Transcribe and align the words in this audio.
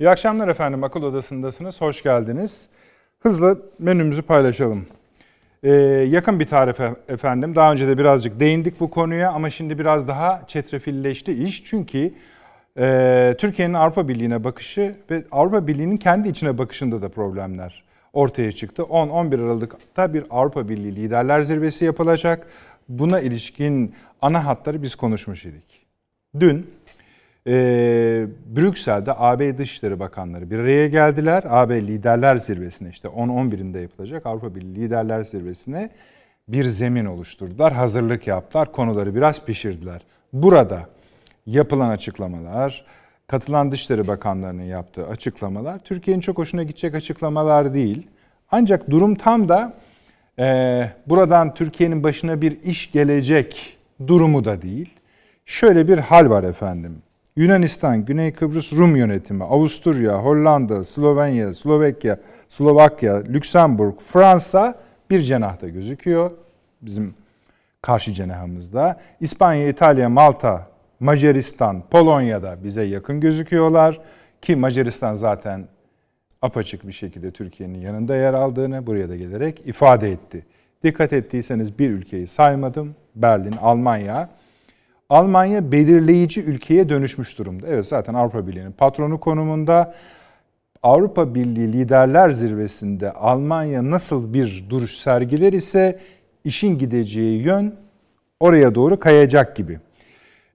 İyi 0.00 0.10
akşamlar 0.10 0.48
efendim. 0.48 0.84
Akıl 0.84 1.02
Odası'ndasınız. 1.02 1.80
Hoş 1.80 2.02
geldiniz. 2.02 2.68
Hızlı 3.18 3.62
menümüzü 3.78 4.22
paylaşalım. 4.22 4.86
Ee, 5.62 5.70
yakın 6.10 6.40
bir 6.40 6.46
tarif 6.46 6.80
e- 6.80 6.94
efendim. 7.08 7.56
Daha 7.56 7.72
önce 7.72 7.88
de 7.88 7.98
birazcık 7.98 8.40
değindik 8.40 8.80
bu 8.80 8.90
konuya 8.90 9.32
ama 9.32 9.50
şimdi 9.50 9.78
biraz 9.78 10.08
daha 10.08 10.42
çetrefilleşti 10.46 11.32
iş. 11.32 11.64
Çünkü 11.64 12.14
e, 12.78 13.34
Türkiye'nin 13.38 13.74
Avrupa 13.74 14.08
Birliği'ne 14.08 14.44
bakışı 14.44 14.94
ve 15.10 15.24
Avrupa 15.32 15.66
Birliği'nin 15.66 15.96
kendi 15.96 16.28
içine 16.28 16.58
bakışında 16.58 17.02
da 17.02 17.08
problemler 17.08 17.82
ortaya 18.12 18.52
çıktı. 18.52 18.82
10-11 18.82 19.44
Aralık'ta 19.44 20.14
bir 20.14 20.24
Avrupa 20.30 20.68
Birliği 20.68 20.96
Liderler 20.96 21.42
Zirvesi 21.42 21.84
yapılacak. 21.84 22.46
Buna 22.88 23.20
ilişkin 23.20 23.94
ana 24.22 24.46
hatları 24.46 24.82
biz 24.82 24.94
konuşmuş 24.94 25.44
idik. 25.44 25.86
Dün 26.40 26.66
e, 27.50 28.26
Brüksel'de 28.56 29.12
AB 29.16 29.58
Dışişleri 29.58 30.00
Bakanları 30.00 30.50
bir 30.50 30.58
araya 30.58 30.88
geldiler. 30.88 31.42
AB 31.46 31.82
Liderler 31.82 32.36
Zirvesi'ne 32.36 32.88
işte 32.88 33.08
10-11'inde 33.08 33.80
yapılacak 33.80 34.26
Avrupa 34.26 34.54
Birliği 34.54 34.74
Liderler 34.74 35.24
Zirvesi'ne 35.24 35.90
bir 36.48 36.64
zemin 36.64 37.04
oluşturdular. 37.04 37.72
Hazırlık 37.72 38.26
yaptılar. 38.26 38.72
Konuları 38.72 39.14
biraz 39.14 39.44
pişirdiler. 39.44 40.02
Burada 40.32 40.88
yapılan 41.46 41.88
açıklamalar, 41.88 42.84
katılan 43.26 43.72
Dışişleri 43.72 44.08
Bakanlarının 44.08 44.62
yaptığı 44.62 45.06
açıklamalar 45.06 45.78
Türkiye'nin 45.78 46.20
çok 46.20 46.38
hoşuna 46.38 46.62
gidecek 46.62 46.94
açıklamalar 46.94 47.74
değil. 47.74 48.06
Ancak 48.50 48.90
durum 48.90 49.14
tam 49.14 49.48
da 49.48 49.72
e, 50.38 50.90
buradan 51.06 51.54
Türkiye'nin 51.54 52.02
başına 52.02 52.40
bir 52.40 52.62
iş 52.62 52.92
gelecek 52.92 53.76
durumu 54.06 54.44
da 54.44 54.62
değil. 54.62 54.94
Şöyle 55.46 55.88
bir 55.88 55.98
hal 55.98 56.30
var 56.30 56.44
efendim. 56.44 57.02
Yunanistan, 57.36 58.04
Güney 58.04 58.32
Kıbrıs 58.32 58.72
Rum 58.72 58.96
yönetimi, 58.96 59.44
Avusturya, 59.44 60.18
Hollanda, 60.18 60.84
Slovenya, 60.84 61.54
Slovakya, 61.54 62.18
Slovakya, 62.48 63.16
Lüksemburg, 63.16 63.94
Fransa 64.00 64.78
bir 65.10 65.20
cenahta 65.20 65.68
gözüküyor. 65.68 66.30
Bizim 66.82 67.14
karşı 67.82 68.12
cenahımızda. 68.12 69.00
İspanya, 69.20 69.68
İtalya, 69.68 70.08
Malta, 70.08 70.66
Macaristan, 71.00 71.82
Polonya'da 71.90 72.64
bize 72.64 72.82
yakın 72.82 73.20
gözüküyorlar. 73.20 74.00
Ki 74.42 74.56
Macaristan 74.56 75.14
zaten 75.14 75.68
apaçık 76.42 76.86
bir 76.86 76.92
şekilde 76.92 77.30
Türkiye'nin 77.30 77.80
yanında 77.80 78.16
yer 78.16 78.34
aldığını 78.34 78.86
buraya 78.86 79.08
da 79.08 79.16
gelerek 79.16 79.66
ifade 79.66 80.12
etti. 80.12 80.46
Dikkat 80.84 81.12
ettiyseniz 81.12 81.78
bir 81.78 81.90
ülkeyi 81.90 82.26
saymadım. 82.26 82.94
Berlin, 83.14 83.54
Almanya. 83.60 84.28
Almanya 85.10 85.72
belirleyici 85.72 86.42
ülkeye 86.42 86.88
dönüşmüş 86.88 87.38
durumda. 87.38 87.66
Evet 87.68 87.86
zaten 87.86 88.14
Avrupa 88.14 88.46
Birliği'nin 88.46 88.72
patronu 88.72 89.20
konumunda. 89.20 89.94
Avrupa 90.82 91.34
Birliği 91.34 91.72
Liderler 91.72 92.30
Zirvesi'nde 92.30 93.12
Almanya 93.12 93.90
nasıl 93.90 94.34
bir 94.34 94.64
duruş 94.70 94.96
sergiler 94.96 95.52
ise 95.52 95.98
işin 96.44 96.78
gideceği 96.78 97.42
yön 97.42 97.74
oraya 98.40 98.74
doğru 98.74 99.00
kayacak 99.00 99.56
gibi. 99.56 99.78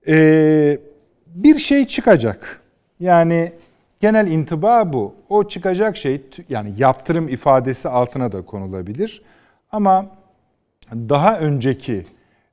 Ee, 0.07 0.79
bir 1.27 1.57
şey 1.57 1.87
çıkacak. 1.87 2.61
Yani 2.99 3.53
genel 3.99 4.27
intiba 4.27 4.93
bu. 4.93 5.15
O 5.29 5.47
çıkacak 5.47 5.97
şey 5.97 6.21
yani 6.49 6.73
yaptırım 6.77 7.29
ifadesi 7.29 7.89
altına 7.89 8.31
da 8.31 8.41
konulabilir. 8.41 9.21
Ama 9.71 10.05
daha 10.93 11.39
önceki 11.39 12.03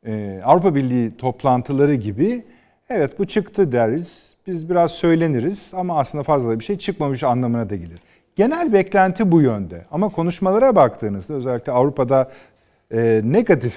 e, 0.06 0.40
Avrupa 0.44 0.74
Birliği 0.74 1.16
toplantıları 1.16 1.94
gibi 1.94 2.44
evet 2.90 3.18
bu 3.18 3.26
çıktı 3.26 3.72
deriz. 3.72 4.32
Biz 4.46 4.70
biraz 4.70 4.90
söyleniriz 4.90 5.70
ama 5.74 5.98
aslında 5.98 6.24
fazla 6.24 6.58
bir 6.58 6.64
şey 6.64 6.78
çıkmamış 6.78 7.22
anlamına 7.22 7.70
da 7.70 7.76
gelir. 7.76 8.00
Genel 8.36 8.72
beklenti 8.72 9.32
bu 9.32 9.40
yönde. 9.40 9.84
Ama 9.90 10.08
konuşmalara 10.08 10.76
baktığınızda 10.76 11.34
özellikle 11.34 11.72
Avrupa'da 11.72 12.30
e, 12.90 13.20
negatif 13.24 13.74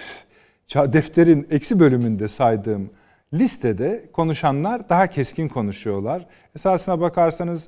defterin 0.74 1.48
eksi 1.52 1.80
bölümünde 1.80 2.28
saydığım 2.28 2.90
listede 3.34 4.06
konuşanlar 4.14 4.90
daha 4.90 5.08
keskin 5.08 5.48
konuşuyorlar. 5.48 6.26
Esasına 6.56 7.02
bakarsanız 7.02 7.68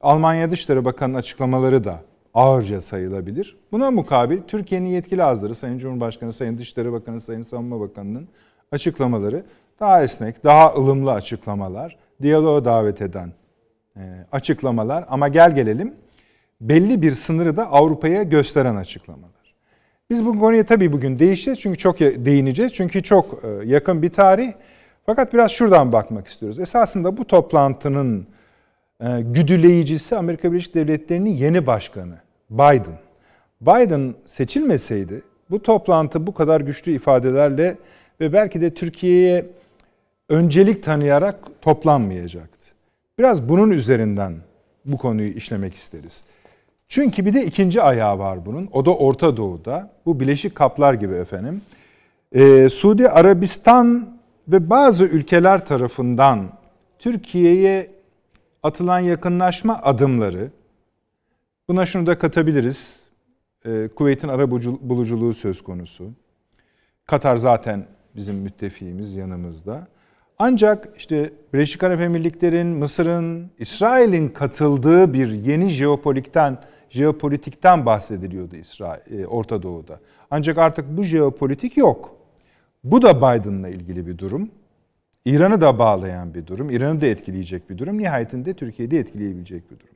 Almanya 0.00 0.50
Dışişleri 0.50 0.84
Bakanı'nın 0.84 1.18
açıklamaları 1.18 1.84
da 1.84 2.02
ağırca 2.34 2.80
sayılabilir. 2.80 3.56
Buna 3.72 3.90
mukabil 3.90 4.38
Türkiye'nin 4.46 4.88
yetkili 4.88 5.24
ağızları 5.24 5.54
Sayın 5.54 5.78
Cumhurbaşkanı, 5.78 6.32
Sayın 6.32 6.58
Dışişleri 6.58 6.92
Bakanı, 6.92 7.20
Sayın 7.20 7.42
Savunma 7.42 7.80
Bakanı'nın 7.80 8.28
açıklamaları 8.72 9.44
daha 9.80 10.02
esnek, 10.02 10.44
daha 10.44 10.74
ılımlı 10.74 11.12
açıklamalar, 11.12 11.96
diyaloğa 12.22 12.64
davet 12.64 13.02
eden 13.02 13.32
e, 13.96 14.00
açıklamalar 14.32 15.04
ama 15.08 15.28
gel 15.28 15.54
gelelim 15.54 15.94
belli 16.60 17.02
bir 17.02 17.12
sınırı 17.12 17.56
da 17.56 17.72
Avrupa'ya 17.72 18.22
gösteren 18.22 18.76
açıklamalar. 18.76 19.28
Biz 20.10 20.26
bu 20.26 20.38
konuya 20.38 20.66
tabii 20.66 20.92
bugün 20.92 21.18
değişeceğiz 21.18 21.60
çünkü 21.60 21.78
çok 21.78 22.00
değineceğiz. 22.00 22.72
Çünkü 22.72 23.02
çok 23.02 23.44
e, 23.44 23.48
yakın 23.64 24.02
bir 24.02 24.10
tarih. 24.10 24.52
Fakat 25.06 25.32
biraz 25.34 25.50
şuradan 25.50 25.92
bakmak 25.92 26.26
istiyoruz. 26.26 26.60
Esasında 26.60 27.16
bu 27.16 27.24
toplantının 27.24 28.26
güdüleyicisi 29.20 30.16
Amerika 30.16 30.52
Birleşik 30.52 30.74
Devletleri'nin 30.74 31.30
yeni 31.30 31.66
başkanı 31.66 32.14
Biden. 32.50 32.98
Biden 33.60 34.14
seçilmeseydi 34.26 35.22
bu 35.50 35.62
toplantı 35.62 36.26
bu 36.26 36.34
kadar 36.34 36.60
güçlü 36.60 36.92
ifadelerle 36.92 37.76
ve 38.20 38.32
belki 38.32 38.60
de 38.60 38.74
Türkiye'ye 38.74 39.46
öncelik 40.28 40.82
tanıyarak 40.82 41.40
toplanmayacaktı. 41.60 42.58
Biraz 43.18 43.48
bunun 43.48 43.70
üzerinden 43.70 44.34
bu 44.84 44.98
konuyu 44.98 45.28
işlemek 45.28 45.74
isteriz. 45.74 46.20
Çünkü 46.88 47.26
bir 47.26 47.34
de 47.34 47.46
ikinci 47.46 47.82
ayağı 47.82 48.18
var 48.18 48.46
bunun. 48.46 48.68
O 48.72 48.84
da 48.84 48.94
Orta 48.94 49.36
Doğu'da. 49.36 49.90
Bu 50.06 50.20
Bileşik 50.20 50.54
Kaplar 50.54 50.94
gibi 50.94 51.14
efendim. 51.14 51.62
Ee, 52.32 52.68
Suudi 52.68 53.08
Arabistan 53.08 54.08
ve 54.48 54.70
bazı 54.70 55.04
ülkeler 55.04 55.66
tarafından 55.66 56.40
Türkiye'ye 56.98 57.90
atılan 58.62 59.00
yakınlaşma 59.00 59.80
adımları, 59.82 60.50
buna 61.68 61.86
şunu 61.86 62.06
da 62.06 62.18
katabiliriz. 62.18 63.00
Ee, 63.66 63.88
Kuveyt'in 63.96 64.28
ara 64.28 64.50
buluculuğu 64.50 65.32
söz 65.32 65.62
konusu. 65.62 66.10
Katar 67.06 67.36
zaten 67.36 67.86
bizim 68.16 68.36
müttefiğimiz 68.36 69.14
yanımızda. 69.14 69.88
Ancak 70.38 70.88
işte 70.96 71.32
Birleşik 71.52 71.82
Arap 71.82 72.00
Emirlikleri'nin, 72.00 72.66
Mısır'ın, 72.66 73.50
İsrail'in 73.58 74.28
katıldığı 74.28 75.12
bir 75.12 75.28
yeni 75.28 75.68
jeopolitikten 75.68 76.58
jeopolitikten 76.90 77.86
bahsediliyordu 77.86 78.56
İsrail, 78.56 79.20
e, 79.20 79.26
Orta 79.26 79.62
Doğu'da. 79.62 80.00
Ancak 80.30 80.58
artık 80.58 80.96
bu 80.96 81.04
jeopolitik 81.04 81.76
yok. 81.76 82.16
Bu 82.84 83.02
da 83.02 83.16
Biden'la 83.16 83.68
ilgili 83.68 84.06
bir 84.06 84.18
durum. 84.18 84.50
İran'ı 85.28 85.60
da 85.60 85.78
bağlayan 85.78 86.34
bir 86.34 86.46
durum. 86.46 86.70
İran'ı 86.70 87.00
da 87.00 87.06
etkileyecek 87.06 87.70
bir 87.70 87.78
durum. 87.78 87.98
Nihayetinde 87.98 88.54
Türkiye'yi 88.54 88.94
etkileyebilecek 88.94 89.70
bir 89.70 89.78
durum. 89.78 89.94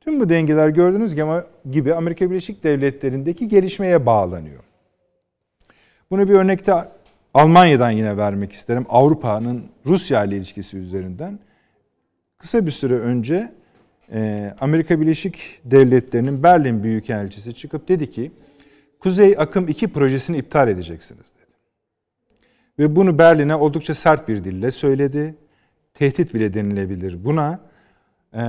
Tüm 0.00 0.20
bu 0.20 0.28
dengeler 0.28 0.68
gördüğünüz 0.68 1.14
gibi 1.70 1.94
Amerika 1.94 2.30
Birleşik 2.30 2.64
Devletleri'ndeki 2.64 3.48
gelişmeye 3.48 4.06
bağlanıyor. 4.06 4.62
Bunu 6.10 6.28
bir 6.28 6.34
örnekte 6.34 6.74
Almanya'dan 7.34 7.90
yine 7.90 8.16
vermek 8.16 8.52
isterim. 8.52 8.86
Avrupa'nın 8.88 9.64
Rusya 9.86 10.24
ile 10.24 10.36
ilişkisi 10.36 10.76
üzerinden. 10.76 11.38
Kısa 12.38 12.66
bir 12.66 12.70
süre 12.70 12.94
önce 12.94 13.52
e, 14.12 14.52
Amerika 14.60 15.00
Birleşik 15.00 15.60
Devletleri'nin 15.64 16.42
Berlin 16.42 16.82
Büyükelçisi 16.82 17.54
çıkıp 17.54 17.88
dedi 17.88 18.10
ki 18.10 18.32
Kuzey 19.00 19.34
Akım 19.38 19.68
2 19.68 19.88
projesini 19.88 20.36
iptal 20.36 20.68
edeceksiniz. 20.68 21.26
Ve 22.78 22.96
bunu 22.96 23.18
Berlin'e 23.18 23.56
oldukça 23.56 23.94
sert 23.94 24.28
bir 24.28 24.44
dille 24.44 24.70
söyledi. 24.70 25.34
Tehdit 25.94 26.34
bile 26.34 26.54
denilebilir 26.54 27.24
buna. 27.24 27.60
Ee, 28.34 28.40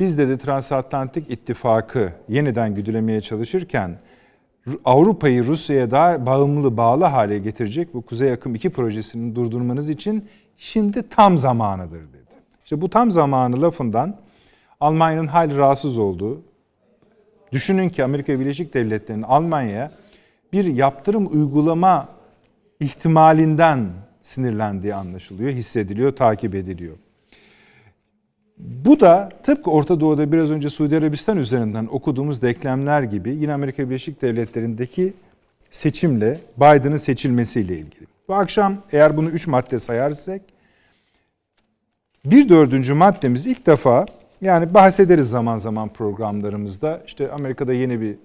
biz 0.00 0.18
de 0.18 0.28
de 0.28 0.38
Transatlantik 0.38 1.30
İttifakı 1.30 2.12
yeniden 2.28 2.74
güdülemeye 2.74 3.20
çalışırken 3.20 3.98
Avrupa'yı 4.84 5.46
Rusya'ya 5.46 5.90
daha 5.90 6.26
bağımlı 6.26 6.76
bağlı 6.76 7.04
hale 7.04 7.38
getirecek 7.38 7.94
bu 7.94 8.02
Kuzey 8.02 8.32
Akım 8.32 8.54
2 8.54 8.70
projesini 8.70 9.34
durdurmanız 9.34 9.88
için 9.88 10.28
şimdi 10.56 11.08
tam 11.08 11.38
zamanıdır 11.38 12.00
dedi. 12.00 12.34
İşte 12.64 12.80
bu 12.80 12.90
tam 12.90 13.10
zamanı 13.10 13.62
lafından 13.62 14.16
Almanya'nın 14.80 15.26
hali 15.26 15.56
rahatsız 15.56 15.98
olduğu, 15.98 16.42
düşünün 17.52 17.88
ki 17.88 18.04
Amerika 18.04 18.40
Birleşik 18.40 18.74
Devletleri'nin 18.74 19.22
Almanya'ya 19.22 19.92
bir 20.52 20.64
yaptırım 20.64 21.26
uygulama 21.32 22.08
ihtimalinden 22.80 23.88
sinirlendiği 24.22 24.94
anlaşılıyor, 24.94 25.50
hissediliyor, 25.50 26.16
takip 26.16 26.54
ediliyor. 26.54 26.96
Bu 28.58 29.00
da 29.00 29.28
tıpkı 29.42 29.70
Orta 29.70 30.00
Doğu'da 30.00 30.32
biraz 30.32 30.50
önce 30.50 30.70
Suudi 30.70 30.96
Arabistan 30.96 31.38
üzerinden 31.38 31.88
okuduğumuz 31.90 32.42
denklemler 32.42 33.02
gibi 33.02 33.30
yine 33.34 33.52
Amerika 33.52 33.88
Birleşik 33.88 34.22
Devletleri'ndeki 34.22 35.12
seçimle 35.70 36.38
Biden'ın 36.56 36.96
seçilmesiyle 36.96 37.74
ilgili. 37.74 38.06
Bu 38.28 38.34
akşam 38.34 38.76
eğer 38.92 39.16
bunu 39.16 39.28
üç 39.28 39.46
madde 39.46 39.78
sayarsak 39.78 40.40
bir 42.24 42.48
dördüncü 42.48 42.94
maddemiz 42.94 43.46
ilk 43.46 43.66
defa 43.66 44.06
yani 44.40 44.74
bahsederiz 44.74 45.30
zaman 45.30 45.58
zaman 45.58 45.88
programlarımızda. 45.88 47.02
İşte 47.06 47.32
Amerika'da 47.32 47.72
yeni 47.72 48.00
bir 48.00 48.16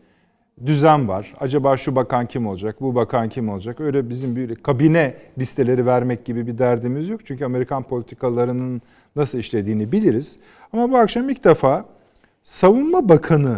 düzen 0.66 1.08
var. 1.08 1.34
Acaba 1.40 1.78
şu 1.78 1.96
bakan 1.96 2.28
kim 2.28 2.48
olacak, 2.48 2.82
bu 2.82 2.96
bakan 2.96 3.30
kim 3.30 3.50
olacak? 3.50 3.80
Öyle 3.80 4.10
bizim 4.10 4.36
bir 4.36 4.56
kabine 4.56 5.16
listeleri 5.38 5.86
vermek 5.86 6.26
gibi 6.26 6.48
bir 6.48 6.58
derdimiz 6.58 7.10
yok. 7.10 7.26
Çünkü 7.26 7.46
Amerikan 7.46 7.84
politikalarının 7.84 8.82
nasıl 9.16 9.38
işlediğini 9.38 9.92
biliriz. 9.92 10.36
Ama 10.74 10.92
bu 10.92 10.98
akşam 10.98 11.30
ilk 11.30 11.44
defa 11.44 11.86
savunma 12.44 13.10
bakanı 13.10 13.58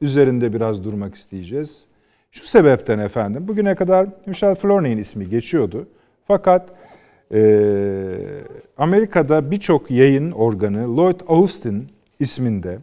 üzerinde 0.00 0.52
biraz 0.52 0.84
durmak 0.84 1.14
isteyeceğiz. 1.14 1.84
Şu 2.32 2.46
sebepten 2.46 2.98
efendim, 2.98 3.48
bugüne 3.48 3.74
kadar 3.74 4.08
Michel 4.26 4.54
Flourney'in 4.54 4.98
ismi 4.98 5.28
geçiyordu. 5.28 5.88
Fakat 6.26 6.68
e, 7.32 7.40
Amerika'da 8.78 9.50
birçok 9.50 9.90
yayın 9.90 10.30
organı 10.30 10.96
Lloyd 10.96 11.20
Austin 11.26 11.88
isminde 12.20 12.78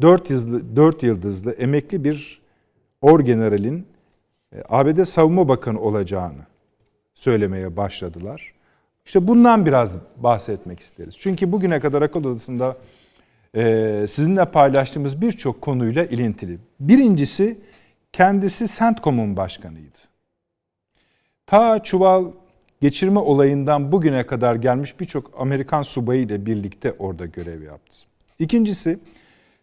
4 0.00 0.30
yıldızlı, 0.30 0.76
4 0.76 1.02
yıldızlı 1.02 1.52
emekli 1.52 2.04
bir 2.04 2.43
orgeneralin 3.04 3.86
e, 4.56 4.62
ABD 4.68 5.04
Savunma 5.04 5.48
Bakanı 5.48 5.80
olacağını 5.80 6.46
söylemeye 7.14 7.76
başladılar. 7.76 8.52
İşte 9.06 9.28
bundan 9.28 9.66
biraz 9.66 9.96
bahsetmek 10.16 10.80
isteriz. 10.80 11.14
Çünkü 11.18 11.52
bugüne 11.52 11.80
kadar 11.80 12.02
akıl 12.02 12.24
odasında 12.24 12.76
e, 13.56 14.06
sizinle 14.10 14.44
paylaştığımız 14.44 15.22
birçok 15.22 15.62
konuyla 15.62 16.04
ilintili. 16.04 16.58
Birincisi 16.80 17.58
kendisi 18.12 18.78
CENTCOM'un 18.78 19.36
başkanıydı. 19.36 19.98
Ta 21.46 21.82
çuval 21.82 22.24
geçirme 22.80 23.18
olayından 23.18 23.92
bugüne 23.92 24.26
kadar 24.26 24.54
gelmiş 24.54 25.00
birçok 25.00 25.30
Amerikan 25.38 25.82
subayı 25.82 26.22
ile 26.22 26.46
birlikte 26.46 26.92
orada 26.98 27.26
görev 27.26 27.62
yaptı. 27.62 27.96
İkincisi 28.38 28.98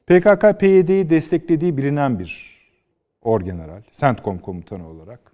PKK-PYD'yi 0.08 1.10
desteklediği 1.10 1.78
bilinen 1.78 2.20
bir 2.20 2.51
orgeneral, 3.22 3.82
CENTCOM 3.92 4.38
komutanı 4.38 4.88
olarak. 4.88 5.32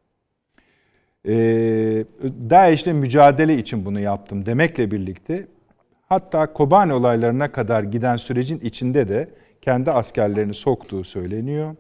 Ee, 1.27 2.05
DAEŞ'le 2.49 2.87
mücadele 2.87 3.57
için 3.57 3.85
bunu 3.85 3.99
yaptım 3.99 4.45
demekle 4.45 4.91
birlikte 4.91 5.47
hatta 6.09 6.53
Kobani 6.53 6.93
olaylarına 6.93 7.51
kadar 7.51 7.83
giden 7.83 8.17
sürecin 8.17 8.59
içinde 8.59 9.07
de 9.07 9.29
kendi 9.61 9.91
askerlerini 9.91 10.53
soktuğu 10.53 11.03
söyleniyor. 11.03 11.75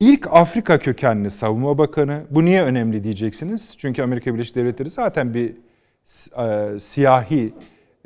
İlk 0.00 0.26
Afrika 0.30 0.78
kökenli 0.78 1.30
savunma 1.30 1.78
bakanı. 1.78 2.24
Bu 2.30 2.44
niye 2.44 2.62
önemli 2.62 3.04
diyeceksiniz? 3.04 3.74
Çünkü 3.78 4.02
Amerika 4.02 4.34
Birleşik 4.34 4.56
Devletleri 4.56 4.90
zaten 4.90 5.34
bir 5.34 5.54
e, 6.38 6.80
siyahi 6.80 7.54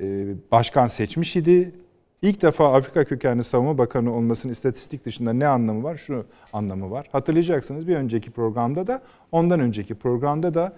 e, 0.00 0.26
başkan 0.52 0.86
seçmiş 0.86 1.36
idi. 1.36 1.74
İlk 2.22 2.42
defa 2.42 2.74
Afrika 2.74 3.04
kökenli 3.04 3.44
savunma 3.44 3.78
bakanı 3.78 4.14
olmasının 4.14 4.52
istatistik 4.52 5.04
dışında 5.04 5.32
ne 5.32 5.46
anlamı 5.46 5.82
var? 5.82 5.96
Şu 5.96 6.26
anlamı 6.52 6.90
var. 6.90 7.08
Hatırlayacaksınız 7.12 7.88
bir 7.88 7.96
önceki 7.96 8.30
programda 8.30 8.86
da 8.86 9.02
ondan 9.32 9.60
önceki 9.60 9.94
programda 9.94 10.54
da 10.54 10.72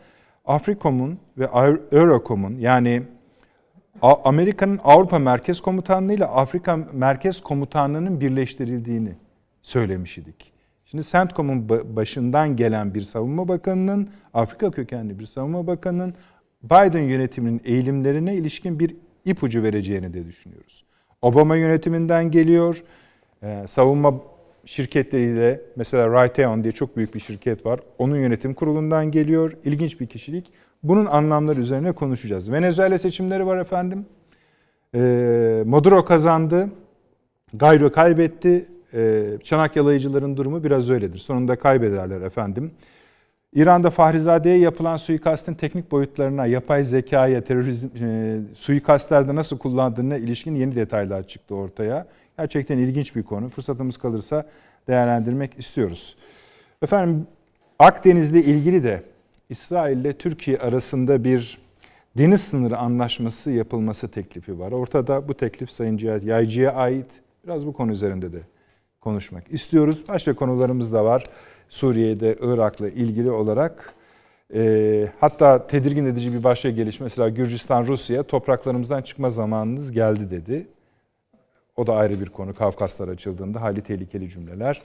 Afrikom'un 0.44 1.18
ve 1.38 1.44
Eurocom'un 1.92 2.58
yani 2.58 3.02
Amerika'nın 4.02 4.80
Avrupa 4.84 5.18
Merkez 5.18 5.60
Komutanlığı 5.60 6.12
ile 6.12 6.26
Afrika 6.26 6.76
Merkez 6.92 7.42
Komutanlığı'nın 7.42 8.20
birleştirildiğini 8.20 9.12
söylemiş 9.62 10.18
idik. 10.18 10.52
Şimdi 10.84 11.04
CENTCOM'un 11.04 11.68
başından 11.68 12.56
gelen 12.56 12.94
bir 12.94 13.00
savunma 13.00 13.48
bakanının, 13.48 14.08
Afrika 14.34 14.70
kökenli 14.70 15.18
bir 15.18 15.26
savunma 15.26 15.66
bakanının 15.66 16.14
Biden 16.62 17.02
yönetiminin 17.02 17.60
eğilimlerine 17.64 18.34
ilişkin 18.34 18.78
bir 18.78 18.96
ipucu 19.24 19.62
vereceğini 19.62 20.14
de 20.14 20.26
düşünüyoruz. 20.26 20.84
Obama 21.22 21.56
yönetiminden 21.56 22.30
geliyor. 22.30 22.82
Ee, 23.42 23.64
savunma 23.68 24.14
şirketleriyle 24.64 25.60
mesela 25.76 26.08
Raytheon 26.08 26.62
diye 26.62 26.72
çok 26.72 26.96
büyük 26.96 27.14
bir 27.14 27.20
şirket 27.20 27.66
var. 27.66 27.80
Onun 27.98 28.16
yönetim 28.16 28.54
kurulundan 28.54 29.10
geliyor. 29.10 29.56
İlginç 29.64 30.00
bir 30.00 30.06
kişilik. 30.06 30.52
Bunun 30.82 31.06
anlamları 31.06 31.60
üzerine 31.60 31.92
konuşacağız. 31.92 32.52
Venezuela 32.52 32.98
seçimleri 32.98 33.46
var 33.46 33.58
efendim. 33.58 34.06
Ee, 34.94 35.62
Maduro 35.66 36.04
kazandı. 36.04 36.68
Gayro 37.54 37.92
kaybetti. 37.92 38.68
Ee, 38.94 39.24
çanak 39.44 39.76
yalayıcıların 39.76 40.36
durumu 40.36 40.64
biraz 40.64 40.90
öyledir. 40.90 41.18
Sonunda 41.18 41.56
kaybederler 41.56 42.20
efendim. 42.20 42.70
İran'da 43.54 43.90
Fahrizade'ye 43.90 44.58
yapılan 44.58 44.96
suikastin 44.96 45.54
teknik 45.54 45.90
boyutlarına, 45.90 46.46
yapay 46.46 46.84
zekaya, 46.84 47.44
terörizm, 47.44 47.88
e, 48.04 48.38
suikastlerde 48.54 49.34
nasıl 49.34 49.58
kullandığına 49.58 50.16
ilişkin 50.16 50.54
yeni 50.54 50.76
detaylar 50.76 51.22
çıktı 51.22 51.54
ortaya. 51.54 52.06
Gerçekten 52.38 52.78
ilginç 52.78 53.16
bir 53.16 53.22
konu. 53.22 53.48
Fırsatımız 53.48 53.96
kalırsa 53.96 54.46
değerlendirmek 54.88 55.58
istiyoruz. 55.58 56.16
Efendim 56.82 57.26
Akdeniz'le 57.78 58.34
ilgili 58.34 58.84
de 58.84 59.02
İsrail 59.48 59.98
ile 59.98 60.12
Türkiye 60.12 60.58
arasında 60.58 61.24
bir 61.24 61.58
deniz 62.18 62.40
sınırı 62.40 62.78
anlaşması 62.78 63.50
yapılması 63.50 64.08
teklifi 64.08 64.58
var. 64.58 64.72
Ortada 64.72 65.28
bu 65.28 65.34
teklif 65.34 65.70
Sayın 65.70 65.96
Cihat 65.96 66.24
Yaycı'ya 66.24 66.72
ait. 66.72 67.06
Biraz 67.44 67.66
bu 67.66 67.72
konu 67.72 67.92
üzerinde 67.92 68.32
de 68.32 68.40
konuşmak 69.00 69.52
istiyoruz. 69.52 70.04
Başka 70.08 70.34
konularımız 70.34 70.92
da 70.92 71.04
var. 71.04 71.24
Suriye'de 71.70 72.36
Irak'la 72.40 72.88
ilgili 72.88 73.30
olarak. 73.30 73.94
E, 74.54 75.08
hatta 75.20 75.66
tedirgin 75.66 76.06
edici 76.06 76.32
bir 76.32 76.44
başka 76.44 76.70
gelişme. 76.70 77.04
Mesela 77.04 77.28
Gürcistan, 77.28 77.86
Rusya 77.86 78.22
topraklarımızdan 78.22 79.02
çıkma 79.02 79.30
zamanınız 79.30 79.92
geldi 79.92 80.30
dedi. 80.30 80.66
O 81.76 81.86
da 81.86 81.94
ayrı 81.94 82.20
bir 82.20 82.26
konu. 82.26 82.54
Kafkaslar 82.54 83.08
açıldığında 83.08 83.62
hali 83.62 83.82
tehlikeli 83.82 84.28
cümleler. 84.28 84.82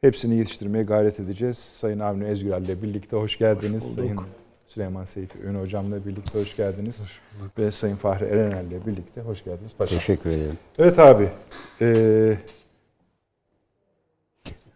Hepsini 0.00 0.34
yetiştirmeye 0.34 0.84
gayret 0.84 1.20
edeceğiz. 1.20 1.58
Sayın 1.58 1.98
Avni 1.98 2.24
Ezgürel 2.24 2.62
ile 2.62 2.82
birlikte 2.82 3.16
hoş 3.16 3.38
geldiniz. 3.38 3.84
Hoş 3.84 3.94
Sayın 3.94 4.20
Süleyman 4.66 5.04
Seyfi 5.04 5.38
Ün 5.38 5.54
hocamla 5.54 6.06
birlikte 6.06 6.40
hoş 6.40 6.56
geldiniz. 6.56 7.02
Hoş 7.02 7.20
Ve 7.58 7.70
Sayın 7.70 7.96
Fahri 7.96 8.24
Erenel 8.24 8.64
ile 8.64 8.86
birlikte 8.86 9.20
hoş 9.20 9.44
geldiniz. 9.44 9.74
Paşa. 9.78 9.96
Teşekkür 9.96 10.30
ederim. 10.30 10.58
Evet 10.78 10.98
abi. 10.98 11.28
Ee, 11.80 12.36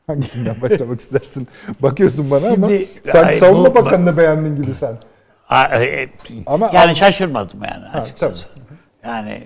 hangisinden 0.07 0.63
başlamak 0.63 1.01
istersin? 1.01 1.49
Bakıyorsun 1.81 2.31
bana 2.31 2.41
Şimdi, 2.41 2.67
ama 2.67 2.71
sen 3.05 3.25
ay, 3.25 3.31
savunma 3.33 3.71
bu, 3.71 3.75
bakanını 3.75 4.17
beğendin 4.17 4.63
gibi 4.63 4.75
sen. 4.75 4.97
E, 5.51 6.09
ama 6.47 6.71
yani 6.75 6.97
şaşırmadım 6.97 7.61
yani 7.65 7.87
açıkçası. 7.89 8.49
Ha, 8.49 9.09
yani 9.09 9.43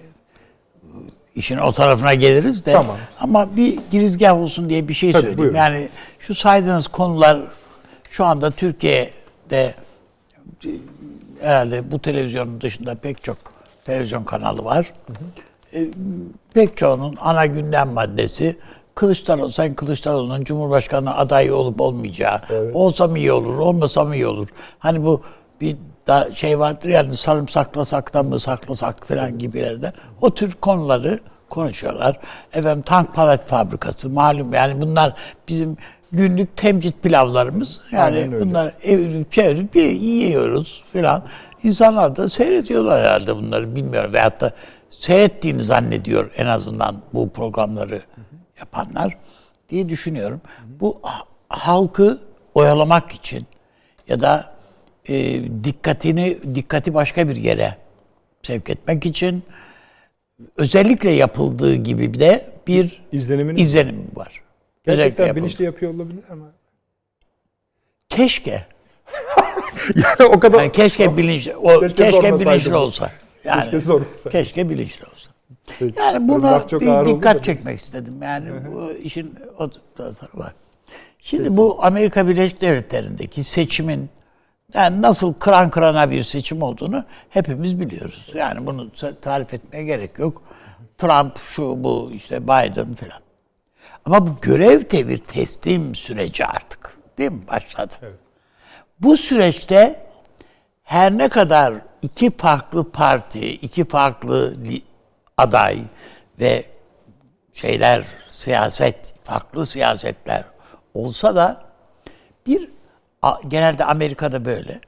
işin 1.34 1.58
o 1.58 1.72
tarafına 1.72 2.14
geliriz 2.14 2.64
de. 2.64 2.72
Tamam. 2.72 2.96
Ama 3.20 3.56
bir 3.56 3.78
girizgah 3.90 4.36
olsun 4.36 4.70
diye 4.70 4.88
bir 4.88 4.94
şey 4.94 5.12
Tabii, 5.12 5.20
söyleyeyim. 5.20 5.38
Buyurun. 5.38 5.56
Yani 5.56 5.88
şu 6.18 6.34
saydığınız 6.34 6.88
konular 6.88 7.40
şu 8.10 8.24
anda 8.24 8.50
Türkiye'de 8.50 9.74
herhalde 11.40 11.90
bu 11.90 11.98
televizyonun 11.98 12.60
dışında 12.60 12.94
pek 12.94 13.24
çok 13.24 13.36
televizyon 13.84 14.24
kanalı 14.24 14.64
var. 14.64 14.92
Hı 15.06 15.12
hı. 15.12 15.82
E, 15.82 15.88
pek 16.54 16.76
çoğunun 16.76 17.16
ana 17.20 17.46
gündem 17.46 17.88
maddesi 17.88 18.56
Kılıçdaroğlu, 18.99 19.50
Sayın 19.50 19.75
Kılıçdaroğlu'nun 19.75 20.45
Cumhurbaşkanı 20.45 21.17
adayı 21.17 21.55
olup 21.55 21.81
olmayacağı, 21.81 22.40
evet. 22.50 22.76
olsam 22.76 23.17
iyi 23.17 23.33
olur, 23.33 23.59
olmasam 23.59 24.12
iyi 24.12 24.26
olur. 24.26 24.49
Hani 24.78 25.05
bu 25.05 25.23
bir 25.61 25.76
da 26.07 26.33
şey 26.33 26.59
vardır 26.59 26.88
yani 26.88 27.17
sarımsaklasak 27.17 28.14
mı 28.14 28.40
saklasak 28.40 29.07
falan 29.07 29.38
gibilerde 29.38 29.93
o 30.21 30.35
tür 30.35 30.52
konuları 30.52 31.19
konuşuyorlar. 31.49 32.19
Efendim 32.52 32.83
tank 32.83 33.14
palet 33.14 33.47
fabrikası 33.47 34.09
malum 34.09 34.52
yani 34.52 34.81
bunlar 34.81 35.14
bizim 35.49 35.76
günlük 36.12 36.57
temcit 36.57 37.02
pilavlarımız. 37.02 37.81
Yani 37.93 38.40
bunlar 38.40 38.75
evirip 38.83 39.33
çevirip 39.33 39.76
yiyoruz 39.76 40.85
falan. 40.93 41.23
İnsanlar 41.62 42.17
da 42.17 42.28
seyrediyorlar 42.28 43.02
herhalde 43.02 43.37
bunları 43.37 43.76
bilmiyorum. 43.76 44.12
Veyahut 44.12 44.40
da 44.40 44.52
seyrettiğini 44.90 45.62
zannediyor 45.62 46.31
en 46.37 46.47
azından 46.47 46.97
bu 47.14 47.28
programları 47.28 48.02
yapanlar 48.58 49.16
diye 49.68 49.88
düşünüyorum. 49.88 50.40
Bu 50.80 51.00
halkı 51.48 52.20
oyalamak 52.54 53.12
için 53.12 53.46
ya 54.08 54.20
da 54.20 54.54
e, 55.08 55.42
dikkatini 55.64 56.54
dikkati 56.54 56.94
başka 56.94 57.28
bir 57.28 57.36
yere 57.36 57.76
sevk 58.42 58.70
etmek 58.70 59.06
için 59.06 59.42
özellikle 60.56 61.10
yapıldığı 61.10 61.74
gibi 61.74 62.20
de 62.20 62.50
bir 62.66 63.02
izleniminiz 63.12 63.62
izlenim 63.62 64.10
var. 64.14 64.42
Gerçekten 64.84 65.36
bilinçli 65.36 65.64
yapıyor 65.64 65.94
olabilir 65.94 66.30
mi? 66.30 66.44
Keşke. 68.08 68.66
yani 69.96 70.28
o 70.28 70.40
kadar 70.40 70.58
yani 70.58 70.72
keşke 70.72 71.16
bilinçli 71.16 71.56
o 71.56 71.80
keşke, 71.80 72.10
keşke 72.10 72.40
bilinçli 72.40 72.76
olsa. 72.76 73.12
Yani 73.44 73.70
keşke. 73.70 74.30
Keşke 74.30 74.70
bilinçli 74.70 75.06
olsa. 75.06 75.30
Yani 75.96 76.28
buna 76.28 76.64
bir 76.70 77.14
dikkat 77.14 77.44
çekmek 77.44 77.78
istedim. 77.78 78.14
Yani 78.22 78.48
bu 78.72 78.92
işin 78.92 79.34
o 79.58 79.70
tarafı 79.96 80.38
var. 80.38 80.52
Şimdi 81.20 81.42
Peki. 81.42 81.56
bu 81.56 81.84
Amerika 81.84 82.28
Birleşik 82.28 82.60
Devletleri'ndeki 82.60 83.44
seçimin 83.44 84.10
Yani 84.75 85.02
nasıl 85.02 85.34
kıran 85.34 85.70
kırana 85.70 86.10
bir 86.10 86.22
seçim 86.22 86.62
olduğunu 86.62 87.04
hepimiz 87.28 87.80
biliyoruz. 87.80 88.26
Yani 88.34 88.66
bunu 88.66 88.90
tarif 89.22 89.54
etmeye 89.54 89.84
gerek 89.84 90.18
yok. 90.18 90.42
Trump 90.98 91.38
şu 91.38 91.84
bu 91.84 92.10
işte 92.14 92.42
Biden 92.42 92.94
filan. 92.94 93.20
Ama 94.04 94.26
bu 94.26 94.30
görev 94.42 94.80
devir 94.90 95.18
teslim 95.18 95.94
süreci 95.94 96.46
artık 96.46 96.98
değil 97.18 97.32
mi 97.32 97.48
başladı? 97.48 97.94
Evet. 98.02 98.14
Bu 99.00 99.16
süreçte 99.16 100.06
her 100.82 101.18
ne 101.18 101.28
kadar 101.28 101.75
iki 102.02 102.37
farklı 102.37 102.90
parti, 102.90 103.50
iki 103.50 103.84
farklı 103.84 104.54
aday 105.38 105.78
ve 106.40 106.64
şeyler 107.52 108.04
siyaset, 108.28 109.14
farklı 109.25 109.66
siyasetler 109.66 110.45
olsa 110.95 111.37
da 111.37 111.62
bir 112.47 112.71
genelde 113.49 113.85
Amerika'da 113.85 114.45
böyle 114.45 114.80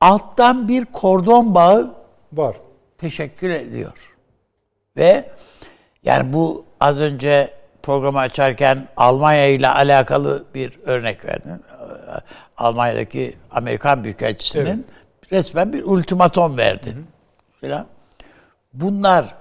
alttan 0.00 0.68
bir 0.68 0.84
kordon 0.84 1.54
bağı 1.54 1.94
var. 2.32 2.56
Teşekkür 2.98 3.50
ediyor. 3.50 4.16
Ve 4.96 5.30
yani 6.02 6.32
bu 6.32 6.64
az 6.80 7.00
önce 7.00 7.54
programı 7.82 8.18
açarken 8.18 8.88
Almanya 8.96 9.46
ile 9.46 9.68
alakalı 9.68 10.44
bir 10.54 10.78
örnek 10.84 11.24
verdim. 11.24 11.60
Almanya'daki 12.56 13.36
Amerikan 13.50 14.04
Büyükelçisi'nin 14.04 14.86
evet. 15.22 15.32
resmen 15.32 15.72
bir 15.72 15.84
ultimatom 15.84 16.56
verdi. 16.56 16.96
Falan. 17.60 17.86
Bunlar 18.72 19.34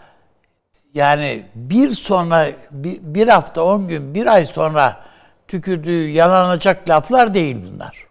yani 0.98 1.46
bir 1.56 1.92
sonra 1.92 2.48
bir, 2.72 3.00
bir 3.02 3.28
hafta 3.28 3.64
on 3.64 3.88
gün 3.88 4.14
bir 4.14 4.28
ay 4.28 4.46
sonra 4.46 5.04
tükürdüğü 5.48 6.10
yalanacak 6.10 6.90
laflar 6.90 7.34
değil 7.34 7.58
bunlar. 7.72 8.08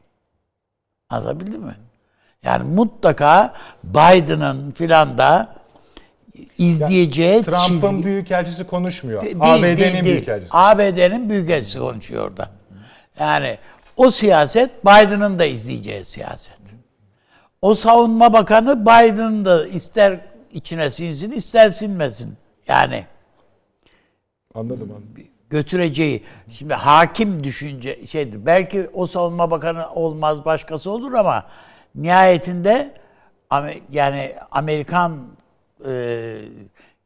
Anlatabildim 1.11 1.63
mi? 1.63 1.77
Yani 2.43 2.75
mutlaka 2.75 3.55
Biden'ın 3.85 4.71
filan 4.71 5.19
da 5.19 5.57
izleyeceği 6.59 7.33
yani 7.33 7.45
Trump'ın 7.45 7.89
çizgi... 7.89 8.05
büyükelçisi 8.05 8.65
konuşmuyor. 8.65 9.23
ABD'nin 9.41 10.05
büyükelçisi. 10.05 10.51
ABD'nin 10.53 11.31
büyükelçisi 11.31 11.79
konuşuyor 11.79 12.29
orada. 12.29 12.51
Yani 13.21 13.59
o 13.97 14.11
siyaset 14.11 14.85
Biden'ın 14.85 15.39
da 15.39 15.45
izleyeceği 15.45 16.05
siyaset. 16.05 16.59
O 17.63 17.75
savunma 17.75 18.33
bakanı 18.33 18.81
Biden'ın 18.83 19.45
da 19.45 19.67
ister 19.67 20.21
içine 20.53 20.91
sinsin 20.91 21.31
ister 21.31 21.71
sinmesin. 21.71 22.37
Yani 22.69 23.07
anladım 24.55 24.91
anladım. 24.93 25.25
Götüreceği. 25.51 26.25
Şimdi 26.51 26.75
hakim 26.75 27.45
düşünce 27.45 28.07
şeydir. 28.07 28.47
Belki 28.47 28.91
o 28.93 29.07
savunma 29.07 29.51
bakanı 29.51 29.91
olmaz 29.95 30.45
başkası 30.45 30.91
olur 30.91 31.13
ama 31.13 31.47
nihayetinde 31.95 32.95
yani 33.91 34.35
Amerikan 34.51 35.27
e, 35.87 36.37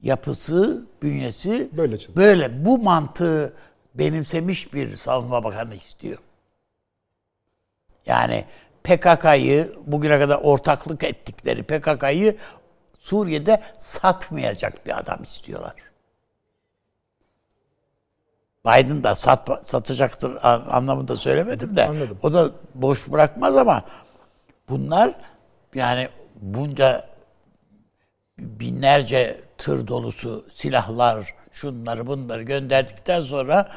yapısı, 0.03 0.87
bünyesi 1.03 1.71
böyle, 1.77 1.97
böyle 2.17 2.65
bu 2.65 2.79
mantığı 2.79 3.55
benimsemiş 3.95 4.75
bir 4.75 4.97
savunma 4.97 5.45
bakanı 5.45 5.75
istiyor. 5.75 6.19
Yani 8.07 8.45
PKK'yı 8.85 9.73
bugüne 9.87 10.19
kadar 10.19 10.39
ortaklık 10.43 11.05
ettikleri 11.05 11.63
PKK'yı 11.63 12.37
Suriye'de 13.01 13.63
satmayacak 13.77 14.87
bir 14.87 14.99
adam 14.99 15.23
istiyorlar. 15.23 15.75
Biden 18.67 19.03
da 19.03 19.15
sat, 19.15 19.69
satacaktır 19.69 20.39
anlamında 20.43 21.17
söylemedim 21.17 21.77
de. 21.77 21.85
Anladım. 21.85 22.19
O 22.23 22.33
da 22.33 22.51
boş 22.75 23.11
bırakmaz 23.11 23.57
ama 23.57 23.85
bunlar 24.69 25.15
yani 25.75 26.09
bunca 26.37 27.09
binlerce 28.39 29.41
tır 29.59 29.87
dolusu 29.87 30.47
silahlar, 30.55 31.35
şunları 31.53 32.07
bunları 32.07 32.43
gönderdikten 32.43 33.21
sonra 33.23 33.69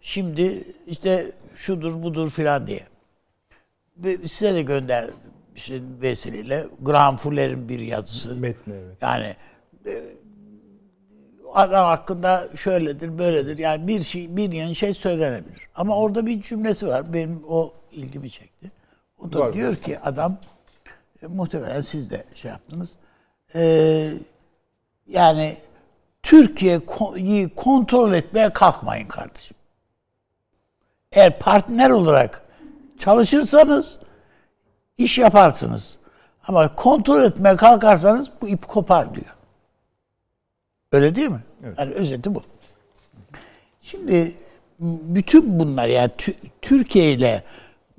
şimdi 0.00 0.74
işte 0.86 1.32
şudur 1.54 2.02
budur 2.02 2.30
filan 2.30 2.66
diye. 2.66 2.86
Size 4.26 4.54
de 4.54 4.62
gönderdim 4.62 5.14
işte 5.56 5.80
vesileyle 6.02 6.66
Graham 6.82 7.16
Fuller'in 7.16 7.68
bir 7.68 7.80
yazısı. 7.80 8.34
Metni 8.34 8.74
evet. 8.74 8.96
Yani 9.00 9.36
e, 9.86 10.02
adam 11.54 11.86
hakkında 11.86 12.48
şöyledir, 12.54 13.18
böyledir. 13.18 13.58
Yani 13.58 13.88
bir 13.88 14.00
şey, 14.00 14.36
bir 14.36 14.52
yeni 14.52 14.74
şey 14.74 14.94
söylenebilir. 14.94 15.66
Ama 15.74 15.96
orada 15.96 16.26
bir 16.26 16.40
cümlesi 16.40 16.88
var. 16.88 17.12
Benim 17.12 17.42
o 17.48 17.72
ilgimi 17.92 18.30
çekti. 18.30 18.70
O 19.18 19.32
da 19.32 19.38
var 19.38 19.52
diyor 19.52 19.76
ki 19.76 20.00
adam 20.00 20.38
e, 21.22 21.26
muhtemelen 21.26 21.80
siz 21.80 22.10
de 22.10 22.24
şey 22.34 22.50
yaptınız. 22.50 22.96
E, 23.54 24.12
yani 25.06 25.56
Türkiye'yi 26.22 27.48
kontrol 27.48 28.12
etmeye 28.12 28.52
kalkmayın 28.52 29.08
kardeşim. 29.08 29.56
Eğer 31.12 31.38
partner 31.38 31.90
olarak 31.90 32.42
çalışırsanız 32.98 34.00
iş 35.02 35.18
yaparsınız. 35.18 35.96
Ama 36.48 36.74
kontrol 36.74 37.22
etmeye 37.22 37.56
kalkarsanız 37.56 38.30
bu 38.42 38.48
ip 38.48 38.68
kopar 38.68 39.14
diyor. 39.14 39.34
Öyle 40.92 41.14
değil 41.14 41.28
mi? 41.28 41.42
Evet. 41.64 41.78
Yani 41.78 41.92
özeti 41.92 42.34
bu. 42.34 42.42
Şimdi 43.80 44.34
bütün 44.80 45.60
bunlar 45.60 45.88
yani 45.88 46.10
Türkiye 46.62 47.12
ile 47.12 47.42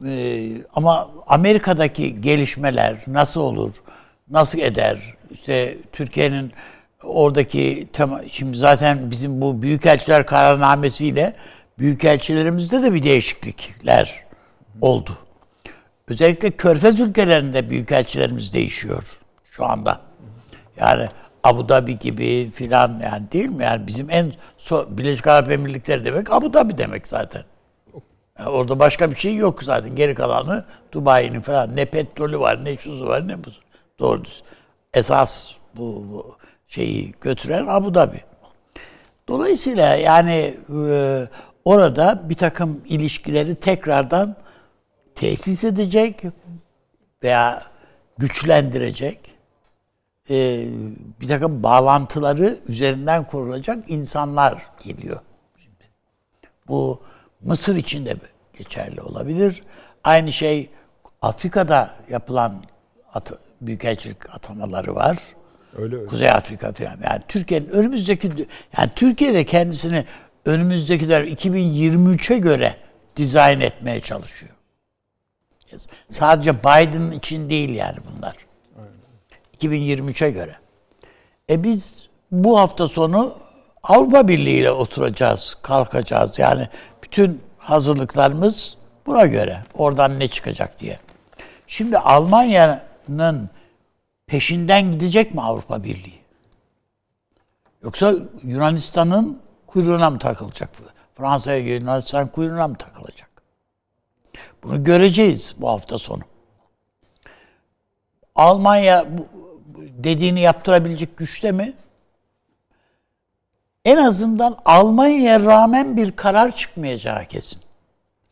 e, 0.05 0.51
ama 0.73 1.09
Amerika'daki 1.27 2.21
gelişmeler 2.21 2.97
nasıl 3.07 3.41
olur, 3.41 3.71
nasıl 4.29 4.59
eder? 4.59 5.13
İşte 5.31 5.77
Türkiye'nin 5.91 6.51
oradaki 7.03 7.87
tema, 7.93 8.21
şimdi 8.29 8.57
zaten 8.57 9.11
bizim 9.11 9.41
bu 9.41 9.61
büyükelçiler 9.61 10.25
kararnamesiyle 10.25 11.33
büyükelçilerimizde 11.79 12.83
de 12.83 12.93
bir 12.93 13.03
değişiklikler 13.03 14.23
oldu. 14.81 15.17
Özellikle 16.13 16.51
Körfez 16.51 16.99
ülkelerinde 16.99 17.69
büyükelçilerimiz 17.69 18.53
değişiyor 18.53 19.17
şu 19.51 19.65
anda. 19.65 20.01
Yani 20.77 21.07
Abu 21.43 21.69
Dhabi 21.69 21.99
gibi 21.99 22.51
filan 22.51 22.99
yani 23.03 23.31
değil 23.31 23.49
mi? 23.49 23.63
Yani 23.63 23.87
bizim 23.87 24.09
en 24.09 24.31
so 24.57 24.87
Birleşik 24.89 25.27
Arap 25.27 25.51
Emirlikleri 25.51 26.05
demek 26.05 26.31
Abu 26.31 26.53
Dhabi 26.53 26.77
demek 26.77 27.07
zaten. 27.07 27.43
Yani 28.39 28.49
orada 28.49 28.79
başka 28.79 29.11
bir 29.11 29.15
şey 29.15 29.35
yok 29.35 29.63
zaten. 29.63 29.95
Geri 29.95 30.15
kalanı 30.15 30.65
Dubai'nin 30.91 31.41
falan 31.41 31.75
ne 31.75 31.85
petrolü 31.85 32.39
var 32.39 32.65
ne 32.65 32.77
şusu 32.77 33.07
var 33.07 33.27
ne 33.27 33.37
bu. 33.37 33.47
Doğru 33.99 34.23
Esas 34.93 35.51
bu, 35.77 36.05
bu 36.11 36.37
şeyi 36.67 37.13
götüren 37.21 37.65
Abu 37.67 37.93
Dhabi. 37.93 38.21
Dolayısıyla 39.27 39.95
yani 39.95 40.57
e, 40.89 41.27
orada 41.65 42.29
bir 42.29 42.35
takım 42.35 42.81
ilişkileri 42.85 43.55
tekrardan 43.55 44.35
tesis 45.15 45.63
edecek 45.63 46.21
veya 47.23 47.63
güçlendirecek 48.17 49.19
e, 50.29 50.67
bir 51.21 51.27
takım 51.27 51.63
bağlantıları 51.63 52.59
üzerinden 52.67 53.27
kurulacak 53.27 53.83
insanlar 53.87 54.63
geliyor. 54.83 55.19
Şimdi. 55.57 55.89
Bu 56.67 57.01
Mısır 57.41 57.75
için 57.75 58.05
de 58.05 58.15
geçerli 58.57 59.01
olabilir. 59.01 59.63
Aynı 60.03 60.31
şey 60.31 60.69
Afrika'da 61.21 61.95
yapılan 62.09 62.63
at, 63.13 63.31
büyükelçilik 63.61 64.35
atamaları 64.35 64.95
var. 64.95 65.17
Öyle 65.77 65.95
öyle. 65.95 66.05
Kuzey 66.05 66.29
Afrika 66.29 66.71
falan. 66.71 66.97
Yani 67.03 67.21
Türkiye'nin 67.27 67.69
önümüzdeki 67.69 68.47
yani 68.77 68.91
Türkiye'de 68.95 69.45
kendisini 69.45 70.05
önümüzdekiler 70.45 71.23
2023'e 71.23 72.37
göre 72.37 72.75
dizayn 73.15 73.59
etmeye 73.59 73.99
çalışıyor. 73.99 74.52
Sadece 76.09 76.59
Biden 76.59 77.11
için 77.11 77.49
değil 77.49 77.75
yani 77.75 77.97
bunlar. 78.11 78.35
2023'e 79.57 80.31
göre. 80.31 80.55
E 81.49 81.63
biz 81.63 82.07
bu 82.31 82.59
hafta 82.59 82.87
sonu 82.87 83.33
Avrupa 83.83 84.27
Birliği 84.27 84.59
ile 84.59 84.71
oturacağız, 84.71 85.57
kalkacağız. 85.61 86.39
Yani 86.39 86.69
bütün 87.03 87.41
hazırlıklarımız 87.57 88.77
buna 89.05 89.25
göre. 89.25 89.63
Oradan 89.73 90.19
ne 90.19 90.27
çıkacak 90.27 90.79
diye. 90.79 90.99
Şimdi 91.67 91.97
Almanya'nın 91.97 93.49
peşinden 94.27 94.91
gidecek 94.91 95.33
mi 95.33 95.41
Avrupa 95.41 95.83
Birliği? 95.83 96.19
Yoksa 97.83 98.13
Yunanistan'ın 98.43 99.39
kuyruğuna 99.67 100.09
mı 100.09 100.19
takılacak? 100.19 100.69
Fransa'ya 101.15 101.57
Yunanistan 101.57 102.27
kuyruğuna 102.27 102.67
mı 102.67 102.75
takılacak? 102.75 103.32
Bunu 104.63 104.83
göreceğiz 104.83 105.55
bu 105.57 105.69
hafta 105.69 105.97
sonu. 105.97 106.21
Almanya 108.35 109.05
dediğini 109.77 110.39
yaptırabilecek 110.39 111.17
güçte 111.17 111.51
mi? 111.51 111.73
En 113.85 113.97
azından 113.97 114.57
Almanya'ya 114.65 115.39
rağmen 115.39 115.97
bir 115.97 116.11
karar 116.11 116.55
çıkmayacağı 116.55 117.25
kesin. 117.25 117.61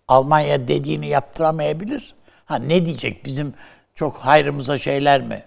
Almanya 0.08 0.68
dediğini 0.68 1.08
yaptıramayabilir. 1.08 2.16
Ha 2.46 2.56
ne 2.56 2.86
diyecek? 2.86 3.26
Bizim 3.26 3.54
çok 3.96 4.18
hayrımıza 4.18 4.78
şeyler 4.78 5.22
mi? 5.22 5.44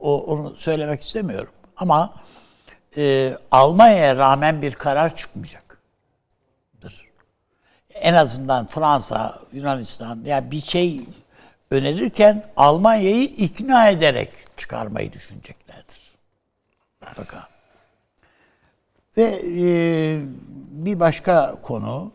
O, 0.00 0.24
onu 0.24 0.54
söylemek 0.56 1.02
istemiyorum. 1.02 1.52
Ama 1.76 2.14
e, 2.96 3.34
Almanya'ya 3.50 4.16
rağmen 4.16 4.62
bir 4.62 4.72
karar 4.74 5.14
çıkmayacaktır. 5.14 5.69
En 7.94 8.14
azından 8.14 8.66
Fransa, 8.66 9.40
Yunanistan 9.52 10.22
yani 10.24 10.50
bir 10.50 10.60
şey 10.60 11.00
önerirken 11.70 12.44
Almanya'yı 12.56 13.24
ikna 13.24 13.88
ederek 13.88 14.30
çıkarmayı 14.56 15.12
düşüneceklerdir. 15.12 16.10
Mutlaka. 17.00 17.48
Ve 19.16 19.40
e, 19.44 20.20
bir 20.70 21.00
başka 21.00 21.60
konu, 21.62 22.12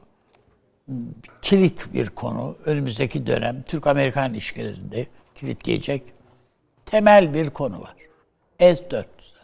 kilit 1.41 1.93
bir 1.93 2.09
konu, 2.09 2.57
önümüzdeki 2.65 3.27
dönem 3.27 3.61
Türk-Amerikan 3.61 4.33
ilişkilerinde 4.33 5.07
kilitleyecek 5.35 6.03
temel 6.85 7.33
bir 7.33 7.49
konu 7.49 7.81
var. 7.81 7.95
S-400'ler. 8.59 9.34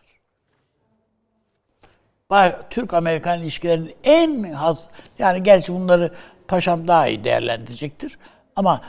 Türk-Amerikan 2.69 3.41
ilişkilerinin 3.41 3.95
en 4.03 4.43
has, 4.43 4.85
yani 5.19 5.43
gerçi 5.43 5.73
bunları 5.73 6.13
paşam 6.47 6.87
daha 6.87 7.07
iyi 7.07 7.23
değerlendirecektir. 7.23 8.17
Ama 8.55 8.81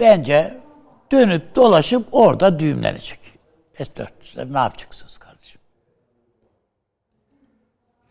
bence 0.00 0.60
dönüp 1.12 1.56
dolaşıp 1.56 2.08
orada 2.12 2.58
düğümlenecek. 2.58 3.20
S-400'ler 3.74 4.52
ne 4.52 4.58
yapacaksınız 4.58 5.18
kardeşim? 5.18 5.60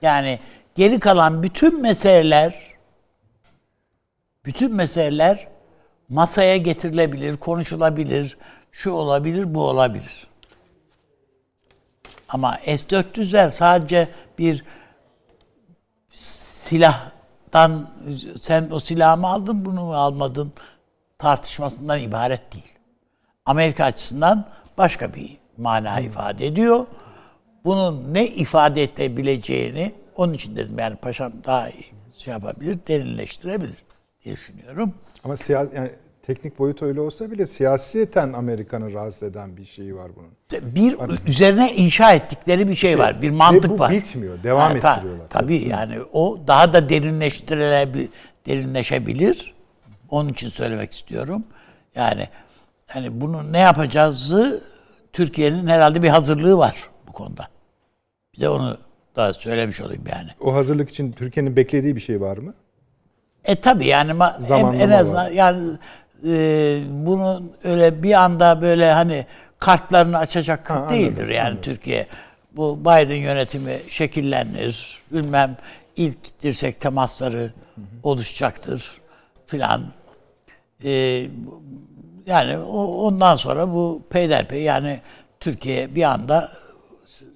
Yani 0.02 0.40
geri 0.76 1.00
kalan 1.00 1.44
bütün 1.44 1.82
meseleler 1.82 2.76
bütün 4.46 4.76
meseleler 4.76 5.48
masaya 6.10 6.58
getirilebilir, 6.58 7.38
konuşulabilir, 7.38 8.38
şu 8.72 8.92
olabilir, 8.92 9.56
bu 9.56 9.62
olabilir. 9.62 10.28
Ama 12.30 12.58
S-400'ler 12.66 13.52
sadece 13.52 14.08
bir 14.40 14.64
silahtan 16.16 17.90
sen 18.42 18.70
o 18.72 18.80
silahı 18.80 19.18
mı 19.18 19.28
aldın 19.28 19.66
bunu 19.66 19.86
mu 19.86 19.96
almadın 19.96 20.54
tartışmasından 21.18 22.00
ibaret 22.00 22.54
değil. 22.54 22.74
Amerika 23.46 23.86
açısından 23.86 24.48
başka 24.78 25.14
bir 25.14 25.38
mana 25.58 26.00
ifade 26.00 26.48
ediyor. 26.48 26.86
Bunun 27.66 28.14
ne 28.14 28.28
ifade 28.28 28.84
edebileceğini 28.84 29.96
onun 30.16 30.34
için 30.34 30.56
dedim 30.56 30.80
yani 30.80 30.96
paşam 30.96 31.32
daha 31.46 31.70
iyi 31.70 31.86
şey 32.18 32.32
yapabilir, 32.32 32.80
derinleştirebilir 32.88 33.84
diye 34.24 34.36
düşünüyorum. 34.36 34.94
Ama 35.24 35.38
siya, 35.38 35.68
yani 35.76 35.92
teknik 36.28 36.60
boyut 36.60 36.82
öyle 36.82 37.02
olsa 37.02 37.32
bile 37.32 37.48
siyaseten 37.48 38.34
Amerika'nı 38.34 38.94
rahatsız 38.94 39.24
eden 39.24 39.58
bir 39.58 39.66
şey 39.66 39.96
var 39.96 40.12
bunun. 40.16 40.30
Bir 40.76 40.98
üzerine 41.28 41.76
inşa 41.76 42.14
ettikleri 42.14 42.68
bir 42.70 42.76
şey, 42.76 42.92
şey 42.92 43.00
var, 43.00 43.22
bir 43.22 43.30
mantık 43.30 43.72
bu 43.72 43.80
var. 43.80 43.92
bitmiyor, 43.92 44.44
devam 44.44 44.72
ha, 44.72 44.78
ettiriyorlar. 44.78 45.30
Tabii 45.30 45.68
yani 45.70 45.96
o 46.14 46.40
daha 46.48 46.74
da 46.74 46.90
derinleştirilebilir, 46.90 48.10
derinleşebilir. 48.46 49.56
Onun 50.10 50.30
için 50.30 50.50
söylemek 50.50 50.92
istiyorum. 50.92 51.44
Yani 51.96 52.30
hani 52.88 53.22
bunu 53.22 53.54
ne 53.54 53.60
yapacağızı 53.60 54.64
Türkiye'nin 55.14 55.68
herhalde 55.68 56.04
bir 56.04 56.10
hazırlığı 56.10 56.58
var 56.58 56.90
bu 57.08 57.12
konuda. 57.12 57.48
Bir 58.36 58.42
de 58.42 58.50
onu 58.50 58.78
da 59.16 59.34
söylemiş 59.34 59.82
olayım 59.82 60.04
yani. 60.12 60.30
O 60.40 60.54
hazırlık 60.54 60.90
için 60.90 61.12
Türkiye'nin 61.12 61.56
beklediği 61.56 61.96
bir 61.96 62.02
şey 62.02 62.22
var 62.22 62.38
mı? 62.38 62.54
E 63.46 63.56
tabii 63.56 63.88
yani 63.88 64.12
en, 64.50 64.74
en 64.74 64.90
azından 64.90 65.26
var. 65.26 65.32
yani 65.32 65.78
e, 66.28 66.82
bunun 66.90 67.54
öyle 67.64 68.04
bir 68.04 68.14
anda 68.14 68.62
böyle 68.62 68.92
hani 68.92 69.26
kartlarını 69.60 70.18
açacak 70.18 70.70
ha, 70.70 70.90
değildir 70.90 71.18
anladım, 71.18 71.36
yani 71.36 71.48
anladım. 71.48 71.62
Türkiye. 71.62 72.08
Bu 72.52 72.80
Biden 72.82 73.16
yönetimi 73.16 73.80
şekillenir. 73.90 75.00
Bilmem 75.12 75.58
ilk 75.96 76.42
dirsek 76.42 76.80
temasları 76.80 77.38
hı 77.38 77.82
hı. 77.82 77.86
oluşacaktır 78.04 78.92
filan. 79.48 79.84
E, 80.84 81.24
yani 82.26 82.58
ondan 82.58 83.36
sonra 83.36 83.68
bu 83.68 84.02
peyderpey 84.10 84.62
yani 84.62 85.00
Türkiye 85.40 85.96
bir 85.96 86.04
anda 86.04 86.52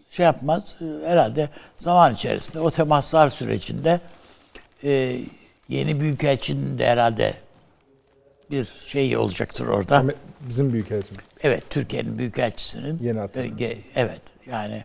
şey 0.10 0.26
yapmaz. 0.26 0.76
Herhalde 1.06 1.50
zaman 1.78 2.13
içerisinde 2.13 2.60
o 2.60 2.72
temaslar 2.72 3.30
sürecinde 3.30 4.00
e, 4.84 5.20
yeni 5.70 6.00
büyükelçinin 6.00 6.80
de 6.80 6.88
herhalde 6.88 7.34
bir 8.51 8.65
şey 8.85 9.17
olacaktır 9.17 9.67
orada. 9.67 10.05
Bizim 10.41 10.73
büyükelçimiz. 10.73 11.23
Evet, 11.43 11.63
Türkiye'nin 11.69 12.17
büyükelçisinin. 12.17 12.99
Yeni. 13.01 13.19
E, 13.63 13.77
evet, 13.95 14.21
yani 14.45 14.83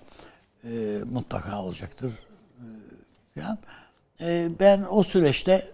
e, 0.64 0.98
mutlaka 1.12 1.62
olacaktır. 1.62 2.12
E, 3.36 3.40
falan. 3.40 3.58
E, 4.20 4.48
ben 4.60 4.84
o 4.90 5.02
süreçte 5.02 5.66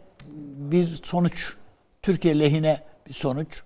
bir 0.57 0.87
sonuç, 0.87 1.55
Türkiye 2.03 2.39
lehine 2.39 2.83
bir 3.07 3.13
sonuç, 3.13 3.63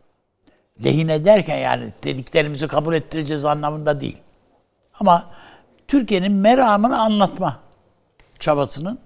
lehine 0.85 1.25
derken 1.25 1.57
yani 1.57 1.93
dediklerimizi 2.05 2.69
kabul 2.69 2.95
ettireceğiz 2.95 3.45
anlamında 3.45 4.01
değil. 4.01 4.19
Ama 5.01 5.31
Türkiye'nin 5.89 6.33
meramını 6.33 7.01
anlatma 7.01 7.61
çabasının 8.39 8.99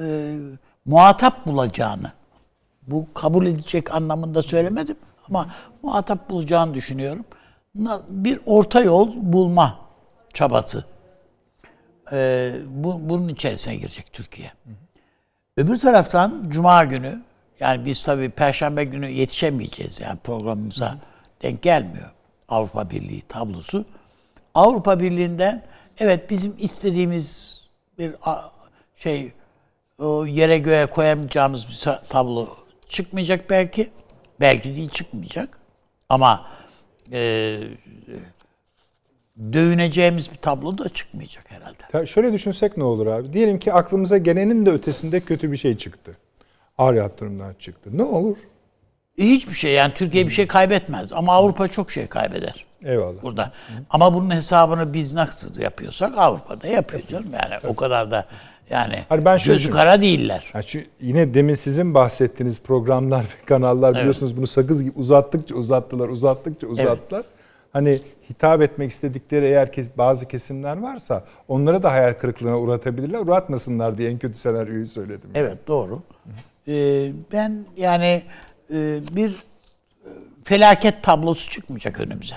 e, 0.00 0.36
muhatap 0.84 1.46
bulacağını, 1.46 2.12
bu 2.86 3.06
kabul 3.14 3.46
edecek 3.46 3.94
anlamında 3.94 4.42
söylemedim 4.42 4.96
ama 5.28 5.48
muhatap 5.82 6.30
bulacağını 6.30 6.74
düşünüyorum. 6.74 7.24
Bir 8.08 8.40
orta 8.46 8.80
yol 8.80 9.10
bulma 9.16 9.78
çabası. 10.34 10.84
Ee, 12.12 12.54
bu, 12.66 13.00
bunun 13.08 13.28
içerisine 13.28 13.76
girecek 13.76 14.12
Türkiye. 14.12 14.52
Öbür 15.56 15.78
taraftan 15.78 16.44
Cuma 16.48 16.84
günü, 16.84 17.22
yani 17.60 17.86
biz 17.86 18.02
tabii 18.02 18.30
Perşembe 18.30 18.84
günü 18.84 19.08
yetişemeyeceğiz 19.08 20.00
yani 20.00 20.18
programımıza 20.24 20.96
denk 21.42 21.62
gelmiyor 21.62 22.10
Avrupa 22.48 22.90
Birliği 22.90 23.22
tablosu. 23.22 23.84
Avrupa 24.54 25.00
Birliği'nden 25.00 25.62
evet 25.98 26.30
bizim 26.30 26.54
istediğimiz 26.58 27.60
bir 27.98 28.14
şey 28.96 29.32
o 29.98 30.26
yere 30.26 30.58
göğe 30.58 30.86
koyamayacağımız 30.86 31.68
bir 31.68 32.08
tablo 32.08 32.48
çıkmayacak 32.92 33.50
belki. 33.50 33.90
Belki 34.40 34.76
değil 34.76 34.88
çıkmayacak. 34.88 35.58
Ama 36.08 36.46
e, 37.12 37.58
dövüneceğimiz 39.52 40.30
bir 40.30 40.36
tablo 40.36 40.78
da 40.78 40.88
çıkmayacak 40.88 41.50
herhalde. 41.50 41.82
Ya 41.92 42.06
şöyle 42.06 42.32
düşünsek 42.32 42.76
ne 42.76 42.84
olur 42.84 43.06
abi? 43.06 43.32
Diyelim 43.32 43.58
ki 43.58 43.72
aklımıza 43.72 44.18
gelenin 44.18 44.66
de 44.66 44.70
ötesinde 44.70 45.20
kötü 45.20 45.52
bir 45.52 45.56
şey 45.56 45.76
çıktı. 45.76 46.16
Ağır 46.78 46.94
yatırımdan 46.94 47.54
çıktı. 47.54 47.90
Ne 47.92 48.02
olur? 48.02 48.36
E, 49.18 49.24
hiçbir 49.24 49.54
şey 49.54 49.72
yani 49.72 49.94
Türkiye 49.94 50.26
bir 50.26 50.32
şey 50.32 50.46
kaybetmez 50.46 51.12
ama 51.12 51.32
Avrupa 51.32 51.68
çok 51.68 51.90
şey 51.90 52.06
kaybeder. 52.06 52.64
Eyvallah. 52.84 53.22
Burada. 53.22 53.44
Hı. 53.44 53.72
Ama 53.90 54.14
bunun 54.14 54.34
hesabını 54.34 54.94
biz 54.94 55.12
nasıl 55.12 55.60
yapıyorsak 55.60 56.18
Avrupa'da 56.18 56.66
yapıyor 56.66 57.02
canım. 57.08 57.30
Yani 57.32 57.60
o 57.66 57.76
kadar 57.76 58.10
da 58.10 58.26
yani 58.72 58.98
hani 59.08 59.24
ben 59.24 59.38
gözü 59.44 59.70
kara 59.70 60.00
değiller. 60.00 60.50
Yani 60.54 60.64
şu, 60.64 60.78
yine 61.00 61.34
demin 61.34 61.54
sizin 61.54 61.94
bahsettiğiniz 61.94 62.60
programlar 62.60 63.22
ve 63.22 63.44
kanallar 63.46 63.88
evet. 63.88 63.98
biliyorsunuz 63.98 64.36
bunu 64.36 64.46
sakız 64.46 64.84
gibi 64.84 64.98
uzattıkça 64.98 65.54
uzattılar, 65.54 66.08
uzattıkça 66.08 66.66
uzattılar. 66.66 67.20
Evet. 67.20 67.30
Hani 67.72 68.00
hitap 68.30 68.62
etmek 68.62 68.90
istedikleri 68.90 69.44
eğer 69.44 69.72
kes, 69.72 69.88
bazı 69.98 70.28
kesimler 70.28 70.76
varsa 70.76 71.24
onlara 71.48 71.82
da 71.82 71.92
hayal 71.92 72.12
kırıklığına 72.12 72.58
uğratabilirler. 72.60 73.18
Uğratmasınlar 73.18 73.98
diye 73.98 74.10
en 74.10 74.18
kötü 74.18 74.34
senaryoyu 74.34 74.86
söyledim. 74.86 75.30
Evet 75.34 75.58
doğru. 75.66 76.02
Ee, 76.68 77.12
ben 77.32 77.64
yani 77.76 78.22
e, 78.70 79.00
bir 79.12 79.30
e, 79.30 80.08
felaket 80.44 81.02
tablosu 81.02 81.50
çıkmayacak 81.50 82.00
önümüze. 82.00 82.36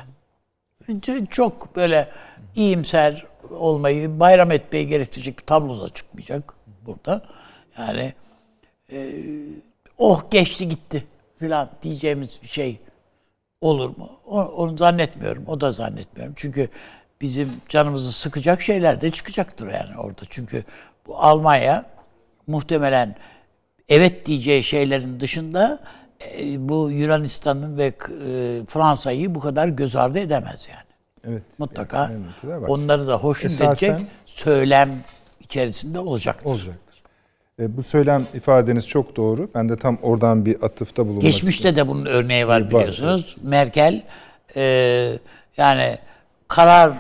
Çok 1.30 1.76
böyle 1.76 2.10
iyimser 2.56 3.26
olmayı, 3.52 4.20
bayram 4.20 4.52
etmeyi 4.52 4.88
gerektirecek 4.88 5.40
bir 5.40 5.46
tablo 5.46 5.82
da 5.82 5.90
çıkmayacak 5.90 6.54
burada. 6.86 7.22
Yani 7.78 8.14
e, 8.92 9.12
oh 9.98 10.32
geçti 10.32 10.68
gitti 10.68 11.04
filan 11.40 11.70
diyeceğimiz 11.82 12.40
bir 12.44 12.48
şey 12.48 12.80
olur 13.62 13.98
mu? 13.98 14.10
O, 14.28 14.42
onu 14.42 14.78
zannetmiyorum. 14.78 15.44
O 15.48 15.62
da 15.62 15.72
zannetmiyorum. 15.72 16.34
Çünkü 16.38 16.70
bizim 17.22 17.50
canımızı 17.70 18.12
sıkacak 18.12 18.62
şeyler 18.62 19.02
de 19.02 19.12
çıkacaktır 19.12 19.68
yani 19.68 19.98
orada. 19.98 20.22
Çünkü 20.30 20.64
bu 21.08 21.18
Almanya 21.18 21.86
muhtemelen 22.48 23.16
evet 23.90 24.26
diyeceği 24.26 24.64
şeylerin 24.64 25.20
dışında 25.20 25.80
e, 26.38 26.70
bu 26.70 26.92
Yunanistan'ın 26.92 27.78
ve 27.78 27.86
e, 27.86 27.92
Fransa'yı 28.68 29.36
bu 29.36 29.40
kadar 29.40 29.68
göz 29.68 29.96
ardı 29.96 30.20
edemez 30.20 30.68
yani. 30.72 30.85
Evet. 31.30 31.42
Mutlaka 31.58 32.12
yani, 32.44 32.66
onları 32.68 33.08
da 33.08 33.18
hoşnut 33.18 33.52
Esasen, 33.52 33.90
edecek 33.94 34.08
söylem 34.26 34.90
içerisinde 35.42 36.00
olacaktır. 36.00 36.50
Olacaktır. 36.50 37.02
E, 37.60 37.78
bu 37.78 37.84
söylem 37.84 38.24
ifadeniz 38.34 38.88
çok 38.88 39.16
doğru. 39.16 39.50
Ben 39.56 39.70
de 39.70 39.78
tam 39.78 39.98
oradan 40.02 40.46
bir 40.46 40.64
atıfta 40.64 41.04
bulunmak 41.04 41.22
Geçmişte 41.22 41.70
istiyorum. 41.70 41.94
de 41.94 41.94
bunun 41.94 42.06
örneği 42.06 42.48
var 42.48 42.70
biliyorsunuz. 42.70 43.24
Var, 43.24 43.36
evet. 43.38 43.50
Merkel 43.50 44.04
e, 44.56 44.62
yani 45.58 45.98
karar 46.48 46.94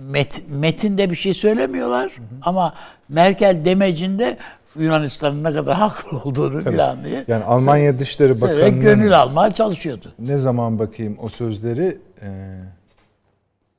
met, 0.00 0.44
metinde 0.48 1.10
bir 1.10 1.16
şey 1.16 1.34
söylemiyorlar 1.34 2.12
ama 2.42 2.74
Merkel 3.08 3.64
demecinde 3.64 4.36
Yunanistan'ın 4.76 5.44
ne 5.44 5.52
kadar 5.52 5.76
haklı 5.76 6.18
olduğunu 6.18 6.66
bilen 6.66 7.04
diye. 7.04 7.24
Yani 7.28 7.44
Almanya 7.44 7.98
Dışişleri 7.98 8.40
Bakanı'nın 8.40 8.80
gönül 8.80 9.18
almaya 9.20 9.54
çalışıyordu. 9.54 10.12
ne 10.18 10.38
zaman 10.38 10.78
bakayım 10.78 11.16
o 11.22 11.28
sözleri 11.28 11.98
e, 12.22 12.28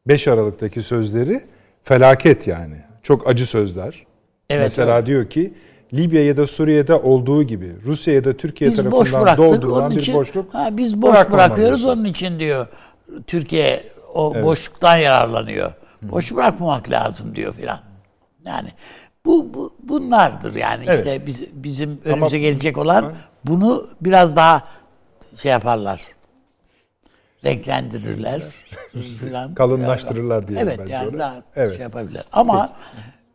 5 0.07 0.27
Aralık'taki 0.27 0.83
sözleri 0.83 1.41
felaket 1.83 2.47
yani. 2.47 2.75
Çok 3.03 3.27
acı 3.27 3.45
sözler. 3.45 4.05
Evet, 4.49 4.63
Mesela 4.63 4.95
evet. 4.95 5.05
diyor 5.07 5.29
ki 5.29 5.53
Libya 5.93 6.25
ya 6.25 6.37
da 6.37 6.47
Suriye'de 6.47 6.93
olduğu 6.93 7.43
gibi 7.43 7.71
Rusya 7.85 8.13
ya 8.13 8.23
da 8.23 8.37
Türkiye 8.37 8.69
Biz 8.69 8.91
boş 8.91 9.11
tarafından 9.11 9.37
bıraktık 9.37 9.61
doldurulan 9.61 9.83
onun 9.83 9.95
bir 9.95 10.01
için. 10.01 10.15
boşluk. 10.15 10.53
ha, 10.53 10.69
biz 10.71 11.01
boş 11.01 11.31
bırakıyoruz 11.31 11.85
onun 11.85 12.05
için 12.05 12.39
diyor. 12.39 12.67
Türkiye 13.27 13.83
o 14.13 14.43
boşluktan 14.43 14.97
yararlanıyor. 14.97 15.73
Boş 16.01 16.35
bırakmamak 16.35 16.89
lazım 16.89 17.35
diyor 17.35 17.53
filan. 17.53 17.79
Yani 18.45 18.69
bu, 19.25 19.53
bu 19.53 19.73
bunlardır 19.83 20.55
yani 20.55 20.83
Evet. 20.87 20.99
işte 20.99 21.25
biz, 21.27 21.43
bizim 21.53 22.01
önümüze 22.05 22.39
gelecek 22.39 22.77
olan 22.77 23.13
bunu 23.45 23.87
biraz 24.01 24.35
daha 24.35 24.67
şey 25.35 25.51
yaparlar. 25.51 26.01
Renklendirirler 27.45 28.43
filan. 29.19 29.53
Kalınlaştırırlar 29.55 30.47
diyelim 30.47 30.67
Evet 30.67 30.89
yani 30.89 31.19
daha 31.19 31.43
Evet. 31.55 31.73
şey 31.73 31.81
yapabilirler. 31.81 32.23
Ama 32.31 32.73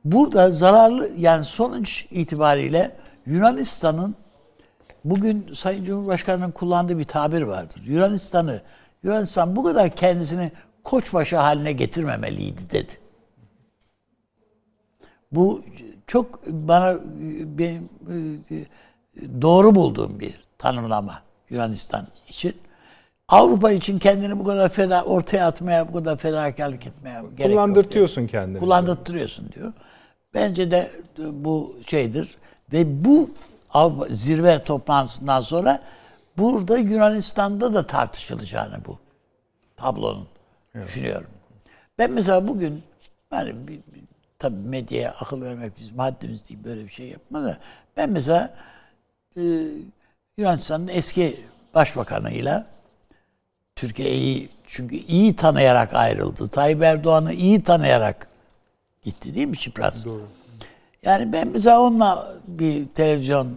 burada 0.04 0.50
zararlı 0.50 1.10
yani 1.16 1.44
sonuç 1.44 2.06
itibariyle 2.10 2.96
Yunanistan'ın 3.26 4.14
bugün 5.04 5.52
Sayın 5.54 5.84
Cumhurbaşkanı'nın 5.84 6.50
kullandığı 6.50 6.98
bir 6.98 7.04
tabir 7.04 7.42
vardır. 7.42 7.80
Yunanistan'ı 7.84 8.60
Yunanistan 9.02 9.56
bu 9.56 9.64
kadar 9.64 9.90
kendisini 9.90 10.52
koçbaşı 10.84 11.36
haline 11.36 11.72
getirmemeliydi 11.72 12.70
dedi. 12.70 12.92
Bu 15.32 15.62
çok 16.06 16.46
bana 16.46 16.98
benim 17.58 17.88
e, 18.50 19.42
doğru 19.42 19.74
bulduğum 19.74 20.20
bir 20.20 20.40
tanımlama 20.58 21.22
Yunanistan 21.50 22.06
için. 22.28 22.54
Avrupa 23.28 23.70
için 23.70 23.98
kendini 23.98 24.38
bu 24.38 24.44
kadar 24.44 24.68
feda 24.68 25.04
ortaya 25.04 25.46
atmaya, 25.46 25.88
bu 25.88 25.92
kadar 25.92 26.16
fedakarlık 26.16 26.86
etmeye 26.86 27.12
gerek 27.12 27.22
yok. 27.30 27.38
diyor. 27.38 27.50
Kullandırtıyorsun 27.50 28.26
kendini. 28.26 28.58
Kullandırtıyorsun 28.58 29.52
diyor. 29.52 29.72
Bence 30.34 30.70
de 30.70 30.90
bu 31.18 31.76
şeydir. 31.86 32.36
Ve 32.72 33.04
bu 33.04 33.30
Avrupa 33.70 34.06
zirve 34.14 34.58
toplantısından 34.64 35.40
sonra 35.40 35.82
burada 36.38 36.78
Yunanistan'da 36.78 37.74
da 37.74 37.86
tartışılacağını 37.86 38.76
bu 38.86 38.98
tablonun 39.76 40.28
düşünüyorum. 40.74 41.30
Ben 41.98 42.10
mesela 42.12 42.48
bugün 42.48 42.82
yani 43.32 43.68
bir, 43.68 43.74
bir- 43.74 44.06
tabii 44.38 44.68
medyaya 44.68 45.10
akıl 45.10 45.42
vermek 45.42 45.80
bizim 45.80 45.98
haddimiz 45.98 46.48
değil 46.48 46.60
böyle 46.64 46.84
bir 46.84 46.88
şey 46.88 47.08
yapma 47.08 47.42
da 47.44 47.58
ben 47.96 48.10
mesela 48.10 48.54
e, 49.36 49.42
Yunanistan'ın 50.38 50.88
eski 50.88 51.36
başbakanıyla 51.74 52.66
Türkiye'yi 53.76 54.48
çünkü 54.66 54.96
iyi 54.96 55.36
tanıyarak 55.36 55.94
ayrıldı. 55.94 56.48
Tayyip 56.48 56.82
Erdoğan'ı 56.82 57.32
iyi 57.32 57.62
tanıyarak 57.62 58.28
gitti 59.02 59.34
değil 59.34 59.46
mi 59.46 59.58
Çipras? 59.58 60.04
Doğru. 60.04 60.22
Yani 61.02 61.32
ben 61.32 61.48
mesela 61.48 61.80
onunla 61.80 62.34
bir 62.46 62.86
televizyon 62.88 63.48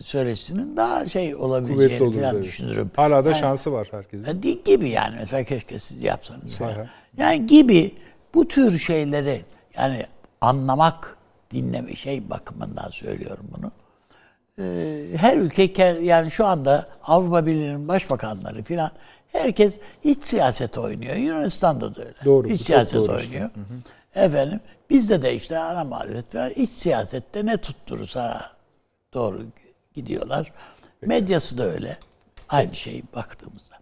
söyleşisinin 0.00 0.76
daha 0.76 1.06
şey 1.06 1.34
olabileceğini 1.34 2.02
olur. 2.04 2.14
falan 2.14 2.34
evet. 2.34 2.44
düşünürüm. 2.44 2.90
Hala 2.96 3.24
da 3.24 3.28
Yani- 3.30 3.40
şansı 3.40 3.72
var 3.72 3.88
herkesin. 3.90 4.42
di- 4.42 4.64
gibi 4.64 4.88
yani 4.90 5.16
mesela 5.18 5.44
keşke 5.44 5.78
siz 5.78 6.02
yapsanız 6.02 6.56
falan. 6.56 6.72
Aha. 6.72 6.86
Yani 7.16 7.46
gibi 7.46 7.94
bu 8.34 8.48
tür 8.48 8.78
şeyleri 8.78 9.44
yani 9.76 10.06
anlamak, 10.40 11.16
dinleme 11.50 11.94
şey 11.96 12.30
bakımından 12.30 12.90
söylüyorum 12.90 13.46
bunu. 13.58 13.70
Ee, 14.60 15.04
her 15.16 15.36
ülke 15.36 15.66
ke- 15.66 16.02
yani 16.02 16.30
şu 16.30 16.46
anda 16.46 16.86
Avrupa 17.04 17.46
Birliği'nin 17.46 17.88
başbakanları 17.88 18.62
filan 18.62 18.90
herkes 19.32 19.80
iç 20.04 20.24
siyaset 20.24 20.78
oynuyor. 20.78 21.16
Yunanistan'da 21.16 21.94
da 21.94 22.00
öyle. 22.02 22.14
Doğru, 22.24 22.48
İç 22.48 22.60
siyaset 22.60 22.94
doğru 22.94 23.20
işte. 23.20 23.32
oynuyor. 23.32 23.50
Efendim 24.14 24.60
bizde 24.90 25.22
de 25.22 25.34
işte 25.34 25.58
ana 25.58 25.84
muhalefet 25.84 26.34
var. 26.34 26.52
İç 26.56 26.70
siyasette 26.70 27.46
ne 27.46 27.56
tutturursa 27.56 28.42
doğru 29.14 29.42
gidiyorlar. 29.94 30.52
Medyası 31.02 31.58
da 31.58 31.64
öyle. 31.64 31.96
Aynı 32.48 32.74
şey 32.74 33.02
baktığımızda. 33.14 33.76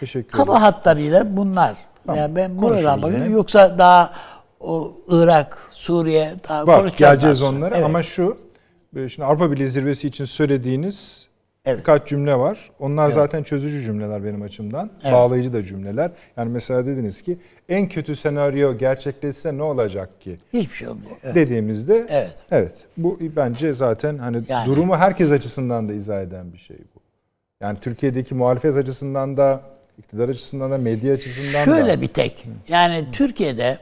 Teşekkür 0.00 0.28
ederim. 0.28 0.44
Kaba 0.44 0.62
hatlarıyla 0.62 1.36
bunlar. 1.36 1.74
Yani 2.14 2.36
ben 2.36 2.62
buradan 2.62 3.02
bakıyorum. 3.02 3.32
Yoksa 3.32 3.78
daha 3.78 4.12
o 4.60 4.92
Irak, 5.08 5.58
Suriye 5.72 6.32
daha 6.48 6.66
Var 6.66 6.78
konuşacağız. 6.78 7.20
geleceğiz 7.20 7.42
onlara 7.42 7.74
Evet. 7.74 7.84
ama 7.86 8.02
şu 8.02 8.38
şimdi 8.94 9.24
Avrupa 9.24 9.52
Birliği 9.52 9.68
zirvesi 9.68 10.06
için 10.06 10.24
söylediğiniz 10.24 11.26
Evet. 11.64 11.78
birkaç 11.78 12.08
cümle 12.08 12.34
var. 12.38 12.70
Onlar 12.78 13.10
zaten 13.10 13.42
çözücü 13.42 13.82
cümleler 13.82 14.24
benim 14.24 14.42
açımdan. 14.42 14.90
Evet. 15.02 15.12
Bağlayıcı 15.12 15.52
da 15.52 15.62
cümleler. 15.64 16.10
Yani 16.36 16.50
mesela 16.52 16.86
dediniz 16.86 17.22
ki 17.22 17.38
en 17.68 17.88
kötü 17.88 18.16
senaryo 18.16 18.78
gerçekleşse 18.78 19.56
ne 19.56 19.62
olacak 19.62 20.20
ki? 20.20 20.38
hiçbir 20.52 20.74
şey 20.74 20.88
olmuyor. 20.88 21.10
Evet. 21.22 21.34
Dediğimizde 21.34 22.06
Evet. 22.08 22.44
evet 22.50 22.72
bu 22.96 23.18
bence 23.36 23.72
zaten 23.72 24.18
hani 24.18 24.42
Yani- 24.48 24.66
durumu 24.66 24.96
herkes 24.96 25.32
açısından 25.32 25.88
da 25.88 25.92
izah 25.92 26.22
eden 26.22 26.52
bir 26.52 26.58
şey 26.58 26.76
bu. 26.94 27.00
Yani 27.60 27.78
Türkiye'deki 27.80 28.34
muhalefet 28.34 28.76
açısından 28.76 29.36
da 29.36 29.60
iktidar 29.98 30.28
açısından 30.28 30.70
da 30.70 30.78
medya 30.78 31.14
açısından 31.14 31.60
da. 31.60 31.64
Şöyle 31.64 32.00
bir 32.00 32.06
tek. 32.08 32.44
Yani 32.68 33.04
Türkiye'de 33.12 33.78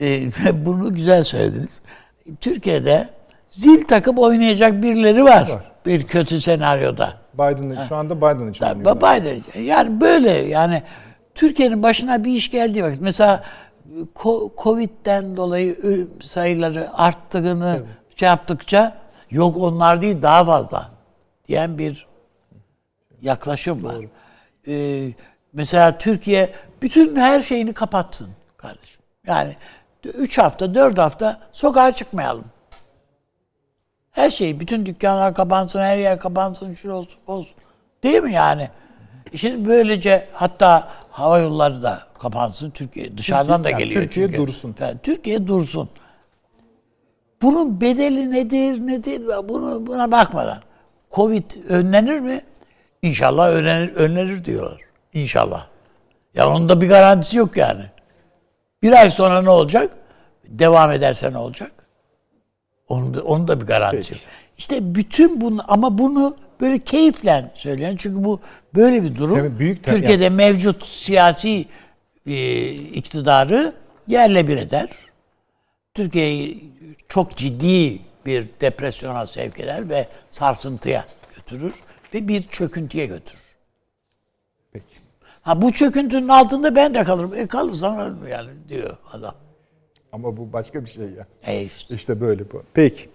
e, 0.00 0.22
bunu 0.66 0.92
güzel 0.94 1.24
söylediniz. 1.24 1.82
Türkiye'de 2.40 3.08
zil 3.50 3.84
takıp 3.84 4.18
oynayacak 4.18 4.82
birileri 4.82 5.24
var. 5.24 5.48
Var. 5.50 5.72
Bir 5.86 6.06
kötü 6.06 6.40
senaryoda. 6.40 7.12
Biden'ın 7.34 7.86
şu 7.88 7.96
anda 7.96 8.16
Biden 8.16 8.50
için 8.50 8.60
Tabii. 8.60 8.84
Biden. 8.84 9.62
Yani 9.62 10.00
böyle 10.00 10.30
yani 10.30 10.82
Türkiye'nin 11.34 11.82
başına 11.82 12.24
bir 12.24 12.32
iş 12.32 12.50
geldiği 12.50 12.84
vakit 12.84 13.00
mesela 13.00 13.42
Covid'den 14.56 15.36
dolayı 15.36 15.78
ölüm 15.82 16.10
sayıları 16.22 16.90
arttığını 16.92 17.82
şey 18.16 18.28
yaptıkça 18.28 18.96
yok 19.30 19.56
onlar 19.56 20.00
değil 20.00 20.22
daha 20.22 20.44
fazla 20.44 20.90
diyen 21.48 21.78
bir 21.78 22.06
yaklaşım 23.22 23.84
var. 23.84 23.96
Ee, 24.68 25.12
mesela 25.52 25.98
Türkiye 25.98 26.54
bütün 26.82 27.16
her 27.16 27.42
şeyini 27.42 27.72
kapatsın 27.72 28.28
kardeşim. 28.56 29.00
Yani 29.26 29.56
3 30.04 30.38
hafta 30.38 30.74
4 30.74 30.98
hafta 30.98 31.40
sokağa 31.52 31.92
çıkmayalım. 31.92 32.44
Her 34.10 34.30
şey, 34.30 34.60
bütün 34.60 34.86
dükkanlar 34.86 35.34
kapansın, 35.34 35.80
her 35.80 35.98
yer 35.98 36.18
kapansın, 36.18 36.74
şu 36.74 36.92
olsun, 36.92 37.20
olsun. 37.26 37.54
Değil 38.02 38.22
mi 38.22 38.32
yani? 38.32 38.68
Şimdi 39.34 39.68
böylece 39.68 40.28
hatta 40.32 40.88
hava 41.10 41.38
yolları 41.38 41.82
da 41.82 42.02
kapansın. 42.18 42.70
Türkiye 42.70 43.18
dışarıdan 43.18 43.64
da 43.64 43.70
yani 43.70 43.78
geliyor 43.78 44.02
Türkiye 44.02 44.26
çünkü. 44.28 44.42
dursun. 44.42 44.74
Yani 44.80 44.96
Türkiye 45.02 45.46
dursun. 45.46 45.88
Bunun 47.42 47.80
bedeli 47.80 48.30
nedir, 48.30 48.86
nedir? 48.86 49.48
Bunu 49.48 49.86
buna 49.86 50.12
bakmadan. 50.12 50.58
Covid 51.10 51.44
önlenir 51.68 52.20
mi? 52.20 52.40
İnşallah 53.02 53.48
önlenir, 53.48 53.94
önlenir 53.94 54.44
diyorlar. 54.44 54.80
İnşallah. 55.14 55.66
Ya 56.34 56.48
onun 56.48 56.68
da 56.68 56.80
bir 56.80 56.88
garantisi 56.88 57.36
yok 57.36 57.56
yani. 57.56 57.84
Bir 58.82 58.92
ay 58.92 59.10
sonra 59.10 59.42
ne 59.42 59.50
olacak? 59.50 59.92
Devam 60.48 60.92
ederse 60.92 61.32
ne 61.32 61.38
olacak? 61.38 61.72
Onun 62.90 63.14
da, 63.14 63.22
onun 63.22 63.48
da 63.48 63.60
bir 63.60 63.66
garantisi 63.66 64.14
yok. 64.14 64.22
İşte 64.58 64.94
bütün 64.94 65.40
bunu 65.40 65.64
ama 65.68 65.98
bunu 65.98 66.36
böyle 66.60 66.78
keyifle 66.78 67.50
söyleyen 67.54 67.96
çünkü 67.96 68.24
bu 68.24 68.40
böyle 68.74 69.02
bir 69.02 69.16
durum. 69.16 69.36
Tabii 69.36 69.58
büyük 69.58 69.84
Türkiye'de 69.84 70.30
mevcut 70.30 70.84
siyasi 70.84 71.66
e, 72.26 72.70
iktidarı 72.72 73.72
yerle 74.06 74.48
bir 74.48 74.56
eder. 74.56 74.88
Türkiye'yi 75.94 76.72
çok 77.08 77.36
ciddi 77.36 78.00
bir 78.26 78.46
depresyona 78.60 79.26
sevk 79.26 79.60
eder 79.60 79.88
ve 79.88 80.08
sarsıntıya 80.30 81.04
götürür 81.36 81.74
ve 82.14 82.28
bir 82.28 82.42
çöküntüye 82.42 83.06
götürür. 83.06 83.56
Peki. 84.72 84.94
Ha 85.42 85.62
bu 85.62 85.72
çöküntünün 85.72 86.28
altında 86.28 86.74
ben 86.74 86.94
de 86.94 87.04
kalırım. 87.04 87.34
E 87.34 87.46
kalırsam 87.46 87.98
ölüm 87.98 88.26
yani 88.26 88.50
diyor 88.68 88.96
adam. 89.12 89.34
Ama 90.12 90.36
bu 90.36 90.52
başka 90.52 90.84
bir 90.84 90.90
şey 90.90 91.04
ya. 91.04 91.26
E 91.46 91.62
işte. 91.62 91.94
İşte 91.94 92.20
böyle 92.20 92.50
bu. 92.52 92.62
Peki. 92.74 93.08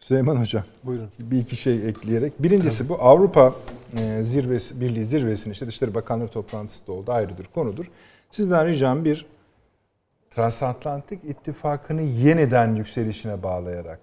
Süleyman 0.00 0.36
Hocam. 0.36 0.64
Buyurun. 0.84 1.10
Bir 1.18 1.38
iki 1.38 1.56
şey 1.56 1.88
ekleyerek. 1.88 2.42
Birincisi 2.42 2.88
bu 2.88 2.94
Avrupa 2.94 3.54
e, 3.98 4.24
zirvesi, 4.24 4.80
Birliği 4.80 5.04
zirvesinin 5.04 5.52
işte 5.52 5.66
Dışişleri 5.66 5.94
Bakanları 5.94 6.28
toplantısı 6.28 6.86
da 6.86 6.92
oldu. 6.92 7.12
Ayrıdır, 7.12 7.46
konudur. 7.54 7.90
Sizden 8.30 8.66
ricam 8.66 9.04
bir 9.04 9.26
transatlantik 10.30 11.24
ittifakını 11.24 12.02
yeniden 12.02 12.74
yükselişine 12.74 13.42
bağlayarak 13.42 14.00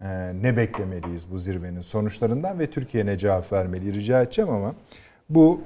e, 0.00 0.32
ne 0.42 0.56
beklemeliyiz 0.56 1.30
bu 1.30 1.38
zirvenin 1.38 1.80
sonuçlarından 1.80 2.58
ve 2.58 2.70
Türkiye 2.70 3.06
ne 3.06 3.18
cevap 3.18 3.52
vermeli 3.52 3.92
rica 3.92 4.22
edeceğim 4.22 4.50
ama 4.50 4.74
bu 5.28 5.60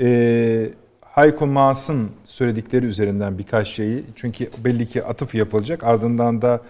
e, 0.00 0.68
Hayko 1.14 1.46
Maas'ın 1.46 2.10
söyledikleri 2.24 2.86
üzerinden 2.86 3.38
birkaç 3.38 3.68
şeyi 3.68 4.04
çünkü 4.14 4.50
belli 4.64 4.86
ki 4.86 5.04
atıf 5.04 5.34
yapılacak 5.34 5.84
ardından 5.84 6.42
da 6.42 6.60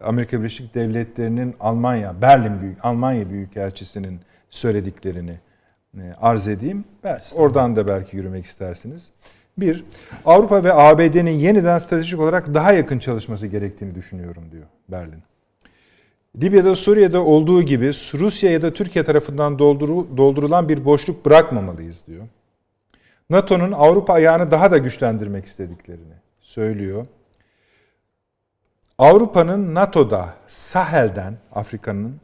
Amerika 0.00 0.38
Birleşik 0.38 0.74
Devletleri'nin 0.74 1.54
Almanya, 1.60 2.22
Berlin 2.22 2.60
Büyük 2.60 2.84
Almanya 2.84 3.30
Büyükelçisi'nin 3.30 4.20
söylediklerini 4.50 5.34
e, 5.96 6.02
arz 6.20 6.48
edeyim. 6.48 6.84
Oradan 7.34 7.76
da 7.76 7.88
belki 7.88 8.16
yürümek 8.16 8.46
istersiniz. 8.46 9.10
Bir, 9.58 9.84
Avrupa 10.24 10.64
ve 10.64 10.72
ABD'nin 10.72 11.30
yeniden 11.30 11.78
stratejik 11.78 12.20
olarak 12.20 12.54
daha 12.54 12.72
yakın 12.72 12.98
çalışması 12.98 13.46
gerektiğini 13.46 13.94
düşünüyorum 13.94 14.44
diyor 14.52 14.66
Berlin. 14.88 15.22
Libya'da 16.42 16.74
Suriye'de 16.74 17.18
olduğu 17.18 17.62
gibi 17.62 17.88
Rusya 18.14 18.50
ya 18.50 18.62
da 18.62 18.72
Türkiye 18.72 19.04
tarafından 19.04 19.58
dolduru, 19.58 20.16
doldurulan 20.16 20.68
bir 20.68 20.84
boşluk 20.84 21.26
bırakmamalıyız 21.26 22.06
diyor. 22.06 22.22
NATO'nun 23.30 23.72
Avrupa 23.72 24.12
ayağını 24.12 24.50
daha 24.50 24.70
da 24.70 24.78
güçlendirmek 24.78 25.46
istediklerini 25.46 26.14
söylüyor. 26.40 27.06
Avrupa'nın 28.98 29.74
NATO'da 29.74 30.34
Sahel'den 30.46 31.34
Afrika'nın 31.52 32.20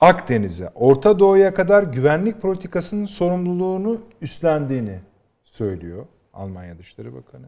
Akdeniz'e, 0.00 0.68
Orta 0.74 1.18
Doğu'ya 1.18 1.54
kadar 1.54 1.82
güvenlik 1.82 2.42
politikasının 2.42 3.06
sorumluluğunu 3.06 4.00
üstlendiğini 4.20 4.98
söylüyor 5.44 6.06
Almanya 6.32 6.78
Dışişleri 6.78 7.14
Bakanı. 7.14 7.46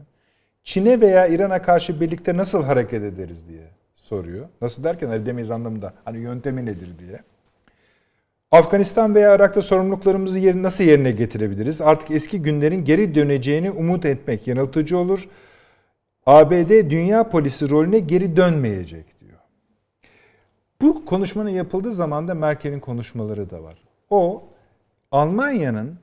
Çin'e 0.63 1.01
veya 1.01 1.27
İran'a 1.27 1.61
karşı 1.61 2.01
birlikte 2.01 2.37
nasıl 2.37 2.63
hareket 2.63 3.03
ederiz 3.03 3.47
diye 3.47 3.69
soruyor. 3.95 4.47
Nasıl 4.61 4.83
derken 4.83 5.09
edemeyiz 5.09 5.51
anlamında. 5.51 5.93
Hani 6.05 6.19
yöntemi 6.19 6.65
nedir 6.65 6.99
diye. 6.99 7.19
Afganistan 8.55 9.15
veya 9.15 9.35
Irak'ta 9.35 9.61
sorumluluklarımızı 9.61 10.39
yeri 10.39 10.63
nasıl 10.63 10.83
yerine 10.83 11.11
getirebiliriz? 11.11 11.81
Artık 11.81 12.11
eski 12.11 12.41
günlerin 12.41 12.85
geri 12.85 13.15
döneceğini 13.15 13.71
umut 13.71 14.05
etmek 14.05 14.47
yanıltıcı 14.47 14.97
olur. 14.97 15.27
ABD 16.25 16.89
dünya 16.89 17.29
polisi 17.29 17.69
rolüne 17.69 17.99
geri 17.99 18.35
dönmeyecek 18.35 19.21
diyor. 19.21 19.39
Bu 20.81 21.05
konuşmanın 21.05 21.49
yapıldığı 21.49 21.91
zaman 21.91 22.27
da 22.27 22.33
Merkel'in 22.33 22.79
konuşmaları 22.79 23.49
da 23.49 23.63
var. 23.63 23.77
O 24.09 24.43
Almanya'nın 25.11 25.97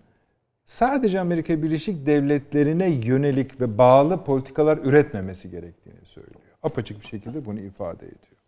sadece 0.64 1.20
Amerika 1.20 1.62
Birleşik 1.62 2.06
Devletleri'ne 2.06 2.90
yönelik 2.90 3.60
ve 3.60 3.78
bağlı 3.78 4.24
politikalar 4.24 4.78
üretmemesi 4.78 5.50
gerektiğini 5.50 6.04
söylüyor. 6.04 6.40
Apaçık 6.62 7.00
bir 7.00 7.06
şekilde 7.06 7.44
bunu 7.44 7.60
ifade 7.60 8.06
ediyor. 8.06 8.38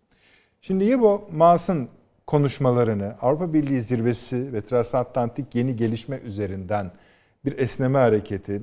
Şimdi 0.60 0.84
Yebo 0.84 1.28
Maas'ın 1.32 1.88
konuşmalarını 2.26 3.16
Avrupa 3.22 3.52
Birliği 3.52 3.80
zirvesi 3.80 4.52
ve 4.52 4.62
transatlantik 4.62 5.54
yeni 5.54 5.76
gelişme 5.76 6.16
üzerinden 6.16 6.90
bir 7.44 7.58
esneme 7.58 7.98
hareketi, 7.98 8.62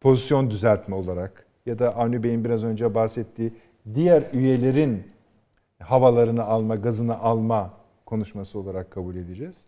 pozisyon 0.00 0.50
düzeltme 0.50 0.94
olarak 0.94 1.46
ya 1.66 1.78
da 1.78 1.96
Avni 1.96 2.22
Bey'in 2.22 2.44
biraz 2.44 2.64
önce 2.64 2.94
bahsettiği 2.94 3.52
diğer 3.94 4.24
üyelerin 4.32 5.02
havalarını 5.80 6.44
alma, 6.44 6.76
gazını 6.76 7.18
alma 7.18 7.70
konuşması 8.06 8.58
olarak 8.58 8.90
kabul 8.90 9.16
edeceğiz. 9.16 9.66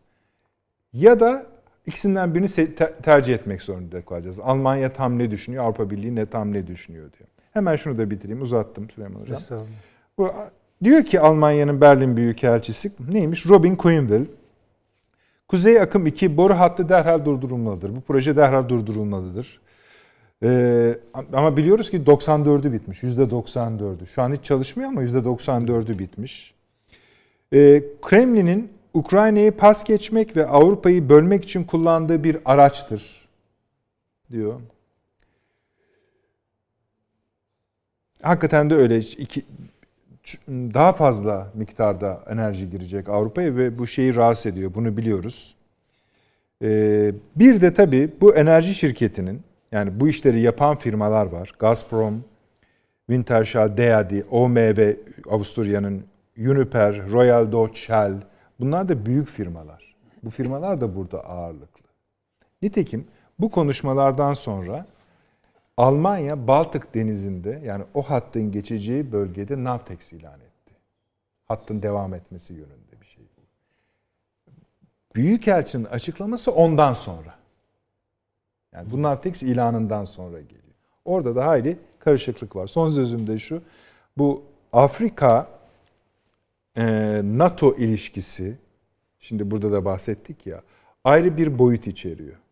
Ya 0.93 1.21
da 1.21 1.47
ikisinden 1.87 2.35
birini 2.35 2.75
tercih 3.03 3.35
etmek 3.35 3.63
zorunda 3.63 4.05
kalacağız. 4.05 4.41
Almanya 4.41 4.93
tam 4.93 5.19
ne 5.19 5.31
düşünüyor, 5.31 5.65
Avrupa 5.65 5.91
Birliği 5.91 6.15
ne 6.15 6.27
tam 6.27 6.53
ne 6.53 6.67
düşünüyor 6.67 7.13
diyor. 7.13 7.29
Hemen 7.53 7.77
şunu 7.77 7.99
da 7.99 8.11
bitireyim. 8.11 8.43
Uzattım 8.43 8.91
Süleyman 8.91 9.21
Hocam. 9.21 9.39
Bu, 10.19 10.31
diyor 10.85 11.05
ki 11.05 11.21
Almanya'nın 11.21 11.81
Berlin 11.81 12.17
Büyükelçisi 12.17 12.93
neymiş? 13.09 13.47
Robin 13.47 13.77
Quinville. 13.77 14.27
Kuzey 15.49 15.81
Akım 15.81 16.07
2 16.07 16.37
boru 16.37 16.55
hattı 16.55 16.89
derhal 16.89 17.25
durdurulmalıdır. 17.25 17.97
Bu 17.97 18.01
proje 18.01 18.37
derhal 18.37 18.69
durdurulmalıdır. 18.69 19.61
Ee, 20.43 20.99
ama 21.33 21.57
biliyoruz 21.57 21.91
ki 21.91 21.97
94'ü 21.97 22.73
bitmiş. 22.73 23.03
%94'ü. 23.03 24.07
Şu 24.07 24.23
an 24.23 24.33
hiç 24.33 24.45
çalışmıyor 24.45 24.89
ama 24.89 25.03
%94'ü 25.05 25.99
bitmiş. 25.99 26.55
Ee, 27.53 27.83
Kremlin'in 28.03 28.73
Ukrayna'yı 28.95 29.53
pas 29.53 29.85
geçmek 29.85 30.37
ve 30.37 30.47
Avrupa'yı 30.47 31.09
bölmek 31.09 31.45
için 31.45 31.65
kullandığı 31.65 32.25
bir 32.25 32.39
araçtır 32.45 33.29
diyor. 34.33 34.61
Hakikaten 38.23 38.71
de 38.71 38.75
öyle. 38.75 38.99
İki, 38.99 39.45
daha 40.49 40.93
fazla 40.93 41.51
miktarda 41.55 42.23
enerji 42.31 42.71
girecek 42.71 43.09
Avrupa'ya 43.09 43.57
ve 43.57 43.79
bu 43.79 43.87
şeyi 43.87 44.15
rahatsız 44.15 44.47
ediyor. 44.47 44.75
Bunu 44.75 44.97
biliyoruz. 44.97 45.55
Ee, 46.63 47.13
bir 47.37 47.61
de 47.61 47.75
tabii 47.75 48.13
bu 48.21 48.37
enerji 48.37 48.75
şirketinin 48.75 49.43
yani 49.73 50.01
bu 50.01 50.09
işleri 50.09 50.41
yapan 50.41 50.77
firmalar 50.77 51.27
var. 51.27 51.53
Gazprom, 51.59 52.25
Wintershall, 53.07 53.77
Deadi, 53.77 54.25
OMV, 54.31 54.95
Avusturya'nın 55.31 56.05
Uniper, 56.39 57.11
Royal 57.11 57.53
Dutch 57.53 57.77
Shell. 57.77 58.15
Bunlar 58.61 58.89
da 58.89 59.07
büyük 59.07 59.29
firmalar. 59.29 59.95
Bu 60.23 60.31
firmalar 60.31 60.81
da 60.81 60.97
burada 60.97 61.25
ağırlıklı. 61.25 61.85
Nitekim 62.63 63.05
bu 63.39 63.51
konuşmalardan 63.51 64.35
sonra 64.35 64.87
Almanya 65.77 66.47
Baltık 66.47 66.95
Denizi'nde 66.95 67.63
yani 67.65 67.85
o 67.95 68.03
hattın 68.03 68.53
geçeceği 68.53 69.13
bölgede 69.13 69.65
Navtex 69.65 70.13
ilan 70.13 70.41
etti. 70.41 70.75
Hattın 71.45 71.83
devam 71.83 72.15
etmesi 72.15 72.53
yönünde 72.53 73.01
bir 73.01 73.07
şey 73.07 73.25
bu. 73.25 73.43
Büyükelçinin 75.15 75.85
açıklaması 75.85 76.53
ondan 76.53 76.93
sonra. 76.93 77.35
Yani 78.73 78.91
bu 78.91 79.03
Navtex 79.03 79.43
ilanından 79.43 80.05
sonra 80.05 80.41
geliyor. 80.41 80.61
Orada 81.05 81.37
da 81.37 81.47
hayli 81.47 81.79
karışıklık 81.99 82.57
var. 82.57 82.67
Son 82.67 82.89
sözüm 82.89 83.27
de 83.27 83.39
şu. 83.39 83.63
Bu 84.19 84.43
Afrika 84.73 85.49
e, 86.77 86.85
NATO 87.25 87.75
ilişkisi 87.77 88.59
şimdi 89.19 89.51
burada 89.51 89.73
da 89.73 89.85
bahsettik 89.85 90.47
ya 90.47 90.63
ayrı 91.05 91.37
bir 91.37 91.59
boyut 91.59 91.87
içeriyor 91.87 92.44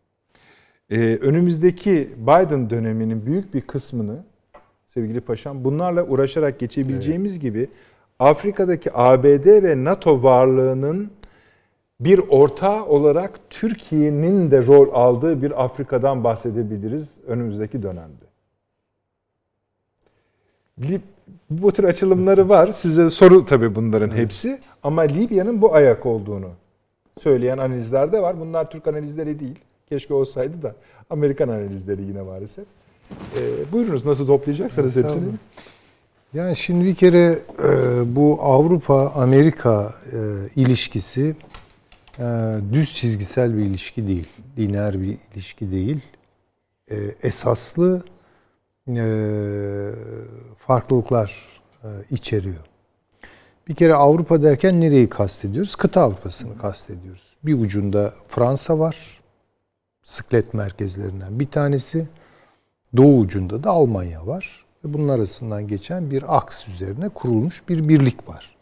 ee, 0.93 1.17
önümüzdeki 1.21 2.09
Biden 2.17 2.69
döneminin 2.69 3.25
büyük 3.25 3.53
bir 3.53 3.61
kısmını 3.61 4.23
sevgili 4.87 5.21
paşam 5.21 5.63
bunlarla 5.63 6.03
uğraşarak 6.03 6.59
geçebileceğimiz 6.59 7.31
evet. 7.31 7.41
gibi 7.41 7.69
Afrika'daki 8.19 8.89
ABD 8.93 9.63
ve 9.63 9.83
NATO 9.83 10.23
varlığının 10.23 11.11
bir 11.99 12.21
ortağı 12.29 12.85
olarak 12.85 13.39
Türkiye'nin 13.49 14.51
de 14.51 14.65
rol 14.65 14.93
aldığı 14.93 15.41
bir 15.41 15.63
Afrika'dan 15.63 16.23
bahsedebiliriz 16.23 17.17
önümüzdeki 17.27 17.83
dönemde. 17.83 18.25
Bu 21.49 21.71
tür 21.71 21.83
açılımları 21.83 22.49
var. 22.49 22.71
Size 22.71 23.09
soru 23.09 23.45
tabii 23.45 23.75
bunların 23.75 24.09
hepsi. 24.09 24.59
Ama 24.83 25.01
Libya'nın 25.01 25.61
bu 25.61 25.75
ayak 25.75 26.05
olduğunu 26.05 26.49
söyleyen 27.17 27.57
analizler 27.57 28.11
de 28.11 28.21
var. 28.21 28.39
Bunlar 28.39 28.69
Türk 28.71 28.87
analizleri 28.87 29.39
değil. 29.39 29.59
Keşke 29.93 30.13
olsaydı 30.13 30.61
da 30.61 30.75
Amerikan 31.09 31.49
analizleri 31.49 32.01
yine 32.01 32.21
maalesef. 32.21 32.65
E, 33.37 33.71
buyurunuz 33.71 34.05
nasıl 34.05 34.27
toplayacaksanız 34.27 34.95
hepsini. 34.95 35.23
Yani 36.33 36.55
şimdi 36.55 36.85
bir 36.85 36.95
kere 36.95 37.39
e, 37.63 38.15
bu 38.15 38.39
Avrupa-Amerika 38.41 39.93
e, 40.13 40.17
ilişkisi 40.55 41.35
e, 42.19 42.55
düz 42.71 42.93
çizgisel 42.93 43.57
bir 43.57 43.63
ilişki 43.63 44.07
değil. 44.07 44.27
Lineer 44.57 45.01
bir 45.01 45.17
ilişki 45.33 45.71
değil. 45.71 45.99
E, 46.91 46.95
esaslı 47.23 48.03
e, 48.87 49.05
farklılıklar 50.57 51.61
e, 51.83 51.87
içeriyor. 52.11 52.65
Bir 53.67 53.75
kere 53.75 53.93
Avrupa 53.93 54.43
derken 54.43 54.81
nereyi 54.81 55.09
kastediyoruz? 55.09 55.75
Kıta 55.75 56.01
Avrupa'sını 56.01 56.57
kastediyoruz. 56.57 57.37
Bir 57.43 57.59
ucunda 57.59 58.13
Fransa 58.27 58.79
var 58.79 59.22
sıklet 60.03 60.53
merkezlerinden 60.53 61.39
bir 61.39 61.47
tanesi. 61.47 62.07
Doğu 62.97 63.19
ucunda 63.19 63.63
da 63.63 63.69
Almanya 63.69 64.27
var. 64.27 64.65
Ve 64.85 64.93
bunun 64.93 65.09
arasından 65.09 65.67
geçen 65.67 66.11
bir 66.11 66.37
aks 66.37 66.67
üzerine 66.67 67.09
kurulmuş 67.09 67.69
bir 67.69 67.87
birlik 67.89 68.29
var. 68.29 68.55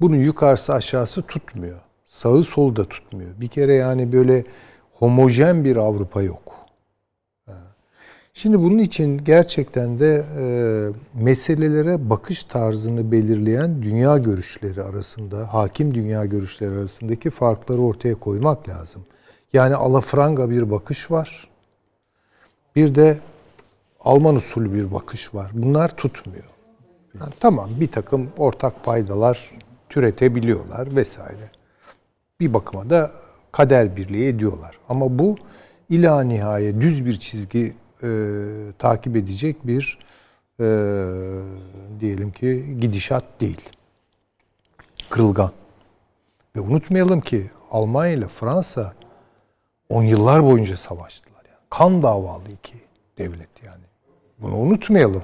Bunun 0.00 0.16
yukarısı 0.16 0.74
aşağısı 0.74 1.22
tutmuyor. 1.22 1.80
Sağı 2.06 2.44
solu 2.44 2.76
da 2.76 2.84
tutmuyor. 2.84 3.30
Bir 3.40 3.48
kere 3.48 3.72
yani 3.74 4.12
böyle 4.12 4.44
homojen 4.92 5.64
bir 5.64 5.76
Avrupa 5.76 6.22
yok. 6.22 6.56
Şimdi 8.38 8.58
bunun 8.58 8.78
için 8.78 9.24
gerçekten 9.24 9.98
de 9.98 10.24
e, 10.38 10.44
meselelere 11.24 12.10
bakış 12.10 12.44
tarzını 12.44 13.12
belirleyen 13.12 13.82
dünya 13.82 14.18
görüşleri 14.18 14.82
arasında, 14.82 15.54
hakim 15.54 15.94
dünya 15.94 16.24
görüşleri 16.24 16.70
arasındaki 16.70 17.30
farkları 17.30 17.80
ortaya 17.80 18.14
koymak 18.14 18.68
lazım. 18.68 19.02
Yani 19.56 19.74
alafranga 19.74 20.50
bir 20.50 20.70
bakış 20.70 21.10
var. 21.10 21.48
Bir 22.76 22.94
de 22.94 23.18
Alman 24.00 24.36
usulü 24.36 24.74
bir 24.74 24.92
bakış 24.92 25.34
var. 25.34 25.50
Bunlar 25.54 25.96
tutmuyor. 25.96 26.44
Yani 27.20 27.32
tamam 27.40 27.70
bir 27.80 27.88
takım 27.88 28.28
ortak 28.38 28.84
paydalar 28.84 29.50
türetebiliyorlar 29.88 30.96
vesaire. 30.96 31.50
Bir 32.40 32.54
bakıma 32.54 32.90
da 32.90 33.10
kader 33.52 33.96
birliği 33.96 34.26
ediyorlar. 34.26 34.78
Ama 34.88 35.18
bu 35.18 35.36
ila 35.88 36.22
nihaye 36.22 36.80
düz 36.80 37.06
bir 37.06 37.16
çizgi 37.16 37.74
e, 38.02 38.08
takip 38.78 39.16
edecek 39.16 39.66
bir 39.66 39.98
e, 40.60 40.66
diyelim 42.00 42.30
ki 42.30 42.76
gidişat 42.80 43.24
değil. 43.40 43.70
Kırılgan. 45.10 45.50
Ve 46.56 46.60
unutmayalım 46.60 47.20
ki 47.20 47.50
Almanya 47.70 48.12
ile 48.12 48.28
Fransa 48.28 48.92
on 49.88 50.02
yıllar 50.02 50.44
boyunca 50.44 50.76
savaştılar. 50.76 51.42
Yani. 51.44 51.58
Kan 51.70 52.02
davalı 52.02 52.48
iki 52.52 52.78
devlet 53.18 53.62
yani. 53.66 53.84
Bunu 54.38 54.56
unutmayalım. 54.56 55.22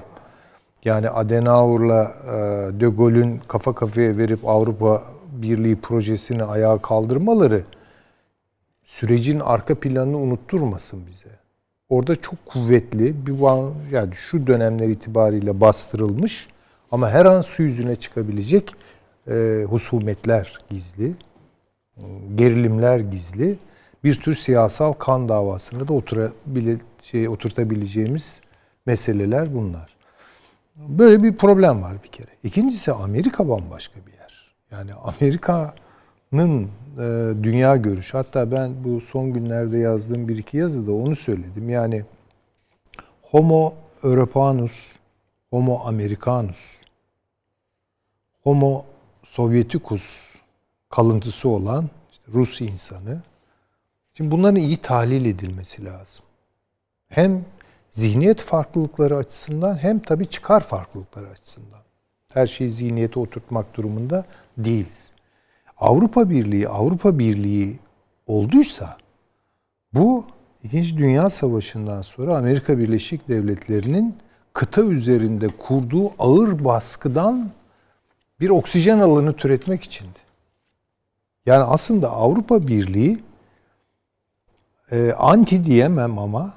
Yani 0.85 1.09
Adenauer'la 1.09 2.15
e, 2.25 2.31
De 2.79 2.87
Gaulle'ün 2.87 3.41
kafa 3.47 3.75
kafaya 3.75 4.17
verip 4.17 4.47
Avrupa 4.47 5.03
Birliği 5.31 5.75
projesini 5.75 6.43
ayağa 6.43 6.77
kaldırmaları 6.77 7.63
sürecin 8.83 9.39
arka 9.39 9.75
planını 9.75 10.17
unutturmasın 10.17 11.07
bize. 11.07 11.29
Orada 11.89 12.15
çok 12.15 12.45
kuvvetli 12.45 13.27
bir 13.27 13.33
yani 13.91 14.15
şu 14.15 14.47
dönemler 14.47 14.89
itibariyle 14.89 15.61
bastırılmış 15.61 16.47
ama 16.91 17.09
her 17.09 17.25
an 17.25 17.41
su 17.41 17.63
yüzüne 17.63 17.95
çıkabilecek 17.95 18.75
e, 19.27 19.65
husumetler 19.69 20.57
gizli, 20.69 21.13
gerilimler 22.35 22.99
gizli. 22.99 23.57
Bir 24.03 24.15
tür 24.15 24.35
siyasal 24.35 24.93
kan 24.93 25.29
davasını 25.29 25.87
da 25.87 25.93
oturabile, 25.93 26.77
oturtabileceğimiz 27.27 28.41
meseleler 28.85 29.53
bunlar. 29.55 29.95
Böyle 30.75 31.23
bir 31.23 31.37
problem 31.37 31.81
var 31.81 32.03
bir 32.03 32.07
kere. 32.07 32.31
İkincisi 32.43 32.91
Amerika 32.91 33.49
bambaşka 33.49 33.99
bir 34.07 34.13
yer. 34.13 34.55
Yani 34.71 34.93
Amerika'nın 34.93 36.69
e, 36.99 37.33
dünya 37.43 37.75
görüşü. 37.75 38.17
Hatta 38.17 38.51
ben 38.51 38.83
bu 38.83 39.01
son 39.01 39.33
günlerde 39.33 39.77
yazdığım 39.77 40.27
bir 40.27 40.37
iki 40.37 40.57
yazıda 40.57 40.91
onu 40.91 41.15
söyledim. 41.15 41.69
Yani 41.69 42.05
Homo 43.21 43.73
Europanus, 44.03 44.95
Homo 45.49 45.81
Americanus, 45.85 46.77
Homo 48.43 48.85
Sovieticus 49.23 50.33
kalıntısı 50.89 51.49
olan 51.49 51.89
işte 52.11 52.23
Rus 52.33 52.61
insanı. 52.61 53.21
Şimdi 54.13 54.31
bunların 54.31 54.55
iyi 54.55 54.77
tahlil 54.77 55.25
edilmesi 55.25 55.85
lazım. 55.85 56.25
Hem 57.09 57.45
zihniyet 57.91 58.41
farklılıkları 58.41 59.17
açısından 59.17 59.77
hem 59.77 59.99
tabii 59.99 60.25
çıkar 60.25 60.61
farklılıkları 60.61 61.27
açısından. 61.27 61.79
Her 62.33 62.47
şeyi 62.47 62.69
zihniyete 62.69 63.19
oturtmak 63.19 63.75
durumunda 63.75 64.25
değiliz. 64.57 65.13
Avrupa 65.77 66.29
Birliği 66.29 66.69
Avrupa 66.69 67.19
Birliği 67.19 67.79
olduysa 68.27 68.97
bu 69.93 70.25
İkinci 70.63 70.97
Dünya 70.97 71.29
Savaşı'ndan 71.29 72.01
sonra 72.01 72.37
Amerika 72.37 72.77
Birleşik 72.77 73.29
Devletleri'nin 73.29 74.15
kıta 74.53 74.81
üzerinde 74.81 75.47
kurduğu 75.47 76.11
ağır 76.19 76.65
baskıdan 76.65 77.51
bir 78.39 78.49
oksijen 78.49 78.99
alanı 78.99 79.33
türetmek 79.33 79.83
içindi. 79.83 80.19
Yani 81.45 81.63
aslında 81.63 82.11
Avrupa 82.11 82.67
Birliği 82.67 83.23
e, 84.91 85.13
anti 85.17 85.63
diyemem 85.63 86.19
ama 86.19 86.53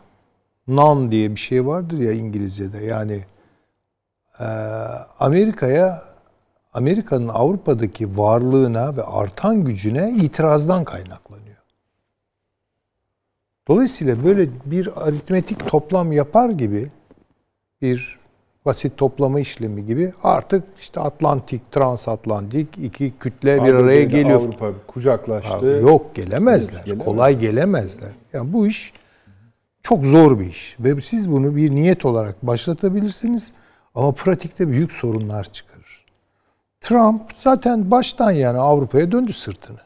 non 0.68 1.12
diye 1.12 1.30
bir 1.30 1.40
şey 1.40 1.66
vardır 1.66 1.98
ya 1.98 2.12
İngilizce'de. 2.12 2.78
Yani 2.78 3.20
e, 4.40 4.44
Amerika'ya 5.18 6.02
Amerika'nın 6.74 7.28
Avrupa'daki 7.28 8.18
varlığına 8.18 8.96
ve 8.96 9.02
artan 9.02 9.64
gücüne 9.64 10.10
itirazdan 10.10 10.84
kaynaklanıyor. 10.84 11.56
Dolayısıyla 13.68 14.24
böyle 14.24 14.48
bir 14.64 15.06
aritmetik 15.06 15.66
toplam 15.66 16.12
yapar 16.12 16.50
gibi 16.50 16.90
bir 17.82 18.18
basit 18.66 18.96
toplama 18.96 19.40
işlemi 19.40 19.86
gibi 19.86 20.12
artık 20.22 20.64
işte 20.78 21.00
Atlantik, 21.00 21.72
transatlantik 21.72 22.78
iki 22.78 23.12
kütle 23.20 23.64
bir 23.64 23.74
araya 23.74 24.04
geliyor. 24.04 24.40
Avrupa 24.40 24.72
kucaklaştı. 24.86 25.54
Abi 25.54 25.66
yok 25.66 26.14
gelemezler. 26.14 26.84
Gelemez. 26.84 27.04
Kolay 27.04 27.38
gelemezler. 27.38 28.10
Yani 28.32 28.52
bu 28.52 28.66
iş 28.66 28.92
çok 29.82 30.04
zor 30.04 30.40
bir 30.40 30.46
iş 30.46 30.76
ve 30.80 31.00
siz 31.00 31.32
bunu 31.32 31.56
bir 31.56 31.70
niyet 31.70 32.04
olarak 32.04 32.46
başlatabilirsiniz 32.46 33.52
ama 33.94 34.12
pratikte 34.12 34.68
büyük 34.68 34.92
sorunlar 34.92 35.44
çıkarır. 35.44 36.04
Trump 36.80 37.22
zaten 37.44 37.90
baştan 37.90 38.30
yani 38.30 38.58
Avrupa'ya 38.58 39.12
döndü 39.12 39.32
sırtını. 39.32 39.78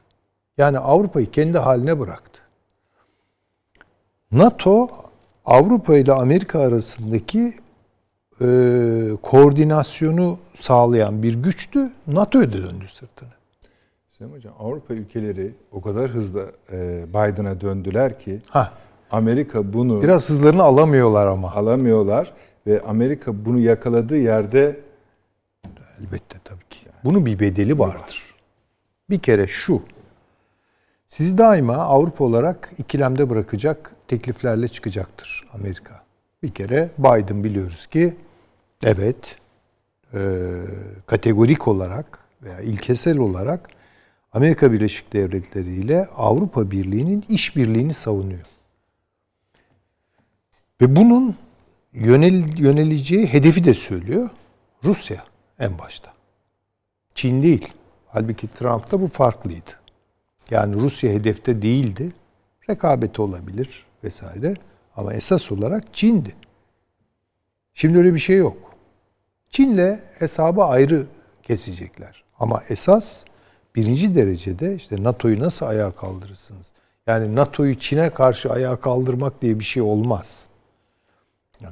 Yani 0.59 0.79
Avrupa'yı 0.79 1.31
kendi 1.31 1.59
haline 1.59 2.01
bıraktı. 2.01 2.41
NATO 4.33 4.89
Avrupa 5.45 5.97
ile 5.97 6.13
Amerika 6.13 6.61
arasındaki 6.61 7.55
e, 8.43 8.47
koordinasyonu 9.23 10.39
sağlayan 10.55 11.23
bir 11.23 11.35
güçtü. 11.35 11.91
NATO'ya 12.07 12.49
da 12.49 12.53
döndü 12.53 12.85
sırtını. 12.89 13.29
Sayın 14.19 14.33
Hocam 14.33 14.55
Avrupa 14.59 14.95
ülkeleri 14.95 15.55
o 15.73 15.81
kadar 15.81 16.11
hızlı 16.11 16.53
e, 16.73 17.05
Biden'a 17.09 17.61
döndüler 17.61 18.19
ki 18.19 18.41
ha. 18.49 18.73
Amerika 19.11 19.73
bunu... 19.73 20.03
Biraz 20.03 20.29
hızlarını 20.29 20.63
alamıyorlar 20.63 21.27
ama. 21.27 21.53
Alamıyorlar 21.53 22.33
ve 22.67 22.81
Amerika 22.81 23.45
bunu 23.45 23.59
yakaladığı 23.59 24.19
yerde... 24.19 24.81
Elbette 26.01 26.39
tabii 26.45 26.69
ki. 26.71 26.87
Bunun 27.05 27.27
bir 27.27 27.41
bedeli 27.41 27.79
vardır. 27.79 28.35
Bir 29.11 29.19
kere 29.19 29.47
şu. 29.47 29.83
Sizi 31.09 31.39
daima 31.39 31.75
Avrupa 31.75 32.25
olarak 32.25 32.73
ikilemde 32.79 33.31
bırakacak 33.31 33.93
tekliflerle 34.09 34.69
çıkacaktır 34.69 35.49
Amerika. 35.53 36.03
Bir 36.43 36.51
kere 36.51 36.91
Biden 36.99 37.45
biliyoruz 37.45 37.87
ki 37.87 38.15
evet 38.85 39.39
e, 40.15 40.21
kategorik 41.07 41.69
olarak 41.69 42.19
veya 42.43 42.61
ilkesel 42.61 43.19
olarak 43.19 43.69
Amerika 44.33 44.73
Birleşik 44.73 45.13
Devletleri 45.13 45.75
ile 45.75 46.07
Avrupa 46.07 46.71
Birliği'nin 46.71 47.25
işbirliğini 47.29 47.93
savunuyor. 47.93 48.47
Ve 50.81 50.97
bunun 50.97 51.37
yönel, 51.93 52.59
yöneleceği 52.59 53.27
hedefi 53.27 53.65
de 53.65 53.75
söylüyor. 53.75 54.29
Rusya 54.85 55.25
en 55.59 55.79
başta. 55.79 56.13
Çin 57.15 57.43
değil. 57.43 57.69
Halbuki 58.07 58.49
Trump'ta 58.49 59.01
bu 59.01 59.09
farklıydı. 59.09 59.71
Yani 60.51 60.75
Rusya 60.75 61.13
hedefte 61.13 61.63
değildi. 61.63 62.13
Rekabeti 62.71 63.23
olabilir 63.23 63.87
vesaire. 64.05 64.55
Ama 64.97 65.15
esas 65.15 65.53
olarak 65.53 65.95
Çin'di. 65.95 66.35
Şimdi 67.75 67.99
öyle 67.99 68.15
bir 68.15 68.19
şey 68.19 68.37
yok. 68.37 68.70
Çin'le 69.51 69.99
hesabı 70.19 70.65
ayrı 70.65 71.07
kesecekler. 71.43 72.25
Ama 72.39 72.63
esas 72.69 73.25
birinci 73.77 74.15
derecede 74.15 74.75
işte 74.75 75.03
NATO'yu 75.03 75.41
nasıl 75.41 75.67
ayağa 75.67 75.91
kaldırırsınız? 75.91 76.73
Yani 77.07 77.35
NATO'yu 77.35 77.79
Çin'e 77.79 78.11
karşı 78.11 78.53
ayağa 78.53 78.81
kaldırmak 78.81 79.43
diye 79.43 79.59
bir 79.59 79.65
şey 79.65 79.83
olmaz. 79.83 80.47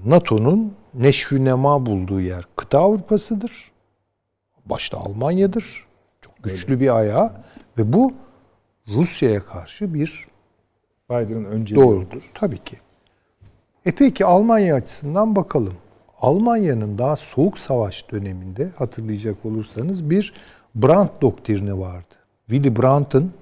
NATO'nun 0.04 0.74
neşvü 0.94 1.44
nema 1.44 1.86
bulduğu 1.86 2.20
yer 2.20 2.44
kıta 2.56 2.78
Avrupa'sıdır. 2.78 3.72
Başta 4.66 4.98
Almanya'dır. 4.98 5.86
Çok 6.20 6.42
güçlü 6.42 6.72
Öyle. 6.72 6.80
bir 6.80 6.96
ayağı 6.96 7.32
ve 7.78 7.92
bu 7.92 8.12
Rusya'ya 8.88 9.44
karşı 9.44 9.94
bir 9.94 10.26
Biden'ın 11.10 11.44
önceliği 11.44 11.86
doğrudur. 11.86 12.22
Tabii 12.34 12.58
ki. 12.58 12.76
E 13.86 13.92
peki 13.92 14.24
Almanya 14.24 14.74
açısından 14.74 15.36
bakalım. 15.36 15.74
Almanya'nın 16.20 16.98
daha 16.98 17.16
soğuk 17.16 17.58
savaş 17.58 18.10
döneminde 18.12 18.68
hatırlayacak 18.76 19.44
olursanız 19.44 20.10
bir 20.10 20.32
Brandt 20.74 21.22
doktrini 21.22 21.78
vardı. 21.78 22.14
Willy 22.46 22.76
Brandt'ın 22.76 23.32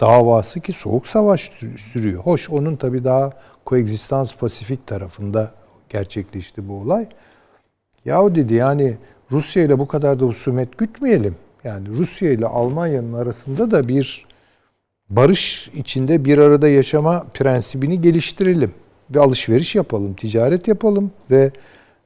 davası 0.00 0.60
ki 0.60 0.72
soğuk 0.72 1.06
savaş 1.06 1.52
sürüyor. 1.92 2.22
Hoş 2.22 2.50
onun 2.50 2.76
tabii 2.76 3.04
daha 3.04 3.30
koegzistans 3.64 4.34
pasifik 4.34 4.86
tarafında 4.86 5.50
gerçekleşti 5.88 6.68
bu 6.68 6.74
olay. 6.74 7.06
Yahu 8.04 8.34
dedi 8.34 8.54
yani 8.54 8.96
Rusya 9.32 9.62
ile 9.62 9.78
bu 9.78 9.88
kadar 9.88 10.20
da 10.20 10.24
husumet 10.24 10.78
gütmeyelim. 10.78 11.36
Yani 11.64 11.88
Rusya 11.88 12.32
ile 12.32 12.46
Almanya'nın 12.46 13.12
arasında 13.12 13.70
da 13.70 13.88
bir 13.88 14.26
barış 15.10 15.70
içinde 15.74 16.24
bir 16.24 16.38
arada 16.38 16.68
yaşama 16.68 17.24
prensibini 17.34 18.00
geliştirelim 18.00 18.72
ve 19.10 19.20
alışveriş 19.20 19.74
yapalım, 19.74 20.14
ticaret 20.14 20.68
yapalım 20.68 21.10
ve 21.30 21.50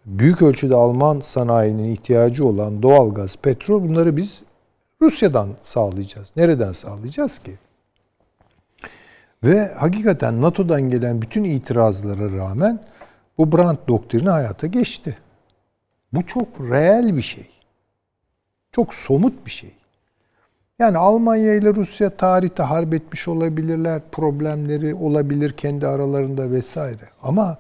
büyük 0.07 0.43
ölçüde 0.43 0.75
Alman 0.75 1.21
sanayinin 1.21 1.85
ihtiyacı 1.85 2.47
olan 2.47 2.83
doğal 2.83 3.15
gaz, 3.15 3.37
petrol 3.37 3.83
bunları 3.83 4.17
biz 4.17 4.43
Rusya'dan 5.03 5.49
sağlayacağız. 5.63 6.33
Nereden 6.37 6.73
sağlayacağız 6.73 7.39
ki? 7.39 7.55
Ve 9.45 9.75
hakikaten 9.75 10.41
NATO'dan 10.41 10.91
gelen 10.91 11.23
bütün 11.23 11.45
itirazlara 11.45 12.37
rağmen 12.37 12.81
bu 13.39 13.53
Brandt 13.53 13.89
doktrini 13.89 14.29
hayata 14.29 14.67
geçti. 14.67 15.19
Bu 16.13 16.27
çok 16.27 16.49
reel 16.61 17.17
bir 17.17 17.23
şey. 17.23 17.49
Çok 18.73 18.95
somut 18.95 19.47
bir 19.47 19.51
şey. 19.51 19.71
Yani 20.79 20.99
Almanya 20.99 21.55
ile 21.55 21.75
Rusya 21.75 22.17
tarihte 22.17 22.63
harp 22.63 22.95
etmiş 22.95 23.29
olabilirler, 23.29 24.01
problemleri 24.13 24.95
olabilir 24.95 25.53
kendi 25.53 25.87
aralarında 25.87 26.51
vesaire. 26.51 27.09
Ama 27.23 27.59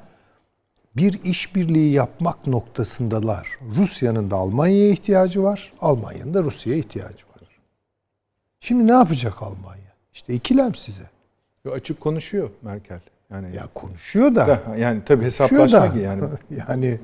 bir 0.96 1.22
işbirliği 1.24 1.92
yapmak 1.92 2.46
noktasındalar. 2.46 3.48
Rusya'nın 3.76 4.30
da 4.30 4.36
Almanya'ya 4.36 4.88
ihtiyacı 4.90 5.42
var, 5.42 5.72
Almanya'nın 5.80 6.34
da 6.34 6.42
Rusya'ya 6.42 6.78
ihtiyacı 6.78 7.24
var. 7.26 7.48
Şimdi 8.60 8.86
ne 8.86 8.92
yapacak 8.92 9.42
Almanya? 9.42 9.94
İşte 10.12 10.34
ikilem 10.34 10.74
size. 10.74 11.04
Yo, 11.64 11.72
Açık 11.72 12.00
konuşuyor 12.00 12.50
Merkel. 12.62 13.00
Yani 13.30 13.56
Ya 13.56 13.68
konuşuyor 13.74 14.34
da. 14.34 14.46
da, 14.46 14.76
yani 14.76 15.02
tabii 15.06 15.24
hesaplaşma 15.24 15.80
da. 15.94 15.98
yani. 15.98 16.22
yani 16.68 16.98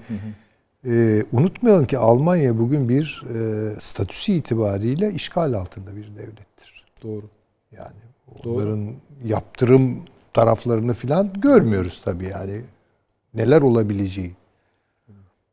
e, 0.87 1.25
unutmayalım 1.33 1.87
ki 1.87 1.99
Almanya 1.99 2.59
bugün 2.59 2.89
bir 2.89 3.25
e, 3.35 3.71
statüsü 3.81 4.33
itibariyle 4.33 5.13
işgal 5.13 5.53
altında 5.53 5.97
bir 5.97 6.17
devlettir. 6.17 6.85
Doğru. 7.03 7.25
Yani 7.73 7.97
Doğru. 8.45 8.55
onların 8.55 8.95
yaptırım 9.25 10.03
taraflarını 10.35 10.95
filan 10.95 11.33
görmüyoruz 11.41 12.01
tabii 12.05 12.27
yani. 12.27 12.61
Neler 13.35 13.63
olabileceği. 13.63 14.37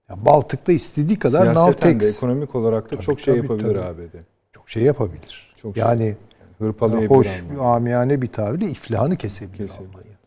Ya 0.09 0.25
Baltık'ta 0.25 0.71
istediği 0.71 1.19
kadar 1.19 1.41
Siyaseten 1.41 1.91
de 1.91 1.95
Navtex 1.95 2.17
ekonomik 2.17 2.55
olarak 2.55 2.85
da 2.85 2.89
Tabii, 2.89 3.01
çok 3.05 3.19
şey 3.19 3.33
tabii, 3.33 3.43
yapabilir 3.43 3.75
tabii. 3.75 4.03
ABD. 4.03 4.15
çok 4.51 4.69
şey 4.69 4.83
yapabilir. 4.83 5.55
Çok 5.61 5.75
şey. 5.75 5.83
yani 5.83 6.15
Hırpalayabilir 6.57 7.09
hoş, 7.09 7.27
ama. 7.51 7.75
amiyane 7.75 8.21
bir 8.21 8.27
tabirle 8.27 8.69
iflahını 8.69 9.15
kesebilir, 9.15 9.67
Kesebilir. 9.67 9.89
Almanya. 9.89 10.17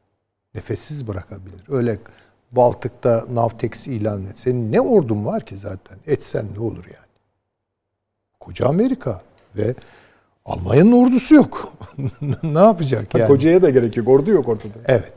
Nefessiz 0.54 1.08
bırakabilir. 1.08 1.62
Öyle 1.68 1.98
Baltık'ta 2.52 3.26
Navtex 3.32 3.86
ilan 3.86 4.26
et. 4.26 4.38
Senin 4.38 4.72
ne 4.72 4.80
ordun 4.80 5.26
var 5.26 5.42
ki 5.42 5.56
zaten? 5.56 5.98
Etsen 6.06 6.46
ne 6.56 6.60
olur 6.60 6.84
yani? 6.84 7.10
Koca 8.40 8.66
Amerika 8.66 9.22
ve 9.56 9.74
Almanya'nın 10.44 10.92
ordusu 10.92 11.34
yok. 11.34 11.72
ne 12.42 12.58
yapacak 12.60 13.14
yani? 13.14 13.28
Kocaya 13.28 13.62
da 13.62 13.70
gerek 13.70 13.96
yok. 13.96 14.08
Ordu 14.08 14.30
yok 14.30 14.48
ortada. 14.48 14.74
Evet. 14.86 15.14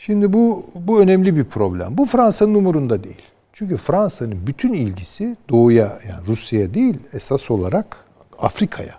Şimdi 0.00 0.32
bu 0.32 0.66
bu 0.74 1.00
önemli 1.00 1.36
bir 1.36 1.44
problem. 1.44 1.98
Bu 1.98 2.06
Fransa'nın 2.06 2.54
umurunda 2.54 3.04
değil. 3.04 3.22
Çünkü 3.52 3.76
Fransa'nın 3.76 4.46
bütün 4.46 4.72
ilgisi 4.72 5.36
doğuya 5.48 5.98
yani 6.08 6.26
Rusya'ya 6.26 6.74
değil 6.74 6.98
esas 7.12 7.50
olarak 7.50 8.04
Afrika'ya 8.38 8.98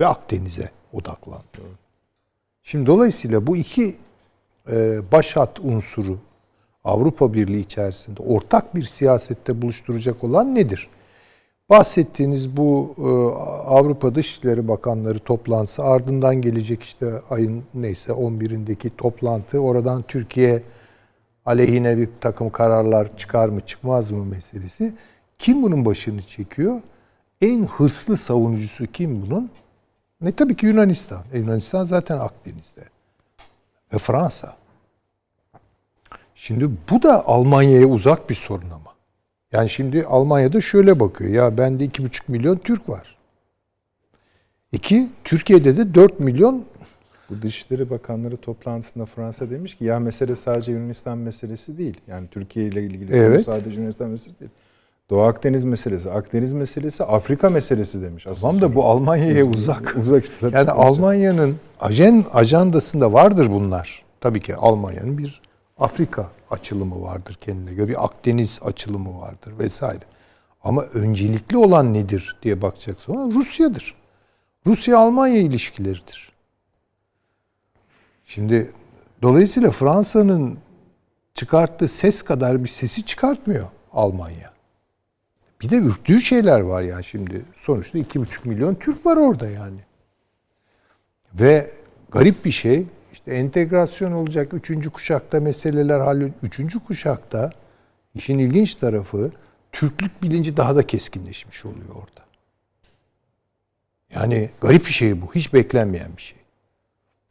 ve 0.00 0.06
Akdeniz'e 0.06 0.70
odaklandı. 0.92 1.60
Şimdi 2.62 2.86
dolayısıyla 2.86 3.46
bu 3.46 3.56
iki 3.56 3.96
e, 4.70 5.00
başat 5.12 5.60
unsuru 5.60 6.18
Avrupa 6.84 7.32
Birliği 7.32 7.60
içerisinde 7.60 8.22
ortak 8.22 8.74
bir 8.74 8.84
siyasette 8.84 9.62
buluşturacak 9.62 10.24
olan 10.24 10.54
nedir? 10.54 10.88
Bahsettiğiniz 11.74 12.56
bu 12.56 12.94
e, 12.98 13.08
Avrupa 13.68 14.14
Dışişleri 14.14 14.68
Bakanları 14.68 15.18
toplantısı 15.18 15.84
ardından 15.84 16.40
gelecek 16.40 16.82
işte 16.82 17.22
ayın 17.30 17.64
neyse 17.74 18.12
11'indeki 18.12 18.90
toplantı 18.96 19.58
oradan 19.58 20.02
Türkiye 20.02 20.62
aleyhine 21.46 21.98
bir 21.98 22.08
takım 22.20 22.50
kararlar 22.50 23.16
çıkar 23.16 23.48
mı 23.48 23.60
çıkmaz 23.60 24.10
mı 24.10 24.24
meselesi. 24.24 24.94
Kim 25.38 25.62
bunun 25.62 25.84
başını 25.84 26.22
çekiyor? 26.22 26.80
En 27.40 27.64
hırslı 27.66 28.16
savunucusu 28.16 28.86
kim 28.86 29.22
bunun? 29.22 29.50
Ne 30.20 30.32
tabii 30.32 30.56
ki 30.56 30.66
Yunanistan. 30.66 31.22
E, 31.32 31.38
Yunanistan 31.38 31.84
zaten 31.84 32.18
Akdeniz'de. 32.18 32.84
Ve 33.94 33.98
Fransa. 33.98 34.56
Şimdi 36.34 36.70
bu 36.90 37.02
da 37.02 37.26
Almanya'ya 37.26 37.86
uzak 37.86 38.30
bir 38.30 38.34
sorun 38.34 38.70
ama. 38.70 38.93
Yani 39.54 39.70
şimdi 39.70 40.04
Almanya'da 40.04 40.60
şöyle 40.60 41.00
bakıyor. 41.00 41.30
Ya 41.30 41.58
bende 41.58 41.84
iki 41.84 42.04
buçuk 42.04 42.28
milyon 42.28 42.56
Türk 42.56 42.88
var. 42.88 43.16
İki, 44.72 45.08
Türkiye'de 45.24 45.76
de 45.76 45.94
4 45.94 46.20
milyon 46.20 46.64
Bu 47.30 47.42
Dışişleri 47.42 47.90
Bakanları 47.90 48.36
toplantısında 48.36 49.06
Fransa 49.06 49.50
demiş 49.50 49.74
ki 49.74 49.84
ya 49.84 49.98
mesele 50.00 50.36
sadece 50.36 50.72
Yunanistan 50.72 51.18
meselesi 51.18 51.78
değil. 51.78 52.00
Yani 52.06 52.28
Türkiye 52.30 52.66
ile 52.66 52.82
ilgili 52.82 53.16
Evet. 53.16 53.44
sadece 53.44 53.80
Yunanistan 53.80 54.08
meselesi 54.08 54.40
değil. 54.40 54.50
Doğu 55.10 55.22
Akdeniz 55.22 55.64
meselesi, 55.64 56.10
Akdeniz 56.10 56.52
meselesi, 56.52 57.04
Afrika 57.04 57.48
meselesi 57.48 58.02
demiş. 58.02 58.26
Asıl 58.26 58.40
Tamam 58.40 58.62
da 58.62 58.74
bu 58.74 58.84
Almanya'ya 58.84 59.44
uzak. 59.44 59.96
uzak. 60.00 60.24
Yani 60.52 60.70
Almanya'nın 60.70 61.56
ajen 61.80 62.24
ajandasında 62.32 63.12
vardır 63.12 63.50
bunlar. 63.50 64.04
Tabii 64.20 64.40
ki 64.40 64.56
Almanya'nın 64.56 65.18
bir 65.18 65.42
Afrika 65.78 66.28
açılımı 66.54 67.02
vardır 67.02 67.38
kendine 67.40 67.74
göre. 67.74 67.88
Bir 67.88 68.04
Akdeniz 68.04 68.60
açılımı 68.62 69.20
vardır 69.20 69.58
vesaire. 69.58 70.04
Ama 70.62 70.82
öncelikli 70.82 71.56
olan 71.56 71.94
nedir 71.94 72.36
diye 72.42 72.62
bakacaksın. 72.62 73.34
Rusya'dır. 73.34 73.94
Rusya-Almanya 74.66 75.40
ilişkileridir. 75.40 76.32
Şimdi 78.24 78.72
dolayısıyla 79.22 79.70
Fransa'nın 79.70 80.58
çıkarttığı 81.34 81.88
ses 81.88 82.22
kadar 82.22 82.64
bir 82.64 82.68
sesi 82.68 83.06
çıkartmıyor 83.06 83.68
Almanya. 83.92 84.52
Bir 85.62 85.70
de 85.70 85.76
ürktüğü 85.76 86.20
şeyler 86.20 86.60
var 86.60 86.82
ya 86.82 87.02
şimdi. 87.02 87.44
Sonuçta 87.54 87.98
iki 87.98 88.20
buçuk 88.20 88.44
milyon 88.44 88.74
Türk 88.74 89.06
var 89.06 89.16
orada 89.16 89.50
yani. 89.50 89.80
Ve 91.34 91.70
garip 92.10 92.44
bir 92.44 92.50
şey 92.50 92.86
işte 93.24 93.36
entegrasyon 93.36 94.12
olacak 94.12 94.54
üçüncü 94.54 94.90
kuşakta 94.90 95.40
meseleler 95.40 96.00
hallol. 96.00 96.30
Üçüncü 96.42 96.80
kuşakta 96.80 97.50
işin 98.14 98.38
ilginç 98.38 98.74
tarafı 98.74 99.30
Türklük 99.72 100.22
bilinci 100.22 100.56
daha 100.56 100.76
da 100.76 100.86
keskinleşmiş 100.86 101.64
oluyor 101.64 101.88
orada. 101.94 102.24
Yani 104.14 104.50
garip 104.60 104.86
bir 104.86 104.92
şey 104.92 105.22
bu. 105.22 105.34
Hiç 105.34 105.54
beklenmeyen 105.54 106.10
bir 106.16 106.22
şey. 106.22 106.38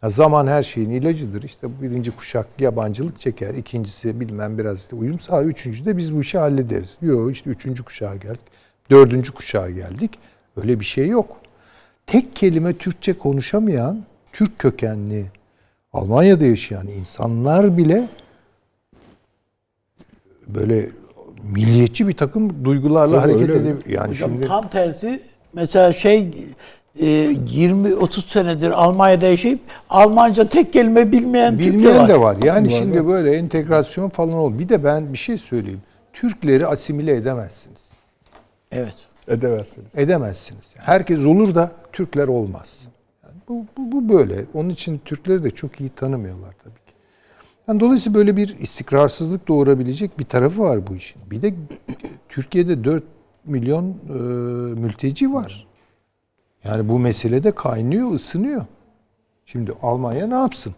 Ha, 0.01 0.09
zaman 0.09 0.47
her 0.47 0.63
şeyin 0.63 0.89
ilacıdır. 0.89 1.43
İşte 1.43 1.81
birinci 1.81 2.11
kuşak 2.11 2.47
yabancılık 2.59 3.19
çeker. 3.19 3.53
ikincisi 3.53 4.19
bilmem 4.19 4.57
biraz 4.57 4.79
işte 4.79 4.95
uyum 4.95 5.19
sağ. 5.19 5.43
Üçüncü 5.43 5.85
de 5.85 5.97
biz 5.97 6.15
bu 6.15 6.21
işi 6.21 6.37
hallederiz. 6.37 6.97
Yok 7.01 7.31
işte 7.31 7.49
üçüncü 7.49 7.83
kuşağa 7.83 8.15
geldik. 8.15 8.41
Dördüncü 8.89 9.31
kuşağa 9.31 9.69
geldik. 9.69 10.19
Öyle 10.57 10.79
bir 10.79 10.85
şey 10.85 11.07
yok. 11.07 11.37
Tek 12.07 12.35
kelime 12.35 12.77
Türkçe 12.77 13.17
konuşamayan 13.17 14.05
Türk 14.31 14.59
kökenli 14.59 15.25
Almanya'da 15.93 16.45
yaşayan 16.45 16.87
insanlar 16.87 17.77
bile 17.77 18.07
böyle 20.47 20.89
milliyetçi 21.43 22.07
bir 22.07 22.13
takım 22.13 22.65
duygularla 22.65 23.21
Tabii 23.21 23.31
hareket 23.33 23.49
öyle. 23.55 23.69
edebilir. 23.69 23.89
Yani 23.97 24.09
Hocam 24.11 24.29
şimdi 24.31 24.47
tam 24.47 24.67
tersi 24.69 25.21
mesela 25.53 25.93
şey 25.93 26.31
e, 26.99 27.05
20-30 27.05 28.27
senedir 28.27 28.71
Almanya'da 28.71 29.25
yaşayıp 29.25 29.59
Almanca 29.89 30.49
tek 30.49 30.73
kelime 30.73 31.11
bilmeyen, 31.11 31.59
Bilmeyen 31.59 31.97
var. 31.97 32.09
de 32.09 32.19
var. 32.19 32.37
Yani 32.43 32.67
Var, 32.71 32.77
şimdi 32.77 32.99
var. 32.99 33.07
böyle 33.07 33.35
entegrasyon 33.37 34.09
falan 34.09 34.33
ol. 34.33 34.59
Bir 34.59 34.69
de 34.69 34.83
ben 34.83 35.13
bir 35.13 35.17
şey 35.17 35.37
söyleyeyim. 35.37 35.81
Türkleri 36.13 36.67
asimile 36.67 37.15
edemezsiniz. 37.15 37.89
Evet. 38.71 38.95
Edemezsiniz. 39.27 39.87
Edemezsiniz. 39.95 40.63
Herkes 40.75 41.25
olur 41.25 41.55
da 41.55 41.71
Türkler 41.91 42.27
olmaz. 42.27 42.79
Bu, 43.54 43.91
bu 43.91 44.10
böyle. 44.10 44.45
Onun 44.54 44.70
için 44.70 45.01
Türkleri 45.06 45.43
de 45.43 45.51
çok 45.51 45.82
iyi 45.82 45.89
tanımıyorlar 45.89 46.56
tabii 46.64 46.74
ki. 46.74 46.93
Yani 47.68 47.80
dolayısıyla 47.80 48.20
böyle 48.20 48.38
bir 48.38 48.60
istikrarsızlık 48.60 49.47
doğurabilecek 49.47 50.20
bir 50.20 50.26
tarafı 50.26 50.62
var 50.62 50.88
bu 50.88 50.95
işin. 50.95 51.22
Bir 51.32 51.41
de 51.41 51.54
Türkiye'de 52.30 52.84
4 52.84 53.04
milyon 53.45 53.89
e, 53.89 54.14
mülteci 54.80 55.34
var. 55.34 55.68
Yani 56.64 56.89
bu 56.89 56.99
meselede 56.99 57.51
kaynıyor, 57.51 58.14
ısınıyor. 58.14 58.66
Şimdi 59.45 59.74
Almanya 59.82 60.28
ne 60.28 60.34
yapsın? 60.34 60.76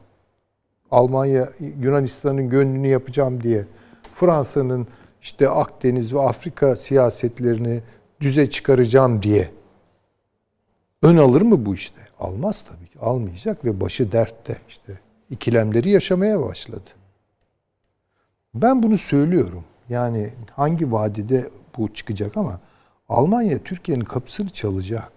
Almanya 0.91 1.49
Yunanistan'ın 1.79 2.49
gönlünü 2.49 2.87
yapacağım 2.87 3.43
diye 3.43 3.65
Fransa'nın 4.13 4.87
işte 5.21 5.49
Akdeniz 5.49 6.13
ve 6.13 6.19
Afrika 6.19 6.75
siyasetlerini 6.75 7.81
düze 8.21 8.49
çıkaracağım 8.49 9.23
diye 9.23 9.49
ön 11.01 11.17
alır 11.17 11.41
mı 11.41 11.65
bu 11.65 11.73
işte? 11.73 12.01
Almaz 12.19 12.61
tabii 12.61 12.87
ki. 12.87 12.99
Almayacak 12.99 13.65
ve 13.65 13.81
başı 13.81 14.11
dertte 14.11 14.57
işte 14.67 14.99
ikilemleri 15.29 15.89
yaşamaya 15.89 16.41
başladı. 16.41 16.89
Ben 18.53 18.83
bunu 18.83 18.97
söylüyorum. 18.97 19.63
Yani 19.89 20.33
hangi 20.51 20.91
vadide 20.91 21.49
bu 21.77 21.93
çıkacak 21.93 22.37
ama 22.37 22.59
Almanya 23.09 23.59
Türkiye'nin 23.63 24.03
kapısını 24.03 24.49
çalacak. 24.49 25.11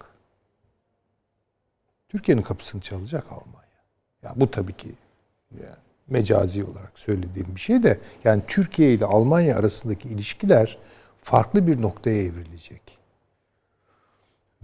Türkiye'nin 2.08 2.42
kapısını 2.42 2.80
çalacak 2.80 3.24
Almanya. 3.30 3.68
Ya 4.22 4.32
bu 4.36 4.50
tabii 4.50 4.72
ki 4.72 4.94
yani 5.60 5.76
mecazi 6.08 6.64
olarak 6.64 6.98
söylediğim 6.98 7.48
bir 7.54 7.60
şey 7.60 7.82
de 7.82 8.00
yani 8.24 8.42
Türkiye 8.46 8.94
ile 8.94 9.04
Almanya 9.04 9.56
arasındaki 9.56 10.08
ilişkiler 10.08 10.78
farklı 11.20 11.66
bir 11.66 11.82
noktaya 11.82 12.22
evrilecek. 12.22 12.97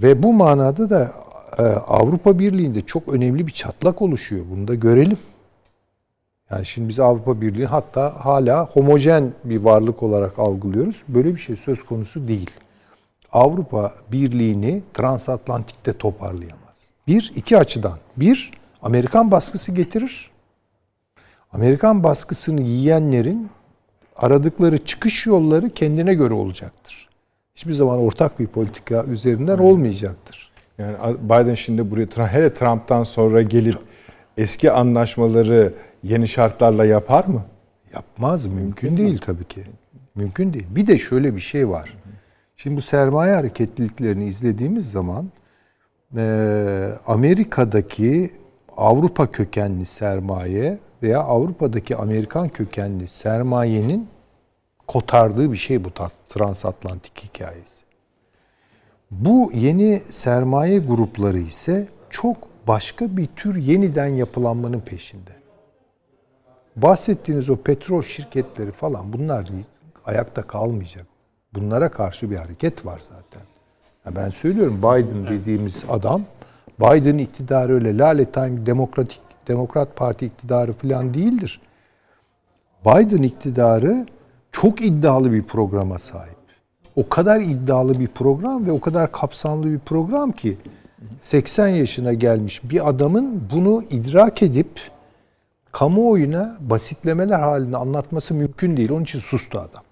Ve 0.03 0.23
bu 0.23 0.33
manada 0.33 0.91
da 0.91 1.13
e, 1.59 1.63
Avrupa 1.63 2.39
Birliği'nde 2.39 2.81
çok 2.81 3.09
önemli 3.09 3.47
bir 3.47 3.53
çatlak 3.53 4.03
oluşuyor. 4.03 4.45
Bunu 4.51 4.69
da 4.69 4.75
görelim. 4.75 5.19
Yani 6.51 6.67
şimdi 6.67 6.89
biz 6.89 7.01
Avrupa 7.01 7.41
Birliği 7.41 7.67
hatta 7.67 8.25
hala 8.25 8.67
homojen 8.67 9.33
bir 9.45 9.61
varlık 9.61 10.03
olarak 10.03 10.39
algılıyoruz. 10.39 11.03
Böyle 11.09 11.35
bir 11.35 11.41
şey 11.41 11.57
söz 11.57 11.85
konusu 11.85 12.29
değil. 12.29 12.51
Avrupa 13.33 13.93
Birliği'ni 14.13 14.83
transatlantikte 14.95 15.93
toparlayamaz. 15.93 16.79
Bir, 17.07 17.33
iki 17.37 17.59
açıdan. 17.59 17.99
Bir, 18.17 18.53
Amerikan 18.83 19.31
baskısı 19.31 19.73
getirir. 19.73 20.31
Amerikan 21.53 22.03
baskısını 22.03 22.61
yiyenlerin 22.61 23.51
aradıkları 24.17 24.85
çıkış 24.85 25.27
yolları 25.27 25.71
kendine 25.71 26.15
göre 26.15 26.35
olacaktır. 26.35 27.09
Hiçbir 27.55 27.73
zaman 27.73 27.99
ortak 27.99 28.41
bir 28.41 28.47
politika 28.47 29.05
üzerinden 29.05 29.59
olmayacaktır. 29.59 30.53
Yani 30.79 30.97
Biden 31.25 31.55
şimdi 31.55 31.91
buraya 31.91 32.33
hele 32.33 32.55
Trump'tan 32.55 33.05
sonra 33.05 33.43
gelip 33.43 33.79
eski 34.37 34.71
anlaşmaları 34.71 35.75
yeni 36.03 36.29
şartlarla 36.29 36.85
yapar 36.85 37.25
mı? 37.25 37.45
Yapmaz. 37.95 38.47
Mümkün 38.47 38.97
değil 38.97 39.19
tabii 39.19 39.45
ki. 39.45 39.63
Mümkün 40.15 40.53
değil. 40.53 40.67
Bir 40.71 40.87
de 40.87 40.99
şöyle 40.99 41.35
bir 41.35 41.41
şey 41.41 41.69
var. 41.69 41.99
Şimdi 42.57 42.77
bu 42.77 42.81
sermaye 42.83 43.35
hareketliliklerini 43.35 44.25
izlediğimiz 44.27 44.91
zaman 44.91 45.31
e, 46.17 46.91
Amerika'daki 47.07 48.31
Avrupa 48.77 49.31
kökenli 49.31 49.87
sermaye 49.87 50.79
veya 51.03 51.21
Avrupa'daki 51.21 51.97
Amerikan 51.97 52.49
kökenli 52.49 53.09
sermayenin 53.09 54.09
kotardığı 54.87 55.53
bir 55.53 55.57
şey 55.57 55.85
bu 55.85 55.91
transatlantik 56.29 57.25
hikayesi. 57.25 57.85
Bu 59.11 59.53
yeni 59.55 60.03
sermaye 60.11 60.79
grupları 60.79 61.39
ise 61.39 61.89
çok 62.11 62.37
başka 62.69 63.17
bir 63.17 63.27
tür 63.27 63.57
yeniden 63.57 64.07
yapılanmanın 64.07 64.81
peşinde. 64.81 65.31
Bahsettiğiniz 66.77 67.51
o 67.51 67.57
petrol 67.57 68.03
şirketleri 68.03 68.73
falan 68.73 69.13
bunlar 69.13 69.49
ayakta 70.05 70.43
kalmayacak. 70.43 71.07
Bunlara 71.55 71.89
karşı 71.89 72.31
bir 72.31 72.37
hareket 72.37 72.87
var 72.87 73.03
zaten. 73.09 73.43
Ya 74.07 74.17
ben 74.17 74.31
söylüyorum 74.31 74.79
Biden 74.79 75.27
dediğimiz 75.27 75.85
adam 75.89 76.23
Biden 76.81 77.19
iktidarı 77.19 77.75
öyle 77.75 77.99
laletten 77.99 78.67
demokratik 78.67 79.21
Demokrat 79.49 79.97
Parti 79.97 80.27
iktidarı 80.27 80.73
falan 80.73 81.15
değildir. 81.15 81.61
Biden 82.87 83.23
iktidarı 83.23 84.07
çok 84.63 84.83
iddialı 84.83 85.33
bir 85.33 85.43
programa 85.43 85.99
sahip. 85.99 86.35
O 86.97 87.09
kadar 87.09 87.41
iddialı 87.41 88.01
bir 88.01 88.07
program 88.09 88.67
ve 88.67 88.73
o 88.73 88.81
kadar 88.81 89.13
kapsamlı 89.13 89.67
bir 89.73 89.79
program 89.79 90.33
ki 90.33 90.57
80 91.21 91.69
yaşına 91.69 92.13
gelmiş 92.13 92.61
bir 92.65 92.89
adamın 92.89 93.49
bunu 93.53 93.83
idrak 93.91 94.43
edip 94.43 94.81
kamuoyuna 95.73 96.57
basitlemeler 96.61 97.41
halinde 97.41 97.77
anlatması 97.77 98.35
mümkün 98.35 98.77
değil. 98.77 98.91
Onun 98.91 99.03
için 99.03 99.19
sustu 99.19 99.59
adam. 99.59 99.83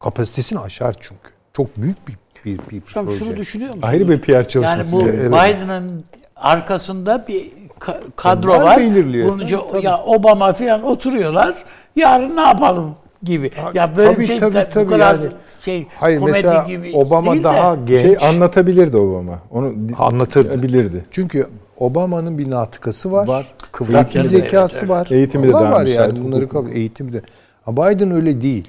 Kapasitesini 0.00 0.58
aşar 0.58 0.96
çünkü. 1.00 1.30
Çok 1.52 1.76
büyük 1.76 2.08
bir 2.08 2.16
bir, 2.44 2.58
bir 2.70 2.80
Hocam 2.80 3.06
proje. 3.06 3.18
şunu 3.18 3.36
düşünüyor 3.36 3.68
musunuz? 3.74 3.88
Ayrı 3.92 4.08
bir 4.08 4.20
PR 4.20 4.48
çalışması. 4.48 4.68
Yani 4.68 4.92
bu 4.92 5.08
Evet. 5.08 5.32
Biden'ın 5.32 6.04
arkasında 6.36 7.24
bir 7.28 7.50
ka- 7.80 8.00
kadro 8.16 8.50
Onlar 8.54 8.62
var. 8.64 8.78
belirliyor. 8.80 9.40
İçin- 9.40 9.80
ya 9.82 10.02
Obama 10.04 10.52
falan 10.52 10.82
oturuyorlar. 10.82 11.64
Yarın 11.96 12.36
ne 12.36 12.40
yapalım 12.40 12.94
gibi. 13.22 13.50
Ya 13.74 13.96
böyle 13.96 14.12
tabii, 14.12 14.20
bir 14.22 14.26
şey 14.26 14.38
tabii, 14.40 14.52
ta- 14.54 14.66
bu 14.70 14.74
tabii 14.74 14.86
kadar 14.86 15.14
yani. 15.18 15.30
şey 15.60 15.86
Hayır 16.00 16.18
komedi 16.20 16.36
mesela 16.36 16.64
gibi 16.68 16.92
Obama 16.94 17.30
değil 17.32 17.40
de, 17.40 17.44
daha 17.44 17.76
genç. 17.86 18.02
şey 18.20 18.28
anlatabilirdi 18.28 18.96
Obama. 18.96 19.38
Onu 19.50 19.72
Anlatırdı. 19.98 20.62
Bilirdi. 20.62 21.04
Çünkü 21.10 21.46
Obama'nın 21.78 22.38
bir 22.38 22.50
natıkası 22.50 23.12
var. 23.12 23.26
Var. 23.28 23.54
Kıvrak 23.72 24.10
bir 24.14 24.20
Evet, 24.20 24.28
zekası 24.30 24.78
evet. 24.78 24.88
var. 24.88 25.08
Eğitimi 25.10 25.48
de 25.48 25.52
daha 25.52 25.72
var 25.72 25.86
yani 25.86 26.24
bunları 26.24 26.48
kabul 26.48 26.70
eğitimi 26.70 27.12
de. 27.12 27.22
Ama 27.66 27.90
Biden 27.90 28.10
öyle 28.10 28.40
değil. 28.42 28.68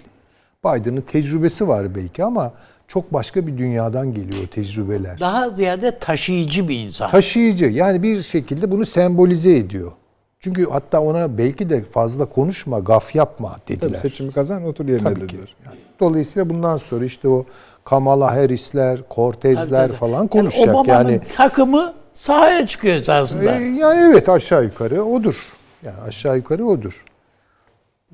Biden'ın 0.66 1.02
tecrübesi 1.02 1.68
var 1.68 1.96
belki 1.96 2.24
ama 2.24 2.52
çok 2.88 3.14
başka 3.14 3.48
bir 3.48 3.58
dünyadan 3.58 4.14
geliyor 4.14 4.48
tecrübeler. 4.48 5.20
daha 5.20 5.50
ziyade 5.50 6.00
taşıyıcı 6.00 6.68
bir 6.68 6.80
insan. 6.80 7.12
Taşıyıcı 7.12 7.66
yani 7.66 8.04
bir 8.04 8.22
şekilde 8.22 8.72
bunu 8.72 8.86
sembolize 8.86 9.56
ediyor. 9.58 9.92
Çünkü 10.40 10.66
hatta 10.70 11.02
ona 11.02 11.38
belki 11.38 11.70
de 11.70 11.82
fazla 11.84 12.26
konuşma, 12.26 12.80
gaf 12.80 13.16
yapma 13.16 13.58
dediler. 13.68 13.88
Tabii 13.90 13.98
seçimi 13.98 14.32
kazan 14.32 14.64
otur 14.66 14.88
yerine 14.88 15.04
Tabii 15.04 15.28
ki. 15.28 15.34
dediler. 15.34 15.56
Yani 15.66 15.78
dolayısıyla 16.00 16.50
bundan 16.50 16.78
sonra 16.78 17.06
işte 17.06 17.28
o 17.28 17.46
Kamala 17.84 18.36
Harris'ler, 18.36 19.00
Cortez'ler 19.16 19.66
Tabii, 19.66 19.88
tabii. 19.88 19.94
falan 19.94 20.18
Yani 20.18 20.30
konuşacak. 20.30 20.76
Obama'nın 20.76 21.10
Yani, 21.10 21.20
takımı 21.38 21.94
sahaya 22.14 22.68
çıkıyor 22.68 22.96
esasında. 22.96 23.56
e, 23.56 23.64
yani 23.64 24.02
evet 24.12 24.30
aşağı 24.30 24.64
yukarı 24.64 25.04
odur. 25.04 25.36
Yani 25.84 26.02
aşağı 26.08 26.38
yukarı 26.38 26.66
odur. 26.66 27.04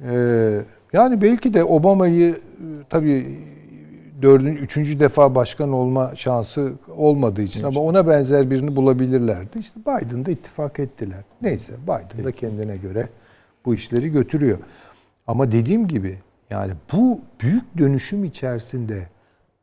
Ee, 0.09 0.59
yani 0.93 1.21
belki 1.21 1.53
de 1.53 1.63
Obama'yı 1.63 2.29
e, 2.31 2.37
tabii 2.89 3.39
dördüncü, 4.23 4.61
üçüncü 4.61 4.99
defa 4.99 5.35
başkan 5.35 5.71
olma 5.71 6.15
şansı 6.15 6.73
olmadığı 6.97 7.41
için 7.41 7.63
ama 7.63 7.79
ona 7.79 8.07
benzer 8.07 8.51
birini 8.51 8.75
bulabilirlerdi. 8.75 9.59
İşte 9.59 9.79
Biden'da 9.79 10.31
ittifak 10.31 10.79
ettiler. 10.79 11.23
Neyse 11.41 11.73
Biden 11.83 12.25
da 12.25 12.31
kendine 12.31 12.77
göre 12.77 13.09
bu 13.65 13.75
işleri 13.75 14.09
götürüyor. 14.09 14.57
Ama 15.27 15.51
dediğim 15.51 15.87
gibi 15.87 16.19
yani 16.49 16.73
bu 16.93 17.19
büyük 17.41 17.77
dönüşüm 17.77 18.23
içerisinde 18.23 19.07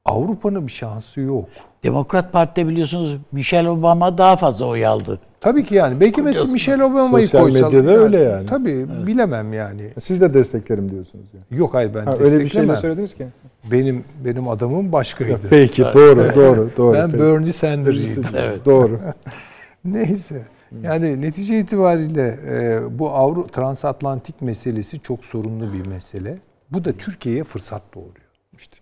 Avrupa'nın 0.05 0.67
bir 0.67 0.73
şansı 0.73 1.21
yok. 1.21 1.49
Demokrat 1.85 2.33
Parti'de 2.33 2.69
biliyorsunuz 2.69 3.17
Michelle 3.33 3.69
Obama 3.69 4.19
daha 4.19 4.37
fazla 4.37 4.65
oy 4.67 4.87
aldı. 4.87 5.19
Tabii 5.41 5.65
ki 5.65 5.75
yani. 5.75 6.01
Belki 6.01 6.23
mesela 6.23 6.45
Michelle 6.53 6.85
Obama'yı 6.85 7.25
Sosyal 7.29 7.43
koysalar. 7.43 7.73
medyada 7.73 7.91
öyle 7.99 8.21
yani. 8.21 8.47
Tabii 8.47 8.87
bilemem 9.07 9.53
yani. 9.53 9.83
Siz 10.01 10.21
de 10.21 10.35
desteklerim 10.35 10.91
diyorsunuz 10.91 11.25
yani. 11.35 11.61
Yok 11.61 11.75
hayır 11.75 11.95
ben 11.95 12.05
Ha, 12.05 12.13
öyle 12.13 12.25
bir 12.25 12.31
şey 12.31 12.41
desteklemem. 12.41 12.77
söylediniz 12.77 13.15
ki. 13.15 13.27
Benim 13.71 14.05
benim 14.25 14.49
adamım 14.49 14.93
başkaydı. 14.93 15.41
Peki 15.51 15.83
doğru 15.83 16.35
doğru 16.37 16.71
doğru. 16.77 16.95
ben 16.95 17.11
Peki. 17.11 17.23
Bernie 17.23 17.53
Sanders'ıydım. 17.53 18.25
Evet. 18.37 18.67
Doğru. 18.67 19.01
Neyse. 19.85 20.43
Yani 20.83 21.21
netice 21.23 21.59
itibariyle 21.61 22.39
e, 22.49 22.79
bu 22.99 23.11
Avru 23.11 23.47
transatlantik 23.47 24.43
meselesi 24.43 25.01
çok 25.01 25.25
sorunlu 25.25 25.73
bir 25.73 25.87
mesele. 25.87 26.39
Bu 26.71 26.85
da 26.85 26.93
Türkiye'ye 26.93 27.45
fırsat 27.45 27.83
doğuruyor. 27.95 28.27
İşte. 28.59 28.77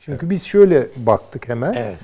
Çünkü 0.00 0.30
biz 0.30 0.42
şöyle 0.44 0.86
baktık 0.96 1.48
hemen. 1.48 1.72
Evet. 1.72 1.98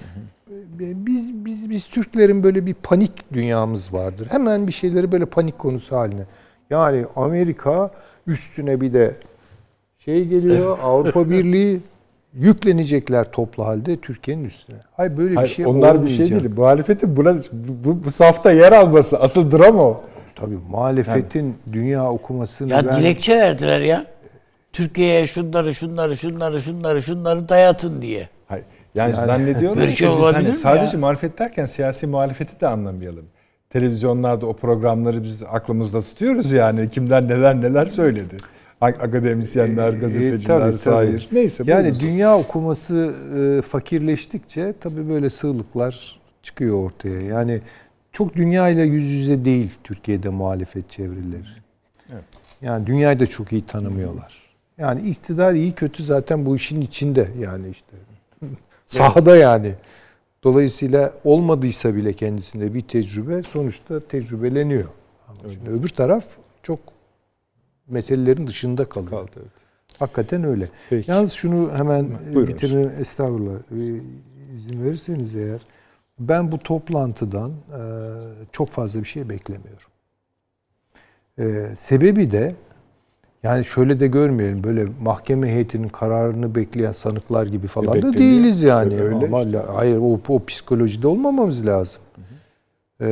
E, 0.50 1.06
Biz 1.06 1.44
biz 1.44 1.70
biz 1.70 1.86
Türklerin 1.86 2.42
böyle 2.42 2.66
bir 2.66 2.74
panik 2.74 3.32
dünyamız 3.32 3.94
vardır. 3.94 4.26
Hemen 4.30 4.66
bir 4.66 4.72
şeyleri 4.72 5.12
böyle 5.12 5.26
panik 5.26 5.58
konusu 5.58 5.96
haline. 5.96 6.22
Yani 6.70 7.04
Amerika 7.16 7.90
üstüne 8.26 8.80
bir 8.80 8.92
de 8.92 9.14
şey 9.98 10.24
geliyor 10.24 10.78
Avrupa 10.82 11.30
Birliği 11.30 11.80
yüklenecekler 12.34 13.32
toplu 13.32 13.66
halde 13.66 13.96
Türkiye'nin 13.96 14.44
üstüne. 14.44 14.76
Hayır 14.92 15.16
böyle 15.16 15.34
Hayır, 15.34 15.48
bir 15.48 15.54
şey 15.54 15.66
onlar 15.66 16.04
bir 16.04 16.08
şey 16.08 16.30
değil. 16.30 16.50
Muhalefetin 16.56 17.16
buna, 17.16 17.36
bu, 17.84 18.04
bu, 18.04 18.10
safta 18.10 18.52
yer 18.52 18.72
alması 18.72 19.20
asıl 19.20 19.50
drama 19.50 19.82
o. 19.82 20.02
Tabii 20.36 20.58
muhalefetin 20.70 21.56
dünya 21.72 22.10
okumasını 22.10 22.72
Ya 22.72 22.86
ben 22.86 23.00
dilekçe 23.00 23.38
verdiler 23.38 23.80
ya. 23.80 24.04
Türkiye'ye 24.72 25.26
şunları 25.26 25.74
şunları 25.74 26.16
şunları 26.16 26.60
şunları 26.60 27.02
şunları 27.02 27.48
dayatın 27.48 28.02
diye. 28.02 28.28
Hayır. 28.98 29.14
Yani, 29.14 29.26
zannediyorlar 29.26 29.76
Böyle 29.76 29.90
ki 29.90 29.96
şey 29.96 30.08
olabilir 30.08 30.44
hani 30.46 30.56
sadece 30.56 30.92
ya? 30.96 31.00
muhalefet 31.00 31.38
derken 31.38 31.66
siyasi 31.66 32.06
muhalefeti 32.06 32.60
de 32.60 32.66
anlamayalım. 32.68 33.24
Televizyonlarda 33.70 34.46
o 34.46 34.56
programları 34.56 35.22
biz 35.22 35.42
aklımızda 35.42 36.02
tutuyoruz 36.02 36.52
yani. 36.52 36.90
Kimler 36.90 37.28
neler 37.28 37.60
neler 37.60 37.86
söyledi. 37.86 38.36
Ak- 38.80 39.04
Akademisyenler, 39.04 39.92
E, 39.92 39.96
gazeteciler, 39.96 40.60
tabii. 40.60 40.78
sair. 40.78 41.28
Neyse. 41.32 41.64
Yani 41.66 41.84
buyurun. 41.84 42.00
dünya 42.00 42.38
okuması 42.38 43.14
e, 43.38 43.62
fakirleştikçe 43.62 44.74
tabii 44.80 45.08
böyle 45.08 45.30
sığlıklar 45.30 46.20
çıkıyor 46.42 46.84
ortaya. 46.84 47.20
Yani 47.20 47.60
çok 48.12 48.36
dünya 48.36 48.68
ile 48.68 48.82
yüz 48.82 49.06
yüze 49.06 49.44
değil 49.44 49.70
Türkiye'de 49.84 50.28
muhalefet 50.28 50.90
çevreleri. 50.90 51.42
Yani 52.62 52.86
dünyayı 52.86 53.20
da 53.20 53.26
çok 53.26 53.52
iyi 53.52 53.66
tanımıyorlar. 53.66 54.34
Yani 54.78 55.08
iktidar 55.08 55.54
iyi 55.54 55.72
kötü 55.72 56.04
zaten 56.04 56.46
bu 56.46 56.56
işin 56.56 56.80
içinde 56.80 57.28
yani 57.38 57.68
işte. 57.70 57.96
Sahada 58.90 59.36
yani. 59.36 59.74
Dolayısıyla 60.44 61.12
olmadıysa 61.24 61.94
bile 61.94 62.12
kendisinde 62.12 62.74
bir 62.74 62.82
tecrübe 62.82 63.42
sonuçta 63.42 64.00
tecrübeleniyor. 64.00 64.88
Ama 65.28 65.52
şimdi 65.52 65.70
öbür 65.70 65.88
taraf 65.88 66.24
çok 66.62 66.78
meselelerin 67.88 68.46
dışında 68.46 68.88
kalıyor. 68.88 69.10
Kaldı, 69.10 69.30
evet. 69.36 69.50
Hakikaten 69.98 70.44
öyle. 70.44 70.68
Peki. 70.90 71.10
Yalnız 71.10 71.32
şunu 71.32 71.70
hemen 71.76 72.04
e, 72.32 72.48
bitirelim. 72.48 72.92
Estağfurullah. 73.00 73.58
İzin 74.54 74.84
verirseniz 74.84 75.36
eğer. 75.36 75.60
Ben 76.18 76.52
bu 76.52 76.58
toplantıdan 76.58 77.50
e, 77.50 77.80
çok 78.52 78.68
fazla 78.68 79.00
bir 79.00 79.04
şey 79.04 79.28
beklemiyorum. 79.28 79.88
E, 81.38 81.74
sebebi 81.78 82.30
de 82.30 82.54
yani 83.42 83.64
şöyle 83.64 84.00
de 84.00 84.06
görmeyelim 84.06 84.64
böyle 84.64 84.86
mahkeme 85.02 85.48
heyetinin 85.52 85.88
kararını 85.88 86.54
bekleyen 86.54 86.92
sanıklar 86.92 87.46
gibi 87.46 87.66
falan 87.66 87.88
da 87.88 87.94
beklemiyor. 87.94 88.20
değiliz 88.20 88.62
yani. 88.62 88.94
E, 88.94 89.00
öyle 89.00 89.26
Ama 89.26 89.42
işte. 89.42 89.62
hayır 89.74 89.96
o, 89.96 90.20
o 90.28 90.44
psikolojide 90.44 91.06
olmamamız 91.06 91.66
lazım. 91.66 92.02
E, 93.00 93.06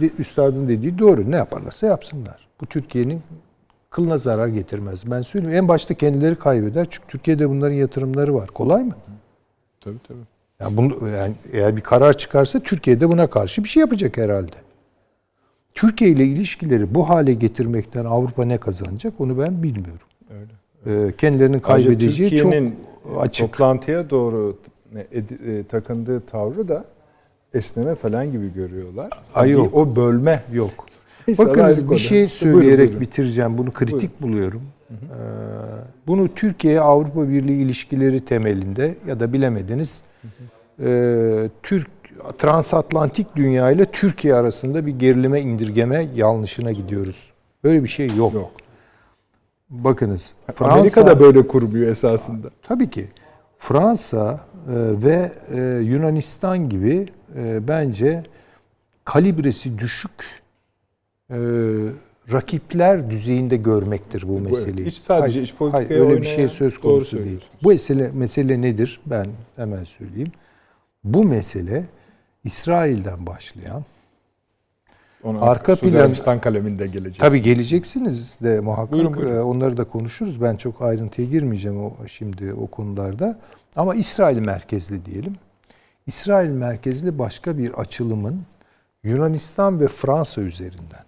de- 0.00 0.10
üstadın 0.18 0.68
dediği 0.68 0.98
doğru. 0.98 1.30
Ne 1.30 1.36
yaparlarsa 1.36 1.86
yapsınlar. 1.86 2.48
Bu 2.60 2.66
Türkiye'nin 2.66 3.20
kılına 3.90 4.18
zarar 4.18 4.48
getirmez. 4.48 5.10
Ben 5.10 5.22
söyleyeyim. 5.22 5.56
En 5.56 5.68
başta 5.68 5.94
kendileri 5.94 6.34
kaybeder. 6.34 6.86
Çünkü 6.90 7.06
Türkiye'de 7.08 7.50
bunların 7.50 7.74
yatırımları 7.74 8.34
var. 8.34 8.46
Kolay 8.46 8.84
mı? 8.84 8.92
Tabii 9.80 9.98
tabii. 10.08 10.18
Yani, 10.60 10.76
bunu, 10.76 11.08
yani 11.08 11.34
eğer 11.52 11.76
bir 11.76 11.80
karar 11.80 12.18
çıkarsa 12.18 12.60
Türkiye'de 12.60 13.08
buna 13.08 13.30
karşı 13.30 13.64
bir 13.64 13.68
şey 13.68 13.80
yapacak 13.80 14.16
herhalde. 14.16 14.52
Türkiye 15.78 16.10
ile 16.10 16.24
ilişkileri 16.24 16.94
bu 16.94 17.08
hale 17.08 17.34
getirmekten 17.34 18.04
Avrupa 18.04 18.44
ne 18.44 18.58
kazanacak 18.58 19.12
onu 19.18 19.38
ben 19.38 19.62
bilmiyorum. 19.62 20.06
Öyle. 20.30 21.06
Ee, 21.06 21.12
kendilerinin 21.18 21.58
kaybedeceği 21.58 22.36
çok 22.36 22.54
açık. 23.18 23.52
toplantıya 23.52 24.10
doğru 24.10 24.58
e, 24.94 25.18
e, 25.18 25.64
takındığı 25.64 26.20
tavrı 26.20 26.68
da 26.68 26.84
esneme 27.54 27.94
falan 27.94 28.32
gibi 28.32 28.52
görüyorlar. 28.54 29.10
Ay 29.34 29.50
yok. 29.50 29.74
O 29.74 29.96
bölme 29.96 30.42
yok. 30.52 30.86
Bakın 31.38 31.90
bir 31.90 31.98
şey 31.98 32.28
söyleyerek 32.28 32.64
buyurun, 32.64 32.78
buyurun. 32.78 33.00
bitireceğim. 33.00 33.58
Bunu 33.58 33.72
kritik 33.72 34.22
buyurun. 34.22 34.36
buluyorum. 34.36 34.62
Hı 34.88 34.94
hı. 34.94 34.98
Ee, 34.98 36.06
bunu 36.06 36.34
Türkiye 36.34 36.80
Avrupa 36.80 37.28
Birliği 37.28 37.62
ilişkileri 37.62 38.24
temelinde 38.24 38.94
ya 39.06 39.20
da 39.20 39.32
bilemediniz 39.32 40.02
hı 40.22 40.28
hı. 40.28 40.88
E, 40.88 41.50
Türk 41.62 41.97
transatlantik 42.38 43.36
dünya 43.36 43.70
ile 43.70 43.84
Türkiye 43.84 44.34
arasında 44.34 44.86
bir 44.86 44.98
gerilime 44.98 45.40
indirgeme 45.40 46.06
yanlışına 46.14 46.72
gidiyoruz. 46.72 47.28
Böyle 47.64 47.82
bir 47.82 47.88
şey 47.88 48.06
yok. 48.16 48.34
Yok. 48.34 48.50
Bakınız. 49.70 50.32
Fransa, 50.54 50.74
Amerika 50.74 51.06
da 51.06 51.20
böyle 51.20 51.46
kurmuyor 51.46 51.90
esasında. 51.90 52.48
Tabii 52.62 52.90
ki. 52.90 53.06
Fransa 53.58 54.40
e, 54.66 54.72
ve 55.02 55.32
e, 55.54 55.60
Yunanistan 55.84 56.68
gibi 56.68 57.08
e, 57.36 57.68
bence 57.68 58.24
kalibresi 59.04 59.78
düşük 59.78 60.10
rakipler 62.32 63.10
düzeyinde 63.10 63.56
görmektir 63.56 64.28
bu 64.28 64.40
meseleyi. 64.40 64.86
Hiç 64.86 64.96
sadece 64.96 65.32
hayır, 65.32 65.42
iç 65.42 65.54
politikaya 65.54 66.00
hayır, 66.00 66.10
öyle 66.10 66.22
bir 66.22 66.26
şey 66.26 66.48
söz 66.48 66.78
konusu 66.78 67.18
değil. 67.18 67.44
Bu 67.62 67.68
mesele 67.68 68.10
mesele 68.14 68.62
nedir? 68.62 69.00
Ben 69.06 69.26
hemen 69.56 69.84
söyleyeyim. 69.84 70.32
Bu 71.04 71.24
mesele 71.24 71.84
İsrail'den 72.44 73.26
başlayan 73.26 73.84
ona 75.22 75.40
arka 75.40 75.76
plan 75.76 76.40
kaleminde 76.40 76.86
geleceğiz. 76.86 77.18
Tabii 77.18 77.42
geleceksiniz 77.42 78.36
de 78.42 78.60
muhakkak 78.60 78.92
buyurun, 78.92 79.14
buyurun. 79.14 79.36
E, 79.36 79.40
onları 79.40 79.76
da 79.76 79.84
konuşuruz. 79.84 80.42
Ben 80.42 80.56
çok 80.56 80.82
ayrıntıya 80.82 81.28
girmeyeceğim 81.28 81.84
o 81.84 81.92
şimdi 82.06 82.52
o 82.52 82.66
konularda. 82.66 83.38
Ama 83.76 83.94
İsrail 83.94 84.38
merkezli 84.38 85.04
diyelim. 85.04 85.36
İsrail 86.06 86.50
merkezli 86.50 87.18
başka 87.18 87.58
bir 87.58 87.70
açılımın 87.70 88.42
Yunanistan 89.02 89.80
ve 89.80 89.88
Fransa 89.88 90.40
üzerinden 90.40 91.04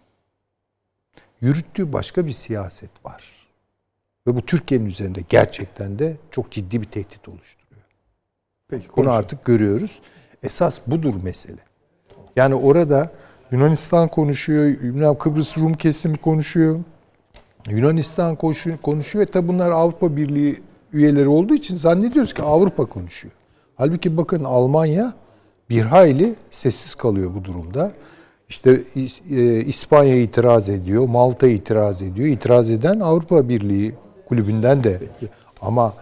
yürüttüğü 1.41 1.93
başka 1.93 2.27
bir 2.27 2.33
siyaset 2.33 3.05
var. 3.05 3.47
Ve 4.27 4.35
bu 4.35 4.47
Türkiye'nin 4.47 4.87
üzerinde 4.87 5.21
gerçekten 5.29 5.99
de 5.99 6.17
çok 6.31 6.51
ciddi 6.51 6.83
bir 6.83 6.87
tehdit 6.87 7.29
oluşturuyor. 7.29 7.83
Peki, 8.69 8.89
Bunu 8.97 9.11
artık 9.11 9.45
görüyoruz. 9.45 10.01
Esas 10.43 10.79
budur 10.87 11.15
mesele. 11.23 11.61
Yani 12.37 12.55
orada 12.55 13.11
Yunanistan 13.51 14.09
konuşuyor, 14.09 14.65
Yunan 14.83 15.19
Kıbrıs 15.19 15.59
Rum 15.59 15.75
kesimi 15.75 16.17
konuşuyor. 16.17 16.79
Yunanistan 17.69 18.37
konuşuyor 18.83 19.27
ve 19.27 19.31
tabi 19.31 19.49
bunlar 19.49 19.71
Avrupa 19.71 20.17
Birliği 20.17 20.63
üyeleri 20.93 21.29
olduğu 21.29 21.55
için 21.55 21.77
zannediyoruz 21.77 22.35
ki 22.35 22.43
Avrupa 22.43 22.87
konuşuyor. 22.87 23.35
Halbuki 23.77 24.17
bakın 24.17 24.45
Almanya 24.45 25.13
bir 25.71 25.83
hayli 25.83 26.35
sessiz 26.51 26.95
kalıyor 26.95 27.35
bu 27.35 27.45
durumda. 27.45 27.93
İşte 28.49 28.83
e, 29.31 29.61
İspanya 29.61 30.17
itiraz 30.17 30.69
ediyor, 30.69 31.09
Malta 31.09 31.47
itiraz 31.49 32.03
ediyor. 32.03 32.29
İtiraz 32.29 32.71
eden 32.71 33.01
Avrupa 33.01 33.49
Birliği 33.49 33.95
kulübünden 34.29 34.85
de. 34.85 35.01
Ama 35.63 35.95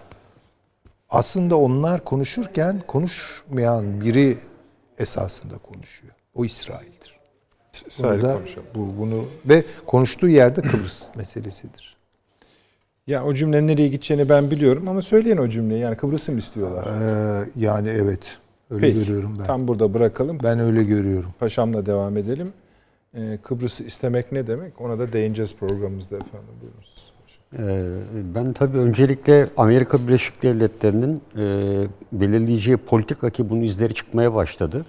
aslında 1.09 1.57
onlar 1.57 2.05
konuşurken 2.05 2.83
konuşmayan 2.87 4.01
biri 4.01 4.37
esasında 4.99 5.59
konuşuyor. 5.59 6.15
O 6.35 6.45
İsrail'dir. 6.45 7.19
İsrail 7.87 8.25
bu 8.75 8.99
bunu 8.99 9.25
ve 9.45 9.65
konuştuğu 9.87 10.29
yerde 10.29 10.61
Kıbrıs 10.61 11.09
meselesidir. 11.17 11.97
Ya 13.07 13.25
o 13.25 13.35
cümlenin 13.35 13.67
nereye 13.67 13.89
gideceğini 13.89 14.29
ben 14.29 14.51
biliyorum 14.51 14.89
ama 14.89 15.03
söyleyin 15.03 15.37
o 15.37 15.49
cümleyi. 15.49 15.81
Yani 15.81 15.97
Kıbrıs'ı 15.97 16.33
mı 16.33 16.39
istiyorlar? 16.39 16.87
Ee, 16.87 17.49
yani 17.57 17.89
evet. 17.89 18.39
Öyle 18.71 18.87
Peki, 18.87 18.99
görüyorum 18.99 19.37
ben. 19.39 19.47
Tam 19.47 19.69
burada 19.69 19.95
bırakalım. 19.95 20.39
Ben 20.43 20.59
öyle 20.59 20.85
görüyorum. 20.85 21.31
Paşamla 21.39 21.87
devam 21.87 22.17
edelim. 22.17 22.53
Ee, 23.15 23.39
Kıbrıs'ı 23.43 23.85
istemek 23.85 24.33
ne 24.33 24.47
demek? 24.47 24.81
Ona 24.81 24.99
da 24.99 25.13
değineceğiz 25.13 25.55
programımızda 25.55 26.17
efendim. 26.17 26.55
Buyurunuz. 26.63 27.08
Ee, 27.53 27.81
ben 28.35 28.53
tabii 28.53 28.79
öncelikle 28.79 29.49
Amerika 29.57 30.07
Birleşik 30.07 30.43
Devletleri'nin 30.43 31.23
e, 31.37 31.87
belirleyeceği 32.13 32.77
politika 32.77 33.31
ki 33.31 33.51
bunun 33.51 33.63
izleri 33.63 33.95
çıkmaya 33.95 34.35
başladı. 34.35 34.87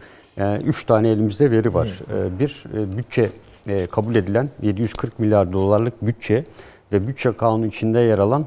Üç 0.64 0.84
tane 0.84 1.10
elimizde 1.10 1.52
veri 1.52 1.74
var. 1.74 2.00
Ee, 2.14 2.40
bir, 2.40 2.64
e, 2.74 2.98
bütçe 2.98 3.30
e, 3.68 3.88
kabul 3.88 4.16
edilen 4.16 4.48
740 4.62 5.20
milyar 5.20 5.54
dolarlık 5.54 6.06
bütçe 6.06 6.44
ve 6.92 7.08
bütçe 7.08 7.38
kanunu 7.38 7.66
içinde 7.66 8.00
yer 8.00 8.20
alan 8.20 8.46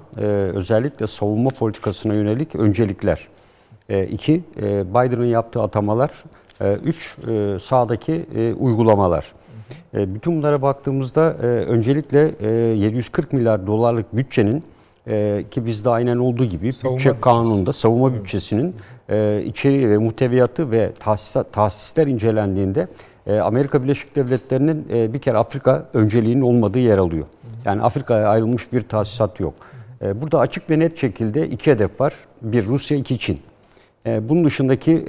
özellikle 0.55 1.07
savunma 1.07 1.51
politikasına 1.51 2.15
yönelik 2.15 2.57
öncelikler. 2.57 3.29
İki, 4.09 4.45
Biden'ın 4.59 5.27
yaptığı 5.27 5.63
atamalar. 5.63 6.25
Üç, 6.85 7.17
sağdaki 7.63 8.27
uygulamalar. 8.59 9.33
E, 9.95 10.15
bütün 10.15 10.37
bunlara 10.37 10.63
baktığımızda 10.63 11.37
e, 11.43 11.47
öncelikle 11.47 12.47
740 12.49 13.35
e, 13.35 13.37
milyar 13.37 13.67
dolarlık 13.67 14.17
bütçenin 14.17 14.65
ki 15.51 15.67
bizde 15.67 15.91
aynen 15.91 16.17
olduğu 16.17 16.45
gibi 16.45 16.73
savunma 16.73 16.99
bütçe 16.99 17.09
bütçesi. 17.11 17.21
kanununda 17.21 17.73
savunma 17.73 18.15
bütçesinin 18.15 18.75
içeriği 19.45 19.91
ve 19.91 19.99
muhteviyatı 19.99 20.71
ve 20.71 20.93
tahsisat, 20.99 21.53
tahsisler 21.53 22.07
incelendiğinde 22.07 22.89
Amerika 23.43 23.83
Birleşik 23.83 24.17
Devletleri'nin 24.17 24.89
bir 25.13 25.19
kere 25.19 25.39
Afrika 25.39 25.87
önceliğinin 25.95 26.41
olmadığı 26.41 26.79
yer 26.79 26.99
alıyor. 26.99 27.27
Yani 27.65 27.83
Afrika'ya 27.83 28.29
ayrılmış 28.29 28.73
bir 28.73 28.83
tahsisat 28.83 29.41
yok. 29.41 29.55
Burada 30.15 30.39
açık 30.39 30.71
ve 30.71 30.79
net 30.79 30.99
şekilde 30.99 31.49
iki 31.49 31.71
hedef 31.71 32.01
var. 32.01 32.15
Bir 32.43 32.67
Rusya, 32.67 32.97
iki 32.97 33.19
Çin. 33.19 33.41
Bunun 34.07 34.45
dışındaki 34.45 35.05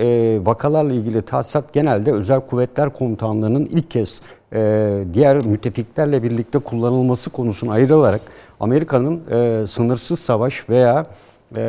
vakalarla 0.46 0.94
ilgili 0.94 1.22
tahsisat 1.22 1.74
genelde 1.74 2.12
özel 2.12 2.39
kuvvetler 2.39 2.94
komutanlığının 2.94 3.66
ilk 3.66 3.91
kez 3.91 4.22
e, 4.54 5.04
diğer 5.14 5.46
müttefiklerle 5.46 6.24
birlikte 6.24 6.60
kullanılması 6.60 7.30
konusunu 7.30 7.72
ayrılarak 7.72 8.22
Amerika'nın 8.60 9.22
e, 9.32 9.68
sınırsız 9.68 10.20
savaş 10.20 10.70
veya 10.70 11.06
e, 11.56 11.60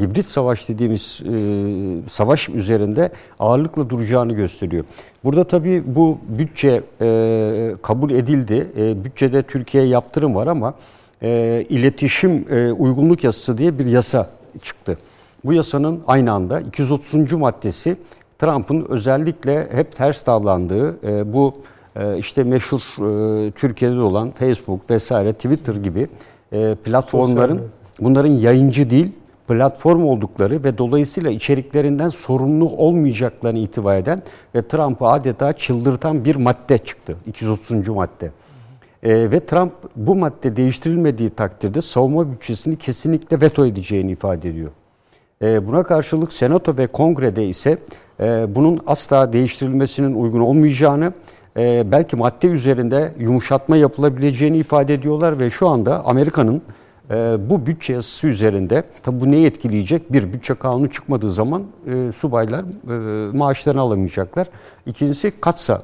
hibrit 0.00 0.26
savaş 0.26 0.68
dediğimiz 0.68 1.22
e, 1.22 2.08
savaş 2.08 2.48
üzerinde 2.48 3.12
ağırlıkla 3.38 3.90
duracağını 3.90 4.32
gösteriyor. 4.32 4.84
Burada 5.24 5.44
tabii 5.44 5.82
bu 5.86 6.18
bütçe 6.28 6.82
e, 7.00 7.74
kabul 7.82 8.10
edildi. 8.10 8.68
E, 8.76 9.04
bütçede 9.04 9.42
Türkiye 9.42 9.84
yaptırım 9.84 10.34
var 10.34 10.46
ama 10.46 10.74
e, 11.22 11.64
iletişim 11.68 12.44
e, 12.50 12.72
uygunluk 12.72 13.24
yasası 13.24 13.58
diye 13.58 13.78
bir 13.78 13.86
yasa 13.86 14.30
çıktı. 14.62 14.98
Bu 15.46 15.52
yasanın 15.52 16.00
aynı 16.06 16.32
anda 16.32 16.60
230. 16.60 17.32
maddesi 17.32 17.96
Trump'ın 18.38 18.86
özellikle 18.88 19.68
hep 19.72 19.96
ters 19.96 20.26
davrandığı 20.26 21.08
e, 21.08 21.32
bu 21.32 21.54
ee, 21.96 22.18
işte 22.18 22.44
meşhur 22.44 22.80
e, 22.80 23.50
Türkiye'de 23.50 24.00
olan 24.00 24.30
Facebook 24.30 24.90
vesaire 24.90 25.32
Twitter 25.32 25.74
gibi 25.74 26.08
e, 26.52 26.74
platformların 26.74 27.60
bunların 28.00 28.30
yayıncı 28.30 28.90
değil 28.90 29.12
platform 29.48 30.04
oldukları 30.04 30.64
ve 30.64 30.78
dolayısıyla 30.78 31.30
içeriklerinden 31.30 32.08
sorumlu 32.08 32.68
olmayacaklarını 32.68 33.58
itibar 33.58 33.96
eden 33.96 34.22
ve 34.54 34.68
Trump'ı 34.68 35.06
adeta 35.06 35.52
çıldırtan 35.52 36.24
bir 36.24 36.36
madde 36.36 36.78
çıktı. 36.78 37.16
230. 37.26 37.88
madde. 37.88 38.30
E, 39.02 39.30
ve 39.30 39.46
Trump 39.46 39.72
bu 39.96 40.14
madde 40.14 40.56
değiştirilmediği 40.56 41.30
takdirde 41.30 41.80
savunma 41.80 42.32
bütçesini 42.32 42.76
kesinlikle 42.76 43.40
veto 43.40 43.66
edeceğini 43.66 44.10
ifade 44.10 44.48
ediyor. 44.48 44.70
E, 45.42 45.66
buna 45.66 45.82
karşılık 45.82 46.32
Senato 46.32 46.78
ve 46.78 46.86
Kongre'de 46.86 47.46
ise 47.46 47.78
e, 48.20 48.54
bunun 48.54 48.80
asla 48.86 49.32
değiştirilmesinin 49.32 50.14
uygun 50.14 50.40
olmayacağını 50.40 51.12
e, 51.56 51.90
belki 51.90 52.16
madde 52.16 52.46
üzerinde 52.46 53.12
yumuşatma 53.18 53.76
yapılabileceğini 53.76 54.56
ifade 54.56 54.94
ediyorlar 54.94 55.40
ve 55.40 55.50
şu 55.50 55.68
anda 55.68 56.04
Amerika'nın 56.04 56.62
e, 57.10 57.14
bu 57.50 57.66
bütçe 57.66 57.92
yasası 57.92 58.26
üzerinde 58.26 58.82
tabi 59.02 59.20
bu 59.20 59.30
neyi 59.30 59.46
etkileyecek? 59.46 60.12
Bir 60.12 60.32
bütçe 60.32 60.54
kanunu 60.54 60.90
çıkmadığı 60.90 61.30
zaman 61.30 61.62
subaylar 62.16 62.64
maaşlarını 63.32 63.80
alamayacaklar. 63.80 64.46
İkincisi 64.86 65.32
katsa 65.40 65.82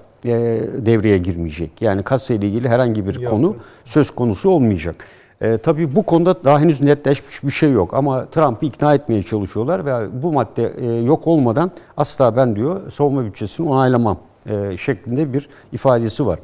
devreye 0.86 1.18
girmeyecek. 1.18 1.82
Yani 1.82 2.02
katsa 2.02 2.34
ile 2.34 2.46
ilgili 2.46 2.68
herhangi 2.68 3.06
bir 3.06 3.24
konu 3.24 3.56
söz 3.84 4.10
konusu 4.10 4.50
olmayacak. 4.50 5.04
E, 5.42 5.58
tabii 5.58 5.96
bu 5.96 6.02
konuda 6.02 6.44
daha 6.44 6.60
henüz 6.60 6.80
netleşmiş 6.80 7.44
bir 7.44 7.50
şey 7.50 7.72
yok 7.72 7.94
ama 7.94 8.26
Trump'ı 8.26 8.66
ikna 8.66 8.94
etmeye 8.94 9.22
çalışıyorlar 9.22 9.86
ve 9.86 10.22
bu 10.22 10.32
madde 10.32 10.72
e, 10.78 11.02
yok 11.02 11.26
olmadan 11.26 11.70
asla 11.96 12.36
ben 12.36 12.56
diyor 12.56 12.90
savunma 12.90 13.24
bütçesini 13.24 13.68
onaylamam 13.68 14.18
e, 14.46 14.76
şeklinde 14.76 15.32
bir 15.32 15.48
ifadesi 15.72 16.26
var. 16.26 16.38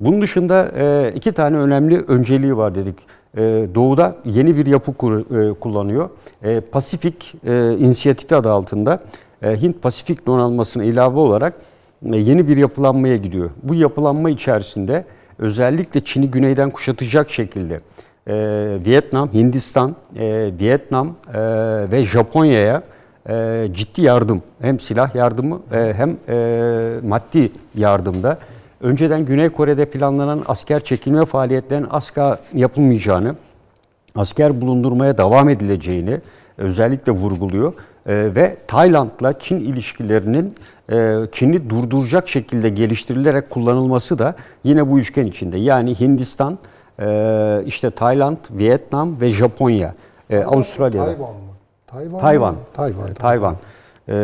Bunun 0.00 0.22
dışında 0.22 0.70
e, 0.76 1.12
iki 1.14 1.32
tane 1.32 1.56
önemli 1.56 1.98
önceliği 1.98 2.56
var 2.56 2.74
dedik. 2.74 2.96
E, 3.36 3.40
doğu'da 3.74 4.16
yeni 4.24 4.56
bir 4.56 4.66
yapı 4.66 4.94
kur, 4.94 5.40
e, 5.40 5.54
kullanıyor. 5.54 6.10
E, 6.42 6.60
Pasifik 6.60 7.34
e, 7.44 7.76
inisiyatifi 7.76 8.36
adı 8.36 8.50
altında 8.50 8.98
e, 9.42 9.46
Hint-Pasifik 9.46 10.26
donanmasına 10.26 10.84
ilave 10.84 11.18
olarak 11.18 11.54
e, 12.12 12.16
yeni 12.16 12.48
bir 12.48 12.56
yapılanmaya 12.56 13.16
gidiyor. 13.16 13.50
Bu 13.62 13.74
yapılanma 13.74 14.30
içerisinde 14.30 15.04
özellikle 15.38 16.04
Çin'i 16.04 16.30
güneyden 16.30 16.70
kuşatacak 16.70 17.30
şekilde 17.30 17.80
e, 18.26 18.34
Vietnam, 18.86 19.32
Hindistan, 19.32 19.96
e, 20.16 20.50
Vietnam 20.60 21.16
e, 21.34 21.40
ve 21.90 22.04
Japonya'ya 22.04 22.82
e, 23.28 23.68
ciddi 23.72 24.02
yardım 24.02 24.42
hem 24.60 24.80
silah 24.80 25.14
yardımı 25.14 25.60
e, 25.72 25.94
hem 25.96 26.16
e, 26.28 27.00
maddi 27.02 27.52
yardımda 27.74 28.38
önceden 28.80 29.24
Güney 29.24 29.48
Kore'de 29.48 29.84
planlanan 29.84 30.42
asker 30.46 30.84
çekilme 30.84 31.24
faaliyetlerinin 31.24 31.88
asla 31.90 32.38
yapılmayacağını, 32.54 33.34
asker 34.14 34.60
bulundurmaya 34.60 35.18
devam 35.18 35.48
edileceğini 35.48 36.20
özellikle 36.58 37.12
vurguluyor. 37.12 37.72
E, 38.06 38.34
ve 38.34 38.56
Tayland'la 38.66 39.38
Çin 39.38 39.60
ilişkilerinin 39.60 40.54
e, 40.92 41.16
Çin'i 41.32 41.70
durduracak 41.70 42.28
şekilde 42.28 42.68
geliştirilerek 42.68 43.50
kullanılması 43.50 44.18
da 44.18 44.34
yine 44.64 44.90
bu 44.90 44.98
üçgen 44.98 45.26
içinde. 45.26 45.58
Yani 45.58 46.00
Hindistan, 46.00 46.58
e, 47.00 47.62
işte 47.66 47.90
Tayland, 47.90 48.36
Vietnam 48.50 49.20
ve 49.20 49.28
Japonya, 49.28 49.94
e, 50.30 50.44
Avustralya. 50.44 51.04
Tayvan 51.04 51.30
mı? 51.30 51.36
Tayvan. 51.86 52.20
Tayvan. 52.20 52.54
mı? 52.54 52.60
Tayvan. 52.74 53.14
Tayvan. 53.14 53.56
Ee, 54.08 54.14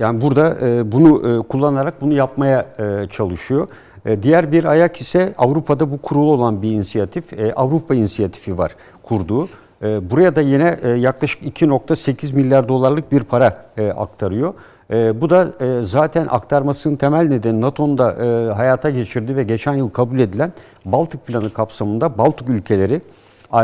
yani 0.00 0.20
burada 0.20 0.66
e, 0.66 0.92
bunu 0.92 1.38
e, 1.38 1.48
kullanarak 1.48 2.00
bunu 2.00 2.14
yapmaya 2.14 2.66
e, 2.78 3.06
çalışıyor. 3.10 3.68
E, 4.06 4.22
diğer 4.22 4.52
bir 4.52 4.64
ayak 4.64 5.00
ise 5.00 5.34
Avrupa'da 5.38 5.90
bu 5.90 5.98
kurulu 5.98 6.32
olan 6.32 6.62
bir 6.62 6.70
inisiyatif. 6.70 7.32
E, 7.32 7.52
Avrupa 7.54 7.94
inisiyatifi 7.94 8.58
var 8.58 8.74
kurduğu. 9.02 9.48
E, 9.82 10.10
buraya 10.10 10.36
da 10.36 10.40
yine 10.40 10.78
e, 10.82 10.88
yaklaşık 10.88 11.42
2.8 11.42 12.34
milyar 12.34 12.68
dolarlık 12.68 13.12
bir 13.12 13.22
para 13.22 13.66
e, 13.76 13.90
aktarıyor. 13.90 14.54
E, 14.90 15.20
bu 15.20 15.30
da 15.30 15.52
e, 15.60 15.84
zaten 15.84 16.26
aktarmasının 16.30 16.96
temel 16.96 17.26
nedeni 17.26 17.60
NATO'nun 17.60 17.98
da 17.98 18.12
e, 18.12 18.52
hayata 18.52 18.90
geçirdiği 18.90 19.36
ve 19.36 19.42
geçen 19.42 19.74
yıl 19.74 19.90
kabul 19.90 20.18
edilen 20.18 20.52
Baltık 20.84 21.26
Planı 21.26 21.50
kapsamında 21.50 22.18
Baltık 22.18 22.48
ülkeleri 22.48 23.00
e, 23.52 23.56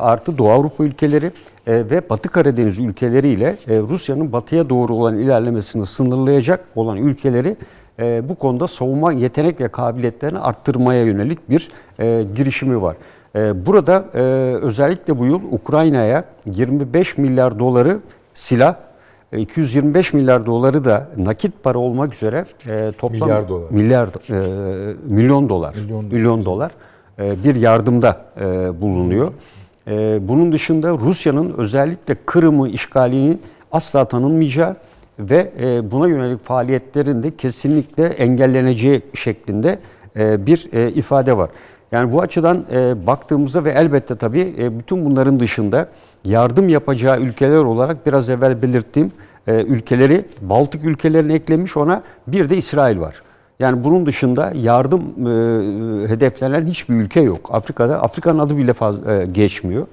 artı 0.00 0.38
Doğu 0.38 0.50
Avrupa 0.50 0.84
ülkeleri 0.84 1.26
e, 1.66 1.74
ve 1.90 2.10
Batı 2.10 2.28
Karadeniz 2.28 2.78
ülkeleriyle 2.78 3.56
e, 3.68 3.78
Rusya'nın 3.78 4.32
batıya 4.32 4.70
doğru 4.70 4.94
olan 4.94 5.18
ilerlemesini 5.18 5.86
sınırlayacak 5.86 6.66
olan 6.74 6.96
ülkeleri 6.96 7.56
bu 8.28 8.34
konuda 8.34 8.68
savunma 8.68 9.12
yetenek 9.12 9.60
ve 9.60 9.68
kabiliyetlerini 9.68 10.38
arttırmaya 10.38 11.04
yönelik 11.04 11.50
bir 11.50 11.70
girişimi 12.34 12.82
var. 12.82 12.96
Burada 13.66 14.04
özellikle 14.62 15.18
bu 15.18 15.26
yıl 15.26 15.40
Ukrayna'ya 15.52 16.24
25 16.46 17.18
milyar 17.18 17.58
doları 17.58 18.00
silah 18.34 18.74
225 19.36 20.12
milyar 20.12 20.46
doları 20.46 20.84
da 20.84 21.08
nakit 21.16 21.62
para 21.62 21.78
olmak 21.78 22.14
üzere 22.14 22.44
toplam 22.98 23.28
milyar 23.28 23.48
dolar. 23.48 23.70
Milyar 23.70 24.08
e, 24.08 24.94
milyon 25.06 25.48
dolar. 25.48 25.74
Milyon, 25.74 26.04
milyon 26.04 26.44
dolar 26.44 26.70
e, 27.20 27.44
bir 27.44 27.54
yardımda 27.54 28.20
e, 28.40 28.80
bulunuyor. 28.80 29.32
E, 29.88 30.28
bunun 30.28 30.52
dışında 30.52 30.90
Rusya'nın 30.90 31.54
özellikle 31.58 32.14
Kırım'ı 32.26 32.68
işgalinin 32.68 33.42
asla 33.72 34.04
tanınmayacağı 34.04 34.76
ve 35.18 35.52
buna 35.90 36.08
yönelik 36.08 36.44
faaliyetlerin 36.44 37.22
de 37.22 37.36
kesinlikle 37.36 38.04
engelleneceği 38.06 39.02
şeklinde 39.14 39.78
bir 40.16 40.72
ifade 40.96 41.36
var. 41.36 41.50
Yani 41.92 42.12
bu 42.12 42.20
açıdan 42.22 42.64
baktığımızda 43.06 43.64
ve 43.64 43.70
elbette 43.70 44.16
tabii 44.16 44.72
bütün 44.78 45.04
bunların 45.04 45.40
dışında 45.40 45.88
yardım 46.24 46.68
yapacağı 46.68 47.20
ülkeler 47.20 47.56
olarak 47.56 48.06
biraz 48.06 48.30
evvel 48.30 48.62
belirttiğim 48.62 49.12
ülkeleri 49.46 50.24
Baltık 50.40 50.84
ülkelerini 50.84 51.32
eklemiş 51.32 51.76
ona 51.76 52.02
bir 52.26 52.48
de 52.48 52.56
İsrail 52.56 53.00
var. 53.00 53.22
Yani 53.60 53.84
bunun 53.84 54.06
dışında 54.06 54.52
yardım 54.54 55.00
e, 55.00 56.08
hedeflenen 56.08 56.66
hiçbir 56.66 56.94
ülke 56.94 57.20
yok. 57.20 57.48
Afrika'da 57.52 58.02
Afrika'nın 58.02 58.38
adı 58.38 58.56
bile 58.56 58.72
fazla 58.72 59.12
e, 59.12 59.26
geçmiyor. 59.26 59.86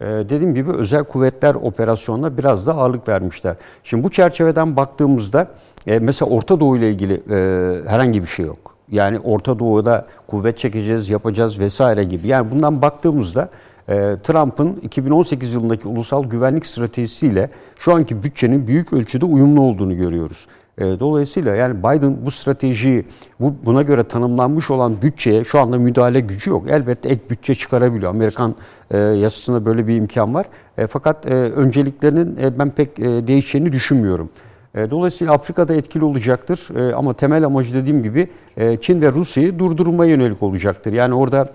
E, 0.00 0.04
dediğim 0.04 0.54
gibi 0.54 0.70
özel 0.70 1.04
kuvvetler 1.04 1.54
operasyonuna 1.54 2.38
biraz 2.38 2.66
da 2.66 2.74
ağırlık 2.74 3.08
vermişler. 3.08 3.56
Şimdi 3.84 4.04
bu 4.04 4.10
çerçeveden 4.10 4.76
baktığımızda 4.76 5.48
e, 5.86 5.98
mesela 5.98 6.30
Orta 6.30 6.60
Doğu 6.60 6.76
ile 6.76 6.90
ilgili 6.90 7.14
e, 7.14 7.88
herhangi 7.88 8.22
bir 8.22 8.26
şey 8.26 8.46
yok. 8.46 8.74
Yani 8.90 9.18
Orta 9.18 9.58
Doğu'da 9.58 10.06
kuvvet 10.26 10.58
çekeceğiz, 10.58 11.08
yapacağız 11.08 11.58
vesaire 11.58 12.04
gibi. 12.04 12.28
Yani 12.28 12.50
bundan 12.50 12.82
baktığımızda 12.82 13.50
e, 13.88 14.16
Trump'ın 14.22 14.76
2018 14.82 15.54
yılındaki 15.54 15.88
ulusal 15.88 16.24
güvenlik 16.24 16.66
stratejisiyle 16.66 17.50
şu 17.78 17.94
anki 17.94 18.22
bütçenin 18.22 18.66
büyük 18.66 18.92
ölçüde 18.92 19.24
uyumlu 19.24 19.60
olduğunu 19.60 19.96
görüyoruz. 19.96 20.46
E, 20.78 20.84
dolayısıyla 21.00 21.54
yani 21.54 21.78
Biden 21.78 22.16
bu 22.26 22.30
stratejiyi 22.30 23.04
bu 23.40 23.54
buna 23.64 23.82
göre 23.82 24.04
tanımlanmış 24.04 24.70
olan 24.70 25.02
bütçeye 25.02 25.44
şu 25.44 25.60
anda 25.60 25.78
müdahale 25.78 26.20
gücü 26.20 26.50
yok. 26.50 26.70
Elbette 26.70 27.08
ek 27.08 27.22
bütçe 27.30 27.54
çıkarabiliyor. 27.54 28.10
Amerikan 28.10 28.54
e, 28.90 28.98
yasasında 28.98 29.64
böyle 29.64 29.86
bir 29.86 29.96
imkan 29.96 30.34
var. 30.34 30.46
Fakat 30.88 31.26
önceliklerinin 31.26 32.58
ben 32.58 32.70
pek 32.70 32.96
değişeceğini 32.98 33.72
düşünmüyorum. 33.72 34.30
E, 34.74 34.90
dolayısıyla 34.90 35.32
Afrika'da 35.32 35.74
etkili 35.74 36.04
olacaktır 36.04 36.68
e, 36.76 36.94
ama 36.94 37.12
temel 37.12 37.44
amacı 37.44 37.74
dediğim 37.74 38.02
gibi 38.02 38.28
e, 38.56 38.76
Çin 38.76 39.02
ve 39.02 39.12
Rusya'yı 39.12 39.58
durdurmaya 39.58 40.10
yönelik 40.10 40.42
olacaktır. 40.42 40.92
Yani 40.92 41.14
orada 41.14 41.48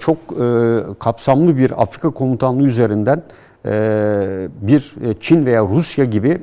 çok 0.00 0.18
kapsamlı 0.98 1.56
bir 1.56 1.82
Afrika 1.82 2.10
komutanlığı 2.10 2.62
üzerinden 2.62 3.22
bir 4.62 4.94
Çin 5.20 5.46
veya 5.46 5.62
Rusya 5.62 6.04
gibi 6.04 6.40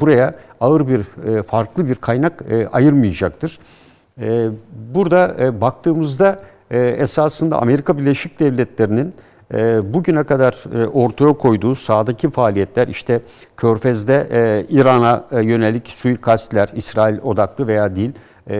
buraya 0.00 0.34
ağır 0.60 0.88
bir 0.88 1.02
farklı 1.42 1.88
bir 1.88 1.94
kaynak 1.94 2.42
ayırmayacaktır. 2.72 3.58
Burada 4.94 5.36
baktığımızda 5.60 6.40
esasında 6.70 7.62
Amerika 7.62 7.98
Birleşik 7.98 8.40
Devletleri'nin 8.40 9.14
bugüne 9.94 10.24
kadar 10.24 10.64
ortaya 10.92 11.32
koyduğu 11.32 11.74
sahadaki 11.74 12.30
faaliyetler 12.30 12.88
işte 12.88 13.20
Körfez'de 13.56 14.66
İran'a 14.68 15.24
yönelik 15.42 15.88
suikastler 15.88 16.68
İsrail 16.74 17.18
odaklı 17.18 17.66
veya 17.66 17.96
değil. 17.96 18.12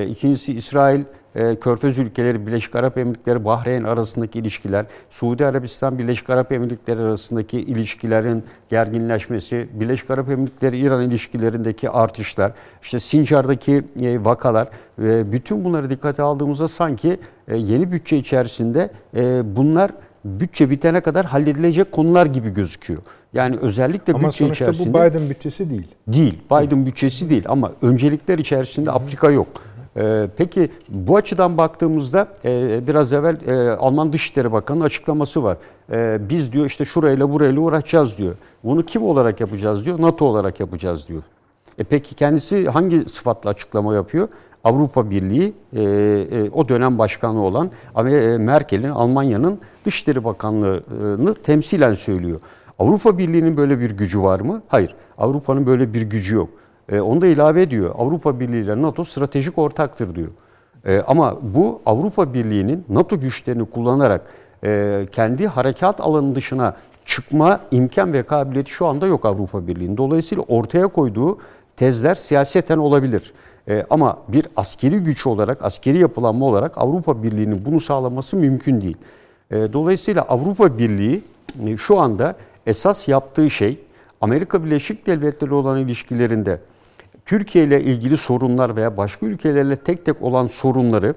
İkincisi 0.08 0.52
İsrail 0.52 1.04
e, 1.36 1.56
Körfez 1.56 1.98
ülkeleri, 1.98 2.46
Birleşik 2.46 2.76
Arap 2.76 2.98
Emirlikleri, 2.98 3.44
Bahreyn 3.44 3.84
arasındaki 3.84 4.38
ilişkiler, 4.38 4.86
Suudi 5.10 5.46
Arabistan, 5.46 5.98
Birleşik 5.98 6.30
Arap 6.30 6.52
Emirlikleri 6.52 7.00
arasındaki 7.00 7.58
ilişkilerin 7.58 8.44
gerginleşmesi, 8.68 9.68
Birleşik 9.72 10.10
Arap 10.10 10.30
Emirlikleri 10.30 10.78
İran 10.78 11.02
ilişkilerindeki 11.02 11.90
artışlar, 11.90 12.52
işte 12.82 13.00
Sincar'daki 13.00 13.82
e, 14.00 14.24
vakalar 14.24 14.68
bütün 15.32 15.64
bunları 15.64 15.90
dikkate 15.90 16.22
aldığımızda 16.22 16.68
sanki 16.68 17.18
e, 17.48 17.56
yeni 17.56 17.92
bütçe 17.92 18.16
içerisinde 18.16 18.90
bunlar 19.56 19.90
bütçe 20.26 20.70
bitene 20.70 21.00
kadar 21.00 21.26
halledilecek 21.26 21.92
konular 21.92 22.26
gibi 22.26 22.50
gözüküyor. 22.50 23.02
Yani 23.32 23.56
özellikle 23.56 24.12
ama 24.12 24.28
bütçe 24.28 24.46
içerisinde... 24.46 24.88
Ama 24.88 24.98
sonuçta 24.98 25.18
bu 25.18 25.20
Biden 25.20 25.30
bütçesi 25.30 25.70
değil. 25.70 25.88
Değil. 26.08 26.38
Biden 26.50 26.86
bütçesi 26.86 27.30
değil 27.30 27.44
ama 27.48 27.72
öncelikler 27.82 28.38
içerisinde 28.38 28.90
Afrika 28.90 29.30
yok. 29.30 29.48
Ee, 29.96 30.28
peki 30.36 30.70
bu 30.88 31.16
açıdan 31.16 31.58
baktığımızda 31.58 32.28
e, 32.44 32.86
biraz 32.86 33.12
evvel 33.12 33.36
e, 33.46 33.76
Alman 33.76 34.12
Dışişleri 34.12 34.52
Bakanı'nın 34.52 34.84
açıklaması 34.84 35.42
var. 35.42 35.56
E, 35.92 36.18
biz 36.28 36.52
diyor 36.52 36.66
işte 36.66 36.84
şurayla 36.84 37.32
burayla 37.32 37.60
uğraşacağız 37.60 38.18
diyor. 38.18 38.34
Bunu 38.64 38.82
kim 38.82 39.02
olarak 39.02 39.40
yapacağız 39.40 39.84
diyor? 39.84 40.02
NATO 40.02 40.24
olarak 40.24 40.60
yapacağız 40.60 41.08
diyor. 41.08 41.22
E 41.78 41.84
peki 41.84 42.14
kendisi 42.14 42.68
hangi 42.68 43.08
sıfatla 43.08 43.50
açıklama 43.50 43.94
yapıyor? 43.94 44.28
Avrupa 44.66 45.10
Birliği 45.10 45.54
o 46.52 46.68
dönem 46.68 46.98
başkanı 46.98 47.42
olan 47.42 47.70
Merkel'in 48.38 48.88
Almanya'nın 48.88 49.58
Dışişleri 49.84 50.24
Bakanlığı'nı 50.24 51.34
temsilen 51.34 51.94
söylüyor. 51.94 52.40
Avrupa 52.78 53.18
Birliği'nin 53.18 53.56
böyle 53.56 53.80
bir 53.80 53.90
gücü 53.90 54.22
var 54.22 54.40
mı? 54.40 54.62
Hayır. 54.68 54.94
Avrupa'nın 55.18 55.66
böyle 55.66 55.94
bir 55.94 56.02
gücü 56.02 56.34
yok. 56.34 56.48
E, 56.88 57.00
onu 57.00 57.20
da 57.20 57.26
ilave 57.26 57.62
ediyor. 57.62 57.94
Avrupa 57.98 58.40
Birliği 58.40 58.62
ile 58.62 58.82
NATO 58.82 59.04
stratejik 59.04 59.58
ortaktır 59.58 60.14
diyor. 60.14 60.28
E, 60.84 61.00
ama 61.06 61.38
bu 61.42 61.80
Avrupa 61.86 62.34
Birliği'nin 62.34 62.84
NATO 62.88 63.20
güçlerini 63.20 63.70
kullanarak 63.70 64.26
e, 64.64 65.06
kendi 65.12 65.46
harekat 65.46 66.00
alanı 66.00 66.34
dışına 66.34 66.76
çıkma 67.04 67.60
imkan 67.70 68.12
ve 68.12 68.22
kabiliyeti 68.22 68.70
şu 68.70 68.86
anda 68.86 69.06
yok 69.06 69.24
Avrupa 69.24 69.66
Birliği'nin. 69.66 69.96
Dolayısıyla 69.96 70.44
ortaya 70.48 70.86
koyduğu 70.86 71.38
tezler 71.76 72.14
siyaseten 72.14 72.78
olabilir. 72.78 73.32
E, 73.68 73.86
ama 73.90 74.18
bir 74.28 74.46
askeri 74.56 74.98
güç 74.98 75.26
olarak, 75.26 75.64
askeri 75.64 75.98
yapılanma 75.98 76.46
olarak 76.46 76.78
Avrupa 76.78 77.22
Birliği'nin 77.22 77.64
bunu 77.64 77.80
sağlaması 77.80 78.36
mümkün 78.36 78.80
değil. 78.80 78.96
E, 79.50 79.72
dolayısıyla 79.72 80.22
Avrupa 80.22 80.78
Birliği 80.78 81.22
e, 81.66 81.76
şu 81.76 81.98
anda 81.98 82.36
esas 82.66 83.08
yaptığı 83.08 83.50
şey 83.50 83.78
Amerika 84.20 84.64
Birleşik 84.64 85.06
Devletleri 85.06 85.54
olan 85.54 85.78
ilişkilerinde 85.78 86.60
Türkiye 87.26 87.64
ile 87.64 87.82
ilgili 87.82 88.16
sorunlar 88.16 88.76
veya 88.76 88.96
başka 88.96 89.26
ülkelerle 89.26 89.76
tek 89.76 90.04
tek 90.04 90.22
olan 90.22 90.46
sorunları 90.46 91.14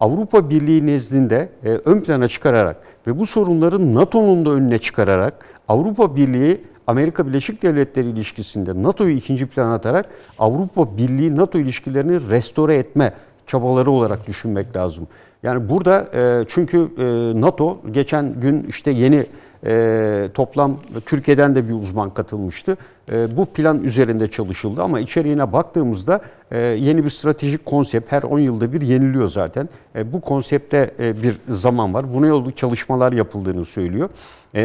Avrupa 0.00 0.50
Birliği 0.50 0.86
nezdinde 0.86 1.48
e, 1.64 1.68
ön 1.68 2.00
plana 2.00 2.28
çıkararak 2.28 2.76
ve 3.06 3.18
bu 3.18 3.26
sorunları 3.26 3.94
NATO'nun 3.94 4.46
da 4.46 4.50
önüne 4.50 4.78
çıkararak 4.78 5.46
Avrupa 5.68 6.16
Birliği 6.16 6.60
Amerika 6.86 7.26
Birleşik 7.26 7.62
Devletleri 7.62 8.08
ilişkisinde 8.08 8.82
NATO'yu 8.82 9.16
ikinci 9.16 9.46
plana 9.46 9.74
atarak 9.74 10.06
Avrupa 10.38 10.96
Birliği 10.96 11.36
NATO 11.36 11.58
ilişkilerini 11.58 12.28
restore 12.28 12.76
etme 12.76 13.12
çabaları 13.46 13.90
olarak 13.90 14.26
düşünmek 14.26 14.76
lazım. 14.76 15.06
Yani 15.42 15.68
burada 15.68 16.08
e, 16.14 16.44
çünkü 16.48 16.78
e, 16.98 17.40
NATO 17.40 17.80
geçen 17.90 18.40
gün 18.40 18.66
işte 18.68 18.90
yeni 18.90 19.26
e, 19.66 20.28
toplam 20.34 20.76
Türkiye'den 21.06 21.54
de 21.54 21.68
bir 21.68 21.74
uzman 21.74 22.10
katılmıştı. 22.10 22.76
Bu 23.36 23.46
plan 23.46 23.84
üzerinde 23.84 24.30
çalışıldı 24.30 24.82
ama 24.82 25.00
içeriğine 25.00 25.52
baktığımızda 25.52 26.20
yeni 26.54 27.04
bir 27.04 27.10
stratejik 27.10 27.66
konsept 27.66 28.12
her 28.12 28.22
10 28.22 28.38
yılda 28.38 28.72
bir 28.72 28.80
yeniliyor 28.80 29.28
zaten. 29.28 29.68
Bu 30.04 30.20
konsepte 30.20 30.94
bir 31.22 31.36
zaman 31.48 31.94
var. 31.94 32.14
Buna 32.14 32.26
yolda 32.26 32.52
çalışmalar 32.52 33.12
yapıldığını 33.12 33.64
söylüyor. 33.64 34.10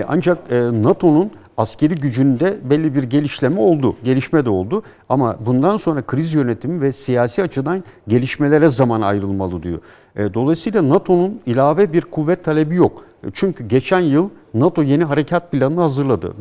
Ancak 0.07 0.51
NATO'nun 0.51 1.31
askeri 1.57 1.95
gücünde 1.95 2.57
belli 2.69 2.95
bir 2.95 3.03
gelişleme 3.03 3.61
oldu, 3.61 3.95
gelişme 4.03 4.45
de 4.45 4.49
oldu. 4.49 4.81
Ama 5.09 5.35
bundan 5.45 5.77
sonra 5.77 6.01
kriz 6.01 6.33
yönetimi 6.33 6.81
ve 6.81 6.91
siyasi 6.91 7.43
açıdan 7.43 7.83
gelişmelere 8.07 8.69
zaman 8.69 9.01
ayrılmalı 9.01 9.63
diyor. 9.63 9.79
E, 10.15 10.33
dolayısıyla 10.33 10.89
NATO'nun 10.89 11.39
ilave 11.45 11.93
bir 11.93 12.01
kuvvet 12.01 12.43
talebi 12.43 12.75
yok. 12.75 13.03
E, 13.23 13.27
çünkü 13.33 13.67
geçen 13.67 13.99
yıl 13.99 14.29
NATO 14.53 14.83
yeni 14.83 15.03
harekat 15.03 15.51
planını 15.51 15.81
hazırladı. 15.81 16.33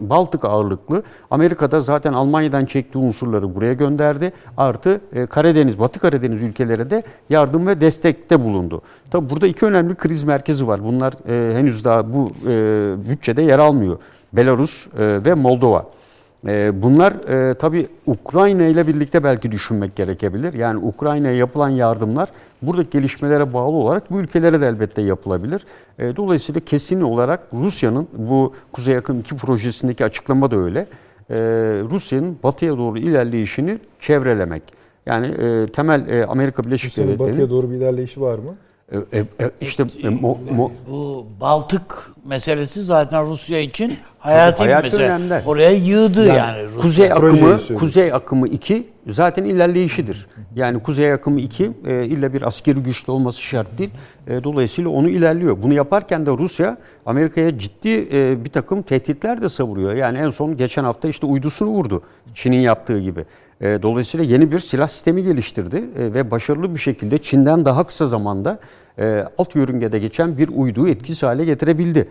Baltık 0.00 0.44
ağırlıklı. 0.44 1.02
Amerika'da 1.30 1.80
zaten 1.80 2.12
Almanya'dan 2.12 2.64
çektiği 2.64 2.98
unsurları 2.98 3.54
buraya 3.54 3.72
gönderdi. 3.72 4.32
Artı 4.56 5.00
e, 5.12 5.26
Karadeniz, 5.26 5.78
Batı 5.78 6.00
Karadeniz 6.00 6.42
ülkelere 6.42 6.90
de 6.90 7.02
yardım 7.30 7.66
ve 7.66 7.80
destekte 7.80 8.44
bulundu. 8.44 8.82
Tabi 9.10 9.30
burada 9.30 9.46
iki 9.46 9.66
önemli 9.66 9.94
kriz 9.94 10.24
merkezi 10.24 10.68
var. 10.68 10.84
Bunlar 10.84 11.14
henüz 11.26 11.84
daha 11.84 12.12
bu 12.14 12.30
bütçede 13.08 13.42
yer 13.42 13.58
almıyor. 13.58 13.98
Belarus 14.36 14.86
ve 14.98 15.34
Moldova. 15.34 15.86
Ee, 16.46 16.82
bunlar 16.82 17.12
e, 17.12 17.54
tabii 17.54 17.88
Ukrayna 18.06 18.66
ile 18.66 18.86
birlikte 18.86 19.24
belki 19.24 19.52
düşünmek 19.52 19.96
gerekebilir. 19.96 20.54
Yani 20.54 20.78
Ukrayna'ya 20.78 21.36
yapılan 21.36 21.68
yardımlar 21.68 22.28
buradaki 22.62 22.90
gelişmelere 22.90 23.52
bağlı 23.52 23.76
olarak 23.76 24.10
bu 24.10 24.20
ülkelere 24.20 24.60
de 24.60 24.66
elbette 24.66 25.02
yapılabilir. 25.02 25.62
E, 25.98 26.16
dolayısıyla 26.16 26.60
kesin 26.60 27.00
olarak 27.00 27.40
Rusya'nın 27.52 28.08
bu 28.16 28.52
Kuzey 28.72 28.94
Yakın 28.94 29.20
2 29.20 29.36
projesindeki 29.36 30.04
açıklama 30.04 30.50
da 30.50 30.56
öyle. 30.56 30.86
E, 31.30 31.36
Rusya'nın 31.90 32.36
batıya 32.42 32.78
doğru 32.78 32.98
ilerleyişini 32.98 33.78
çevrelemek. 34.00 34.62
Yani 35.06 35.26
e, 35.26 35.66
temel 35.66 36.08
e, 36.08 36.26
Amerika 36.26 36.64
Birleşik 36.64 36.96
Devletleri'nin... 36.96 37.28
batıya 37.28 37.50
doğru 37.50 37.70
bir 37.70 37.76
ilerleyişi 37.76 38.20
var 38.20 38.38
mı? 38.38 38.54
E, 38.92 39.18
e, 39.18 39.50
işte 39.60 39.86
e, 40.02 40.08
mo, 40.08 40.38
mo, 40.50 40.72
bu 40.88 41.26
Baltık 41.40 42.10
meselesi 42.24 42.82
zaten 42.82 43.26
Rusya 43.26 43.60
için 43.60 43.96
hayati 44.18 44.62
bir 44.62 44.82
mesele. 44.82 45.02
önemli. 45.02 45.42
Oraya 45.46 45.70
yığdı 45.70 46.26
yani, 46.26 46.38
yani 46.38 46.66
Rusya. 46.66 46.80
Kuzey 46.80 47.12
akımı. 47.12 47.78
Kuzey 47.78 48.12
akımı 48.12 48.48
2 48.48 48.86
zaten 49.08 49.44
ilerleyişidir. 49.44 50.26
Yani 50.56 50.82
Kuzey 50.82 51.12
akımı 51.12 51.40
2 51.40 51.70
e, 51.86 52.04
illa 52.04 52.32
bir 52.32 52.42
askeri 52.42 52.80
güçlü 52.80 53.12
olması 53.12 53.42
şart 53.42 53.78
değil. 53.78 53.90
E, 54.26 54.44
dolayısıyla 54.44 54.90
onu 54.90 55.08
ilerliyor. 55.08 55.62
Bunu 55.62 55.72
yaparken 55.74 56.26
de 56.26 56.30
Rusya 56.30 56.76
Amerika'ya 57.06 57.58
ciddi 57.58 58.08
e, 58.12 58.44
bir 58.44 58.50
takım 58.50 58.82
tehditler 58.82 59.42
de 59.42 59.48
savuruyor. 59.48 59.94
Yani 59.94 60.18
en 60.18 60.30
son 60.30 60.56
geçen 60.56 60.84
hafta 60.84 61.08
işte 61.08 61.26
uydusunu 61.26 61.68
vurdu. 61.68 62.02
Çin'in 62.34 62.60
yaptığı 62.60 62.98
gibi. 62.98 63.24
E, 63.60 63.82
dolayısıyla 63.82 64.26
yeni 64.26 64.52
bir 64.52 64.58
silah 64.58 64.88
sistemi 64.88 65.22
geliştirdi 65.22 65.76
e, 65.76 66.14
ve 66.14 66.30
başarılı 66.30 66.74
bir 66.74 66.80
şekilde 66.80 67.18
Çin'den 67.18 67.64
daha 67.64 67.86
kısa 67.86 68.06
zamanda 68.06 68.58
e, 68.98 69.24
alt 69.38 69.54
yörüngede 69.54 69.98
geçen 69.98 70.38
bir 70.38 70.48
uyduyu 70.48 70.88
etkisiz 70.88 71.22
hale 71.22 71.44
getirebildi. 71.44 72.08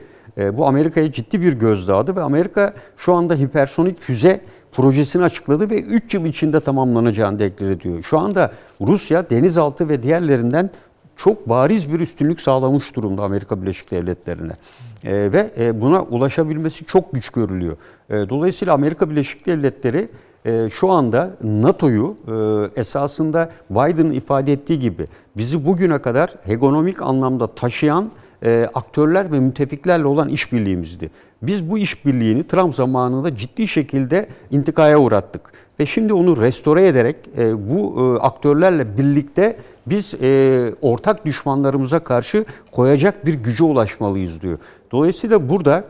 Bu 0.53 0.67
Amerika'ya 0.67 1.11
ciddi 1.11 1.41
bir 1.41 1.53
gözdağıdı 1.53 2.15
ve 2.15 2.21
Amerika 2.21 2.73
şu 2.97 3.13
anda 3.13 3.35
hipersonik 3.35 4.01
füze 4.01 4.41
projesini 4.71 5.23
açıkladı 5.23 5.69
ve 5.69 5.81
3 5.81 6.13
yıl 6.13 6.25
içinde 6.25 6.59
tamamlanacağını 6.59 7.39
deklar 7.39 7.69
ediyor. 7.69 8.03
Şu 8.03 8.19
anda 8.19 8.51
Rusya 8.81 9.29
denizaltı 9.29 9.89
ve 9.89 10.03
diğerlerinden 10.03 10.69
çok 11.15 11.49
bariz 11.49 11.93
bir 11.93 11.99
üstünlük 11.99 12.41
sağlamış 12.41 12.95
durumda 12.95 13.23
Amerika 13.23 13.61
Birleşik 13.61 13.91
Devletleri'ne. 13.91 14.53
E, 15.03 15.31
ve 15.31 15.71
buna 15.81 16.01
ulaşabilmesi 16.01 16.85
çok 16.85 17.13
güç 17.13 17.29
görülüyor. 17.29 17.77
Dolayısıyla 18.09 18.73
Amerika 18.73 19.09
Birleşik 19.09 19.45
Devletleri 19.45 20.09
e, 20.45 20.69
şu 20.69 20.91
anda 20.91 21.37
NATO'yu 21.43 22.15
e, 22.27 22.79
esasında 22.79 23.49
Biden'ın 23.69 24.11
ifade 24.11 24.53
ettiği 24.53 24.79
gibi 24.79 25.07
bizi 25.37 25.65
bugüne 25.65 25.97
kadar 25.97 26.33
ekonomik 26.47 27.01
anlamda 27.01 27.47
taşıyan 27.47 28.11
e, 28.43 28.69
aktörler 28.73 29.31
ve 29.31 29.39
müttefiklerle 29.39 30.05
olan 30.05 30.29
işbirliğimizdi. 30.29 31.09
Biz 31.41 31.69
bu 31.69 31.77
işbirliğini 31.77 32.47
Trump 32.47 32.75
zamanında 32.75 33.35
ciddi 33.35 33.67
şekilde 33.67 34.27
intikaya 34.51 34.99
uğrattık. 34.99 35.41
Ve 35.79 35.85
şimdi 35.85 36.13
onu 36.13 36.41
restore 36.41 36.87
ederek 36.87 37.15
e, 37.37 37.69
bu 37.69 37.99
aktörlerle 38.21 38.97
birlikte 38.97 39.57
biz 39.87 40.13
ortak 40.81 41.25
düşmanlarımıza 41.25 41.99
karşı 41.99 42.45
koyacak 42.71 43.25
bir 43.25 43.33
güce 43.33 43.63
ulaşmalıyız 43.63 44.41
diyor. 44.41 44.57
Dolayısıyla 44.91 45.49
burada 45.49 45.85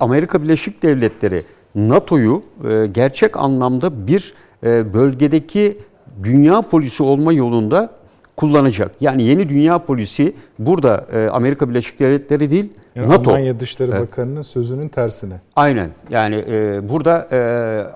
Amerika 0.00 0.42
Birleşik 0.42 0.82
Devletleri 0.82 1.42
NATO'yu 1.74 2.42
e, 2.70 2.86
gerçek 2.86 3.36
anlamda 3.36 4.06
bir 4.06 4.34
e, 4.64 4.94
bölgedeki 4.94 5.78
dünya 6.22 6.62
polisi 6.62 7.02
olma 7.02 7.32
yolunda 7.32 7.90
kullanacak. 8.36 8.90
Yani 9.00 9.22
yeni 9.22 9.48
dünya 9.48 9.78
polisi 9.78 10.34
burada 10.58 11.06
e, 11.12 11.28
Amerika 11.28 11.68
Birleşik 11.68 12.00
Devletleri 12.00 12.50
değil 12.50 12.72
yani 12.94 13.10
NATO. 13.10 13.30
Almanya 13.30 13.60
Dışişleri 13.60 13.90
evet. 13.90 14.02
Bakanı'nın 14.02 14.42
sözünün 14.42 14.88
tersine. 14.88 15.34
Aynen. 15.56 15.90
Yani 16.10 16.44
burada 16.88 17.28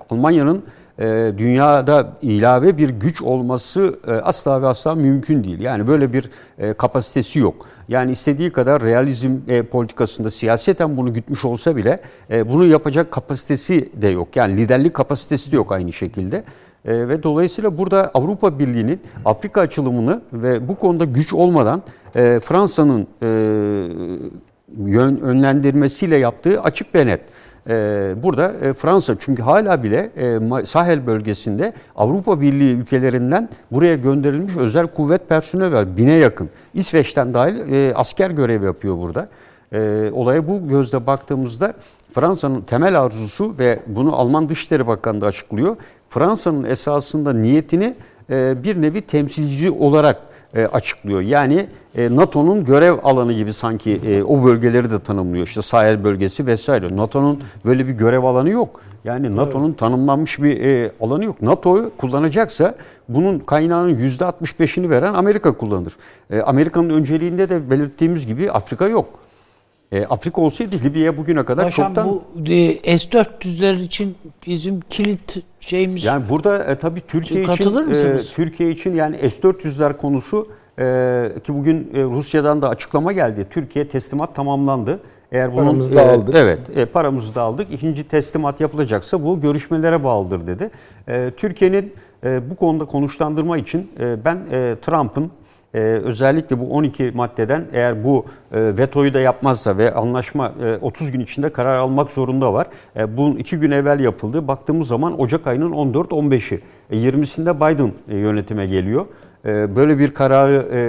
Almanya'nın 0.09 0.63
dünyada 1.37 2.13
ilave 2.21 2.77
bir 2.77 2.89
güç 2.89 3.21
olması 3.21 3.99
asla 4.23 4.61
ve 4.61 4.67
asla 4.67 4.95
mümkün 4.95 5.43
değil. 5.43 5.59
Yani 5.59 5.87
böyle 5.87 6.13
bir 6.13 6.29
kapasitesi 6.77 7.39
yok. 7.39 7.65
Yani 7.89 8.11
istediği 8.11 8.51
kadar 8.51 8.81
realizm 8.81 9.37
e, 9.47 9.63
politikasında 9.63 10.29
siyaseten 10.29 10.97
bunu 10.97 11.13
gütmüş 11.13 11.45
olsa 11.45 11.75
bile 11.75 11.99
e, 12.31 12.49
bunu 12.51 12.65
yapacak 12.65 13.11
kapasitesi 13.11 14.01
de 14.01 14.07
yok. 14.07 14.35
Yani 14.35 14.57
liderlik 14.57 14.93
kapasitesi 14.93 15.51
de 15.51 15.55
yok 15.55 15.71
aynı 15.71 15.93
şekilde. 15.93 16.43
E, 16.85 17.07
ve 17.07 17.23
dolayısıyla 17.23 17.77
burada 17.77 18.11
Avrupa 18.13 18.59
Birliği'nin 18.59 19.01
Afrika 19.25 19.61
açılımını 19.61 20.21
ve 20.33 20.67
bu 20.67 20.75
konuda 20.75 21.05
güç 21.05 21.33
olmadan 21.33 21.81
e, 22.15 22.39
Fransa'nın 22.43 23.07
e, 23.21 23.27
yön, 24.77 25.15
önlendirmesiyle 25.15 26.17
yaptığı 26.17 26.61
açık 26.61 26.95
ve 26.95 27.07
net. 27.07 27.21
Ee, 27.69 28.15
burada 28.23 28.53
e, 28.61 28.73
Fransa 28.73 29.15
çünkü 29.19 29.41
hala 29.43 29.83
bile 29.83 30.11
e, 30.17 30.65
Sahel 30.65 31.07
bölgesinde 31.07 31.73
Avrupa 31.95 32.41
Birliği 32.41 32.75
ülkelerinden 32.75 33.49
buraya 33.71 33.95
gönderilmiş 33.95 34.57
özel 34.57 34.87
kuvvet 34.87 35.29
personeli 35.29 35.73
var. 35.73 35.97
Bine 35.97 36.13
yakın. 36.13 36.49
İsveç'ten 36.73 37.33
dahil 37.33 37.73
e, 37.73 37.93
asker 37.95 38.31
görev 38.31 38.63
yapıyor 38.63 38.97
burada. 38.97 39.27
Olaya 40.13 40.47
bu 40.47 40.67
gözle 40.67 41.07
baktığımızda 41.07 41.73
Fransa'nın 42.13 42.61
temel 42.61 43.01
arzusu 43.01 43.55
ve 43.59 43.79
bunu 43.87 44.15
Alman 44.15 44.49
Dışişleri 44.49 44.87
Bakanı 44.87 45.25
açıklıyor. 45.25 45.75
Fransa'nın 46.09 46.63
esasında 46.63 47.33
niyetini 47.33 47.95
bir 48.29 48.81
nevi 48.81 49.01
temsilci 49.01 49.71
olarak 49.71 50.21
e, 50.53 50.65
açıklıyor. 50.65 51.21
Yani 51.21 51.67
e, 51.95 52.15
NATO'nun 52.15 52.65
görev 52.65 52.97
alanı 53.03 53.33
gibi 53.33 53.53
sanki 53.53 54.01
e, 54.05 54.23
o 54.23 54.43
bölgeleri 54.43 54.91
de 54.91 54.99
tanımlıyor. 54.99 55.47
İşte 55.47 55.61
Sahel 55.61 56.03
bölgesi 56.03 56.47
vesaire. 56.47 56.97
NATO'nun 56.97 57.39
böyle 57.65 57.87
bir 57.87 57.93
görev 57.93 58.23
alanı 58.23 58.49
yok. 58.49 58.81
Yani 59.03 59.35
NATO'nun 59.35 59.69
evet. 59.69 59.79
tanımlanmış 59.79 60.41
bir 60.41 60.61
e, 60.61 60.91
alanı 61.01 61.25
yok. 61.25 61.41
NATO'yu 61.41 61.91
kullanacaksa 61.97 62.75
bunun 63.09 63.39
kaynağının 63.39 63.95
%65'ini 63.95 64.89
veren 64.89 65.13
Amerika 65.13 65.57
kullanır. 65.57 65.93
E, 66.29 66.41
Amerika'nın 66.41 66.89
önceliğinde 66.89 67.49
de 67.49 67.69
belirttiğimiz 67.69 68.27
gibi 68.27 68.51
Afrika 68.51 68.87
yok. 68.87 69.28
E, 69.91 70.05
Afrika 70.05 70.41
olsaydı 70.41 70.75
Libya'ya 70.83 71.17
bugüne 71.17 71.45
kadar 71.45 71.65
Paşam, 71.65 71.87
çoktan... 71.87 72.07
bu 72.09 72.23
e, 72.51 72.97
S-400'ler 72.99 73.81
için 73.81 74.15
bizim 74.47 74.79
kilit 74.89 75.43
şeyimiz... 75.59 76.03
Yani 76.03 76.23
burada 76.29 76.63
e, 76.63 76.75
tabii 76.75 77.01
Türkiye 77.07 77.43
için, 77.43 77.91
e, 77.91 78.21
Türkiye 78.35 78.71
için 78.71 78.95
yani 78.95 79.29
S-400'ler 79.29 79.97
konusu 79.97 80.47
e, 80.79 81.41
ki 81.43 81.53
bugün 81.53 81.91
e, 81.93 82.03
Rusya'dan 82.03 82.61
da 82.61 82.69
açıklama 82.69 83.11
geldi. 83.11 83.47
Türkiye 83.49 83.87
teslimat 83.89 84.35
tamamlandı. 84.35 84.99
Eğer 85.31 85.53
bunun 85.53 85.63
paramızı 85.63 85.95
da 85.95 86.01
e, 86.01 86.09
aldık. 86.09 86.35
Evet, 86.35 86.59
e, 86.77 86.85
paramızı 86.85 87.35
da 87.35 87.41
aldık. 87.41 87.67
İkinci 87.71 88.07
teslimat 88.07 88.61
yapılacaksa 88.61 89.23
bu 89.23 89.41
görüşmelere 89.41 90.03
bağlıdır 90.03 90.47
dedi. 90.47 90.69
E, 91.07 91.31
Türkiye'nin 91.37 91.93
e, 92.23 92.49
bu 92.49 92.55
konuda 92.55 92.85
konuşlandırma 92.85 93.57
için 93.57 93.91
e, 93.99 94.25
ben 94.25 94.35
e, 94.51 94.75
Trump'ın 94.81 95.31
ee, 95.73 95.79
özellikle 95.79 96.59
bu 96.59 96.73
12 96.73 97.11
maddeden 97.15 97.65
eğer 97.73 98.03
bu 98.03 98.25
e, 98.51 98.77
vetoyu 98.77 99.13
da 99.13 99.19
yapmazsa 99.19 99.77
ve 99.77 99.93
anlaşma 99.93 100.53
e, 100.63 100.77
30 100.77 101.11
gün 101.11 101.19
içinde 101.19 101.49
karar 101.51 101.75
almak 101.77 102.11
zorunda 102.11 102.53
var. 102.53 102.67
E, 102.95 103.17
bunun 103.17 103.35
2 103.35 103.57
gün 103.57 103.71
evvel 103.71 103.99
yapıldı. 103.99 104.47
Baktığımız 104.47 104.87
zaman 104.87 105.21
Ocak 105.21 105.47
ayının 105.47 105.71
14-15'i. 105.71 106.61
E, 106.89 106.97
20'sinde 106.97 107.55
Biden 107.55 107.91
e, 108.09 108.17
yönetime 108.17 108.65
geliyor. 108.67 109.05
e, 109.45 109.75
böyle 109.75 109.99
bir 109.99 110.13
kararı 110.13 110.67
e, 110.73 110.79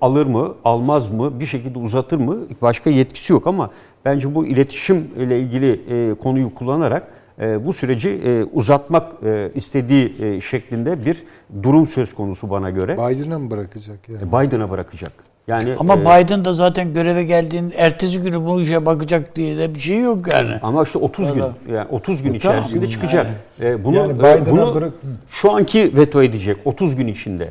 alır 0.00 0.26
mı, 0.26 0.54
almaz 0.64 1.12
mı, 1.12 1.40
bir 1.40 1.46
şekilde 1.46 1.78
uzatır 1.78 2.16
mı 2.16 2.38
başka 2.62 2.90
yetkisi 2.90 3.32
yok 3.32 3.46
ama 3.46 3.70
bence 4.04 4.34
bu 4.34 4.46
iletişim 4.46 5.08
ile 5.18 5.40
ilgili 5.40 5.80
e, 5.90 6.14
konuyu 6.14 6.54
kullanarak 6.54 7.02
e, 7.02 7.23
bu 7.38 7.72
süreci 7.72 8.08
e, 8.10 8.44
uzatmak 8.44 9.12
e, 9.24 9.50
istediği 9.54 10.14
e, 10.22 10.40
şeklinde 10.40 11.04
bir 11.04 11.22
durum 11.62 11.86
söz 11.86 12.14
konusu 12.14 12.50
bana 12.50 12.70
göre. 12.70 12.94
Biden'a 12.94 13.38
mı 13.38 13.50
bırakacak 13.50 13.98
yani? 14.08 14.22
Biden'a 14.32 14.70
bırakacak. 14.70 15.12
Yani 15.48 15.74
Ama 15.78 15.94
e, 15.94 16.00
Biden 16.00 16.44
da 16.44 16.54
zaten 16.54 16.94
göreve 16.94 17.24
geldiğinin 17.24 17.72
ertesi 17.76 18.20
günü 18.20 18.44
bu 18.44 18.60
işe 18.60 18.86
bakacak 18.86 19.36
diye 19.36 19.58
de 19.58 19.74
bir 19.74 19.80
şey 19.80 20.00
yok 20.00 20.28
yani. 20.32 20.52
Ama 20.62 20.82
işte 20.82 20.98
30 20.98 21.34
gün 21.34 21.44
yani 21.72 21.88
30 21.90 22.22
gün 22.22 22.32
içerisinde 22.32 22.72
Tamam. 22.74 22.90
çıkacak. 22.90 23.26
E, 23.60 23.84
bunu 23.84 23.96
Yani 23.96 24.12
e, 24.12 24.18
Biden'a 24.18 24.46
bunu 24.50 24.74
bırak- 24.74 24.92
şu 25.30 25.52
anki 25.52 25.92
veto 25.96 26.22
edecek 26.22 26.56
30 26.64 26.96
gün 26.96 27.06
içinde. 27.06 27.48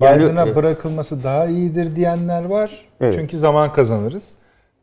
Yani, 0.00 0.22
Biden'a 0.22 0.46
e, 0.46 0.56
bırakılması 0.56 1.24
daha 1.24 1.46
iyidir 1.46 1.96
diyenler 1.96 2.44
var. 2.44 2.70
Evet. 3.00 3.14
Çünkü 3.18 3.38
zaman 3.38 3.72
kazanırız. 3.72 4.28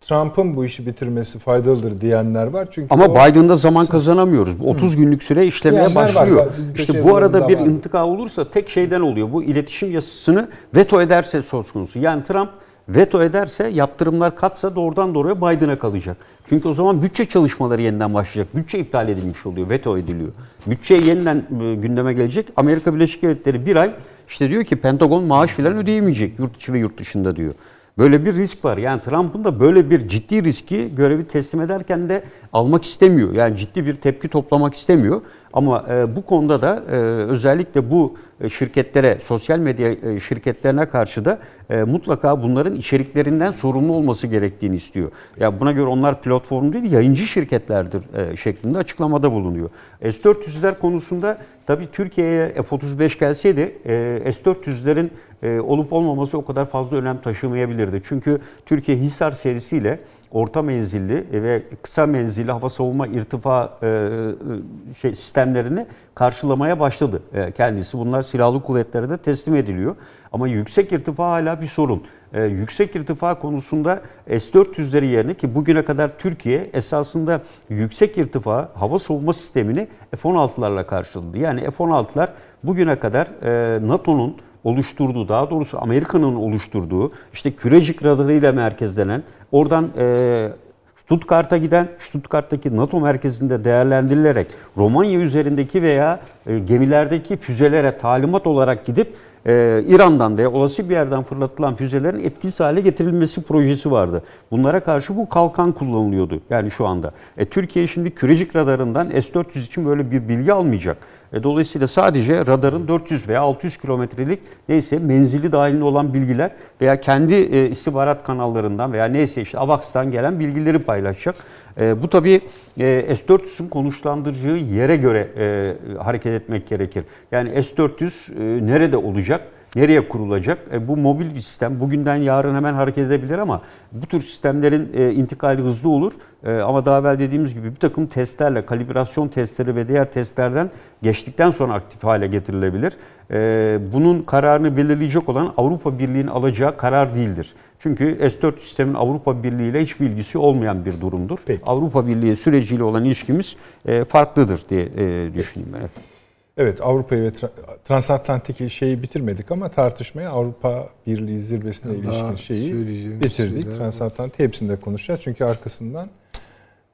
Trump'ın 0.07 0.55
bu 0.55 0.65
işi 0.65 0.85
bitirmesi 0.85 1.39
faydalıdır 1.39 2.01
diyenler 2.01 2.47
var. 2.47 2.67
Çünkü 2.71 2.87
Ama 2.93 3.05
o- 3.05 3.11
Biden'da 3.15 3.55
zaman 3.55 3.85
kazanamıyoruz. 3.85 4.59
Bu 4.59 4.69
30 4.69 4.95
günlük 4.95 5.23
süre 5.23 5.45
işlemeye 5.45 5.85
Diyenler 5.85 5.95
var. 6.01 6.15
başlıyor. 6.15 6.47
Bizim 6.57 6.73
İşte 6.75 7.03
bu 7.03 7.15
arada 7.15 7.47
bir 7.49 7.55
var. 7.59 7.65
intika 7.65 8.05
olursa 8.05 8.51
tek 8.51 8.69
şeyden 8.69 9.01
oluyor. 9.01 9.31
Bu 9.31 9.43
iletişim 9.43 9.91
yasasını 9.91 10.49
veto 10.75 11.01
ederse 11.01 11.41
söz 11.41 11.71
konusu. 11.71 11.99
Yani 11.99 12.23
Trump 12.23 12.49
veto 12.89 13.23
ederse 13.23 13.67
yaptırımlar 13.67 14.35
katsa 14.35 14.75
doğrudan 14.75 15.15
doğruya 15.15 15.37
Biden'a 15.37 15.79
kalacak. 15.79 16.17
Çünkü 16.49 16.67
o 16.67 16.73
zaman 16.73 17.01
bütçe 17.01 17.25
çalışmaları 17.25 17.81
yeniden 17.81 18.13
başlayacak. 18.13 18.55
Bütçe 18.55 18.79
iptal 18.79 19.09
edilmiş 19.09 19.45
oluyor, 19.45 19.69
veto 19.69 19.97
ediliyor. 19.97 20.31
Bütçe 20.67 20.93
yeniden 20.95 21.35
e, 21.61 21.75
gündeme 21.75 22.13
gelecek. 22.13 22.47
Amerika 22.57 22.95
Birleşik 22.95 23.21
Devletleri 23.23 23.65
bir 23.65 23.75
ay 23.75 23.91
işte 24.27 24.49
diyor 24.49 24.63
ki 24.63 24.75
Pentagon 24.75 25.23
maaş 25.23 25.49
filan 25.51 25.77
ödeyemeyecek 25.77 26.39
yurt 26.39 26.55
içi 26.55 26.73
ve 26.73 26.79
yurt 26.79 26.97
dışında 26.99 27.35
diyor. 27.35 27.53
Böyle 27.97 28.25
bir 28.25 28.33
risk 28.33 28.65
var. 28.65 28.77
Yani 28.77 29.01
Trump'ın 29.01 29.43
da 29.43 29.59
böyle 29.59 29.89
bir 29.89 30.07
ciddi 30.07 30.43
riski 30.43 30.95
görevi 30.95 31.27
teslim 31.27 31.61
ederken 31.61 32.09
de 32.09 32.23
almak 32.53 32.83
istemiyor. 32.83 33.31
Yani 33.33 33.57
ciddi 33.57 33.85
bir 33.85 33.95
tepki 33.95 34.27
toplamak 34.27 34.73
istemiyor. 34.73 35.21
Ama 35.53 35.85
e, 35.89 36.15
bu 36.15 36.21
konuda 36.21 36.61
da 36.61 36.83
e, 36.91 36.95
özellikle 37.31 37.91
bu 37.91 38.15
e, 38.41 38.49
şirketlere, 38.49 39.17
sosyal 39.21 39.59
medya 39.59 39.91
e, 39.91 40.19
şirketlerine 40.19 40.85
karşı 40.85 41.25
da 41.25 41.39
e, 41.69 41.83
mutlaka 41.83 42.43
bunların 42.43 42.75
içeriklerinden 42.75 43.51
sorumlu 43.51 43.93
olması 43.93 44.27
gerektiğini 44.27 44.75
istiyor. 44.75 45.11
Ya 45.39 45.59
buna 45.59 45.71
göre 45.71 45.87
onlar 45.87 46.21
platform 46.21 46.73
değil, 46.73 46.91
yayıncı 46.91 47.23
şirketlerdir 47.23 48.31
e, 48.31 48.35
şeklinde 48.37 48.77
açıklamada 48.77 49.31
bulunuyor. 49.31 49.69
S-400'ler 50.01 50.79
konusunda 50.79 51.37
tabii 51.67 51.91
Türkiye'ye 51.91 52.53
F-35 52.53 53.19
gelseydi 53.19 53.75
e, 53.85 54.31
S-400'lerin 54.31 55.09
e, 55.43 55.59
olup 55.59 55.93
olmaması 55.93 56.37
o 56.37 56.45
kadar 56.45 56.65
fazla 56.65 56.97
önem 56.97 57.21
taşımayabilirdi. 57.21 58.01
Çünkü 58.05 58.37
Türkiye 58.65 58.97
Hisar 58.97 59.31
serisiyle 59.31 59.99
orta 60.33 60.61
menzilli 60.61 61.43
ve 61.43 61.63
kısa 61.81 62.05
menzilli 62.05 62.51
hava 62.51 62.69
savunma 62.69 63.07
irtifa 63.07 63.77
e, 63.81 63.87
e, 63.87 64.93
şey 64.93 65.15
sistemlerini 65.15 65.85
karşılamaya 66.15 66.79
başladı 66.79 67.23
e, 67.33 67.51
kendisi. 67.51 67.97
Bunlar 67.97 68.21
silahlı 68.21 68.63
kuvvetlere 68.63 69.09
de 69.09 69.17
teslim 69.17 69.55
ediliyor. 69.55 69.95
Ama 70.31 70.47
yüksek 70.47 70.91
irtifa 70.91 71.29
hala 71.29 71.61
bir 71.61 71.67
sorun. 71.67 72.03
E, 72.33 72.43
yüksek 72.43 72.95
irtifa 72.95 73.39
konusunda 73.39 74.01
S-400'leri 74.27 75.05
yerine 75.05 75.33
ki 75.33 75.55
bugüne 75.55 75.85
kadar 75.85 76.17
Türkiye 76.17 76.69
esasında 76.73 77.41
yüksek 77.69 78.17
irtifa 78.17 78.69
hava 78.73 78.99
savunma 78.99 79.33
sistemini 79.33 79.87
F-16'larla 80.15 80.85
karşıladı. 80.85 81.37
Yani 81.37 81.61
F-16'lar 81.71 82.27
bugüne 82.63 82.99
kadar 82.99 83.27
e, 83.43 83.87
NATO'nun 83.87 84.37
oluşturduğu, 84.63 85.27
daha 85.27 85.49
doğrusu 85.49 85.77
Amerika'nın 85.81 86.35
oluşturduğu 86.35 87.11
işte 87.33 87.51
Kürecik 87.51 88.03
radarıyla 88.03 88.51
merkezlenen, 88.51 89.23
oradan 89.51 89.89
e, 89.97 90.49
Stuttgart'a 90.95 91.57
giden, 91.57 91.87
Stuttgart'taki 91.99 92.77
NATO 92.77 92.99
merkezinde 92.99 93.63
değerlendirilerek 93.63 94.47
Romanya 94.77 95.19
üzerindeki 95.19 95.81
veya 95.81 96.19
e, 96.47 96.59
gemilerdeki 96.59 97.37
füzelere 97.37 97.97
talimat 97.97 98.47
olarak 98.47 98.85
gidip 98.85 99.13
e, 99.45 99.83
İran'dan 99.87 100.37
veya 100.37 100.51
olası 100.51 100.89
bir 100.89 100.93
yerden 100.93 101.23
fırlatılan 101.23 101.75
füzelerin 101.75 102.23
etkisiz 102.23 102.59
hale 102.59 102.81
getirilmesi 102.81 103.43
projesi 103.43 103.91
vardı. 103.91 104.23
Bunlara 104.51 104.79
karşı 104.79 105.17
bu 105.17 105.29
kalkan 105.29 105.71
kullanılıyordu 105.71 106.41
yani 106.49 106.71
şu 106.71 106.87
anda. 106.87 107.11
E, 107.37 107.45
Türkiye 107.45 107.87
şimdi 107.87 108.11
Kürecik 108.11 108.55
radarından 108.55 109.09
S-400 109.09 109.59
için 109.59 109.85
böyle 109.85 110.11
bir 110.11 110.29
bilgi 110.29 110.53
almayacak. 110.53 110.97
E, 111.33 111.43
dolayısıyla 111.43 111.87
sadece 111.87 112.45
radarın 112.45 112.87
400 112.87 113.29
veya 113.29 113.41
600 113.41 113.77
kilometrelik 113.77 114.39
neyse 114.69 114.97
menzili 114.97 115.51
dahilinde 115.51 115.83
olan 115.83 116.13
bilgiler 116.13 116.51
veya 116.81 116.99
kendi 116.99 117.33
e, 117.33 117.69
istihbarat 117.69 118.23
kanallarından 118.23 118.93
veya 118.93 119.05
neyse 119.05 119.41
işte 119.41 119.59
AVAX'tan 119.59 120.11
gelen 120.11 120.39
bilgileri 120.39 120.79
paylaşacak. 120.79 121.35
E, 121.79 122.01
bu 122.01 122.09
tabii 122.09 122.41
e, 122.79 123.15
S-400'ün 123.15 123.67
konuşlandıracağı 123.67 124.57
yere 124.57 124.95
göre 124.95 125.27
e, 125.37 125.97
hareket 125.97 126.41
etmek 126.41 126.67
gerekir. 126.67 127.03
Yani 127.31 127.63
S-400 127.63 128.33
e, 128.59 128.67
nerede 128.67 128.97
olacak? 128.97 129.47
Nereye 129.75 130.07
kurulacak? 130.07 130.57
E, 130.73 130.87
bu 130.87 130.97
mobil 130.97 131.35
bir 131.35 131.39
sistem. 131.39 131.79
Bugünden 131.79 132.15
yarın 132.15 132.55
hemen 132.55 132.73
hareket 132.73 133.07
edebilir 133.07 133.37
ama 133.37 133.61
bu 133.91 134.05
tür 134.05 134.21
sistemlerin 134.21 134.91
e, 134.93 135.11
intikali 135.11 135.61
hızlı 135.61 135.89
olur. 135.89 136.13
E, 136.43 136.53
ama 136.53 136.85
daha 136.85 136.99
evvel 136.99 137.19
dediğimiz 137.19 137.53
gibi 137.53 137.71
bir 137.71 137.75
takım 137.75 138.07
testlerle, 138.07 138.61
kalibrasyon 138.61 139.27
testleri 139.27 139.75
ve 139.75 139.87
diğer 139.87 140.11
testlerden 140.11 140.69
geçtikten 141.01 141.51
sonra 141.51 141.73
aktif 141.73 142.03
hale 142.03 142.27
getirilebilir. 142.27 142.93
E, 143.31 143.79
bunun 143.93 144.21
kararını 144.21 144.77
belirleyecek 144.77 145.29
olan 145.29 145.53
Avrupa 145.57 145.99
Birliği'nin 145.99 146.27
alacağı 146.27 146.77
karar 146.77 147.15
değildir. 147.15 147.53
Çünkü 147.79 148.17
S-4 148.19 148.59
sistemin 148.59 148.93
Avrupa 148.93 149.43
Birliği 149.43 149.69
ile 149.69 149.81
hiçbir 149.81 150.05
ilgisi 150.09 150.37
olmayan 150.37 150.85
bir 150.85 151.01
durumdur. 151.01 151.37
Peki. 151.45 151.61
Avrupa 151.65 152.07
Birliği 152.07 152.35
süreciyle 152.35 152.83
olan 152.83 153.05
ilişkimiz 153.05 153.57
e, 153.85 154.03
farklıdır 154.03 154.61
diye 154.69 154.81
e, 154.81 155.33
düşünüyorum. 155.33 155.77
Evet. 155.79 156.12
Evet 156.57 156.81
Avrupa'yı 156.81 157.23
ve 157.23 157.27
tra- 157.27 157.49
transatlantik 157.85 158.71
şeyi 158.71 159.03
bitirmedik 159.03 159.51
ama 159.51 159.69
tartışmaya 159.69 160.29
Avrupa 160.29 160.89
Birliği 161.07 161.39
zirvesine 161.39 161.91
Daha 161.91 162.15
ilişkin 162.17 162.35
şeyi 162.35 162.73
bitirdik. 163.21 163.63
Transatlantik 163.63 164.39
hepsini 164.39 164.69
de 164.69 164.75
konuşacağız. 164.75 165.19
Çünkü 165.23 165.45
arkasından 165.45 166.09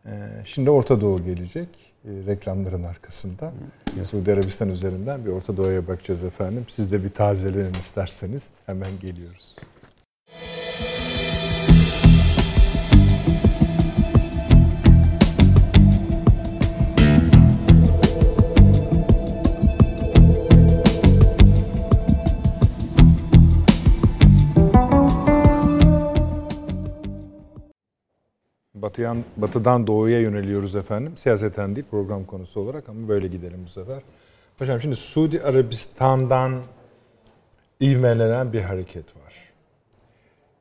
e, 0.06 0.12
şimdi 0.46 0.70
Orta 0.70 1.02
Doğu 1.02 1.24
gelecek. 1.24 1.68
e, 2.06 2.10
reklamların 2.28 2.84
arkasından. 2.84 3.52
Suudi 4.10 4.34
Arabistan 4.34 4.70
üzerinden 4.70 5.26
bir 5.26 5.32
Orta 5.32 5.58
Doğu'ya 5.58 5.88
bakacağız 5.88 6.24
efendim. 6.24 6.66
Siz 6.70 6.92
de 6.92 7.04
bir 7.04 7.10
tazelenin 7.10 7.74
isterseniz 7.74 8.44
hemen 8.66 8.92
geliyoruz. 9.02 9.56
Batıyan, 28.82 29.24
batıdan 29.38 29.88
doğuya 29.88 30.20
yöneliyoruz 30.20 30.76
efendim. 30.76 31.18
Siyaseten 31.18 31.76
değil 31.76 31.86
program 31.92 32.26
konusu 32.26 32.60
olarak 32.62 32.90
ama 32.90 33.08
böyle 33.08 33.28
gidelim 33.28 33.60
bu 33.66 33.70
sefer. 33.70 34.02
Hocam 34.60 34.80
şimdi 34.80 34.96
Suudi 34.96 35.42
Arabistan'dan 35.42 36.62
ivmelenen 37.82 38.54
bir 38.54 38.62
hareket 38.62 39.06
var. 39.06 39.34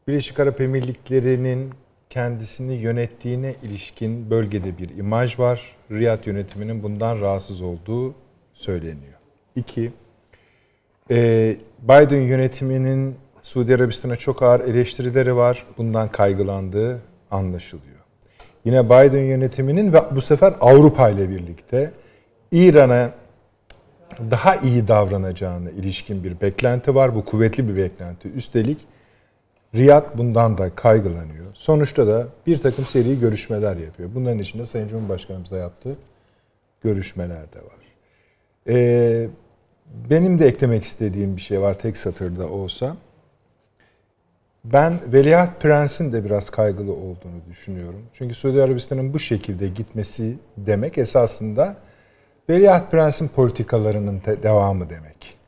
Birleşik 0.09 0.41
Arap 0.41 0.61
Emirlikleri'nin 0.61 1.73
kendisini 2.11 2.75
yönettiğine 2.75 3.55
ilişkin 3.63 4.31
bölgede 4.31 4.79
bir 4.79 4.97
imaj 4.97 5.39
var. 5.39 5.77
Riyad 5.91 6.27
yönetiminin 6.27 6.83
bundan 6.83 7.21
rahatsız 7.21 7.63
olduğu 7.63 8.15
söyleniyor. 8.55 9.19
İki, 9.57 9.93
e, 11.11 11.57
Biden 11.83 12.21
yönetiminin 12.21 13.17
Suudi 13.43 13.75
Arabistan'a 13.75 14.17
çok 14.17 14.43
ağır 14.43 14.61
eleştirileri 14.61 15.37
var. 15.37 15.67
Bundan 15.79 16.09
kaygılandığı 16.09 17.03
anlaşılıyor. 17.31 17.88
Yine 18.65 18.87
Biden 18.87 19.23
yönetiminin 19.23 19.93
ve 19.93 20.03
bu 20.11 20.21
sefer 20.21 20.55
Avrupa 20.61 21.09
ile 21.09 21.31
birlikte 21.31 21.91
İran'a 22.53 23.11
daha 24.31 24.57
iyi 24.57 24.89
davranacağına 24.89 25.71
ilişkin 25.71 26.25
bir 26.25 26.41
beklenti 26.41 26.95
var. 26.95 27.15
Bu 27.15 27.25
kuvvetli 27.25 27.69
bir 27.69 27.77
beklenti. 27.77 28.29
Üstelik 28.29 28.79
Riyad 29.75 30.19
bundan 30.19 30.59
da 30.59 30.75
kaygılanıyor. 30.75 31.47
Sonuçta 31.55 32.07
da 32.07 32.27
bir 32.47 32.59
takım 32.59 32.87
seri 32.87 33.21
görüşmeler 33.21 33.77
yapıyor. 33.77 34.09
Bunların 34.15 34.39
içinde 34.39 34.67
Sayın 34.67 34.89
Cumhurbaşkanımızla 34.89 35.57
yaptığı 35.57 35.97
görüşmeler 36.83 37.53
de 37.53 37.59
var. 37.59 37.79
Ee, 38.69 39.29
benim 40.11 40.39
de 40.39 40.47
eklemek 40.47 40.85
istediğim 40.85 41.37
bir 41.37 41.41
şey 41.41 41.61
var 41.61 41.79
tek 41.79 41.97
satırda 41.97 42.49
olsa. 42.49 42.97
Ben 44.73 44.99
Veliaht 45.13 45.61
Prens'in 45.61 46.13
de 46.13 46.25
biraz 46.25 46.51
kaygılı 46.51 46.93
olduğunu 46.93 47.41
düşünüyorum. 47.51 48.03
Çünkü 48.13 48.35
Suudi 48.35 48.63
Arabistan'ın 48.63 49.15
bu 49.15 49.19
şekilde 49.19 49.69
gitmesi 49.69 50.35
demek 50.57 50.99
esasında 50.99 51.77
Veliaht 52.51 52.91
Prens'in 52.91 53.29
politikalarının 53.29 54.23
devamı 54.43 54.91
demek. 54.91 55.39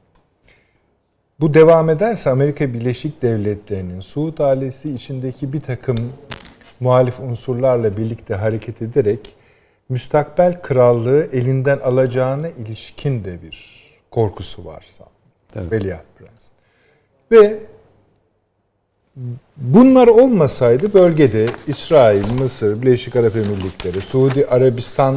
bu 1.41 1.55
devam 1.55 1.91
ederse 1.91 2.31
Amerika 2.31 2.75
Birleşik 2.75 3.23
Devletleri'nin 3.23 4.01
Suud 4.01 4.39
ailesi 4.39 4.95
içindeki 4.95 5.53
bir 5.53 5.61
takım 5.61 5.97
muhalif 6.81 7.21
unsurlarla 7.21 7.97
birlikte 7.97 8.35
hareket 8.35 8.83
ederek 8.83 9.35
müstakbel 9.89 10.63
krallığı 10.63 11.29
elinden 11.33 11.79
alacağına 11.79 12.49
ilişkin 12.49 13.25
de 13.25 13.43
bir 13.43 13.81
korkusu 14.11 14.65
varsa. 14.65 15.05
Evet. 15.57 15.73
Veliaht 15.73 16.05
Prens. 16.19 16.49
Ve 17.33 17.59
bunlar 19.57 20.09
olmasaydı 20.09 20.95
bölgede 20.95 21.47
İsrail, 21.67 22.41
Mısır, 22.41 22.83
Birleşik 22.83 23.17
Arap 23.17 23.37
Emirlikleri, 23.37 24.01
Suudi 24.01 24.47
Arabistan 24.47 25.17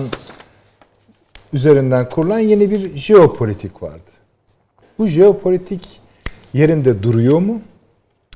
üzerinden 1.54 2.10
kurulan 2.10 2.40
yeni 2.40 2.72
bir 2.72 2.98
jeopolitik 2.98 3.84
vardı. 3.84 4.12
Bu 5.00 5.08
jeopolitik 5.08 6.02
yerinde 6.54 7.04
duruyor 7.04 7.40
mu? 7.40 7.62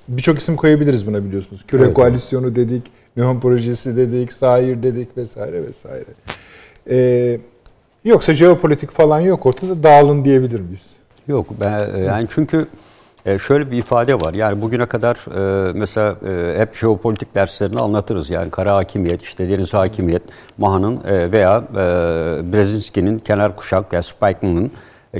Birçok 0.07 0.39
isim 0.39 0.55
koyabiliriz 0.55 1.07
buna 1.07 1.25
biliyorsunuz. 1.25 1.65
Küre 1.67 1.83
evet. 1.83 1.93
koalisyonu 1.93 2.55
dedik, 2.55 2.83
Nihon 3.17 3.39
projesi 3.39 3.97
dedik, 3.97 4.33
Sahir 4.33 4.83
dedik 4.83 5.17
vesaire 5.17 5.63
vesaire. 5.67 6.05
Ee, 6.89 7.39
yoksa 8.03 8.33
jeopolitik 8.33 8.91
falan 8.91 9.19
yok 9.19 9.45
ortada 9.45 9.83
dağılın 9.83 10.25
diyebilir 10.25 10.59
miyiz? 10.59 10.91
Yok 11.27 11.47
ben 11.59 11.97
yani 11.97 12.27
çünkü 12.29 12.67
e, 13.27 13.39
şöyle 13.39 13.71
bir 13.71 13.77
ifade 13.77 14.21
var. 14.21 14.33
Yani 14.33 14.61
bugüne 14.61 14.85
kadar 14.85 15.15
e, 15.69 15.73
mesela 15.73 16.15
hep 16.57 16.75
jeopolitik 16.75 17.35
derslerini 17.35 17.79
anlatırız. 17.79 18.29
Yani 18.29 18.51
kara 18.51 18.75
hakimiyet, 18.75 19.21
işte 19.21 19.49
deniz 19.49 19.73
hakimiyet, 19.73 20.21
Maha'nın 20.57 21.03
veya 21.31 21.63
Brzezinski'nin 22.53 23.19
kenar 23.19 23.55
kuşak, 23.55 23.93
yani 23.93 24.03
Spike'nin 24.03 24.71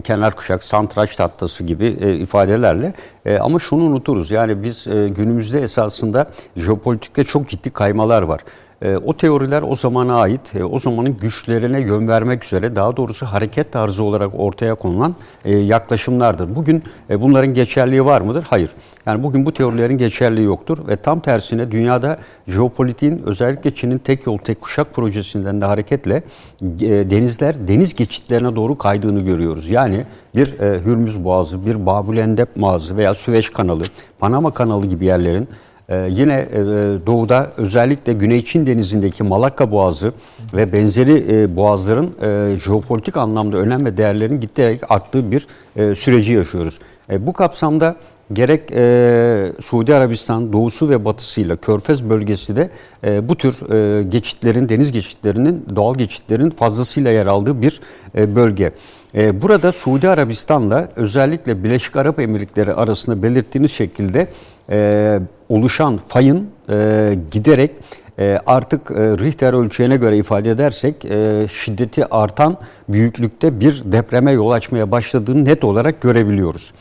kenar 0.04 0.36
kuşak, 0.36 0.64
santraç 0.64 1.16
tahtası 1.16 1.64
gibi 1.64 1.88
ifadelerle. 2.22 2.94
ama 3.40 3.60
şunu 3.60 3.84
unuturuz. 3.84 4.32
Yani 4.32 4.64
biz 4.64 4.84
günümüzde 4.86 5.60
esasında 5.62 6.28
jeopolitikte 6.56 7.24
çok 7.24 7.50
ciddi 7.50 7.70
kaymalar 7.70 8.22
var. 8.22 8.42
E, 8.82 8.98
o 8.98 9.18
teoriler 9.18 9.62
o 9.62 9.76
zamana 9.76 10.16
ait, 10.16 10.56
e, 10.56 10.64
o 10.64 10.80
zamanın 10.80 11.18
güçlerine 11.18 11.80
yön 11.80 12.08
vermek 12.08 12.46
üzere 12.46 12.76
daha 12.76 12.98
doğrusu 12.98 13.26
hareket 13.26 13.72
tarzı 13.72 14.04
olarak 14.04 14.32
ortaya 14.38 14.76
konulan 14.76 15.16
e, 15.46 15.58
yaklaşımlardır. 15.58 16.56
Bugün 16.56 16.84
e, 17.10 17.22
bunların 17.22 17.54
geçerliği 17.54 18.06
var 18.06 18.22
mıdır? 18.22 18.46
Hayır. 18.50 18.72
Yani 19.06 19.24
bugün 19.24 19.46
bu 19.46 19.54
teorilerin 19.54 19.98
geçerliği 19.98 20.46
yoktur 20.46 20.88
ve 20.88 20.96
tam 20.96 21.20
tersine 21.20 21.72
dünyada 21.72 22.18
jeopolitiğin 22.48 23.22
özellikle 23.26 23.76
Çin'in 23.76 23.98
tek 23.98 24.26
yol 24.26 24.38
tek 24.38 24.62
kuşak 24.62 24.94
projesinden 24.94 25.62
de 25.62 25.66
hareketle 25.66 26.24
denizler 27.10 27.68
deniz 27.68 27.96
geçitlerine 27.96 28.56
doğru 28.56 28.78
kaydığını 28.78 29.22
görüyoruz. 29.22 29.70
Yani 29.70 30.04
bir 30.36 30.46
Hürmüz 30.86 31.24
Boğazı, 31.24 31.66
bir 31.66 31.86
Babülendep 31.86 32.56
Boğazı 32.56 32.98
veya 32.98 33.16
Süveyş 33.16 33.50
Kanalı, 33.50 33.84
Panama 34.20 34.52
Kanalı 34.52 34.86
gibi 34.86 35.06
yerlerin 35.06 35.48
ee, 35.90 36.08
yine 36.12 36.34
e, 36.34 36.60
doğuda 37.06 37.52
özellikle 37.58 38.14
Güney 38.14 38.46
Çin 38.46 38.68
denizindeki 38.68 39.24
Malakka 39.24 39.72
Boğazı 39.72 40.14
ve 40.54 40.74
benzeri 40.74 41.26
e, 41.30 41.56
boğazların 41.56 42.16
e, 42.22 42.58
jeopolitik 42.58 43.18
anlamda 43.18 43.58
önem 43.58 43.86
ve 43.86 43.98
değerlerin 43.98 44.40
giderek 44.40 44.92
arttığı 44.92 45.32
bir 45.32 45.48
e, 45.76 45.96
süreci 45.96 46.34
yaşıyoruz. 46.34 46.80
E, 47.12 47.28
bu 47.28 47.34
kapsamda 47.34 47.96
gerek 48.34 48.72
e, 48.72 49.54
Suudi 49.62 49.96
Arabistan 49.96 50.54
doğusu 50.54 50.90
ve 50.90 51.06
batısıyla 51.06 51.56
Körfez 51.56 52.10
bölgesi 52.10 52.56
de 52.56 52.70
e, 53.04 53.30
bu 53.30 53.36
tür 53.36 53.56
geçitlerin, 54.02 54.70
deniz 54.70 54.92
geçitlerinin, 54.92 55.66
doğal 55.76 55.96
geçitlerin 55.96 56.50
fazlasıyla 56.50 57.12
yer 57.12 57.26
aldığı 57.26 57.62
bir 57.62 57.82
bölge. 58.16 58.72
Burada 59.14 59.72
Suudi 59.72 60.10
Arabistan'la 60.10 60.90
özellikle 60.96 61.64
Birleşik 61.64 61.96
Arap 61.96 62.20
Emirlikleri 62.20 62.74
arasında 62.74 63.24
belirttiğiniz 63.24 63.72
şekilde 63.72 64.28
oluşan 65.50 66.00
fayın 66.08 66.50
giderek 67.32 67.72
artık 68.46 68.92
Richter 68.92 69.54
ölçeğine 69.54 69.98
göre 69.98 70.18
ifade 70.18 70.50
edersek 70.50 70.96
şiddeti 71.52 72.06
artan 72.06 72.58
büyüklükte 72.90 73.60
bir 73.60 73.82
depreme 73.86 74.32
yol 74.32 74.52
açmaya 74.52 74.92
başladığını 74.92 75.46
net 75.46 75.64
olarak 75.64 76.02
görebiliyoruz. 76.02 76.74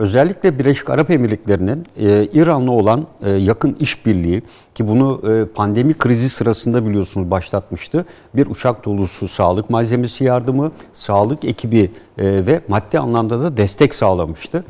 Özellikle 0.00 0.58
Birleşik 0.58 0.90
Arap 0.90 1.10
Emirlikleri'nin 1.10 1.86
e, 2.00 2.24
İran'la 2.24 2.70
olan 2.70 3.06
e, 3.22 3.30
yakın 3.30 3.76
işbirliği 3.80 4.42
ki 4.74 4.88
bunu 4.88 5.22
e, 5.32 5.44
pandemi 5.54 5.94
krizi 5.94 6.28
sırasında 6.28 6.86
biliyorsunuz 6.86 7.30
başlatmıştı. 7.30 8.04
Bir 8.34 8.46
uçak 8.46 8.84
dolusu 8.84 9.28
sağlık 9.28 9.70
malzemesi 9.70 10.24
yardımı, 10.24 10.72
sağlık 10.92 11.44
ekibi 11.44 11.90
e, 12.18 12.46
ve 12.46 12.60
maddi 12.68 12.98
anlamda 12.98 13.42
da 13.42 13.56
destek 13.56 13.94
sağlamıştı. 13.94 14.64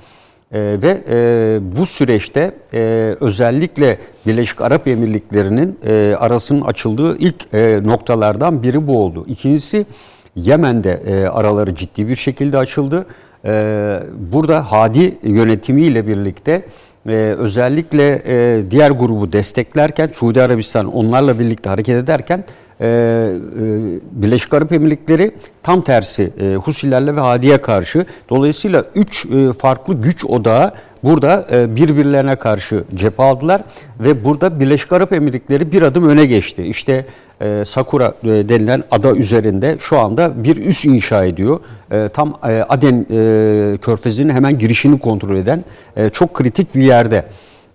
E, 0.52 0.60
ve 0.82 1.04
e, 1.08 1.58
bu 1.76 1.86
süreçte 1.86 2.54
e, 2.74 2.80
özellikle 3.20 3.98
Birleşik 4.26 4.60
Arap 4.60 4.88
Emirlikleri'nin 4.88 5.78
e, 5.84 6.14
arasının 6.18 6.60
açıldığı 6.60 7.18
ilk 7.18 7.54
e, 7.54 7.80
noktalardan 7.84 8.62
biri 8.62 8.86
bu 8.86 9.04
oldu. 9.04 9.24
İkincisi 9.28 9.86
Yemen'de 10.36 10.92
e, 10.92 11.26
araları 11.26 11.74
ciddi 11.74 12.08
bir 12.08 12.16
şekilde 12.16 12.58
açıldı. 12.58 13.06
E, 13.44 14.00
burada 14.32 14.72
Hadi 14.72 15.18
yönetimiyle 15.22 16.06
birlikte 16.06 16.62
e, 17.06 17.12
özellikle 17.38 18.22
e, 18.26 18.70
diğer 18.70 18.90
grubu 18.90 19.32
desteklerken 19.32 20.06
Suudi 20.06 20.42
Arabistan 20.42 20.92
onlarla 20.96 21.38
birlikte 21.38 21.70
hareket 21.70 21.94
ederken 22.04 22.44
e, 22.80 22.86
e, 22.86 22.90
Birleşik 24.12 24.54
Arap 24.54 24.72
Emirlikleri 24.72 25.30
tam 25.62 25.82
tersi 25.82 26.32
e, 26.40 26.54
Husilerle 26.54 27.16
ve 27.16 27.20
Hadi'ye 27.20 27.58
karşı. 27.58 28.06
Dolayısıyla 28.30 28.84
üç 28.94 29.26
e, 29.26 29.52
farklı 29.52 29.94
güç 29.94 30.24
odağı 30.24 30.72
burada 31.04 31.46
e, 31.52 31.76
birbirlerine 31.76 32.36
karşı 32.36 32.84
cephe 32.94 33.22
aldılar 33.22 33.62
ve 34.00 34.24
burada 34.24 34.60
Birleşik 34.60 34.92
Arap 34.92 35.12
Emirlikleri 35.12 35.72
bir 35.72 35.82
adım 35.82 36.08
öne 36.08 36.26
geçti. 36.26 36.62
İşte 36.62 37.06
e, 37.40 37.64
Sakura 37.66 38.14
e, 38.24 38.28
denilen 38.28 38.84
ada 38.90 39.12
üzerinde 39.12 39.76
şu 39.80 39.98
anda 39.98 40.44
bir 40.44 40.56
üs 40.56 40.84
inşa 40.84 41.24
ediyor. 41.24 41.60
E, 41.92 42.08
tam 42.08 42.34
e, 42.44 42.46
Aden 42.48 43.06
e, 43.10 43.78
körfezinin 43.78 44.34
hemen 44.34 44.58
girişini 44.58 44.98
kontrol 44.98 45.36
eden 45.36 45.64
e, 45.96 46.10
çok 46.10 46.34
kritik 46.34 46.74
bir 46.74 46.82
yerde. 46.82 47.24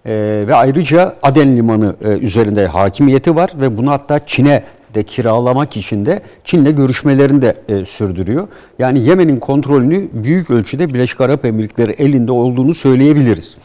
E, 0.06 0.44
ve 0.48 0.56
ayrıca 0.56 1.16
Aden 1.24 1.58
Limanı 1.58 1.96
e, 2.06 2.08
üzerinde 2.08 2.68
hakimiyeti 2.68 3.36
var 3.36 3.50
ve 3.62 3.78
bunu 3.78 3.92
hatta 3.92 4.20
Çin'e 4.26 4.64
de 4.96 5.04
kiralamak 5.04 5.78
için 5.78 6.06
de 6.06 6.22
Çin'le 6.44 6.76
görüşmelerini 6.76 7.42
de 7.42 7.56
e, 7.70 7.86
sürdürüyor. 7.86 8.48
Yani 8.80 9.00
Yemen'in 9.00 9.40
kontrolünü 9.40 10.08
büyük 10.14 10.50
ölçüde 10.50 10.94
Birleşik 10.94 11.22
Arap 11.22 11.46
Emirlikleri 11.46 11.92
elinde 11.92 12.32
olduğunu 12.32 12.74
söyleyebiliriz. 12.74 13.58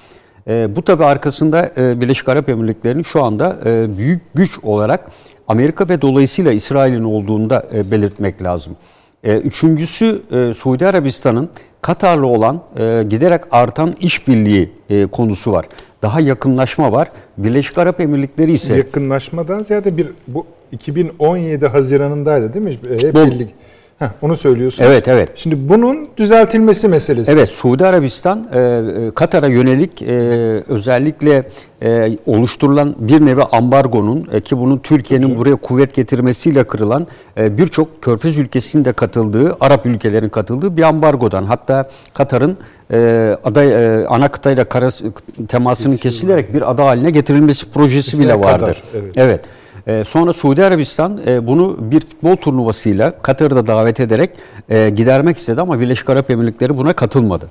E, 0.48 0.76
bu 0.76 0.82
tabi 0.82 1.04
arkasında 1.04 1.70
e, 1.76 2.00
Birleşik 2.00 2.28
Arap 2.28 2.48
Emirlikleri'nin 2.48 3.02
şu 3.02 3.22
anda 3.22 3.58
e, 3.64 3.98
büyük 3.98 4.20
güç 4.34 4.58
olarak 4.62 5.10
Amerika 5.48 5.88
ve 5.88 6.02
dolayısıyla 6.02 6.52
İsrail'in 6.52 7.04
olduğunu 7.04 7.50
da 7.50 7.66
e, 7.74 7.90
belirtmek 7.90 8.42
lazım. 8.42 8.76
E, 9.24 9.36
üçüncüsü 9.36 10.22
e, 10.32 10.54
Suudi 10.54 10.86
Arabistan'ın 10.86 11.48
Katar'la 11.82 12.26
olan 12.26 12.60
e, 12.76 13.02
giderek 13.02 13.40
artan 13.50 13.94
işbirliği 14.00 14.70
e, 14.90 15.06
konusu 15.06 15.52
var. 15.52 15.66
Daha 16.02 16.20
yakınlaşma 16.20 16.92
var. 16.92 17.08
Birleşik 17.38 17.78
Arap 17.78 18.00
Emirlikleri 18.00 18.52
ise... 18.52 18.76
Yakınlaşmadan 18.76 19.62
ziyade 19.62 19.96
bir 19.96 20.08
bu 20.28 20.46
2017 20.72 21.66
Haziran'ındaydı 21.66 22.54
değil 22.54 22.64
mi? 22.64 22.72
Hep 23.00 23.14
bu, 23.14 23.26
birlik. 23.26 23.54
Heh, 24.00 24.08
onu 24.22 24.36
söylüyorsun. 24.36 24.84
Evet, 24.84 25.08
evet. 25.08 25.28
Şimdi 25.34 25.68
bunun 25.68 26.08
düzeltilmesi 26.16 26.88
meselesi. 26.88 27.32
Evet, 27.32 27.50
Suudi 27.50 27.86
Arabistan 27.86 28.48
e, 28.52 28.58
e, 28.58 29.10
Katar'a 29.14 29.46
yönelik 29.46 30.02
e, 30.02 30.14
özellikle 30.68 31.44
e, 31.82 32.18
oluşturulan 32.26 32.94
bir 32.98 33.26
nevi 33.26 33.42
ambargonun 33.42 34.28
e, 34.32 34.40
ki 34.40 34.58
bunun 34.58 34.78
Türkiye'nin 34.78 35.38
buraya 35.38 35.56
kuvvet 35.56 35.94
getirmesiyle 35.94 36.64
kırılan 36.64 37.06
e, 37.38 37.58
birçok 37.58 38.02
Körfez 38.02 38.38
ülkesinin 38.38 38.84
de 38.84 38.92
katıldığı, 38.92 39.56
Arap 39.60 39.86
ülkelerin 39.86 40.28
katıldığı 40.28 40.76
bir 40.76 40.82
ambargodan. 40.82 41.44
Hatta 41.44 41.90
Katar'ın 42.14 42.56
e, 42.92 42.98
aday 43.44 43.68
e, 43.68 44.06
ana 44.06 44.28
kıtayla 44.28 44.64
kara 44.64 44.88
temasının 45.48 45.96
kesilerek 45.96 46.54
bir 46.54 46.70
ada 46.70 46.86
haline 46.86 47.10
getirilmesi 47.10 47.70
projesi 47.70 48.10
Kesinlikle 48.10 48.34
bile 48.34 48.44
vardır. 48.44 48.60
Kadar, 48.60 48.82
evet. 48.94 49.12
evet. 49.16 49.40
E, 49.86 50.04
sonra 50.04 50.32
Suudi 50.32 50.64
Arabistan 50.64 51.20
e, 51.26 51.46
bunu 51.46 51.76
bir 51.80 52.00
futbol 52.00 52.36
turnuvasıyla 52.36 53.22
Katar'da 53.22 53.66
davet 53.66 54.00
ederek 54.00 54.30
e, 54.68 54.90
gidermek 54.90 55.36
istedi 55.36 55.60
ama 55.60 55.80
Birleşik 55.80 56.10
Arap 56.10 56.30
Emirlikleri 56.30 56.76
buna 56.76 56.92
katılmadı. 56.92 57.50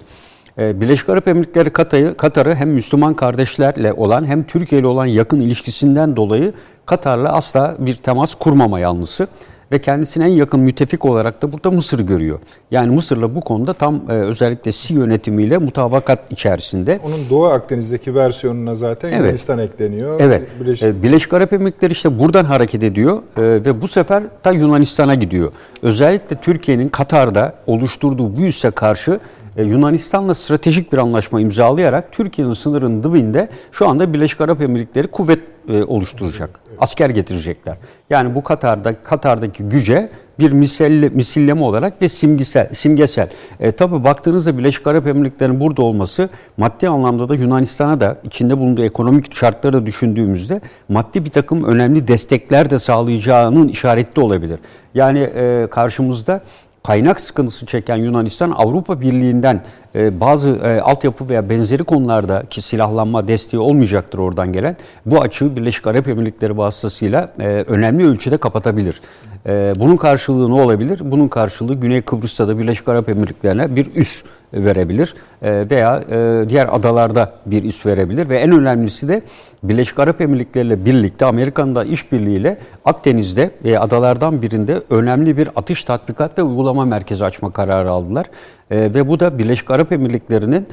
E, 0.57 0.81
Birleşik 0.81 1.09
Arap 1.09 1.27
Emirlikleri 1.27 1.69
Katar'ı, 1.69 2.17
Katar'ı 2.17 2.55
hem 2.55 2.69
Müslüman 2.69 3.13
kardeşlerle 3.13 3.93
olan 3.93 4.25
hem 4.25 4.43
Türkiye 4.43 4.81
ile 4.81 4.87
olan 4.87 5.05
yakın 5.05 5.41
ilişkisinden 5.41 6.15
dolayı 6.15 6.53
Katar'la 6.85 7.33
asla 7.33 7.75
bir 7.79 7.95
temas 7.95 8.35
kurmama 8.35 8.79
yanlısı 8.79 9.27
ve 9.71 9.79
kendisine 9.79 10.25
en 10.25 10.29
yakın 10.29 10.59
müttefik 10.59 11.05
olarak 11.05 11.41
da 11.41 11.51
burada 11.51 11.71
Mısır 11.71 11.99
görüyor. 11.99 12.39
Yani 12.71 12.95
Mısır'la 12.95 13.35
bu 13.35 13.41
konuda 13.41 13.73
tam 13.73 14.01
e, 14.09 14.11
özellikle 14.11 14.71
Si 14.71 14.93
yönetimiyle 14.93 15.57
mutabakat 15.57 16.31
içerisinde. 16.31 16.99
Onun 17.05 17.19
Doğu 17.29 17.45
Akdeniz'deki 17.45 18.15
versiyonuna 18.15 18.75
zaten 18.75 19.09
evet. 19.09 19.19
Yunanistan 19.19 19.59
ekleniyor. 19.59 20.19
Evet. 20.19 20.47
Birleşik... 20.59 20.83
E, 20.83 21.03
Birleşik 21.03 21.33
Arap 21.33 21.53
Emirlikleri 21.53 21.91
işte 21.91 22.19
buradan 22.19 22.45
hareket 22.45 22.83
ediyor 22.83 23.17
e, 23.37 23.41
ve 23.41 23.81
bu 23.81 23.87
sefer 23.87 24.23
ta 24.43 24.51
Yunanistan'a 24.51 25.15
gidiyor. 25.15 25.51
Özellikle 25.81 26.35
Türkiye'nin 26.35 26.89
Katar'da 26.89 27.55
oluşturduğu 27.67 28.37
bu 28.37 28.41
üsse 28.41 28.71
karşı 28.71 29.19
e, 29.57 29.63
Yunanistan'la 29.63 30.35
stratejik 30.35 30.93
bir 30.93 30.97
anlaşma 30.97 31.41
imzalayarak 31.41 32.11
Türkiye'nin 32.11 32.53
sınırının 32.53 33.03
dibinde 33.03 33.49
şu 33.71 33.87
anda 33.87 34.13
Birleşik 34.13 34.41
Arap 34.41 34.61
Emirlikleri 34.61 35.07
kuvvet 35.07 35.39
e, 35.69 35.83
oluşturacak. 35.83 36.59
Asker 36.79 37.09
getirecekler. 37.09 37.77
Yani 38.09 38.35
bu 38.35 38.43
Katar'da 38.43 38.93
Katar'daki 38.93 39.63
güce 39.63 40.09
bir 40.39 40.51
miselle, 40.51 41.09
misilleme 41.09 41.61
olarak 41.61 42.01
ve 42.01 42.09
simgesel. 42.09 42.69
simgesel. 42.73 43.29
E, 43.59 43.71
tabii 43.71 44.03
baktığınızda 44.03 44.57
Birleşik 44.57 44.87
Arap 44.87 45.07
Emirlikleri'nin 45.07 45.59
burada 45.59 45.81
olması 45.81 46.29
maddi 46.57 46.89
anlamda 46.89 47.29
da 47.29 47.35
Yunanistan'a 47.35 47.99
da 47.99 48.17
içinde 48.23 48.57
bulunduğu 48.57 48.83
ekonomik 48.83 49.35
şartları 49.35 49.73
da 49.73 49.85
düşündüğümüzde 49.85 50.61
maddi 50.89 51.25
bir 51.25 51.29
takım 51.29 51.63
önemli 51.63 52.07
destekler 52.07 52.69
de 52.69 52.79
sağlayacağının 52.79 53.67
işaretli 53.67 54.21
olabilir. 54.21 54.59
Yani 54.95 55.19
e, 55.19 55.67
karşımızda 55.71 56.41
kaynak 56.83 57.19
sıkıntısı 57.21 57.65
çeken 57.65 57.95
Yunanistan 57.95 58.51
Avrupa 58.51 59.01
Birliği'nden 59.01 59.61
e, 59.95 60.19
bazı 60.19 60.49
e, 60.49 60.81
altyapı 60.81 61.29
veya 61.29 61.49
benzeri 61.49 61.83
konularda 61.83 62.41
ki 62.49 62.61
silahlanma 62.61 63.27
desteği 63.27 63.59
olmayacaktır 63.59 64.19
oradan 64.19 64.53
gelen 64.53 64.77
bu 65.05 65.21
açığı 65.21 65.55
Birleşik 65.55 65.87
Arap 65.87 66.07
Emirlikleri 66.07 66.57
vasıtasıyla 66.57 67.29
e, 67.39 67.43
önemli 67.47 68.07
ölçüde 68.07 68.37
kapatabilir. 68.37 69.01
E, 69.47 69.73
bunun 69.79 69.97
karşılığı 69.97 70.49
ne 70.49 70.61
olabilir? 70.61 70.99
Bunun 71.03 71.27
karşılığı 71.27 71.73
Güney 71.73 72.01
Kıbrıs'ta 72.01 72.47
da 72.47 72.59
Birleşik 72.59 72.87
Arap 72.87 73.09
Emirlikleri'ne 73.09 73.75
bir 73.75 73.95
üs 73.95 74.23
verebilir 74.53 75.15
e, 75.41 75.69
veya 75.69 76.03
e, 76.09 76.49
diğer 76.49 76.75
adalarda 76.75 77.33
bir 77.45 77.63
üs 77.63 77.85
verebilir 77.85 78.29
ve 78.29 78.37
en 78.37 78.51
önemlisi 78.51 79.07
de 79.07 79.21
Birleşik 79.63 79.99
Arap 79.99 80.21
Emirlikleri 80.21 80.67
ile 80.67 80.85
birlikte 80.85 81.25
Amerika'nın 81.25 81.75
da 81.75 81.83
işbirliğiyle 81.83 82.57
Akdeniz'de 82.85 83.51
ve 83.63 83.79
adalardan 83.79 84.41
birinde 84.41 84.81
önemli 84.89 85.37
bir 85.37 85.49
atış 85.55 85.83
tatbikat 85.83 86.37
ve 86.37 86.43
uygulama 86.43 86.85
merkezi 86.85 87.25
açma 87.25 87.51
kararı 87.53 87.91
aldılar. 87.91 88.25
E, 88.71 88.93
ve 88.93 89.07
bu 89.07 89.19
da 89.19 89.37
Birleşik 89.37 89.71
Arap 89.71 89.91
Emirlikleri'nin 89.91 90.67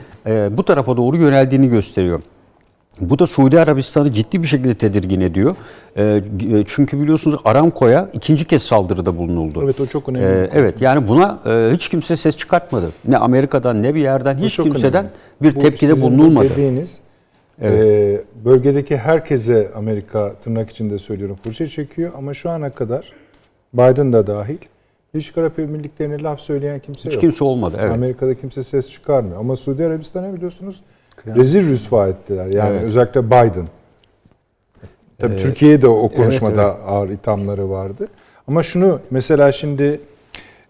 bu 0.56 0.64
tarafa 0.64 0.96
doğru 0.96 1.16
yöneldiğini 1.16 1.68
gösteriyor. 1.68 2.20
Bu 3.00 3.18
da 3.18 3.26
Suudi 3.26 3.60
Arabistan'ı 3.60 4.12
ciddi 4.12 4.42
bir 4.42 4.46
şekilde 4.46 4.74
tedirgin 4.74 5.20
ediyor. 5.20 5.56
çünkü 6.66 7.00
biliyorsunuz 7.00 7.40
Aramco'ya 7.44 8.08
ikinci 8.12 8.44
kez 8.44 8.62
saldırıda 8.62 9.16
bulunuldu. 9.16 9.60
Evet 9.64 9.80
o 9.80 9.86
çok 9.86 10.08
önemli. 10.08 10.50
evet 10.52 10.80
yani 10.80 11.08
buna 11.08 11.38
hiç 11.72 11.88
kimse 11.88 12.16
ses 12.16 12.36
çıkartmadı. 12.36 12.92
Ne 13.04 13.16
Amerika'dan 13.16 13.82
ne 13.82 13.94
bir 13.94 14.00
yerden 14.00 14.36
hiç 14.36 14.56
kimseden 14.56 15.04
önemli. 15.04 15.16
bir 15.42 15.54
bu 15.54 15.58
tepkide 15.58 16.00
bulunulmadı. 16.00 16.50
dediğiniz 16.50 16.98
evet. 17.62 18.24
bölgedeki 18.44 18.96
herkese 18.96 19.70
Amerika 19.76 20.34
tırnak 20.44 20.70
içinde 20.70 20.98
söylüyorum 20.98 21.38
fırça 21.42 21.66
çekiyor 21.66 22.12
ama 22.16 22.34
şu 22.34 22.50
ana 22.50 22.70
kadar 22.70 23.12
Biden 23.74 24.12
da 24.12 24.26
dahil 24.26 24.58
Birleşik 25.14 25.38
Arap 25.38 25.58
Emirlikleri'ne 25.58 26.22
laf 26.22 26.40
söyleyen 26.40 26.78
kimse 26.78 26.98
hiç 26.98 27.04
yok. 27.04 27.14
Hiç 27.14 27.20
kimse 27.20 27.44
olmadı. 27.44 27.76
Evet. 27.80 27.92
Amerika'da 27.92 28.34
kimse 28.34 28.62
ses 28.62 28.90
çıkarmıyor 28.90 29.40
ama 29.40 29.56
Suudi 29.56 29.84
Arabistan'a 29.84 30.34
biliyorsunuz 30.34 30.80
Kıyam. 31.16 31.38
rezil 31.38 31.68
rüsva 31.68 32.08
ettiler. 32.08 32.46
Yani 32.46 32.76
evet. 32.76 32.82
özellikle 32.82 33.26
Biden. 33.26 33.68
Tabii 35.18 35.34
ee, 35.34 35.42
Türkiye'de 35.42 35.88
o 35.88 36.08
konuşmada 36.08 36.62
evet, 36.62 36.74
evet. 36.78 36.88
ağır 36.88 37.08
ithamları 37.08 37.70
vardı. 37.70 38.08
Ama 38.48 38.62
şunu 38.62 39.00
mesela 39.10 39.52
şimdi 39.52 40.00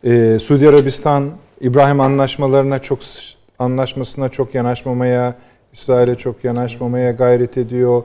e, 0.05 0.39
Suudi 0.39 0.69
Arabistan 0.69 1.31
İbrahim 1.61 2.01
anlaşmalarına 2.01 2.79
çok 2.79 2.99
anlaşmasına 3.59 4.29
çok 4.29 4.55
yanaşmamaya, 4.55 5.35
İsrail'e 5.73 6.15
çok 6.15 6.45
yanaşmamaya 6.45 7.13
gayret 7.13 7.59
ediyor. 7.59 8.05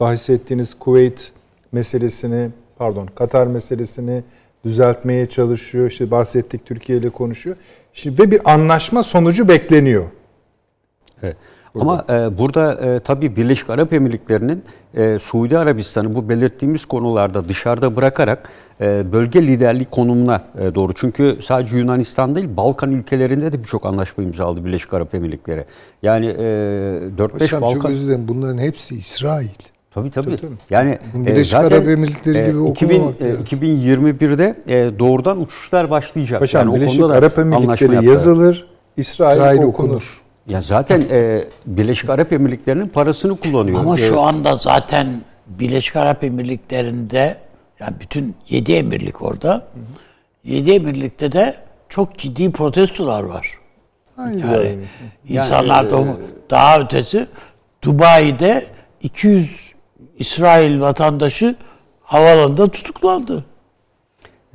Bahsettiğiniz 0.00 0.74
Kuveyt 0.74 1.32
meselesini, 1.72 2.50
pardon 2.76 3.06
Katar 3.06 3.46
meselesini 3.46 4.22
düzeltmeye 4.64 5.28
çalışıyor. 5.28 5.90
İşte 5.90 6.10
bahsettik 6.10 6.66
Türkiye 6.66 6.98
ile 6.98 7.10
konuşuyor. 7.10 7.56
Şimdi 7.92 8.22
ve 8.22 8.30
bir 8.30 8.52
anlaşma 8.52 9.02
sonucu 9.02 9.48
bekleniyor. 9.48 10.04
Evet. 11.22 11.36
Ama 11.80 12.04
e, 12.10 12.38
burada 12.38 12.74
e, 12.74 13.00
tabii 13.00 13.36
Birleşik 13.36 13.70
Arap 13.70 13.92
Emirlikleri'nin 13.92 14.62
e, 14.94 15.18
Suudi 15.18 15.58
Arabistan'ı 15.58 16.14
bu 16.14 16.28
belirttiğimiz 16.28 16.84
konularda 16.84 17.44
dışarıda 17.44 17.96
bırakarak 17.96 18.50
e, 18.80 19.12
bölge 19.12 19.42
liderlik 19.42 19.90
konumuna 19.90 20.42
e, 20.58 20.74
doğru. 20.74 20.92
Çünkü 20.94 21.38
sadece 21.42 21.76
Yunanistan 21.76 22.34
değil 22.34 22.48
Balkan 22.56 22.92
ülkelerinde 22.92 23.52
de 23.52 23.58
birçok 23.58 23.86
anlaşma 23.86 24.24
imzaladı 24.24 24.64
Birleşik 24.64 24.94
Arap 24.94 25.14
Emirlikleri. 25.14 25.64
Yani 26.02 26.26
e, 26.26 26.40
4-5 27.18 27.60
Balkan... 27.60 27.74
çok 27.74 27.90
özür 27.90 28.06
dilerim 28.06 28.28
bunların 28.28 28.58
hepsi 28.58 28.94
İsrail. 28.94 29.48
Tabii 29.90 30.10
tabii. 30.10 30.36
tabii, 30.36 30.52
Yani 30.70 30.98
e, 31.16 31.26
Birleşik 31.26 31.52
zaten, 31.52 31.76
Arap 31.76 31.88
Emirlikleri 31.88 32.52
gibi 32.52 32.66
e, 32.66 32.70
2000, 32.70 33.68
e, 33.68 33.80
2021'de 33.82 34.56
e, 34.68 34.98
doğrudan 34.98 35.40
uçuşlar 35.40 35.90
başlayacak. 35.90 36.40
Paşam 36.40 36.68
yani 36.68 36.76
Birleşik 36.76 37.02
Arap 37.02 37.38
Emirlikleri 37.38 38.06
yazılır, 38.06 38.66
İsrail, 38.96 39.36
İsrail 39.36 39.58
okunur. 39.58 39.68
okunur. 39.68 40.27
Ya 40.48 40.62
zaten 40.62 41.02
e, 41.10 41.44
Birleşik 41.66 42.10
Arap 42.10 42.32
Emirlikleri'nin 42.32 42.88
parasını 42.88 43.36
kullanıyor. 43.36 43.80
Ama 43.80 43.96
şu 43.96 44.20
anda 44.20 44.56
zaten 44.56 45.06
Birleşik 45.46 45.96
Arap 45.96 46.24
Emirlikleri'nde 46.24 47.36
yani 47.80 47.94
bütün 48.00 48.34
yedi 48.48 48.72
emirlik 48.72 49.22
orada. 49.22 49.54
Hı 49.54 49.62
Yedi 50.44 50.72
emirlikte 50.72 51.32
de 51.32 51.56
çok 51.88 52.18
ciddi 52.18 52.52
protestolar 52.52 53.22
var. 53.22 53.58
Aynen. 54.18 54.38
Yani, 54.38 54.66
yani 54.66 54.76
insanlar 55.28 55.76
yani, 55.76 55.90
da 55.90 56.00
e, 56.00 56.50
daha 56.50 56.80
ötesi 56.80 57.26
Dubai'de 57.84 58.66
200 59.02 59.72
İsrail 60.18 60.80
vatandaşı 60.80 61.56
havalanında 62.02 62.68
tutuklandı. 62.68 63.44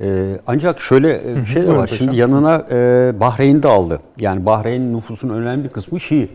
Ee, 0.00 0.38
ancak 0.46 0.80
şöyle 0.80 1.14
e, 1.14 1.36
bir 1.36 1.46
şey 1.46 1.66
de 1.66 1.76
var. 1.76 1.86
Şimdi 1.86 2.16
yanına 2.16 2.66
e, 2.70 3.12
Bahreyn 3.20 3.62
de 3.62 3.68
aldı. 3.68 3.98
Yani 4.18 4.46
Bahreyn'in 4.46 4.96
nüfusunun 4.96 5.34
önemli 5.42 5.64
bir 5.64 5.68
kısmı 5.68 6.00
Şii. 6.00 6.28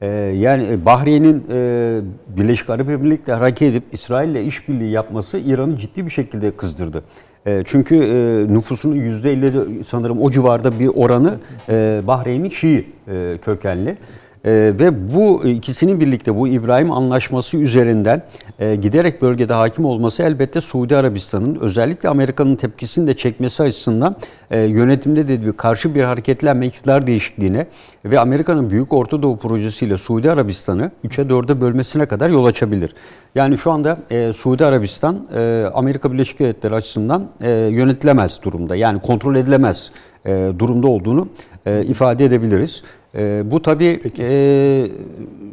E, 0.00 0.06
yani 0.16 0.66
e, 0.70 0.84
Bahreyn'in 0.84 1.44
e, 1.50 2.00
Birleşik 2.28 2.70
Arap 2.70 2.90
Emirlikleri 2.90 3.36
hareket 3.36 3.70
edip 3.70 3.82
İsrail'le 3.92 4.46
işbirliği 4.46 4.90
yapması 4.90 5.38
İran'ı 5.38 5.76
ciddi 5.76 6.06
bir 6.06 6.10
şekilde 6.10 6.56
kızdırdı. 6.56 7.02
E, 7.46 7.62
çünkü 7.66 7.96
e, 7.96 8.54
nüfusunun 8.54 8.96
%50 8.96 9.84
sanırım 9.84 10.22
o 10.22 10.30
civarda 10.30 10.78
bir 10.78 10.88
oranı 10.94 11.34
e, 11.68 12.00
Bahreyn'in 12.06 12.48
Şii 12.48 12.86
e, 13.08 13.38
kökenli. 13.44 13.96
E, 14.44 14.50
ve 14.52 15.14
bu 15.14 15.44
ikisinin 15.44 16.00
birlikte 16.00 16.36
bu 16.36 16.48
İbrahim 16.48 16.92
Anlaşması 16.92 17.56
üzerinden 17.56 18.22
e, 18.58 18.74
giderek 18.74 19.22
bölgede 19.22 19.52
hakim 19.52 19.84
olması 19.84 20.22
elbette 20.22 20.60
Suudi 20.60 20.96
Arabistan'ın 20.96 21.54
özellikle 21.54 22.08
Amerika'nın 22.08 22.56
tepkisini 22.56 23.06
de 23.06 23.16
çekmesi 23.16 23.62
açısından 23.62 24.16
e, 24.50 24.60
yönetimde 24.60 25.28
de 25.28 25.46
bir 25.46 25.52
karşı 25.52 25.94
bir 25.94 26.02
hareketlenme 26.02 26.66
iktidar 26.66 27.06
değişikliğine 27.06 27.66
ve 28.04 28.18
Amerika'nın 28.18 28.70
Büyük 28.70 28.92
Orta 28.92 29.22
Doğu 29.22 29.38
projesiyle 29.38 29.98
Suudi 29.98 30.30
Arabistan'ı 30.30 30.90
3'e 31.04 31.24
4'e 31.24 31.60
bölmesine 31.60 32.06
kadar 32.06 32.30
yol 32.30 32.44
açabilir. 32.44 32.94
Yani 33.34 33.58
şu 33.58 33.70
anda 33.70 33.98
e, 34.10 34.32
Suudi 34.32 34.64
Arabistan 34.64 35.26
e, 35.34 35.64
Amerika 35.74 36.12
Birleşik 36.12 36.38
Devletleri 36.38 36.74
açısından 36.74 37.30
e, 37.40 37.50
yönetilemez 37.50 38.42
durumda. 38.42 38.76
Yani 38.76 39.00
kontrol 39.00 39.36
edilemez 39.36 39.90
e, 40.24 40.52
durumda 40.58 40.86
olduğunu 40.86 41.28
e, 41.66 41.84
ifade 41.84 42.24
edebiliriz. 42.24 42.82
E, 43.14 43.42
bu 43.50 43.62
tabii 43.62 44.00
e, 44.18 44.90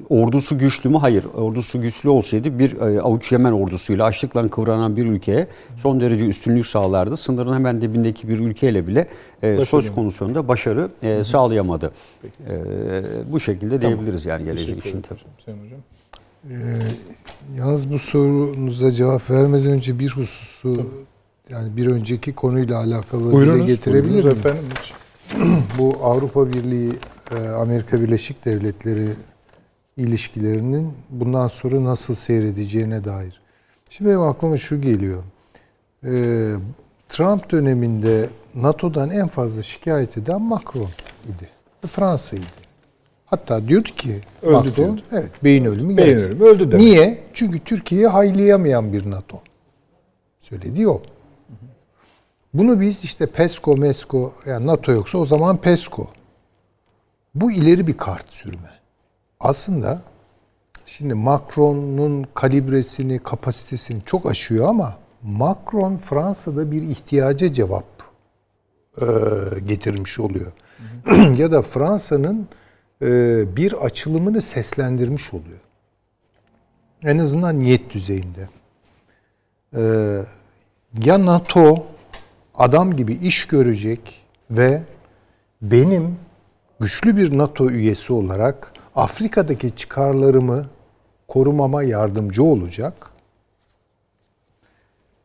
ordusu 0.10 0.60
güçlü 0.60 0.90
mü? 0.90 0.98
Hayır. 0.98 1.26
Ordusu 1.36 1.82
güçlü 1.82 2.10
olsaydı 2.10 2.60
bir 2.60 2.82
e, 2.82 3.02
avuç 3.02 3.32
Yemen 3.32 3.52
ordusuyla 3.52 4.06
açlıkla 4.06 4.48
kıvranan 4.48 4.96
bir 4.96 5.06
ülkeye 5.06 5.48
son 5.78 6.02
derece 6.02 6.26
üstünlük 6.26 6.66
sağlardı. 6.66 7.18
Sınırın 7.18 7.54
hemen 7.54 7.82
dibindeki 7.82 8.28
bir 8.28 8.40
ülkeyle 8.40 8.88
bile 8.88 9.08
e, 9.42 9.66
söz 9.66 9.94
konusunda 9.94 10.48
başarı 10.48 10.90
e, 11.02 11.24
sağlayamadı. 11.24 11.92
E, 12.24 12.54
bu 13.32 13.40
şekilde 13.40 13.80
tamam. 13.80 13.96
diyebiliriz 13.96 14.26
yani 14.26 14.46
gelecek 14.46 14.86
için 14.86 15.02
tabii. 15.02 15.20
Sayın 15.46 15.58
Hocam. 15.66 15.80
Ee, 16.50 16.80
yalnız 17.58 17.92
bu 17.92 18.00
sorunuza 18.00 18.92
cevap 18.92 19.30
vermeden 19.30 19.72
önce 19.72 20.00
bir 20.00 20.10
hususu 20.10 20.76
Tabii. 20.76 20.88
yani 21.50 21.78
bir 21.78 21.88
önceki 21.88 22.34
konuyla 22.34 22.80
alakalı 22.80 23.32
buyurunuz, 23.32 23.60
dile 23.60 23.74
getirebilir 23.74 24.24
miyim? 24.24 24.28
Efendim. 24.28 24.64
bu 25.78 25.98
Avrupa 26.04 26.54
Birliği 26.54 26.94
Amerika 27.36 28.02
Birleşik 28.02 28.46
Devletleri 28.46 29.08
ilişkilerinin 29.98 30.94
bundan 31.10 31.48
sonra 31.48 31.84
nasıl 31.84 32.16
seyredeceğine 32.16 33.04
dair. 33.04 33.42
Şimdi 33.90 34.10
benim 34.10 34.22
aklıma 34.22 34.58
şu 34.58 34.82
geliyor. 34.82 35.24
E, 36.04 36.12
Trump 37.10 37.52
döneminde 37.52 38.30
NATO'dan 38.56 39.10
en 39.10 39.28
fazla 39.28 39.64
şikayet 39.64 40.18
eden 40.18 40.42
Macron 40.42 40.90
idi. 41.26 41.50
Fransa'ydı. 41.88 42.46
Hatta 43.26 43.68
diyordu 43.68 43.90
ki 43.90 44.22
öldü 44.42 44.54
Macron, 44.54 44.74
diyordu. 44.76 45.02
evet 45.12 45.32
beyin 45.44 45.66
ölümü 45.66 45.98
beyin 45.98 46.18
ölümü 46.18 46.44
öldü 46.44 46.72
demek. 46.72 46.86
Niye? 46.86 47.24
Çünkü 47.34 47.60
Türkiye'yi 47.60 48.08
haylayamayan 48.08 48.94
bir 48.94 49.12
NATO. 49.12 49.42
Söylediği 50.40 50.88
o. 50.88 51.02
Bunu 52.54 52.82
biz 52.82 53.04
işte 53.04 53.26
PESCO, 53.26 53.78
MESCO, 53.78 54.34
yani 54.46 54.68
NATO 54.68 54.92
yoksa 54.92 55.18
o 55.18 55.26
zaman 55.26 55.58
PESCO. 55.58 56.08
Bu 57.42 57.52
ileri 57.52 57.88
bir 57.88 57.98
kart 57.98 58.30
sürme. 58.30 58.70
Aslında 59.40 60.02
şimdi 60.86 61.14
Macron'un 61.14 62.26
kalibresini, 62.34 63.20
kapasitesini 63.20 64.02
çok 64.06 64.26
aşıyor 64.26 64.68
ama 64.68 64.98
Macron 65.24 65.98
Fransa'da 65.98 66.72
bir 66.72 66.82
ihtiyaca 66.82 67.54
cevap 67.54 67.86
e, 69.02 69.06
getirmiş 69.66 70.20
oluyor. 70.20 70.52
ya 71.38 71.52
da 71.52 71.62
Fransa'nın 71.62 72.48
e, 73.02 73.08
bir 73.56 73.74
açılımını 73.74 74.42
seslendirmiş 74.42 75.34
oluyor. 75.34 75.60
En 77.04 77.18
azından 77.18 77.60
niyet 77.60 77.90
düzeyinde. 77.94 78.50
E, 79.76 79.82
ya 81.04 81.26
NATO 81.26 81.88
adam 82.56 82.96
gibi 82.96 83.14
iş 83.14 83.48
görecek 83.48 84.22
ve 84.52 84.82
benim 85.62 86.27
güçlü 86.80 87.18
bir 87.18 87.38
NATO 87.38 87.70
üyesi 87.70 88.14
olarak 88.14 88.72
Afrika'daki 88.96 89.76
çıkarlarımı 89.76 90.66
korumama 91.28 91.84
yardımcı 91.84 92.44
olacak. 92.44 92.94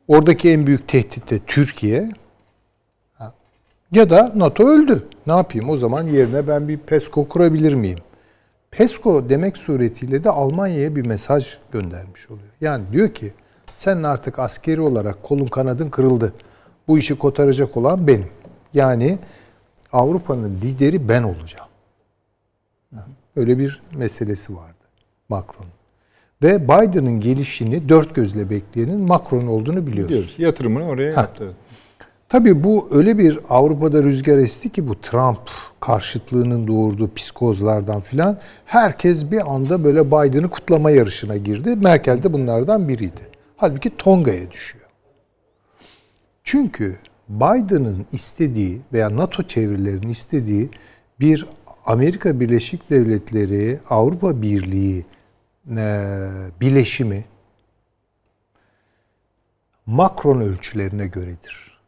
Oradaki 0.09 0.51
en 0.51 0.67
büyük 0.67 0.89
tehdit 0.89 1.31
de 1.31 1.39
Türkiye. 1.47 2.11
Ya 3.93 4.11
da 4.11 4.33
NATO 4.37 4.69
öldü. 4.69 5.09
Ne 5.27 5.33
yapayım? 5.33 5.71
O 5.71 5.77
zaman 5.77 6.07
yerine 6.07 6.49
ben 6.49 6.69
bir 6.69 6.79
PESCO 6.79 7.29
kurabilir 7.29 7.75
miyim? 7.75 7.99
PESCO 8.71 9.29
demek 9.29 9.57
suretiyle 9.57 10.25
de 10.25 10.31
Almanya'ya 10.31 10.97
bir 10.97 11.07
mesaj 11.07 11.59
göndermiş 11.73 12.31
oluyor. 12.31 12.49
Yani 12.61 12.85
diyor 12.93 13.09
ki 13.09 13.33
sen 13.75 14.03
artık 14.03 14.39
askeri 14.39 14.81
olarak 14.81 15.23
kolun 15.23 15.47
kanadın 15.47 15.91
kırıldı. 15.91 16.33
Bu 16.89 16.99
işi 16.99 17.19
kotaracak 17.19 17.77
olan 17.77 18.07
benim. 18.07 18.29
Yani 18.75 19.19
Avrupa'nın 19.93 20.61
lideri 20.63 21.09
ben 21.09 21.23
olacağım. 21.23 21.69
Öyle 23.37 23.59
bir 23.59 23.83
meselesi 23.95 24.57
vardı 24.57 24.75
Macron. 25.29 25.67
Ve 26.43 26.65
Biden'ın 26.65 27.21
gelişini 27.21 27.89
dört 27.89 28.15
gözle 28.15 28.51
bekleyenin 28.51 29.01
Macron 29.01 29.47
olduğunu 29.47 29.87
biliyoruz. 29.87 30.11
Biliyoruz. 30.11 30.35
Yatırımını 30.39 30.89
oraya 30.89 31.13
yaptı. 31.13 31.53
Tabii 32.29 32.65
bu 32.65 32.89
öyle 32.91 33.19
bir 33.19 33.39
Avrupa'da 33.49 34.03
rüzgar 34.03 34.39
esti 34.39 34.69
ki 34.71 34.89
bu 34.89 35.01
Trump 35.01 35.39
karşıtlığının 35.81 36.67
doğurduğu 36.67 37.15
psikozlardan 37.15 38.01
filan 38.01 38.39
herkes 38.67 39.31
bir 39.31 39.55
anda 39.55 39.85
böyle 39.85 40.07
Biden'ı 40.07 40.51
kutlama 40.51 40.91
yarışına 40.91 41.37
girdi. 41.37 41.77
Merkel 41.77 42.23
de 42.23 42.33
bunlardan 42.33 42.89
biriydi. 42.89 43.21
Halbuki 43.57 43.97
Tonga'ya 43.97 44.51
düşüyor. 44.51 44.87
Çünkü 46.45 46.97
Biden'ın 47.33 48.07
istediği 48.13 48.81
veya 48.93 49.17
NATO 49.17 49.43
çevrelerinin 49.43 50.09
istediği 50.09 50.71
bir 51.21 51.47
Amerika 51.87 52.41
Birleşik 52.41 52.91
Devletleri 52.91 53.81
Avrupa 53.89 54.43
Birliği 54.43 55.07
e, 55.77 56.09
bileşimi 56.61 57.25
Macron 59.87 60.41
ölçülerine 60.41 61.07
göredir. 61.07 61.79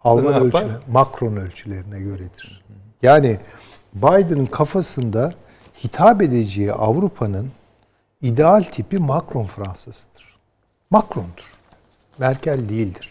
Alman 0.00 0.24
Ne 0.24 0.30
yapar? 0.30 0.46
ölçülerine, 0.46 0.78
Macron 0.92 1.36
ölçülerine 1.36 2.00
göredir. 2.00 2.64
Yani 3.02 3.40
Biden'ın 3.94 4.46
kafasında 4.46 5.34
hitap 5.84 6.22
edeceği 6.22 6.72
Avrupa'nın 6.72 7.50
ideal 8.22 8.62
tipi 8.62 8.98
Macron 8.98 9.46
Fransa'sıdır. 9.46 10.36
Macron'dur. 10.90 11.52
Merkel 12.18 12.68
değildir. 12.68 13.09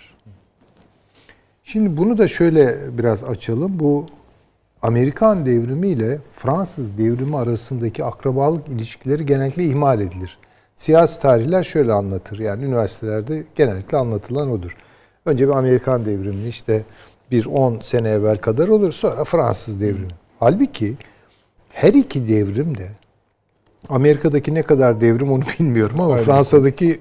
Şimdi 1.72 1.98
bunu 1.98 2.18
da 2.18 2.28
şöyle 2.28 2.78
biraz 2.98 3.24
açalım. 3.24 3.80
Bu 3.80 4.06
Amerikan 4.82 5.46
devrimi 5.46 5.88
ile 5.88 6.20
Fransız 6.34 6.98
devrimi 6.98 7.38
arasındaki 7.38 8.04
akrabalık 8.04 8.68
ilişkileri 8.68 9.26
genellikle 9.26 9.64
ihmal 9.64 10.02
edilir. 10.02 10.38
Siyasi 10.76 11.22
tarihler 11.22 11.64
şöyle 11.64 11.94
anlatır. 11.94 12.40
Yani 12.40 12.66
üniversitelerde 12.66 13.44
genellikle 13.56 13.98
anlatılan 13.98 14.52
odur. 14.52 14.78
Önce 15.26 15.48
bir 15.48 15.54
Amerikan 15.54 16.06
devrimi 16.06 16.48
işte 16.48 16.84
bir 17.32 17.46
10 17.46 17.80
sene 17.80 18.10
evvel 18.10 18.38
kadar 18.38 18.68
olur. 18.68 18.92
Sonra 18.92 19.24
Fransız 19.24 19.82
devrimi. 19.82 20.14
Halbuki 20.40 20.98
her 21.70 21.94
iki 21.94 22.28
devrim 22.28 22.78
de 22.78 22.88
Amerika'daki 23.90 24.54
ne 24.54 24.64
kadar 24.64 25.02
devrim 25.02 25.32
onu 25.32 25.44
bilmiyorum 25.60 26.02
ama 26.02 26.18
Fransa'daki 26.18 27.00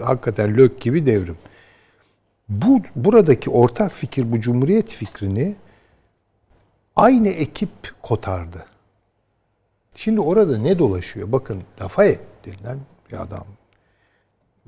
hakikaten 0.00 0.56
lök 0.56 0.80
gibi 0.80 1.06
devrim. 1.06 1.36
Bu 2.50 2.80
buradaki 2.96 3.50
ortak 3.50 3.92
fikir 3.92 4.32
bu 4.32 4.40
cumhuriyet 4.40 4.88
fikrini 4.88 5.56
aynı 6.96 7.28
ekip 7.28 7.70
kotardı. 8.02 8.64
Şimdi 9.94 10.20
orada 10.20 10.58
ne 10.58 10.78
dolaşıyor? 10.78 11.32
Bakın 11.32 11.62
Lafayette 11.80 12.24
denilen 12.44 12.78
bir 13.10 13.22
adam. 13.22 13.44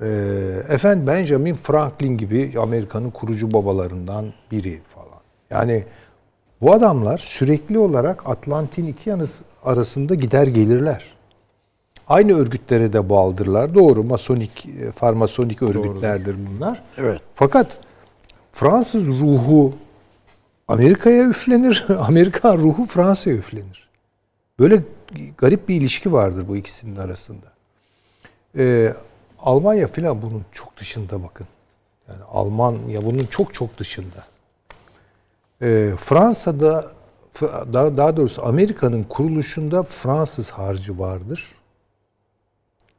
Ee, 0.01 0.07
efendim 0.69 1.07
Benjamin 1.07 1.53
Franklin 1.53 2.17
gibi 2.17 2.53
Amerika'nın 2.59 3.11
kurucu 3.11 3.53
babalarından 3.53 4.33
biri 4.51 4.81
falan. 4.81 5.21
Yani 5.49 5.85
bu 6.61 6.73
adamlar 6.73 7.17
sürekli 7.17 7.79
olarak 7.79 8.29
Atlantin 8.29 8.87
iki 8.87 9.09
yanı 9.09 9.25
arasında 9.63 10.15
gider 10.15 10.47
gelirler. 10.47 11.13
Aynı 12.07 12.33
örgütlere 12.37 12.93
de 12.93 13.09
bağlıdırlar. 13.09 13.75
Doğru 13.75 14.03
masonik, 14.03 14.65
e, 14.65 14.91
farmasonik 14.91 15.61
örgütlerdir 15.61 16.35
bunlar. 16.47 16.83
Evet. 16.97 17.21
Fakat 17.35 17.67
Fransız 18.51 19.07
ruhu 19.07 19.73
Amerika'ya 20.67 21.29
üflenir, 21.29 21.85
Amerikan 21.99 22.57
ruhu 22.57 22.85
Fransa'ya 22.85 23.35
üflenir. 23.35 23.89
Böyle 24.59 24.83
garip 25.37 25.69
bir 25.69 25.75
ilişki 25.75 26.13
vardır 26.13 26.45
bu 26.47 26.57
ikisinin 26.57 26.95
arasında. 26.95 27.45
Ee, 28.57 28.93
Almanya 29.39 29.87
filan 29.87 30.21
bunun 30.21 30.45
çok 30.51 30.77
dışında 30.77 31.23
bakın. 31.23 31.47
Yani 32.07 32.23
Almanya 32.31 33.05
bunun 33.05 33.25
çok 33.25 33.53
çok 33.53 33.77
dışında. 33.77 34.23
Ee, 35.61 35.91
Fransa'da 35.97 36.85
daha, 37.73 37.97
daha 37.97 38.17
doğrusu 38.17 38.45
Amerika'nın 38.45 39.03
kuruluşunda 39.03 39.83
Fransız 39.83 40.49
harcı 40.51 40.99
vardır. 40.99 41.51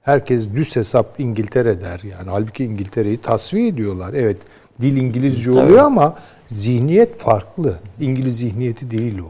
Herkes 0.05 0.49
düz 0.55 0.77
hesap 0.77 1.21
İngiltere 1.21 1.81
der 1.81 2.01
yani. 2.01 2.31
Halbuki 2.31 2.65
İngiltere'yi 2.65 3.17
tasfiye 3.17 3.67
ediyorlar. 3.67 4.15
Evet 4.15 4.37
dil 4.81 4.97
İngilizce 4.97 5.51
oluyor 5.51 5.79
ama 5.79 6.17
zihniyet 6.47 7.19
farklı. 7.19 7.79
İngiliz 8.01 8.39
zihniyeti 8.39 8.91
değil 8.91 9.19
o. 9.19 9.29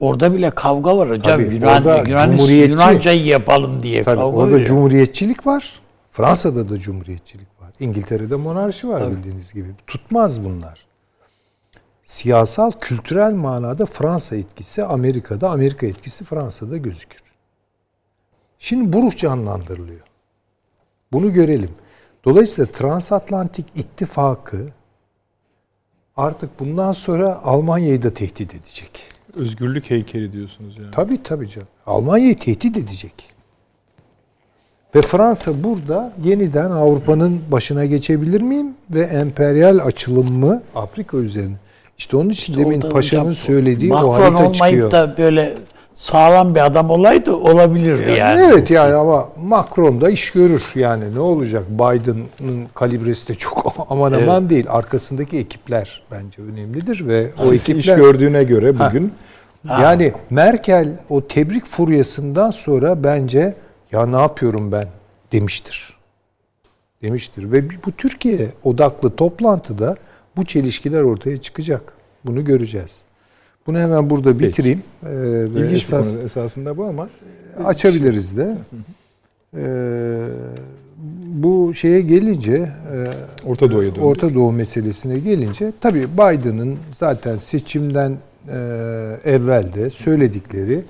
Orada 0.00 0.34
bile 0.34 0.50
kavga 0.50 0.98
var 0.98 1.10
hocam. 1.10 1.22
Tabii, 1.22 1.54
Yunan, 1.54 2.04
Yunan, 2.06 2.32
Yunancayı 2.68 3.24
yapalım 3.24 3.82
diye 3.82 4.04
Tabii 4.04 4.16
kavga 4.16 4.36
orada 4.36 4.52
veriyor. 4.52 4.68
cumhuriyetçilik 4.68 5.46
var. 5.46 5.80
Fransa'da 6.12 6.70
da 6.70 6.78
cumhuriyetçilik 6.78 7.48
var. 7.60 7.72
İngiltere'de 7.80 8.36
monarşi 8.36 8.88
var 8.88 9.10
bildiğiniz 9.10 9.52
gibi. 9.54 9.68
Tutmaz 9.86 10.44
bunlar. 10.44 10.86
Siyasal, 12.04 12.72
kültürel 12.80 13.32
manada 13.32 13.86
Fransa 13.86 14.36
etkisi 14.36 14.84
Amerika'da, 14.84 15.50
Amerika 15.50 15.86
etkisi 15.86 16.24
Fransa'da 16.24 16.76
gözükür. 16.76 17.20
Şimdi 18.58 18.92
bu 18.92 19.02
ruh 19.02 19.16
canlandırılıyor. 19.16 20.00
Bunu 21.14 21.32
görelim. 21.32 21.70
Dolayısıyla 22.24 22.72
transatlantik 22.72 23.66
ittifakı 23.74 24.68
artık 26.16 26.60
bundan 26.60 26.92
sonra 26.92 27.42
Almanya'yı 27.44 28.02
da 28.02 28.14
tehdit 28.14 28.54
edecek. 28.54 28.90
Özgürlük 29.34 29.90
heykeli 29.90 30.32
diyorsunuz 30.32 30.76
yani. 30.78 30.90
Tabii 30.92 31.22
tabii 31.22 31.48
canım. 31.48 31.68
Almanya'yı 31.86 32.38
tehdit 32.38 32.76
edecek. 32.76 33.12
Ve 34.94 35.02
Fransa 35.02 35.64
burada 35.64 36.12
yeniden 36.24 36.70
Avrupa'nın 36.70 37.40
başına 37.50 37.84
geçebilir 37.84 38.40
miyim? 38.40 38.74
Ve 38.90 39.02
emperyal 39.02 39.78
açılımı 39.78 40.62
Afrika 40.74 41.16
üzerine. 41.16 41.56
İşte 41.98 42.16
onun 42.16 42.30
için 42.30 42.58
demin 42.58 42.80
Orada 42.80 42.94
Paşa'nın 42.94 43.32
söylediği 43.32 43.92
o 43.92 43.96
Macron 43.96 44.12
harita 44.12 44.38
olmayıp 44.38 44.54
çıkıyor. 44.54 44.90
da 44.90 45.14
böyle 45.18 45.54
sağlam 45.94 46.54
bir 46.54 46.66
adam 46.66 46.90
olaydı 46.90 47.32
olabilirdi 47.32 48.10
yani. 48.10 48.42
Evet 48.42 48.70
yani 48.70 48.94
ama 48.94 49.28
Macron 49.36 50.00
da 50.00 50.10
iş 50.10 50.30
görür 50.30 50.64
yani 50.74 51.14
ne 51.14 51.20
olacak? 51.20 51.62
Biden'ın 51.70 52.66
kalibresi 52.74 53.28
de 53.28 53.34
çok 53.34 53.74
aman 53.90 54.12
aman 54.12 54.50
değil. 54.50 54.66
Arkasındaki 54.68 55.38
ekipler 55.38 56.02
bence 56.10 56.42
önemlidir 56.42 57.08
ve 57.08 57.30
o 57.38 57.42
Sisi 57.42 57.54
iş 57.54 57.68
ekipler 57.68 57.96
gördüğüne 57.96 58.44
göre 58.44 58.78
bugün 58.78 59.12
Yani 59.68 60.12
Merkel 60.30 60.98
o 61.08 61.26
tebrik 61.26 61.66
furyasından 61.66 62.50
sonra 62.50 63.04
bence 63.04 63.54
ya 63.92 64.06
ne 64.06 64.16
yapıyorum 64.16 64.72
ben 64.72 64.86
demiştir. 65.32 65.96
Demiştir 67.02 67.52
ve 67.52 67.70
bu 67.86 67.92
Türkiye 67.92 68.48
odaklı 68.64 69.16
toplantıda 69.16 69.96
bu 70.36 70.44
çelişkiler 70.44 71.02
ortaya 71.02 71.36
çıkacak. 71.36 71.92
Bunu 72.24 72.44
göreceğiz. 72.44 73.03
Bunu 73.66 73.78
hemen 73.78 74.10
burada 74.10 74.38
bitireyim. 74.38 74.82
Ee, 75.02 75.08
ve 75.54 75.60
ilginç 75.60 75.82
esas 75.82 76.06
bir 76.06 76.12
konu 76.12 76.24
esasında 76.24 76.76
bu 76.76 76.84
ama 76.84 77.08
açabiliriz 77.64 78.36
de. 78.36 78.56
Ee, 79.56 80.26
bu 81.26 81.74
şeye 81.74 82.00
gelince 82.00 82.52
e, 82.52 83.08
Orta 83.44 83.70
Doğu'ya 83.70 83.90
döndük. 83.90 84.04
Orta 84.04 84.34
Doğu 84.34 84.52
meselesine 84.52 85.18
gelince 85.18 85.72
tabii 85.80 86.08
Biden'ın 86.12 86.78
zaten 86.92 87.38
seçimden 87.38 88.16
e, 88.48 88.56
evvel 89.24 89.72
de 89.72 89.90
söyledikleri 89.90 90.82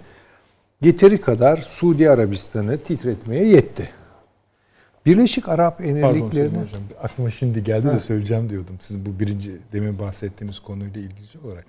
yeteri 0.82 1.20
kadar 1.20 1.56
Suudi 1.56 2.10
Arabistan'ı 2.10 2.78
titretmeye 2.78 3.44
yetti. 3.46 3.90
Birleşik 5.06 5.48
Arap 5.48 5.78
Pardon 5.78 5.90
Emirlikleri'ne 5.90 6.50
Sayın 6.50 6.66
Hocam. 6.66 6.82
Aklıma 7.02 7.30
şimdi 7.30 7.64
geldi 7.64 7.86
de 7.86 8.00
söyleyeceğim 8.00 8.50
diyordum. 8.50 8.76
Siz 8.80 9.06
bu 9.06 9.18
birinci 9.20 9.52
demin 9.72 9.98
bahsettiğiniz 9.98 10.58
konuyla 10.58 11.00
ilgili 11.00 11.46
olarak. 11.46 11.66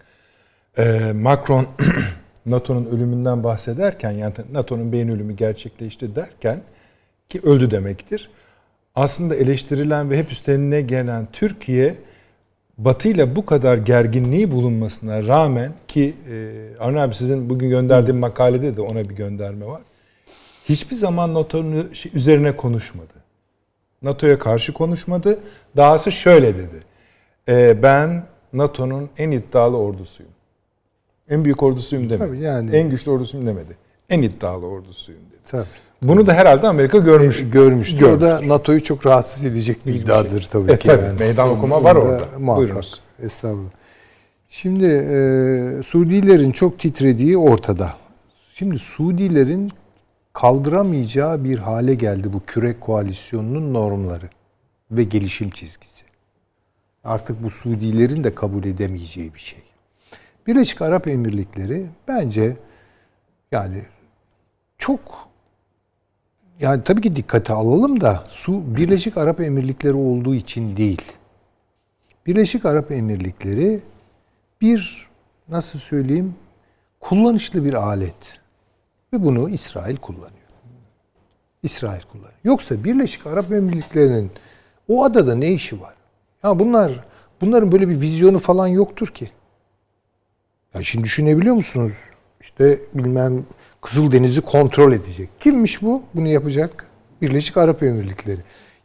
Ee, 0.77 1.11
Macron 1.15 1.67
NATO'nun 2.45 2.85
ölümünden 2.85 3.43
bahsederken 3.43 4.11
yani 4.11 4.33
NATO'nun 4.51 4.91
beyin 4.91 5.09
ölümü 5.09 5.33
gerçekleşti 5.33 6.15
derken 6.15 6.61
ki 7.29 7.41
öldü 7.43 7.71
demektir. 7.71 8.29
Aslında 8.95 9.35
eleştirilen 9.35 10.09
ve 10.09 10.17
hep 10.17 10.31
üstlerine 10.31 10.81
gelen 10.81 11.27
Türkiye 11.33 11.95
Batı 12.77 13.07
ile 13.07 13.35
bu 13.35 13.45
kadar 13.45 13.77
gerginliği 13.77 14.51
bulunmasına 14.51 15.27
rağmen 15.27 15.71
ki 15.87 16.15
e, 16.29 16.53
Arne 16.79 17.01
abi 17.01 17.15
sizin 17.15 17.49
bugün 17.49 17.69
gönderdiğim 17.69 18.19
makalede 18.19 18.77
de 18.77 18.81
ona 18.81 19.09
bir 19.09 19.15
gönderme 19.15 19.65
var. 19.65 19.81
Hiçbir 20.69 20.95
zaman 20.95 21.33
NATO'nun 21.33 21.91
üzerine 22.13 22.57
konuşmadı. 22.57 23.13
NATO'ya 24.01 24.39
karşı 24.39 24.73
konuşmadı. 24.73 25.39
Dahası 25.77 26.11
şöyle 26.11 26.55
dedi. 26.57 26.83
E, 27.47 27.83
ben 27.83 28.23
NATO'nun 28.53 29.09
en 29.17 29.31
iddialı 29.31 29.77
ordusuyum. 29.77 30.34
En 31.29 31.45
büyük 31.45 31.63
ordusuyum 31.63 32.09
demedi. 32.09 32.27
Tabii 32.27 32.39
yani- 32.39 32.71
En 32.75 32.89
güçlü 32.89 33.11
ordusuyum 33.11 33.47
demedi. 33.47 33.77
En 34.09 34.21
iddialı 34.21 34.65
ordusuyum 34.65 35.21
dedi. 35.31 35.39
Tabii. 35.45 35.65
Bunu 36.01 36.27
da 36.27 36.33
herhalde 36.33 36.67
Amerika 36.67 36.97
görmüş. 36.97 37.41
E, 37.41 37.43
görmüştü. 37.43 37.97
O 37.97 37.99
Görmüş. 38.19 38.21
da 38.21 38.41
NATO'yu 38.47 38.83
çok 38.83 39.05
rahatsız 39.05 39.45
edecek 39.45 39.85
bir 39.85 39.93
iddiadır 39.93 40.47
tabii 40.51 40.71
E, 40.71 40.79
ki. 40.79 40.87
tabii, 40.87 41.19
meydan 41.19 41.49
okuma 41.49 41.83
var 41.83 41.95
orada. 41.95 42.23
Muhakkak. 42.39 42.57
Buyurunuz. 42.67 42.99
Estağfurullah. 43.23 43.69
Şimdi 44.49 44.85
e, 44.85 45.83
Suudilerin 45.83 46.51
çok 46.51 46.79
titrediği 46.79 47.37
ortada. 47.37 47.93
Şimdi 48.53 48.79
Suudilerin 48.79 49.71
kaldıramayacağı 50.33 51.43
bir 51.43 51.59
hale 51.59 51.93
geldi 51.93 52.33
bu 52.33 52.41
küre 52.47 52.79
koalisyonunun 52.79 53.73
normları 53.73 54.29
ve 54.91 55.03
gelişim 55.03 55.49
çizgisi. 55.49 56.03
Artık 57.03 57.43
bu 57.43 57.49
Suudilerin 57.49 58.23
de 58.23 58.35
kabul 58.35 58.63
edemeyeceği 58.63 59.33
bir 59.33 59.39
şey. 59.39 59.59
Birleşik 60.47 60.81
Arap 60.81 61.07
Emirlikleri 61.07 61.85
bence 62.07 62.57
yani 63.51 63.83
çok 64.77 65.29
yani 66.59 66.83
tabii 66.83 67.01
ki 67.01 67.15
dikkate 67.15 67.53
alalım 67.53 68.01
da 68.01 68.23
su 68.29 68.75
Birleşik 68.75 69.17
Arap 69.17 69.41
Emirlikleri 69.41 69.93
olduğu 69.93 70.35
için 70.35 70.77
değil. 70.77 71.01
Birleşik 72.25 72.65
Arap 72.65 72.91
Emirlikleri 72.91 73.81
bir 74.61 75.09
nasıl 75.49 75.79
söyleyeyim 75.79 76.35
kullanışlı 76.99 77.65
bir 77.65 77.73
alet 77.73 78.39
ve 79.13 79.23
bunu 79.23 79.49
İsrail 79.49 79.97
kullanıyor. 79.97 80.29
İsrail 81.63 82.01
kullanıyor. 82.01 82.39
Yoksa 82.43 82.83
Birleşik 82.83 83.27
Arap 83.27 83.51
Emirlikleri'nin 83.51 84.31
o 84.87 85.03
adada 85.03 85.35
ne 85.35 85.51
işi 85.51 85.81
var? 85.81 85.93
Ya 86.43 86.59
bunlar 86.59 87.05
bunların 87.41 87.71
böyle 87.71 87.89
bir 87.89 88.01
vizyonu 88.01 88.39
falan 88.39 88.67
yoktur 88.67 89.07
ki. 89.07 89.31
Ya 90.75 90.83
şimdi 90.83 91.03
düşünebiliyor 91.03 91.55
musunuz? 91.55 91.93
İşte 92.41 92.79
bilmem 92.93 93.43
Kızıldeniz'i 93.81 94.41
kontrol 94.41 94.91
edecek. 94.93 95.29
Kimmiş 95.39 95.81
bu? 95.81 96.01
Bunu 96.13 96.27
yapacak 96.27 96.85
Birleşik 97.21 97.57
Arap 97.57 97.83
Emirlikleri. 97.83 98.39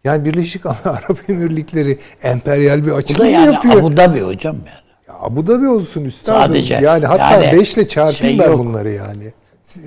Yani 0.04 0.24
Birleşik 0.24 0.66
Arap 0.66 1.18
Emirlikleri 1.30 1.98
emperyal 2.22 2.78
bir 2.78 2.86
Bu 2.86 2.90
da 2.90 2.94
açılım 2.96 3.28
yani 3.28 3.54
yapıyor. 3.54 3.76
Abu 3.80 3.96
Dhabi 3.96 4.20
hocam 4.20 4.56
yani. 4.56 4.68
Ya 5.08 5.14
Abu 5.20 5.46
Dhabi 5.46 5.68
olsun 5.68 6.04
üstadım. 6.04 6.40
Sadece. 6.40 6.74
Yani 6.74 7.06
hatta 7.06 7.42
Yani 7.42 7.58
5 7.60 7.74
ile 7.74 7.88
çarpayım 7.88 8.36
şey 8.36 8.46
ben 8.46 8.50
yok. 8.50 8.58
bunları 8.58 8.90
yani. 8.90 9.32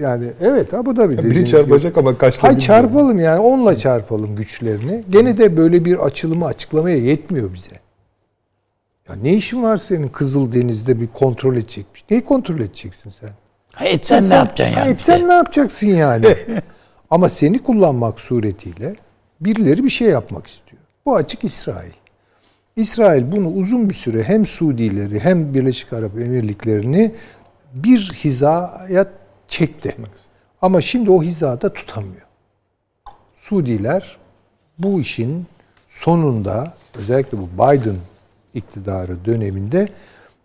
Yani 0.02 0.26
evet 0.42 0.74
Abu 0.74 0.98
Dhabi. 0.98 1.18
Biri 1.18 1.24
dediğiniz 1.30 1.52
çarpacak 1.52 1.96
gibi. 1.96 2.00
ama 2.00 2.18
kaçta 2.18 2.44
Hay 2.44 2.56
bilmiyorum. 2.56 2.68
çarpalım 2.88 3.20
yani 3.20 3.40
onunla 3.40 3.78
çarpalım 3.78 4.36
güçlerini. 4.36 5.04
Gene 5.10 5.38
de 5.38 5.58
böyle 5.58 5.86
bir 5.86 5.98
açılımı 5.98 6.46
açıklamaya 6.46 6.98
yetmiyor 6.98 7.54
bize. 7.54 7.76
Ya 9.10 9.16
ne 9.16 9.34
işin 9.34 9.64
var 9.64 9.78
senin 9.78 10.08
Kızıldeniz'de 10.08 11.02
bir 11.02 11.08
kontrol 11.08 11.56
edecekmiş? 11.56 12.06
Neyi 12.10 12.24
kontrol 12.24 12.60
edeceksin 12.60 13.10
sen? 13.10 13.30
Ha, 13.74 13.86
etsen 13.86 14.30
ne 14.30 14.36
yapacaksın 14.36 14.78
yani? 14.80 14.92
etsen 14.92 15.28
ne 15.28 15.34
yapacaksın 15.34 15.88
yani? 15.88 16.26
Ama 17.10 17.30
seni 17.30 17.64
kullanmak 17.64 18.20
suretiyle 18.20 18.96
birileri 19.42 19.84
bir 19.84 19.90
şey 19.90 20.08
yapmak 20.08 20.48
istiyor. 20.48 20.82
Bu 21.06 21.16
açık 21.16 21.44
İsrail. 21.44 21.92
İsrail 22.76 23.32
bunu 23.32 23.48
uzun 23.48 23.90
bir 23.90 23.94
süre 23.94 24.24
hem 24.24 24.46
Suudileri 24.46 25.20
hem 25.20 25.54
Birleşik 25.54 25.94
Arap 25.94 26.18
Emirlikleri'ni 26.18 27.16
bir 27.74 28.12
hizaya 28.24 29.06
çekti. 29.48 29.96
Ama 30.62 30.82
şimdi 30.82 31.12
o 31.12 31.24
hizada 31.24 31.74
tutamıyor. 31.74 32.26
Suudiler 33.40 34.18
bu 34.80 35.02
işin 35.02 35.46
sonunda 35.90 36.74
özellikle 36.96 37.38
bu 37.38 37.50
Biden 37.54 37.96
iktidarı 38.54 39.26
döneminde 39.26 39.88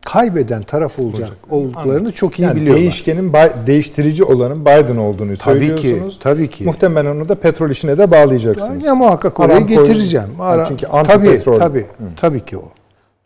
kaybeden 0.05 0.63
taraf 0.63 0.99
olacak 0.99 1.33
olduklarını 1.51 2.13
çok 2.13 2.39
iyi 2.39 2.43
Yani 2.43 2.57
biliyorlar. 2.57 2.81
değişkenin 2.81 3.33
değiştirici 3.67 4.25
olanın 4.25 4.61
Biden 4.61 4.97
olduğunu 4.97 5.37
Tabii 5.37 5.61
ki, 5.61 5.83
söylüyorsunuz. 5.83 6.19
tabii 6.23 6.51
ki. 6.51 6.65
Muhtemelen 6.65 7.17
onu 7.17 7.29
da 7.29 7.35
petrol 7.35 7.71
işine 7.71 7.99
de 7.99 8.11
bağlayacaksınız. 8.11 8.87
Ya 8.87 8.95
muhakkak 8.95 9.41
oraya 9.41 9.59
Aramco- 9.59 9.67
getireceğim. 9.69 10.29
Ara, 10.41 10.65
çünkü 10.65 10.87
tabii, 10.87 11.29
anti-petrol. 11.29 11.59
tabii, 11.59 11.87
tabii 12.17 12.45
ki 12.45 12.59
o. 12.59 12.65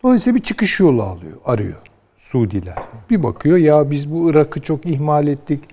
Dolayısıyla 0.03 0.37
bir 0.39 0.43
çıkış 0.43 0.79
yolu 0.79 1.03
alıyor, 1.03 1.37
arıyor 1.45 1.75
Suudiler. 2.17 2.75
Bir 3.09 3.23
bakıyor 3.23 3.57
ya 3.57 3.91
biz 3.91 4.11
bu 4.11 4.29
Irak'ı 4.29 4.61
çok 4.61 4.85
ihmal 4.85 5.27
ettik. 5.27 5.63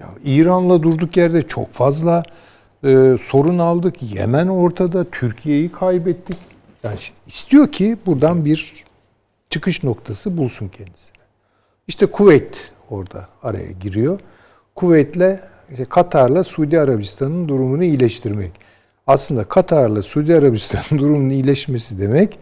Ya 0.00 0.06
İran'la 0.24 0.82
durduk 0.82 1.16
yerde 1.16 1.42
çok 1.42 1.72
fazla 1.72 2.22
e, 2.84 3.16
sorun 3.20 3.58
aldık. 3.58 4.14
Yemen 4.14 4.46
ortada, 4.46 5.04
Türkiye'yi 5.12 5.72
kaybettik. 5.72 6.36
Yani 6.84 6.98
istiyor 7.26 7.72
ki 7.72 7.96
buradan 8.06 8.44
bir 8.44 8.84
çıkış 9.50 9.82
noktası 9.82 10.36
bulsun 10.36 10.68
kendisine. 10.68 11.20
İşte 11.88 12.06
Kuveyt 12.06 12.72
orada 12.90 13.28
araya 13.42 13.72
giriyor. 13.72 14.20
Kuveyt'le 14.74 15.40
işte 15.70 15.84
Katar'la 15.84 16.44
Suudi 16.44 16.80
Arabistan'ın 16.80 17.48
durumunu 17.48 17.84
iyileştirmek. 17.84 18.52
Aslında 19.06 19.44
Katar'la 19.44 20.02
Suudi 20.02 20.36
Arabistan'ın 20.36 20.98
durumunun 20.98 21.30
iyileşmesi 21.30 22.00
demek 22.00 22.38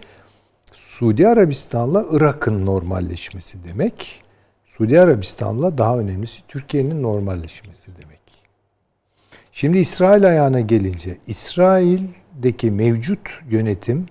Suudi 0.72 1.28
Arabistan'la 1.28 2.06
Irak'ın 2.10 2.66
normalleşmesi 2.66 3.64
demek. 3.64 4.22
Suudi 4.66 5.00
Arabistan'la 5.00 5.78
daha 5.78 5.98
önemlisi 5.98 6.42
Türkiye'nin 6.48 7.02
normalleşmesi 7.02 7.90
demek. 8.02 8.20
Şimdi 9.52 9.78
İsrail 9.78 10.28
ayağına 10.28 10.60
gelince 10.60 11.18
İsrail'deki 11.26 12.70
mevcut 12.70 13.20
yönetim 13.50 14.06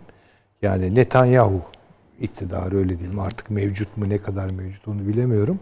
yani 0.61 0.95
Netanyahu 0.95 1.61
iktidarı 2.19 2.77
öyle 2.77 2.99
diyelim 2.99 3.19
artık 3.19 3.49
mevcut 3.49 3.97
mu 3.97 4.09
ne 4.09 4.17
kadar 4.17 4.49
mevcut 4.49 4.87
onu 4.87 5.07
bilemiyorum. 5.07 5.59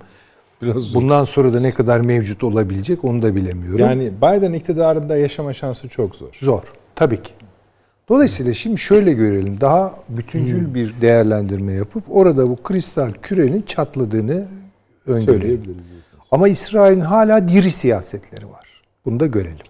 Biraz 0.61 0.83
zor. 0.83 1.01
Bundan 1.01 1.23
sonra 1.23 1.53
da 1.53 1.59
ne 1.59 1.71
kadar 1.71 1.99
mevcut 1.99 2.43
olabilecek 2.43 3.05
onu 3.05 3.21
da 3.21 3.35
bilemiyorum. 3.35 3.79
Yani 3.79 4.11
Biden 4.17 4.53
iktidarında 4.53 5.17
yaşama 5.17 5.53
şansı 5.53 5.89
çok 5.89 6.15
zor. 6.15 6.37
Zor. 6.41 6.63
Tabii 6.95 7.21
ki. 7.21 7.31
Dolayısıyla 8.09 8.53
şimdi 8.53 8.77
şöyle 8.77 9.13
görelim. 9.13 9.61
Daha 9.61 9.95
bütüncül 10.09 10.73
bir 10.73 11.01
değerlendirme 11.01 11.73
yapıp 11.73 12.03
orada 12.09 12.49
bu 12.49 12.55
kristal 12.63 13.11
kürenin 13.21 13.61
çatladığını 13.61 14.47
öngörelim. 15.07 15.77
Ama 16.31 16.47
İsrail'in 16.47 17.01
hala 17.01 17.47
diri 17.47 17.71
siyasetleri 17.71 18.51
var. 18.51 18.83
Bunu 19.05 19.19
da 19.19 19.27
görelim. 19.27 19.65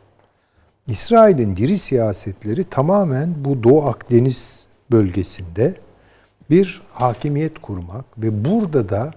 İsrail'in 0.87 1.55
diri 1.55 1.77
siyasetleri 1.77 2.63
tamamen 2.63 3.29
bu 3.37 3.63
Doğu 3.63 3.83
Akdeniz 3.83 4.54
bölgesinde 4.91 5.73
bir 6.49 6.81
hakimiyet 6.93 7.59
kurmak 7.59 8.05
ve 8.17 8.45
burada 8.45 8.89
da 8.89 9.11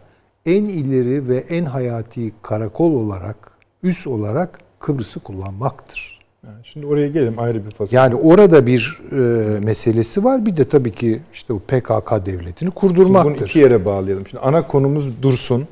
en 0.47 0.65
ileri 0.65 1.28
ve 1.28 1.36
en 1.36 1.65
hayati 1.65 2.32
karakol 2.43 2.93
olarak, 2.93 3.36
üs 3.82 4.07
olarak 4.07 4.59
Kıbrıs'ı 4.81 5.20
kullanmaktır. 5.20 6.19
Yani 6.47 6.57
şimdi 6.65 6.86
oraya 6.86 7.09
gelelim 7.09 7.39
ayrı 7.39 7.66
bir 7.66 7.70
fasıl. 7.70 7.97
Yani 7.97 8.15
orada 8.15 8.66
bir 8.66 9.01
e, 9.12 9.16
meselesi 9.61 10.24
var. 10.24 10.47
Bir 10.47 10.57
de 10.57 10.69
tabii 10.69 10.93
ki 10.93 11.20
işte 11.32 11.53
o 11.53 11.59
PKK 11.59 12.27
devletini 12.27 12.66
Bunu 12.66 12.74
kurdurmaktır. 12.74 13.47
iki 13.47 13.59
yere 13.59 13.85
bağlayalım. 13.85 14.27
Şimdi 14.27 14.45
ana 14.45 14.66
konumuz 14.66 15.23
dursun. 15.23 15.66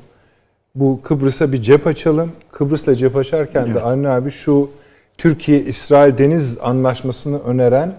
Bu 0.75 0.99
Kıbrıs'a 1.03 1.51
bir 1.51 1.61
cep 1.61 1.87
açalım. 1.87 2.31
Kıbrıs'la 2.51 2.95
cep 2.95 3.15
açarken 3.15 3.75
de 3.75 3.81
Avni 3.81 4.09
abi 4.09 4.31
şu 4.31 4.69
Türkiye-İsrail 5.17 6.17
deniz 6.17 6.57
anlaşmasını 6.61 7.39
öneren 7.39 7.93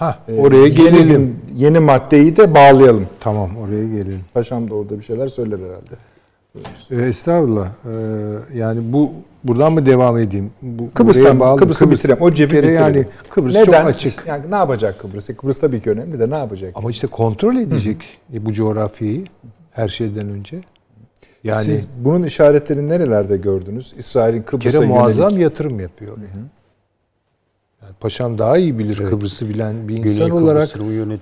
Ha, 0.00 0.18
e, 0.28 0.40
oraya 0.40 0.56
yeni, 0.66 0.74
gelelim. 0.74 1.36
yeni 1.56 1.78
maddeyi 1.78 2.36
de 2.36 2.54
bağlayalım. 2.54 3.06
Tamam, 3.20 3.50
oraya 3.56 3.84
gelelim. 3.84 4.20
Paşam 4.34 4.70
da 4.70 4.74
orada 4.74 4.98
bir 4.98 5.04
şeyler 5.04 5.28
söyler 5.28 5.58
herhalde. 5.58 7.04
E, 7.04 7.08
estağfurullah. 7.08 7.66
E, 7.68 7.92
yani 8.58 8.80
bu 8.92 9.10
buradan 9.44 9.72
mı 9.72 9.86
devam 9.86 10.18
edeyim? 10.18 10.50
Bu, 10.62 10.90
Kıbrıs'tan 10.94 11.40
bağlı- 11.40 11.58
Kıbrıs'ı 11.60 11.84
Kıbrıs. 11.84 11.98
bitirelim. 11.98 12.22
O 12.22 12.34
cebi 12.34 12.50
bitirelim. 12.50 12.74
Yani 12.74 13.06
Kıbrıs 13.30 13.54
Neden? 13.54 13.64
çok 13.64 13.74
açık. 13.74 14.26
Yani 14.26 14.50
ne 14.50 14.54
yapacak 14.54 14.98
Kıbrıs? 14.98 15.26
Kıbrıs 15.26 15.60
tabii 15.60 15.82
ki 15.82 15.90
önemli 15.90 16.18
de 16.18 16.30
ne 16.30 16.38
yapacak? 16.38 16.72
Ama 16.74 16.90
işte 16.90 17.06
kontrol 17.06 17.56
edecek 17.56 17.96
e, 18.34 18.46
bu 18.46 18.52
coğrafyayı 18.52 19.24
her 19.72 19.88
şeyden 19.88 20.28
önce. 20.30 20.60
Yani 21.44 21.64
Siz 21.64 21.88
bunun 21.98 22.22
işaretlerini 22.22 22.90
nerelerde 22.90 23.36
gördünüz? 23.36 23.94
İsrail'in 23.98 24.42
Kıbrıs'a 24.42 24.78
kere 24.78 24.86
muazzam 24.86 25.28
yönelik. 25.30 25.42
yatırım 25.42 25.80
yapıyor. 25.80 26.16
Yani 26.16 26.44
paşam 28.00 28.38
daha 28.38 28.58
iyi 28.58 28.78
bilir 28.78 28.96
Kıbrıs'ı 28.96 29.48
bilen 29.48 29.88
bir 29.88 29.96
insan 29.96 30.14
Güney 30.14 30.32
olarak 30.32 30.68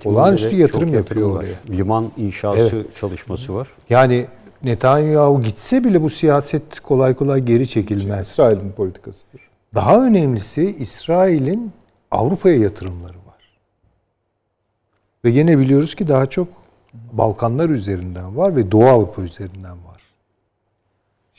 olağanüstü 0.04 0.56
yatırım 0.56 0.94
yapıyor 0.94 1.30
var. 1.30 1.36
oraya. 1.36 1.54
Liman 1.70 2.12
inşası 2.16 2.86
çalışması 2.94 3.54
var. 3.54 3.68
Yani 3.90 4.26
Netanyahu 4.62 5.42
gitse 5.42 5.84
bile 5.84 6.02
bu 6.02 6.10
siyaset 6.10 6.80
kolay 6.80 7.14
kolay 7.14 7.40
geri 7.40 7.68
çekilmez. 7.68 8.28
İsrail'in 8.28 8.72
politikasıdır. 8.72 9.40
Daha 9.74 10.06
önemlisi 10.06 10.76
İsrail'in 10.78 11.72
Avrupa'ya 12.10 12.56
yatırımları 12.56 13.16
var. 13.26 13.58
Ve 15.24 15.30
yine 15.30 15.58
biliyoruz 15.58 15.94
ki 15.94 16.08
daha 16.08 16.26
çok 16.26 16.48
Balkanlar 17.12 17.68
üzerinden 17.70 18.36
var 18.36 18.56
ve 18.56 18.70
Doğu 18.72 18.86
Avrupa 18.86 19.22
üzerinden 19.22 19.70
var. 19.70 19.87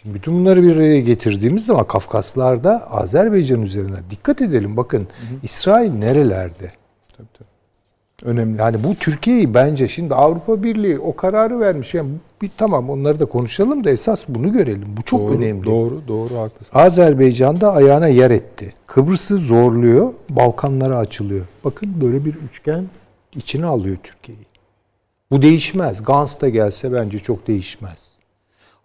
Şimdi 0.02 0.16
bütün 0.16 0.34
bunları 0.34 0.64
bir 0.64 0.76
araya 0.76 1.02
getirdiğimiz 1.02 1.66
zaman 1.66 1.88
Kafkaslar'da 1.88 2.92
Azerbaycan 2.92 3.62
üzerinden 3.62 4.04
dikkat 4.10 4.42
edelim. 4.42 4.78
Bakın 4.78 5.08
İsrail 5.44 5.92
nerelerde? 5.92 6.72
Tabii, 7.18 7.28
tabii. 7.38 8.30
Önemli. 8.32 8.60
Yani 8.60 8.84
bu 8.84 8.96
Türkiye'yi 8.96 9.54
bence 9.54 9.88
şimdi 9.88 10.16
Avrupa 10.16 10.64
Birliği 10.64 11.00
o 11.00 11.16
kararı 11.16 11.60
vermiş. 11.60 11.94
Yani 11.94 12.10
bir 12.42 12.52
tamam 12.58 12.90
onları 12.90 13.20
da 13.20 13.26
konuşalım 13.26 13.84
da 13.84 13.90
esas 13.90 14.24
bunu 14.28 14.54
görelim. 14.54 14.98
Bu 14.98 15.02
çok 15.02 15.20
doğru, 15.20 15.34
önemli. 15.34 15.66
Doğru, 15.66 16.02
doğru 16.08 16.38
haklısın. 16.38 16.80
Azerbaycan'da 16.80 17.74
ayağına 17.74 18.08
yer 18.08 18.32
etti. 18.32 18.74
Kıbrıs'ı 18.88 19.38
zorluyor, 19.38 20.14
Balkanlara 20.30 20.98
açılıyor. 20.98 21.46
Bakın 21.64 22.02
böyle 22.02 22.26
bir 22.26 22.36
üçgen 22.36 22.86
içine 23.36 23.66
alıyor 23.66 23.98
Türkiye'yi. 24.04 24.46
Bu 25.32 25.42
değişmez. 25.42 26.04
Gans 26.04 26.42
da 26.42 26.50
gelse 26.50 26.94
bence 26.94 27.20
çok 27.20 27.48
değişmez. 27.48 28.19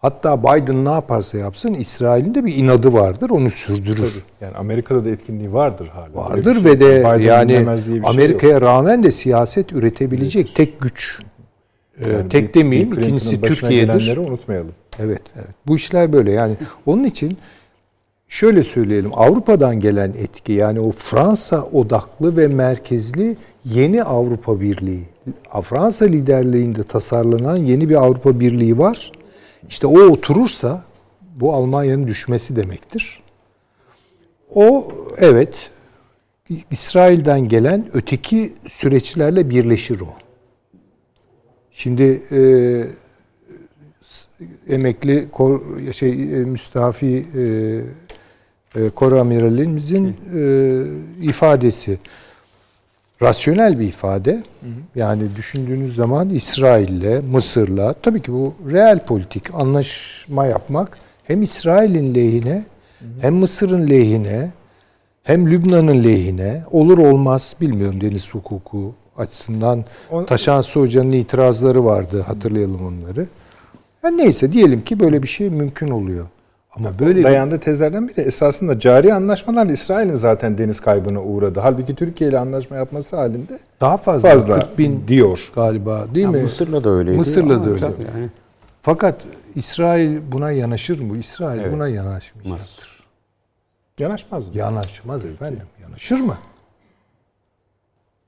Hatta 0.05 0.43
Biden 0.43 0.85
ne 0.85 0.89
yaparsa 0.89 1.37
yapsın 1.37 1.73
İsrail'in 1.73 2.35
de 2.35 2.45
bir 2.45 2.55
inadı 2.55 2.93
vardır, 2.93 3.29
onu 3.29 3.49
sürdürür. 3.49 4.23
Yani 4.41 4.55
Amerika'da 4.55 5.05
da 5.05 5.09
etkinliği 5.09 5.53
vardır 5.53 5.87
hala. 5.87 6.29
Vardır 6.29 6.55
bir 6.55 6.63
ve 6.65 6.69
şey- 6.69 6.79
de 6.79 6.99
Biden 6.99 7.19
yani 7.19 7.67
bir 7.67 7.85
şey. 7.85 8.01
Amerika'ya 8.03 8.61
rağmen 8.61 9.03
de 9.03 9.11
siyaset 9.11 9.71
üretebilecek 9.71 10.55
tek 10.55 10.81
güç. 10.81 11.19
Yani 12.09 12.29
tek 12.29 12.49
Bill- 12.49 12.59
demeyeyim, 12.59 12.93
ikincisi 12.93 13.41
Türkiye'dir. 13.41 14.17
unutmayalım. 14.17 14.71
Evet, 14.99 15.21
evet. 15.35 15.47
Bu 15.67 15.75
işler 15.75 16.13
böyle. 16.13 16.31
Yani 16.31 16.55
onun 16.85 17.03
için 17.03 17.37
şöyle 18.27 18.63
söyleyelim. 18.63 19.11
Avrupa'dan 19.13 19.79
gelen 19.79 20.09
etki 20.09 20.53
yani 20.53 20.79
o 20.79 20.91
Fransa 20.91 21.63
odaklı 21.63 22.37
ve 22.37 22.47
merkezli 22.47 23.37
yeni 23.63 24.03
Avrupa 24.03 24.61
Birliği. 24.61 25.03
Fransa 25.63 26.05
liderliğinde 26.05 26.83
tasarlanan 26.83 27.57
yeni 27.57 27.89
bir 27.89 27.95
Avrupa 27.95 28.39
Birliği 28.39 28.77
var. 28.77 29.11
İşte 29.69 29.87
o 29.87 29.99
oturursa 29.99 30.83
bu 31.35 31.53
Almanya'nın 31.53 32.07
düşmesi 32.07 32.55
demektir. 32.55 33.23
O 34.55 34.91
evet 35.17 35.71
İsrail'den 36.71 37.47
gelen 37.47 37.89
öteki 37.93 38.53
süreçlerle 38.71 39.49
birleşir 39.49 39.99
o. 39.99 40.15
Şimdi 41.71 42.23
e, 42.31 42.39
emekli 44.67 45.29
kor, 45.31 45.61
şey 45.91 46.11
e, 46.11 46.45
müstafi 46.45 47.25
e, 47.35 47.41
e, 48.75 48.89
kor 48.89 49.11
amiralimizin 49.11 50.17
e, 50.35 50.41
ifadesi 51.21 51.99
rasyonel 53.21 53.79
bir 53.79 53.87
ifade. 53.87 54.43
Yani 54.95 55.35
düşündüğünüz 55.35 55.95
zaman 55.95 56.29
İsrail'le, 56.29 57.21
Mısır'la 57.31 57.93
tabii 57.93 58.21
ki 58.21 58.31
bu 58.33 58.53
real 58.71 58.99
politik 59.05 59.55
anlaşma 59.55 60.45
yapmak 60.45 60.97
hem 61.23 61.41
İsrail'in 61.41 62.15
lehine 62.15 62.63
hem 63.21 63.35
Mısır'ın 63.35 63.89
lehine 63.89 64.51
hem 65.23 65.51
Lübnan'ın 65.51 66.03
lehine 66.03 66.63
olur 66.71 66.97
olmaz 66.97 67.55
bilmiyorum 67.61 68.01
deniz 68.01 68.29
hukuku 68.33 68.93
açısından 69.17 69.85
O- 70.11 70.25
Taşansı 70.25 70.79
Hoca'nın 70.79 71.11
itirazları 71.11 71.85
vardı 71.85 72.21
hatırlayalım 72.21 72.85
onları. 72.85 73.27
Yani 74.03 74.17
neyse 74.17 74.51
diyelim 74.51 74.81
ki 74.83 74.99
böyle 74.99 75.23
bir 75.23 75.27
şey 75.27 75.49
mümkün 75.49 75.89
oluyor. 75.91 76.25
Ama 76.75 76.99
böyle 76.99 77.19
bir- 77.19 77.23
Dayandığı 77.23 77.59
tezlerden 77.59 78.07
biri 78.07 78.21
esasında 78.21 78.79
cari 78.79 79.13
anlaşmalarla 79.13 79.71
İsrail'in 79.73 80.15
zaten 80.15 80.57
deniz 80.57 80.79
kaybına 80.81 81.21
uğradı. 81.21 81.59
Halbuki 81.59 81.95
Türkiye 81.95 82.29
ile 82.29 82.39
anlaşma 82.39 82.75
yapması 82.77 83.15
halinde 83.15 83.59
daha 83.81 83.97
fazla, 83.97 84.29
fazla 84.29 84.59
40 84.59 84.77
bin 84.77 85.03
diyor. 85.07 85.39
galiba 85.55 86.05
değil 86.15 86.25
Ya 86.25 86.31
mi? 86.31 86.41
Mısır'la 86.41 86.83
da 86.83 86.89
öyleydi. 86.89 87.17
Mısır'la 87.17 87.65
da 87.65 87.69
öyle. 87.69 87.85
Yani, 87.85 88.29
Fakat 88.81 89.15
İsrail 89.55 90.19
buna 90.31 90.51
yanaşır 90.51 90.99
mı? 90.99 91.17
İsrail 91.17 91.59
Evet. 91.61 91.73
buna 91.73 91.87
yanaşmayacaktır. 91.87 93.03
Yanaşmaz 93.99 94.47
mı? 94.47 94.57
Yanaşmaz 94.57 95.25
efendim. 95.25 95.61
Yanaşır 95.81 96.19
mı? 96.19 96.37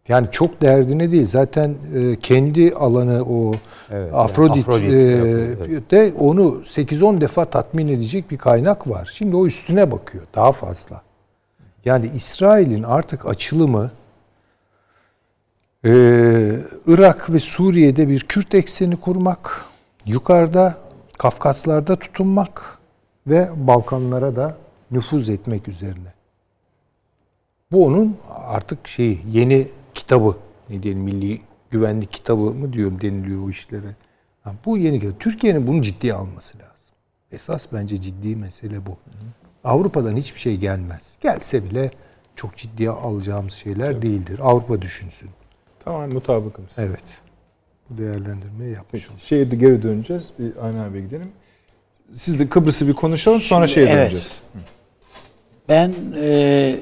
Yani 0.08 0.28
çok 0.32 0.62
derdine 0.62 1.12
değil. 1.12 1.26
Zaten 1.26 1.76
e, 1.96 2.16
kendi 2.16 2.74
alanı 2.74 3.24
o 3.30 3.54
Evet, 3.92 4.14
Afrodit, 4.14 4.68
Afrodit 4.68 4.92
e, 4.92 5.92
de 5.92 6.14
onu 6.20 6.42
8-10 6.42 7.22
defa 7.22 7.46
tatmin 7.46 7.88
edecek 7.88 8.32
bir 8.32 8.38
kaynak 8.38 8.90
var. 8.90 9.10
Şimdi 9.14 9.36
o 9.36 9.46
üstüne 9.46 9.92
bakıyor 9.92 10.24
daha 10.36 10.52
fazla. 10.52 11.02
Yani 11.86 12.12
İsrail'in 12.16 12.84
artık 12.84 13.26
açılımı 13.26 13.92
e, 15.86 15.92
Irak 16.88 17.34
ve 17.34 17.40
Suriye'de 17.40 18.10
bir 18.10 18.20
Kürt 18.20 18.56
ekseni 18.56 18.98
kurmak, 18.98 19.66
yukarıda 20.06 20.78
Kafkaslar'da 21.18 21.96
tutunmak 21.96 22.78
ve 23.28 23.50
Balkanlara 23.56 24.36
da 24.36 24.58
nüfuz 24.92 25.30
etmek 25.30 25.68
üzerine. 25.68 26.14
Bu 27.72 27.86
onun 27.86 28.18
artık 28.30 28.88
şeyi 28.88 29.22
yeni 29.32 29.68
kitabı 30.08 30.36
ne 30.70 30.84
diyelim 30.84 31.02
milli 31.02 31.42
güvenlik 31.72 32.14
kitabı 32.14 32.42
mı 32.42 32.74
diyorum 32.74 33.02
deniliyor 33.02 33.44
o 33.44 33.50
işlere. 33.50 33.96
Ha, 34.44 34.54
bu 34.66 34.78
yeni 34.78 35.00
kitap. 35.00 35.20
Türkiye'nin 35.20 35.68
bunu 35.68 35.82
ciddiye 35.82 36.14
alması 36.14 36.58
lazım. 36.58 36.96
Esas 37.32 37.66
bence 37.74 38.02
ciddi 38.02 38.36
mesele 38.36 38.86
bu. 38.86 38.98
Avrupa'dan 39.64 40.16
hiçbir 40.16 40.40
şey 40.40 40.58
gelmez. 40.58 41.14
Gelse 41.22 41.64
bile 41.64 41.92
çok 42.36 42.58
ciddiye 42.58 42.90
alacağımız 42.90 43.54
şeyler 43.54 44.02
değildir. 44.02 44.40
Avrupa 44.44 44.82
düşünsün. 44.82 45.30
Tamam 45.86 46.14
mutabıkımız. 46.14 46.72
Evet. 46.78 47.04
Bu 47.90 47.98
değerlendirmeyi 47.98 48.74
yapmış 48.74 49.10
olduk. 49.10 49.22
Şeye 49.22 49.52
de 49.52 49.56
geri 49.56 49.84
döneceğiz. 49.84 50.32
Bir 50.40 50.52
Aynen 50.62 50.78
abiye 50.78 51.04
gidelim. 51.04 51.32
Siz 52.14 52.40
de 52.40 52.50
Kıbrıs'ı 52.50 52.88
bir 52.88 52.94
konuşalım 52.94 53.40
sonra 53.40 53.68
şeye 53.68 53.88
evet. 53.88 53.96
döneceğiz. 53.96 54.42
Ben 55.70 55.94
e, 56.16 56.78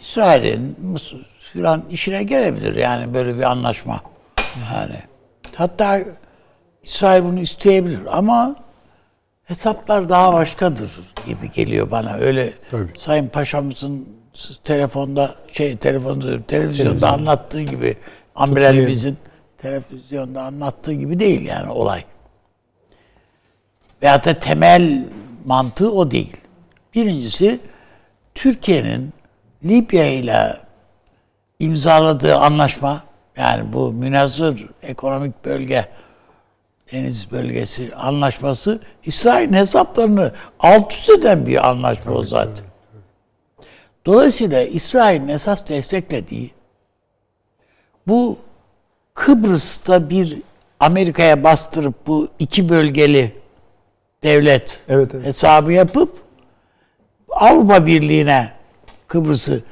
İsrail'in 0.00 0.76
Mısır 0.82 1.33
filan 1.54 1.84
işine 1.90 2.22
gelebilir 2.22 2.76
yani 2.76 3.14
böyle 3.14 3.36
bir 3.38 3.42
anlaşma. 3.42 4.00
Yani 4.74 4.98
hatta 5.54 6.00
İsrail 6.82 7.24
bunu 7.24 7.40
isteyebilir 7.40 8.18
ama 8.18 8.56
hesaplar 9.44 10.08
daha 10.08 10.32
başkadır 10.32 10.90
gibi 11.26 11.50
geliyor 11.50 11.90
bana. 11.90 12.14
Öyle 12.14 12.52
Tabii. 12.70 12.90
Sayın 12.98 13.28
Paşa'mızın 13.28 14.08
telefonda 14.64 15.34
şey 15.52 15.76
telefonda 15.76 16.42
televizyonda 16.42 17.12
anlattığı 17.12 17.62
gibi 17.62 17.96
amiralimizin 18.34 19.16
televizyonda 19.58 20.42
anlattığı 20.42 20.92
gibi 20.92 21.20
değil 21.20 21.46
yani 21.46 21.70
olay. 21.70 22.04
Veyahut 24.02 24.24
da 24.24 24.34
temel 24.38 25.04
mantığı 25.44 25.92
o 25.92 26.10
değil. 26.10 26.36
Birincisi 26.94 27.60
Türkiye'nin 28.34 29.12
Libya 29.64 30.06
ile 30.06 30.63
imzaladığı 31.58 32.36
anlaşma 32.36 33.04
yani 33.36 33.72
bu 33.72 33.92
münazır 33.92 34.66
ekonomik 34.82 35.44
bölge 35.44 35.88
deniz 36.92 37.30
bölgesi 37.30 37.94
anlaşması 37.94 38.80
İsrail'in 39.04 39.52
hesaplarını 39.52 40.32
alt 40.60 40.92
üst 40.92 41.10
eden 41.10 41.46
bir 41.46 41.68
anlaşma 41.68 42.12
o 42.12 42.22
zaten. 42.22 42.64
Dolayısıyla 44.06 44.62
İsrail'in 44.62 45.28
esas 45.28 45.68
desteklediği 45.68 46.50
bu 48.06 48.38
Kıbrıs'ta 49.14 50.10
bir 50.10 50.38
Amerika'ya 50.80 51.44
bastırıp 51.44 52.06
bu 52.06 52.28
iki 52.38 52.68
bölgeli 52.68 53.32
devlet 54.22 54.84
Evet, 54.88 55.10
evet. 55.14 55.26
hesabı 55.26 55.72
yapıp 55.72 56.24
Avrupa 57.30 57.86
Birliği'ne 57.86 58.52
Kıbrıs'ı 59.06 59.62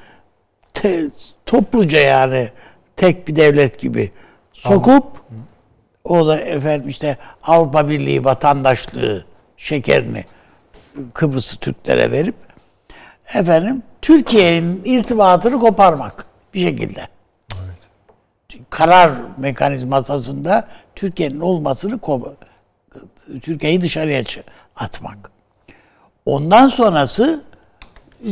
topluca 1.52 2.00
yani 2.00 2.50
tek 2.96 3.28
bir 3.28 3.36
devlet 3.36 3.80
gibi 3.80 4.10
sokup 4.52 5.04
o 6.04 6.26
da 6.26 6.40
efendim 6.40 6.88
işte 6.88 7.16
Avrupa 7.42 7.88
Birliği 7.88 8.24
vatandaşlığı 8.24 9.24
şekerini 9.56 10.24
Kıbrıs'ı 11.14 11.56
Türklere 11.56 12.10
verip 12.10 12.34
efendim 13.34 13.82
Türkiye'nin 14.02 14.82
irtibatını 14.84 15.58
koparmak 15.58 16.26
bir 16.54 16.60
şekilde. 16.60 17.08
Karar 18.70 19.12
mekanizmasında 19.36 20.68
Türkiye'nin 20.94 21.40
olmasını 21.40 22.00
Türkiye'yi 23.42 23.80
dışarıya 23.80 24.24
atmak. 24.76 25.30
Ondan 26.26 26.68
sonrası 26.68 27.44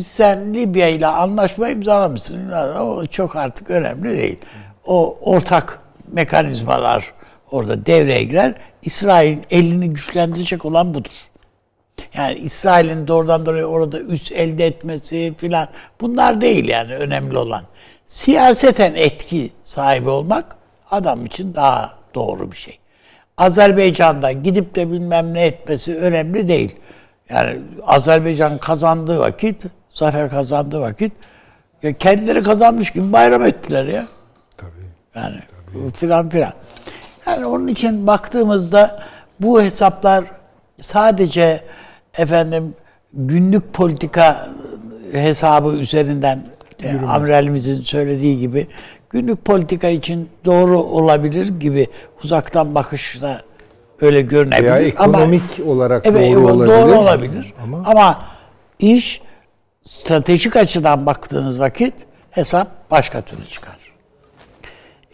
sen 0.07 0.55
Libya 0.55 0.89
ile 0.89 1.07
anlaşma 1.07 1.69
imzalamışsın. 1.69 2.51
O 2.81 3.07
çok 3.07 3.37
artık 3.37 3.71
önemli 3.71 4.19
değil. 4.19 4.39
O 4.87 5.19
ortak 5.21 5.81
mekanizmalar 6.12 7.12
orada 7.51 7.87
devreye 7.87 8.23
girer. 8.23 8.55
İsrail'in 8.83 9.43
elini 9.51 9.91
güçlendirecek 9.91 10.65
olan 10.65 10.95
budur. 10.95 11.11
Yani 12.15 12.39
İsrail'in 12.39 13.09
doğrudan 13.09 13.47
doğruya 13.47 13.67
orada 13.67 14.01
üs 14.01 14.33
elde 14.33 14.67
etmesi 14.67 15.35
filan 15.39 15.69
bunlar 16.01 16.41
değil 16.41 16.69
yani 16.69 16.95
önemli 16.95 17.39
olan. 17.39 17.62
Siyaseten 18.07 18.95
etki 18.95 19.51
sahibi 19.65 20.09
olmak 20.09 20.57
adam 20.91 21.27
için 21.27 21.55
daha 21.55 21.93
doğru 22.15 22.53
bir 22.53 22.57
şey. 22.57 22.79
Azerbaycan'da 23.37 24.33
gidip 24.33 24.75
de 24.75 24.91
bilmem 24.93 25.35
ne 25.35 25.45
etmesi 25.45 25.97
önemli 25.97 26.49
değil. 26.49 26.77
Yani 27.29 27.59
Azerbaycan 27.87 28.59
kazandığı 28.59 29.19
vakit, 29.19 29.65
zafer 30.01 30.31
kazandığı 30.31 30.81
vakit 30.81 31.13
ya 31.83 31.93
kendileri 31.93 32.43
kazanmış 32.43 32.91
gibi 32.91 33.13
bayram 33.13 33.45
ettiler 33.45 33.85
ya. 33.85 34.07
Tabii. 34.57 34.71
Yani 35.15 35.37
filan 35.95 36.29
filan. 36.29 36.53
Yani 37.27 37.47
onun 37.47 37.69
için 37.69 38.07
baktığımızda 38.07 39.03
bu 39.41 39.63
hesaplar 39.63 40.25
sadece 40.81 41.61
efendim 42.19 42.75
günlük 43.15 43.73
politika 43.73 44.49
hesabı 45.13 45.69
üzerinden 45.73 46.43
e, 46.83 46.99
amiralimizin 47.07 47.81
söylediği 47.81 48.41
gibi 48.41 48.67
günlük 49.11 49.45
politika 49.45 49.89
için 49.89 50.29
doğru 50.45 50.79
olabilir 50.79 51.49
gibi 51.61 51.87
uzaktan 52.25 52.75
bakışla 52.75 53.41
öyle 54.01 54.21
görünebilir. 54.23 54.65
Veya 54.65 54.75
ama 54.75 55.19
ekonomik 55.19 55.43
olarak 55.67 56.07
evet, 56.07 56.35
doğru 56.37 56.45
doğru 56.45 56.71
olabilir. 56.71 56.97
olabilir. 56.97 57.55
Ama- 57.65 57.83
Ama, 57.87 58.19
iş 58.79 59.23
stratejik 59.85 60.57
açıdan 60.57 61.07
baktığınız 61.07 61.61
vakit 61.61 62.07
hesap 62.31 62.90
başka 62.90 63.23
türlü 63.23 63.47
çıkar. 63.47 63.78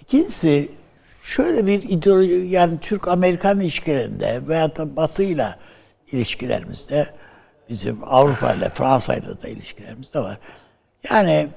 İkincisi 0.01 0.71
şöyle 1.23 1.67
bir 1.67 1.83
ideoloji 1.83 2.35
yani 2.35 2.81
Türk-Amerikan 2.81 3.61
ilişkilerinde 3.61 4.41
veya 4.49 4.77
da 4.77 4.97
Batı'yla 4.97 5.59
ilişkilerimizde 6.13 7.07
bizim 7.69 7.99
Avrupa 8.05 8.53
ile 8.53 8.71
Fransa 8.71 9.15
ile 9.15 9.43
de 9.43 9.51
ilişkilerimizde 9.51 10.21
var. 10.21 10.39
Yani 11.11 11.49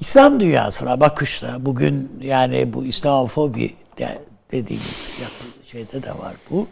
İslam 0.00 0.40
dünyasına 0.40 1.00
bakışta 1.00 1.66
bugün 1.66 2.18
yani 2.20 2.72
bu 2.72 2.84
İslamofobi 2.84 3.74
de, 3.98 4.18
dediğimiz 4.52 5.12
şeyde 5.66 6.02
de 6.02 6.10
var 6.10 6.34
bu. 6.50 6.68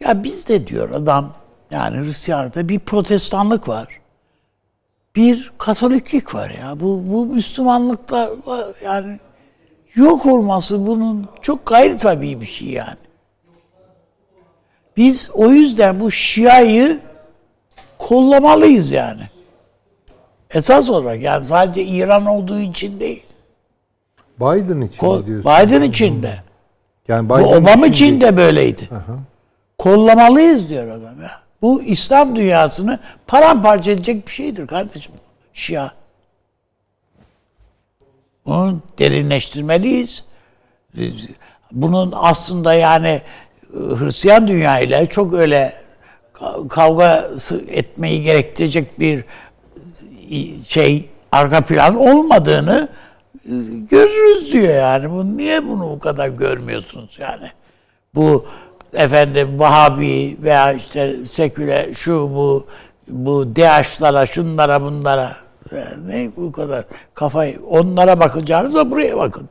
Ya 0.00 0.24
bizde 0.24 0.66
diyor 0.66 0.90
adam 0.90 1.34
yani 1.70 2.06
Hristiyanlıkta 2.06 2.68
bir 2.68 2.78
protestanlık 2.78 3.68
var. 3.68 4.00
Bir 5.18 5.52
katoliklik 5.58 6.34
var 6.34 6.50
ya. 6.50 6.80
Bu, 6.80 7.02
bu 7.06 7.26
Müslümanlıkta 7.26 8.30
var- 8.46 8.66
yani 8.84 9.18
yok 9.94 10.26
olması 10.26 10.86
bunun 10.86 11.28
çok 11.42 11.66
gayri 11.66 11.96
tabii 11.96 12.40
bir 12.40 12.46
şey 12.46 12.68
yani. 12.68 12.96
Biz 14.96 15.30
o 15.34 15.48
yüzden 15.48 16.00
bu 16.00 16.10
Şia'yı 16.10 17.00
kollamalıyız 17.98 18.90
yani. 18.90 19.22
Esas 20.50 20.90
olarak 20.90 21.22
yani 21.22 21.44
sadece 21.44 21.84
İran 21.84 22.26
olduğu 22.26 22.58
için 22.58 23.00
değil. 23.00 23.26
Biden 24.40 24.80
için 24.80 25.06
Ko- 25.06 25.26
diyorsun? 25.26 25.52
Biden 25.52 25.82
için 25.82 26.22
de. 26.22 26.42
Yani 27.08 27.28
Bu 27.28 27.38
Biden 27.38 27.44
Obama 27.44 27.86
için 27.86 27.90
için 28.06 28.20
de 28.20 28.36
böyleydi. 28.36 28.88
Kollamalıyız 29.78 30.68
diyor 30.68 30.88
adam 30.88 31.22
ya. 31.22 31.47
Bu 31.62 31.82
İslam 31.82 32.36
dünyasını 32.36 32.98
paramparça 33.26 33.90
edecek 33.92 34.26
bir 34.26 34.32
şeydir 34.32 34.66
kardeşim. 34.66 35.12
Şia. 35.52 35.90
Bunu 38.46 38.80
derinleştirmeliyiz. 38.98 40.24
Bunun 41.72 42.12
aslında 42.16 42.74
yani 42.74 43.08
e, 43.08 43.22
Hristiyan 43.74 44.48
dünya 44.48 44.80
ile 44.80 45.06
çok 45.06 45.34
öyle 45.34 45.72
ka- 46.34 46.68
kavga 46.68 47.30
etmeyi 47.68 48.22
gerektirecek 48.22 49.00
bir 49.00 49.24
şey 50.64 51.08
arka 51.32 51.60
plan 51.60 51.96
olmadığını 51.96 52.88
e, 53.44 53.52
görürüz 53.90 54.52
diyor 54.52 54.74
yani. 54.74 55.10
Bu 55.10 55.36
niye 55.36 55.66
bunu 55.66 55.90
bu 55.90 55.98
kadar 55.98 56.28
görmüyorsunuz 56.28 57.16
yani? 57.20 57.50
Bu 58.14 58.46
efendim 58.92 59.58
Vahabi 59.58 60.36
veya 60.42 60.72
işte 60.72 61.26
seküler 61.26 61.92
şu 61.92 62.14
bu 62.14 62.66
bu 63.08 63.56
DH'lara 63.56 64.26
şunlara 64.26 64.82
bunlara 64.82 65.36
ne 66.06 66.30
bu 66.36 66.52
kadar 66.52 66.84
kafayı 67.14 67.60
onlara 67.70 68.20
bakacağınıza 68.20 68.90
buraya 68.90 69.16
bakın. 69.16 69.48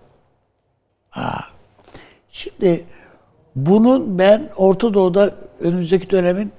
Ha. 1.10 1.40
Şimdi 2.30 2.86
bunun 3.56 4.20
ben 4.20 4.50
Orta 4.58 4.94
Doğu'da 4.94 5.32
önümüzdeki 5.60 6.10
dönemin 6.10 6.52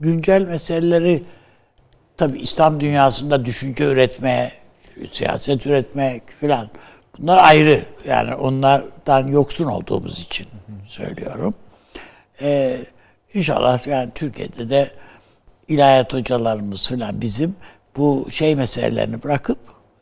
güncel 0.00 0.42
meseleleri 0.42 1.22
tabi 2.16 2.38
İslam 2.38 2.80
dünyasında 2.80 3.44
düşünce 3.44 3.84
üretmeye, 3.84 4.52
siyaset 5.10 5.66
üretmek 5.66 6.22
filan 6.40 6.68
bunlar 7.18 7.44
ayrı. 7.44 7.82
Yani 8.08 8.34
onlardan 8.34 9.26
yoksun 9.26 9.64
olduğumuz 9.64 10.20
için 10.20 10.46
söylüyorum. 10.86 11.54
Ee, 12.40 12.78
inşallah 13.34 13.86
yani 13.86 14.10
Türkiye'de 14.14 14.68
de 14.68 14.90
ilahiyat 15.68 16.14
hocalarımız 16.14 16.88
filan 16.88 17.20
bizim 17.20 17.56
bu 17.96 18.26
şey 18.30 18.54
meselelerini 18.54 19.22
bırakıp 19.22 19.58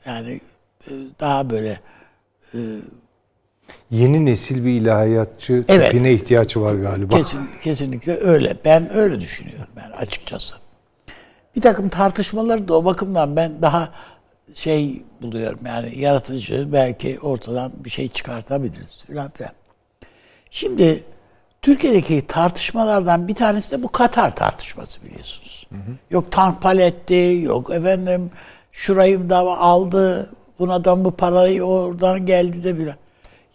yani 0.07 0.41
e, 0.87 0.91
daha 1.21 1.51
böyle 1.51 1.81
Yeni 3.91 4.25
nesil 4.25 4.65
bir 4.65 4.71
ilahiyatçı 4.71 5.65
Evet. 5.69 5.91
tipine 5.91 6.13
ihtiyaç 6.13 6.57
var 6.57 6.75
galiba. 6.75 7.17
Kesin, 7.17 7.49
kesinlikle 7.63 8.17
öyle. 8.17 8.57
Ben 8.65 8.95
öyle 8.95 9.21
düşünüyorum 9.21 9.69
ben 9.77 9.91
açıkçası. 9.91 10.55
Bir 11.57 11.61
takım 11.61 11.89
tartışmaları 11.89 12.69
da 12.69 12.75
o 12.75 12.85
bakımdan 12.85 13.37
ben 13.37 13.63
daha 13.63 13.93
şey 14.55 15.03
buluyorum 15.23 15.61
yani 15.67 15.99
yaratıcı 15.99 16.73
belki 16.73 17.21
ortadan 17.21 17.73
bir 17.85 17.91
şey 17.91 18.09
çıkartabiliriz 18.09 19.05
filan 19.07 19.31
filan. 19.31 19.53
Şimdi 20.51 21.05
Türkiye'deki 21.65 22.27
tartışmalardan 22.27 23.29
bir 23.29 23.35
tanesi 23.35 23.71
de 23.71 23.83
bu 23.83 23.89
Katar 23.89 24.37
tartışması 24.37 25.03
biliyorsunuz. 25.05 25.67
Yok 26.11 26.33
tank 26.33 26.63
paletti, 26.63 27.41
yok 27.43 27.71
efendim 27.71 28.31
şurayı 28.73 29.31
da 29.31 29.39
aldı, 29.39 30.31
buna 30.59 30.85
bu 31.05 31.11
parayı 31.11 31.63
oradan 31.63 32.27
geldi 32.27 32.65
de 32.65 32.79
bile. 32.79 32.97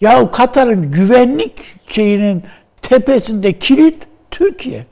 Ya 0.02 0.32
Katar'ın 0.32 0.92
güvenlik 0.92 1.76
şeyinin 1.88 2.44
tepesinde 2.82 3.60
kilit 3.60 4.08
Türkiye. 4.32 4.86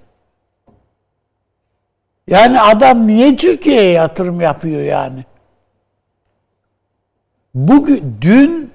Yani 2.28 2.62
adam 2.62 3.08
niye 3.08 3.36
Türkiye'ye 3.36 3.92
yatırım 3.92 4.42
yapıyor 4.42 4.82
yani? 4.82 5.26
Bugün 7.54 8.18
dün 8.22 8.72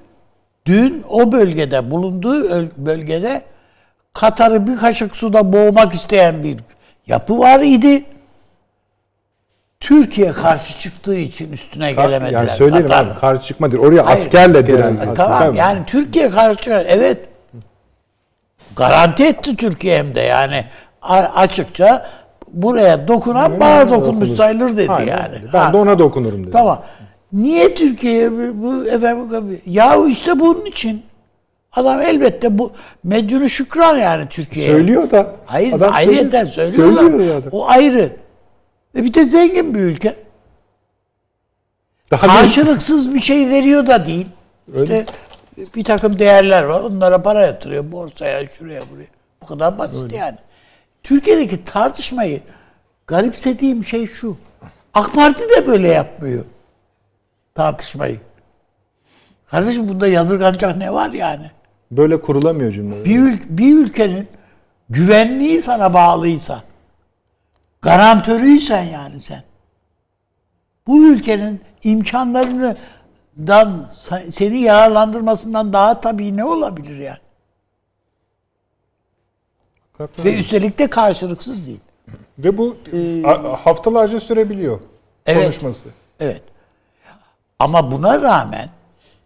dün 0.66 1.04
o 1.08 1.32
bölgede 1.32 1.90
bulunduğu 1.90 2.48
öl- 2.48 2.76
bölgede 2.76 3.51
Katar'ı 4.14 4.66
bir 4.66 4.76
kaşık 4.76 5.16
suda 5.16 5.52
boğmak 5.52 5.94
isteyen 5.94 6.42
bir 6.42 6.56
yapı 7.06 7.38
var 7.38 7.60
idi. 7.60 8.04
Türkiye 9.80 10.32
karşı 10.32 10.78
çıktığı 10.78 11.16
için 11.16 11.52
üstüne 11.52 11.92
gelemediler. 11.92 12.38
Yani 12.40 12.50
söyleyelim 12.50 12.86
Katar. 12.88 13.06
abi 13.06 13.18
karşı 13.20 13.44
çıkma 13.46 13.72
değil. 13.72 13.82
Oraya 13.82 14.06
Hayır, 14.06 14.18
askerle 14.18 14.58
asker- 14.58 14.66
diren. 14.66 14.96
E, 15.10 15.14
Tamam 15.14 15.38
Tabii. 15.38 15.58
yani 15.58 15.78
Türkiye 15.86 16.30
karşı 16.30 16.70
evet 16.88 17.28
garanti 18.76 19.24
etti 19.24 19.56
Türkiye 19.56 19.98
hem 19.98 20.14
de 20.14 20.20
yani 20.20 20.64
açıkça 21.34 22.06
buraya 22.52 23.08
dokunan 23.08 23.60
bana 23.60 23.90
dokunmuş 23.90 24.28
sayılır 24.28 24.76
dedi 24.76 24.92
Aynen 24.92 25.10
yani. 25.16 25.38
Ben 25.52 25.58
Ha, 25.58 25.72
de 25.72 25.76
ona 25.76 25.98
dokunurum 25.98 26.42
dedi. 26.42 26.50
Tamam. 26.50 26.82
Niye 27.32 27.74
Türkiye 27.74 28.32
bu- 28.32 28.62
bu 28.62 28.86
efendim 28.86 29.60
ya 29.66 29.96
işte 30.08 30.38
bunun 30.40 30.64
için 30.64 31.02
adam 31.72 32.00
elbette 32.00 32.58
bu 32.58 32.72
medyunu 33.04 33.48
şükran 33.48 33.96
yani 33.96 34.28
Türkiye'ye. 34.28 34.72
Söylüyor 34.72 35.10
da. 35.10 35.36
Hayır 35.46 35.72
Adam 35.72 35.94
ayrıyeten 35.94 36.44
söylüyor. 36.44 36.76
söylüyorlar. 36.84 37.10
Söylüyor 37.10 37.36
adam. 37.36 37.50
O 37.52 37.68
ayrı. 37.68 38.16
E 38.96 39.04
bir 39.04 39.14
de 39.14 39.24
zengin 39.24 39.74
bir 39.74 39.80
ülke. 39.80 40.14
Daha 42.10 42.26
Karşılıksız 42.26 43.14
bir 43.14 43.20
şey 43.20 43.50
veriyor 43.50 43.86
da 43.86 44.06
değil. 44.06 44.26
Öyle. 44.74 45.00
İşte 45.00 45.06
bir 45.74 45.84
takım 45.84 46.18
değerler 46.18 46.62
var. 46.62 46.80
Onlara 46.80 47.22
para 47.22 47.40
yatırıyor. 47.40 47.92
Borsaya, 47.92 48.46
şuraya, 48.58 48.80
buraya. 48.92 49.06
Bu 49.42 49.46
kadar 49.46 49.78
basit 49.78 50.12
yani. 50.12 50.38
Türkiye'deki 51.02 51.64
tartışmayı 51.64 52.40
garipsediğim 53.06 53.84
şey 53.84 54.06
şu. 54.06 54.36
AK 54.94 55.14
Parti 55.14 55.42
de 55.42 55.66
böyle 55.66 55.88
yapmıyor. 55.88 56.44
Tartışmayı. 57.54 58.20
Kardeşim 59.46 59.88
bunda 59.88 60.06
yadırganacak 60.06 60.76
ne 60.76 60.92
var 60.92 61.10
yani? 61.10 61.50
Böyle 61.96 62.20
kurulamıyor 62.20 62.72
cümle. 62.72 63.04
Bir, 63.04 63.16
ül- 63.18 63.42
bir 63.48 63.76
ülkenin 63.76 64.28
güvenliği 64.90 65.60
sana 65.60 65.94
bağlıysa, 65.94 66.62
garantörüysen 67.82 68.82
yani 68.84 69.20
sen, 69.20 69.42
bu 70.86 71.06
ülkenin 71.06 71.60
imkanlarını 71.84 72.76
dan 73.38 73.88
seni 74.30 74.58
yararlandırmasından 74.58 75.72
daha 75.72 76.00
tabii 76.00 76.36
ne 76.36 76.44
olabilir 76.44 76.98
yani? 76.98 77.18
Ve 80.24 80.38
üstelik 80.38 80.78
de 80.78 80.86
karşılıksız 80.90 81.66
değil. 81.66 81.80
Ve 82.38 82.58
bu 82.58 82.76
a- 83.24 83.66
haftalarca 83.66 84.20
sürebiliyor 84.20 84.80
Evet. 85.26 85.42
konuşması. 85.44 85.80
Evet. 86.20 86.42
Ama 87.58 87.90
buna 87.90 88.22
rağmen 88.22 88.68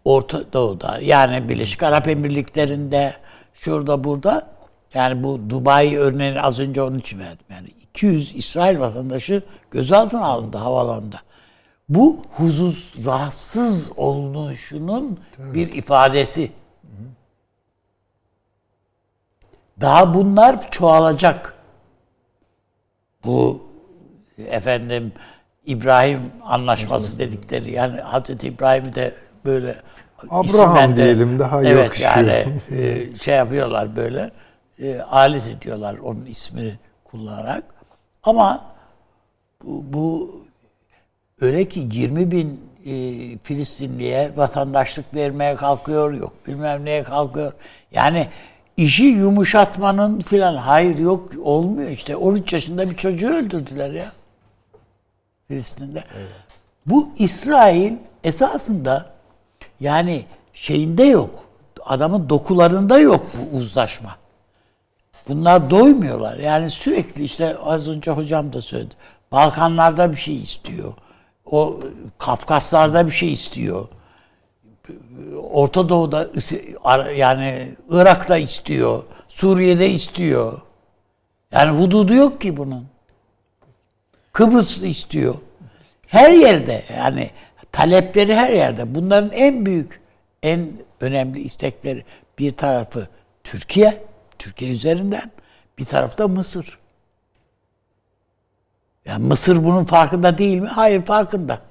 Orta 0.07 0.53
Doğu'da 0.53 0.99
yani 1.01 1.49
Birleşik 1.49 1.83
Arap 1.83 2.07
Emirlikleri'nde 2.07 3.13
şurada 3.53 4.03
burada 4.03 4.47
yani 4.93 5.23
bu 5.23 5.49
Dubai 5.49 5.97
örneğini 5.97 6.41
az 6.41 6.59
önce 6.59 6.81
onun 6.81 6.99
için 6.99 7.19
verdim. 7.19 7.45
Yani 7.49 7.67
200 7.67 8.35
İsrail 8.35 8.79
vatandaşı 8.79 9.43
gözaltına 9.71 10.25
alındı 10.25 10.57
havalanında. 10.57 11.21
Bu 11.89 12.21
huzuz, 12.31 12.93
rahatsız 13.05 13.91
olunuşunun 13.97 15.19
bir 15.37 15.71
ifadesi. 15.71 16.51
Daha 19.81 20.13
bunlar 20.13 20.71
çoğalacak. 20.71 21.55
Bu 23.25 23.61
efendim 24.37 25.13
İbrahim 25.65 26.31
anlaşması 26.43 27.19
dedikleri 27.19 27.71
yani 27.71 28.01
Hazreti 28.01 28.47
İbrahim'i 28.47 28.95
de 28.95 29.15
böyle 29.45 29.75
Abraham 30.29 30.97
diyelim, 30.97 31.39
daha 31.39 31.63
evet, 31.63 31.83
yakışıyor. 31.83 32.15
yani 32.15 32.45
e, 32.71 33.15
şey 33.15 33.35
yapıyorlar 33.35 33.95
böyle 33.95 34.31
e, 34.79 34.99
alet 34.99 35.47
ediyorlar 35.47 35.97
onun 35.97 36.25
ismini 36.25 36.79
kullanarak. 37.03 37.63
Ama 38.23 38.65
bu, 39.63 39.83
bu 39.93 40.35
öyle 41.41 41.67
ki 41.67 41.87
20 41.91 42.31
bin 42.31 42.61
e, 42.85 42.93
Filistinliye 43.37 44.31
vatandaşlık 44.35 45.13
vermeye 45.13 45.55
kalkıyor 45.55 46.13
yok 46.13 46.33
bilmem 46.47 46.85
neye 46.85 47.03
kalkıyor. 47.03 47.53
Yani 47.91 48.27
işi 48.77 49.03
yumuşatmanın 49.03 50.19
filan 50.19 50.55
hayır 50.55 50.97
yok 50.97 51.29
olmuyor 51.43 51.89
işte. 51.89 52.15
13 52.15 52.53
yaşında 52.53 52.89
bir 52.89 52.95
çocuğu 52.95 53.29
öldürdüler 53.29 53.93
ya 53.93 54.11
Filistin'de. 55.47 56.03
Bu 56.85 57.09
İsrail 57.17 57.93
esasında 58.23 59.16
yani 59.79 60.25
şeyinde 60.53 61.03
yok. 61.03 61.45
Adamın 61.85 62.29
dokularında 62.29 62.99
yok 62.99 63.25
bu 63.33 63.57
uzlaşma. 63.57 64.17
Bunlar 65.27 65.69
doymuyorlar. 65.69 66.37
Yani 66.37 66.69
sürekli 66.69 67.23
işte 67.23 67.57
az 67.57 67.89
önce 67.89 68.11
hocam 68.11 68.53
da 68.53 68.61
söyledi. 68.61 68.95
Balkanlarda 69.31 70.11
bir 70.11 70.15
şey 70.15 70.37
istiyor. 70.37 70.93
O 71.45 71.79
Kafkaslarda 72.17 73.05
bir 73.05 73.11
şey 73.11 73.31
istiyor. 73.31 73.87
Orta 75.51 75.89
Doğu'da 75.89 76.29
yani 77.15 77.75
Irak'ta 77.89 78.37
istiyor. 78.37 79.03
Suriye'de 79.27 79.89
istiyor. 79.89 80.61
Yani 81.51 81.79
hududu 81.79 82.13
yok 82.13 82.41
ki 82.41 82.57
bunun. 82.57 82.87
Kıbrıs 84.33 84.83
istiyor. 84.83 85.35
Her 86.07 86.31
yerde 86.31 86.83
yani 86.97 87.31
talepleri 87.77 88.35
her 88.35 88.53
yerde. 88.53 88.95
Bunların 88.95 89.31
en 89.31 89.65
büyük, 89.65 90.01
en 90.43 90.71
önemli 91.01 91.39
istekleri 91.39 92.05
bir 92.39 92.57
tarafı 92.57 93.07
Türkiye, 93.43 94.03
Türkiye 94.39 94.71
üzerinden 94.71 95.31
bir 95.77 95.85
tarafta 95.85 96.27
Mısır. 96.27 96.79
Yani 99.05 99.27
Mısır 99.27 99.63
bunun 99.63 99.83
farkında 99.83 100.37
değil 100.37 100.61
mi? 100.61 100.67
Hayır 100.67 101.01
farkında. 101.01 101.61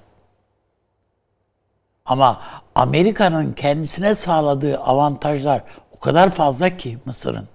Ama 2.05 2.43
Amerika'nın 2.75 3.53
kendisine 3.53 4.15
sağladığı 4.15 4.79
avantajlar 4.79 5.63
o 5.97 6.01
kadar 6.01 6.31
fazla 6.31 6.77
ki 6.77 6.99
Mısır'ın. 7.05 7.49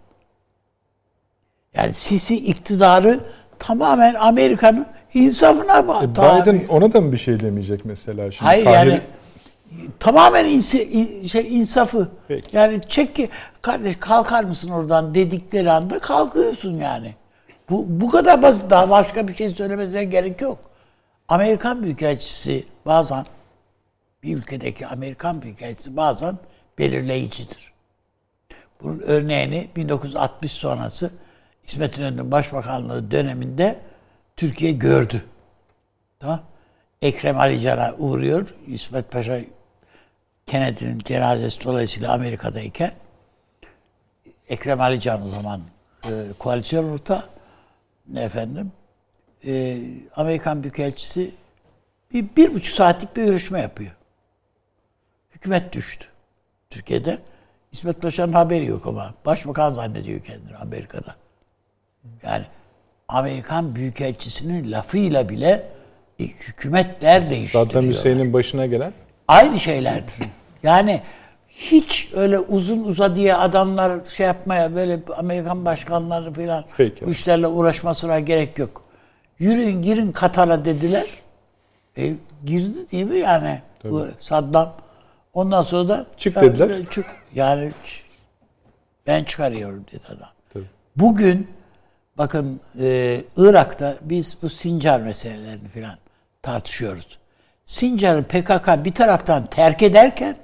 Yani 1.74 1.94
Sisi 1.94 2.46
iktidarı 2.46 3.20
tamamen 3.60 4.14
Amerika'nın 4.14 4.88
insafına 5.14 5.88
bağlı. 5.88 6.12
Biden 6.12 6.68
ona 6.70 6.94
da 6.94 7.02
mı 7.02 7.12
bir 7.12 7.18
şey 7.18 7.40
demeyecek 7.40 7.86
mesela 7.86 8.32
şimdi? 8.32 8.46
Hayır 8.46 8.66
Kahire- 8.66 8.90
yani 8.90 9.02
tamamen 10.00 10.46
insi, 10.46 10.84
in- 10.84 11.28
şey, 11.28 11.60
insafı. 11.60 12.08
Peki. 12.28 12.58
Yani 12.58 12.82
çek 12.90 13.16
ki 13.16 13.30
kardeş 13.62 13.96
kalkar 13.96 14.44
mısın 14.44 14.70
oradan 14.70 15.16
dedikleri 15.16 15.72
anda 15.72 16.00
kalkıyorsun 16.00 16.74
yani. 16.74 17.16
Bu, 17.70 17.86
bu 17.88 18.10
kadar 18.10 18.42
basit. 18.42 18.70
Daha 18.70 18.90
başka 18.90 19.28
bir 19.28 19.36
şey 19.36 19.50
söylemesine 19.50 20.04
gerek 20.06 20.42
yok. 20.42 20.60
Amerikan 21.28 21.84
Büyükelçisi 21.84 22.66
bazen 22.86 23.26
bir 24.24 24.38
ülkedeki 24.38 24.88
Amerikan 24.88 25.42
Büyükelçisi 25.42 25.98
bazen 25.98 26.38
belirleyicidir. 26.80 27.72
Bunun 28.84 29.00
örneğini 29.00 29.68
1960 29.76 30.52
sonrası 30.52 31.12
İsmet 31.68 31.98
İnönü'nün 31.98 32.32
başbakanlığı 32.32 33.12
döneminde 33.12 33.80
Türkiye 34.42 34.72
gördü. 34.72 35.24
Tamam. 36.20 36.42
Ekrem 37.02 37.40
Ali 37.40 37.60
Can'a 37.60 37.94
uğruyor. 37.94 38.56
İsmet 38.68 39.12
Paşa 39.12 39.40
Kennedy'nin 40.46 41.00
cenazesi 41.00 41.64
dolayısıyla 41.64 42.14
Amerika'dayken 42.14 42.92
Ekrem 44.50 44.82
Ali 44.82 45.12
o 45.12 45.28
zaman 45.28 45.62
e, 46.06 46.10
koalisyon 46.40 46.90
ortağı 46.90 47.24
efendim 48.16 48.72
e, 49.46 49.82
Amerikan 50.16 50.64
Büyükelçisi 50.64 51.32
bir, 52.14 52.26
bir 52.36 52.54
buçuk 52.54 52.76
saatlik 52.76 53.16
bir 53.16 53.26
görüşme 53.26 53.62
yapıyor. 53.62 53.92
Hükümet 55.32 55.74
düştü 55.74 56.06
Türkiye'de. 56.70 57.18
İsmet 57.72 58.02
Paşa'nın 58.02 58.34
haberi 58.34 58.66
yok 58.66 58.88
ama 58.88 59.14
başbakan 59.26 59.70
zannediyor 59.70 60.22
kendini 60.22 60.58
Amerika'da. 60.58 61.16
Yani 62.24 62.46
Amerikan 63.12 63.76
Büyükelçisinin 63.76 64.72
lafıyla 64.72 65.30
bile 65.30 65.64
e, 66.20 66.24
hükümetler 66.24 67.30
değiştiriyor. 67.30 67.68
Saddam 67.68 67.90
Hüseyin'in 67.90 68.34
başına 68.34 68.66
gelen 68.66 68.94
Aynı 69.28 69.60
şeylerdir. 69.60 70.16
Yani 70.64 71.02
hiç 71.50 72.10
öyle 72.16 72.40
uzun 72.40 72.84
uzadıya 72.84 73.40
adamlar 73.40 74.06
şey 74.10 74.26
yapmaya 74.26 74.76
böyle 74.76 75.00
Amerikan 75.18 75.66
başkanları 75.66 76.34
falan 76.34 76.66
Peki. 76.78 77.06
bu 77.06 77.12
işlerle 77.12 77.48
uğraşmasına 77.48 78.20
gerek 78.20 78.60
yok. 78.60 78.84
Yürüyün 79.40 79.82
girin 79.82 80.12
Katar'a 80.12 80.66
dediler. 80.66 81.08
E, 81.98 82.14
girdi 82.46 82.92
değil 82.92 83.06
mi 83.06 83.18
yani 83.18 83.62
bu 83.84 84.08
Saddam. 84.20 84.74
Ondan 85.34 85.62
sonra 85.62 85.88
da 85.88 86.06
Çık 86.18 86.36
Ya, 86.36 86.42
dediler. 86.42 86.70
e, 86.70 86.86
Çık. 86.92 87.06
Yani 87.36 87.72
ben 89.08 89.24
çıkarıyorum 89.24 89.86
dedi 89.92 90.04
adam. 90.08 90.30
Tabii. 90.54 90.66
Bugün 90.96 91.48
bakın 92.22 92.60
e, 92.80 93.22
Irak'ta 93.38 93.96
biz 94.02 94.38
bu 94.42 94.50
Sincar 94.50 95.02
meselelerini 95.02 95.68
falan 95.74 95.98
tartışıyoruz. 96.42 97.18
Sincar'ı 97.66 98.24
PKK 98.24 98.86
bir 98.86 98.94
taraftan 98.94 99.46
terk 99.46 99.84
ederken 99.84 100.36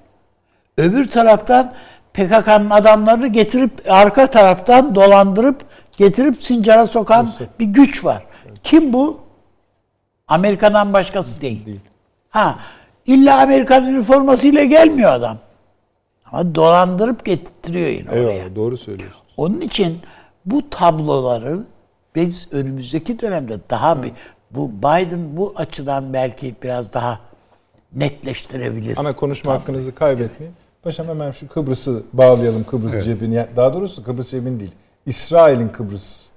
öbür 0.77 1.09
taraftan 1.09 1.73
PKK'nın 2.13 2.69
adamlarını 2.69 3.27
getirip 3.27 3.71
arka 3.89 4.27
taraftan 4.27 4.95
dolandırıp 4.95 5.65
getirip 5.97 6.43
Sincar'a 6.43 6.87
sokan 6.87 7.29
bir 7.59 7.65
güç 7.65 8.05
var. 8.05 8.23
Kim 8.63 8.93
bu? 8.93 9.19
Amerika'dan 10.27 10.93
başkası 10.93 11.41
değil. 11.41 11.79
Ha, 12.29 12.59
illa 13.05 13.41
Amerikan 13.41 13.87
üniformasıyla 13.87 14.63
gelmiyor 14.63 15.11
adam. 15.11 15.37
Ama 16.31 16.55
dolandırıp 16.55 17.25
getiriyor 17.25 17.87
yine 17.87 18.09
oraya. 18.09 18.31
eyvallah 18.33 18.55
doğru 18.55 18.77
söylüyorsun. 18.77 19.21
Onun 19.37 19.61
için 19.61 19.99
bu 20.47 20.69
tabloları 20.69 21.59
biz 22.15 22.47
önümüzdeki 22.51 23.19
dönemde 23.21 23.59
daha 23.69 24.03
bir 24.03 24.11
bu 24.51 24.71
Biden 24.71 25.37
bu 25.37 25.53
açıdan 25.55 26.13
belki 26.13 26.55
biraz 26.63 26.93
daha 26.93 27.19
netleştirebilir. 27.95 28.97
Ana 28.97 29.15
konuşma 29.15 29.53
hakkınızı 29.53 29.95
kaybetmeyin. 29.95 30.53
Paşam 30.83 31.07
hemen 31.07 31.31
şu 31.31 31.47
Kıbrıs'ı 31.47 32.03
bağlayalım 32.13 32.63
Kıbrıs 32.63 33.03
cebini. 33.05 33.35
Yani 33.35 33.47
Daha 33.55 33.73
doğrusu 33.73 34.03
Kıbrıs 34.03 34.29
cebini 34.31 34.59
değil. 34.59 34.71
İsrail'in 35.05 35.69
Kıbrıs 35.69 36.27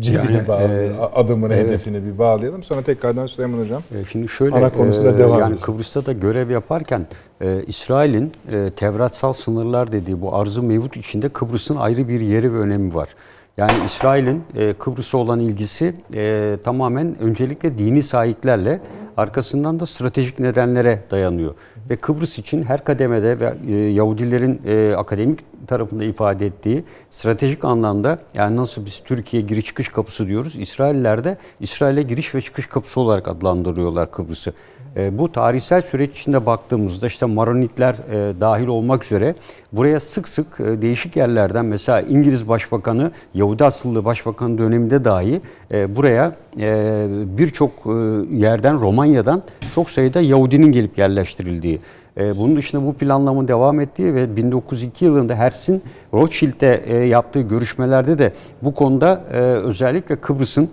cebini 0.00 0.36
Yani, 0.36 0.48
bağlayalım. 0.48 0.96
e, 1.00 1.04
adımını, 1.14 1.54
evet. 1.54 1.66
hedefini 1.68 2.04
bir 2.04 2.18
bağlayalım. 2.18 2.62
Sonra 2.62 2.82
tekrardan 2.82 3.26
Süleyman 3.26 3.58
Hocam. 3.58 3.82
E, 3.94 4.04
Şimdi 4.04 4.28
şöyle, 4.28 4.56
Ana 4.56 4.70
konusu 4.70 5.04
da 5.04 5.10
e, 5.10 5.18
devam 5.18 5.40
yani 5.40 5.48
edecek. 5.48 5.64
Kıbrıs'ta 5.64 6.06
da 6.06 6.12
görev 6.12 6.50
yaparken 6.50 7.06
e, 7.40 7.64
İsrail'in 7.66 8.32
e, 8.52 8.70
Tevratsal 8.70 9.32
sınırlar 9.32 9.92
dediği 9.92 10.20
bu 10.20 10.34
arzu 10.36 10.62
mevcut 10.62 10.96
içinde 10.96 11.28
Kıbrıs'ın 11.28 11.76
ayrı 11.76 12.08
bir 12.08 12.20
yeri 12.20 12.52
ve 12.52 12.58
önemi 12.58 12.94
var. 12.94 13.08
Yani 13.56 13.84
İsrail'in 13.84 14.44
e, 14.54 14.72
Kıbrıs'a 14.72 15.18
olan 15.18 15.40
ilgisi 15.40 15.94
e, 16.14 16.56
tamamen 16.64 17.18
öncelikle 17.20 17.78
dini 17.78 18.02
sahiplerle 18.02 18.80
arkasından 19.16 19.80
da 19.80 19.86
stratejik 19.86 20.38
nedenlere 20.38 21.02
dayanıyor. 21.10 21.54
ve 21.90 21.96
Kıbrıs 21.96 22.38
için 22.38 22.62
her 22.62 22.84
kademede 22.84 23.40
ve 23.40 23.54
e, 23.68 23.74
Yahudilerin 23.74 24.60
e, 24.66 24.94
akademik 24.94 25.38
tarafında 25.66 26.04
ifade 26.04 26.46
ettiği 26.46 26.84
stratejik 27.10 27.64
anlamda 27.64 28.18
yani 28.34 28.56
nasıl 28.56 28.86
biz 28.86 29.02
Türkiye 29.04 29.42
giriş 29.42 29.64
çıkış 29.64 29.88
kapısı 29.88 30.26
diyoruz. 30.26 30.56
İsrailler 30.58 31.24
de 31.24 31.38
İsrail'e 31.60 32.02
giriş 32.02 32.34
ve 32.34 32.40
çıkış 32.40 32.66
kapısı 32.66 33.00
olarak 33.00 33.28
adlandırıyorlar 33.28 34.10
Kıbrıs'ı. 34.10 34.52
E, 34.96 35.18
bu 35.18 35.32
tarihsel 35.32 35.82
süreç 35.82 36.20
içinde 36.20 36.46
baktığımızda 36.46 37.06
işte 37.06 37.26
Maronitler 37.26 37.94
e, 37.94 38.40
dahil 38.40 38.66
olmak 38.66 39.04
üzere 39.04 39.34
buraya 39.72 40.00
sık 40.00 40.28
sık 40.28 40.60
e, 40.60 40.82
değişik 40.82 41.16
yerlerden 41.16 41.64
mesela 41.64 42.00
İngiliz 42.00 42.48
Başbakanı 42.48 43.10
Yahudi 43.34 43.64
asıllı 43.64 44.04
Başbakan 44.04 44.58
döneminde 44.58 45.04
dahi 45.04 45.40
e, 45.72 45.96
buraya 45.96 46.36
e, 46.60 47.06
birçok 47.38 47.70
e, 47.70 47.90
yerden 48.36 48.80
Romanya'dan 48.80 49.42
çok 49.74 49.90
sayıda 49.90 50.20
Yahudinin 50.20 50.72
gelip 50.72 50.98
yerleştirildiği 50.98 51.80
e, 52.16 52.38
bunun 52.38 52.56
dışında 52.56 52.86
bu 52.86 52.94
planlamanın 52.94 53.48
devam 53.48 53.80
ettiği 53.80 54.14
ve 54.14 54.36
1902 54.36 55.04
yılında 55.04 55.34
Herz'in 55.34 55.82
Rothschild'e 56.14 56.82
e, 56.86 56.96
yaptığı 56.96 57.40
görüşmelerde 57.40 58.18
de 58.18 58.32
bu 58.62 58.74
konuda 58.74 59.24
e, 59.32 59.36
özellikle 59.40 60.16
Kıbrıs'ın 60.16 60.70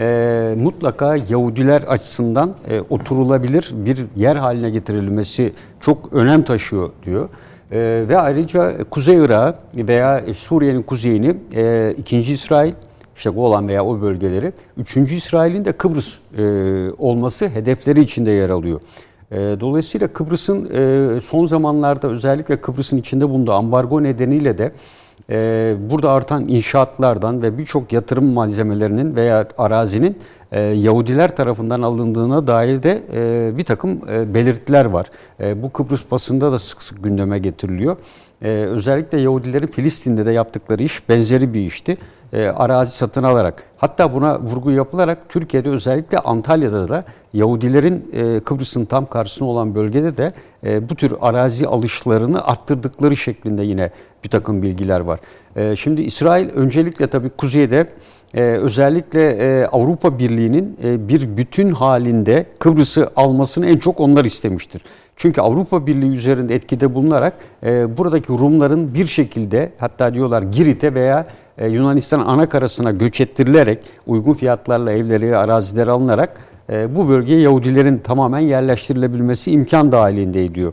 e, 0.00 0.54
mutlaka 0.58 1.16
Yahudiler 1.16 1.82
açısından 1.82 2.54
e, 2.68 2.80
oturulabilir 2.80 3.70
bir 3.72 4.06
yer 4.16 4.36
haline 4.36 4.70
getirilmesi 4.70 5.52
çok 5.80 6.12
önem 6.12 6.42
taşıyor 6.42 6.90
diyor. 7.04 7.28
E, 7.72 8.04
ve 8.08 8.18
ayrıca 8.18 8.84
Kuzey 8.90 9.24
Irak 9.24 9.58
veya 9.76 10.24
Suriye'nin 10.34 10.82
kuzeyini 10.82 11.36
e, 11.54 11.94
ikinci 11.98 12.32
İsrail, 12.32 12.72
işte 13.16 13.30
Golan 13.30 13.68
veya 13.68 13.84
o 13.84 14.00
bölgeleri, 14.00 14.52
üçüncü 14.76 15.14
İsrail'in 15.14 15.64
de 15.64 15.72
Kıbrıs 15.72 16.18
e, 16.38 16.42
olması 16.98 17.48
hedefleri 17.48 18.00
içinde 18.00 18.30
yer 18.30 18.50
alıyor. 18.50 18.80
E, 19.30 19.36
dolayısıyla 19.36 20.08
Kıbrıs'ın 20.08 20.70
e, 20.74 21.20
son 21.20 21.46
zamanlarda 21.46 22.08
özellikle 22.08 22.60
Kıbrıs'ın 22.60 22.96
içinde 22.96 23.28
bulunduğu 23.28 23.52
ambargo 23.52 24.02
nedeniyle 24.02 24.58
de 24.58 24.72
e, 25.30 25.76
burada 25.90 26.10
artan 26.10 26.48
inşaatlardan 26.48 27.42
ve 27.42 27.58
birçok 27.58 27.92
yatırım 27.92 28.32
malzemelerinin 28.32 29.16
veya 29.16 29.48
arazinin 29.58 30.18
e, 30.52 30.60
Yahudiler 30.60 31.36
tarafından 31.36 31.82
alındığına 31.82 32.46
dair 32.46 32.82
de 32.82 33.02
e, 33.12 33.56
bir 33.58 33.64
takım 33.64 34.00
e, 34.10 34.34
belirtiler 34.34 34.84
var. 34.84 35.10
Bu 35.56 35.72
Kıbrıs 35.72 36.10
basında 36.10 36.52
da 36.52 36.58
sık 36.58 36.82
sık 36.82 37.04
gündeme 37.04 37.38
getiriliyor. 37.38 37.96
E, 38.42 38.48
özellikle 38.48 39.20
Yahudilerin 39.20 39.66
Filistin'de 39.66 40.26
de 40.26 40.32
yaptıkları 40.32 40.82
iş 40.82 41.08
benzeri 41.08 41.54
bir 41.54 41.60
işti. 41.60 41.96
E, 42.32 42.46
arazi 42.46 42.96
satın 42.96 43.22
alarak 43.22 43.64
hatta 43.76 44.14
buna 44.14 44.40
vurgu 44.40 44.70
yapılarak 44.70 45.18
Türkiye'de 45.28 45.68
özellikle 45.68 46.18
Antalya'da 46.18 46.88
da 46.88 47.04
Yahudilerin 47.32 48.10
e, 48.12 48.40
Kıbrıs'ın 48.40 48.84
tam 48.84 49.06
karşısında 49.06 49.48
olan 49.48 49.74
bölgede 49.74 50.16
de 50.16 50.32
e, 50.64 50.88
bu 50.88 50.94
tür 50.94 51.14
arazi 51.20 51.66
alışlarını 51.66 52.44
arttırdıkları 52.44 53.16
şeklinde 53.16 53.62
yine 53.62 53.90
bir 54.24 54.28
takım 54.28 54.62
bilgiler 54.62 55.00
var. 55.00 55.20
E, 55.56 55.76
şimdi 55.76 56.02
İsrail 56.02 56.48
öncelikle 56.48 57.06
tabii 57.06 57.30
kuzeyde 57.30 57.86
e, 58.34 58.42
özellikle 58.42 59.30
e, 59.30 59.66
Avrupa 59.66 60.18
Birliği'nin 60.18 60.76
e, 60.84 61.08
bir 61.08 61.36
bütün 61.36 61.70
halinde 61.70 62.46
Kıbrıs'ı 62.58 63.10
almasını 63.16 63.66
en 63.66 63.78
çok 63.78 64.00
onlar 64.00 64.24
istemiştir. 64.24 64.82
Çünkü 65.16 65.40
Avrupa 65.40 65.86
Birliği 65.86 66.10
üzerinde 66.10 66.54
etkide 66.54 66.94
bulunarak 66.94 67.34
e, 67.62 67.98
buradaki 67.98 68.28
Rumların 68.28 68.94
bir 68.94 69.06
şekilde 69.06 69.72
hatta 69.78 70.14
diyorlar 70.14 70.42
Girit'e 70.42 70.94
veya 70.94 71.26
e, 71.58 71.68
Yunanistan 71.68 72.20
ana 72.20 72.48
karasına 72.48 72.90
göç 72.90 73.20
ettirilerek 73.20 73.78
uygun 74.06 74.34
fiyatlarla 74.34 74.92
evleri, 74.92 75.36
arazileri 75.36 75.90
alınarak 75.90 76.40
e, 76.70 76.96
bu 76.96 77.08
bölgeye 77.08 77.40
Yahudilerin 77.40 77.98
tamamen 77.98 78.40
yerleştirilebilmesi 78.40 79.50
imkan 79.50 79.92
dahilinde 79.92 80.44
ediyor. 80.44 80.72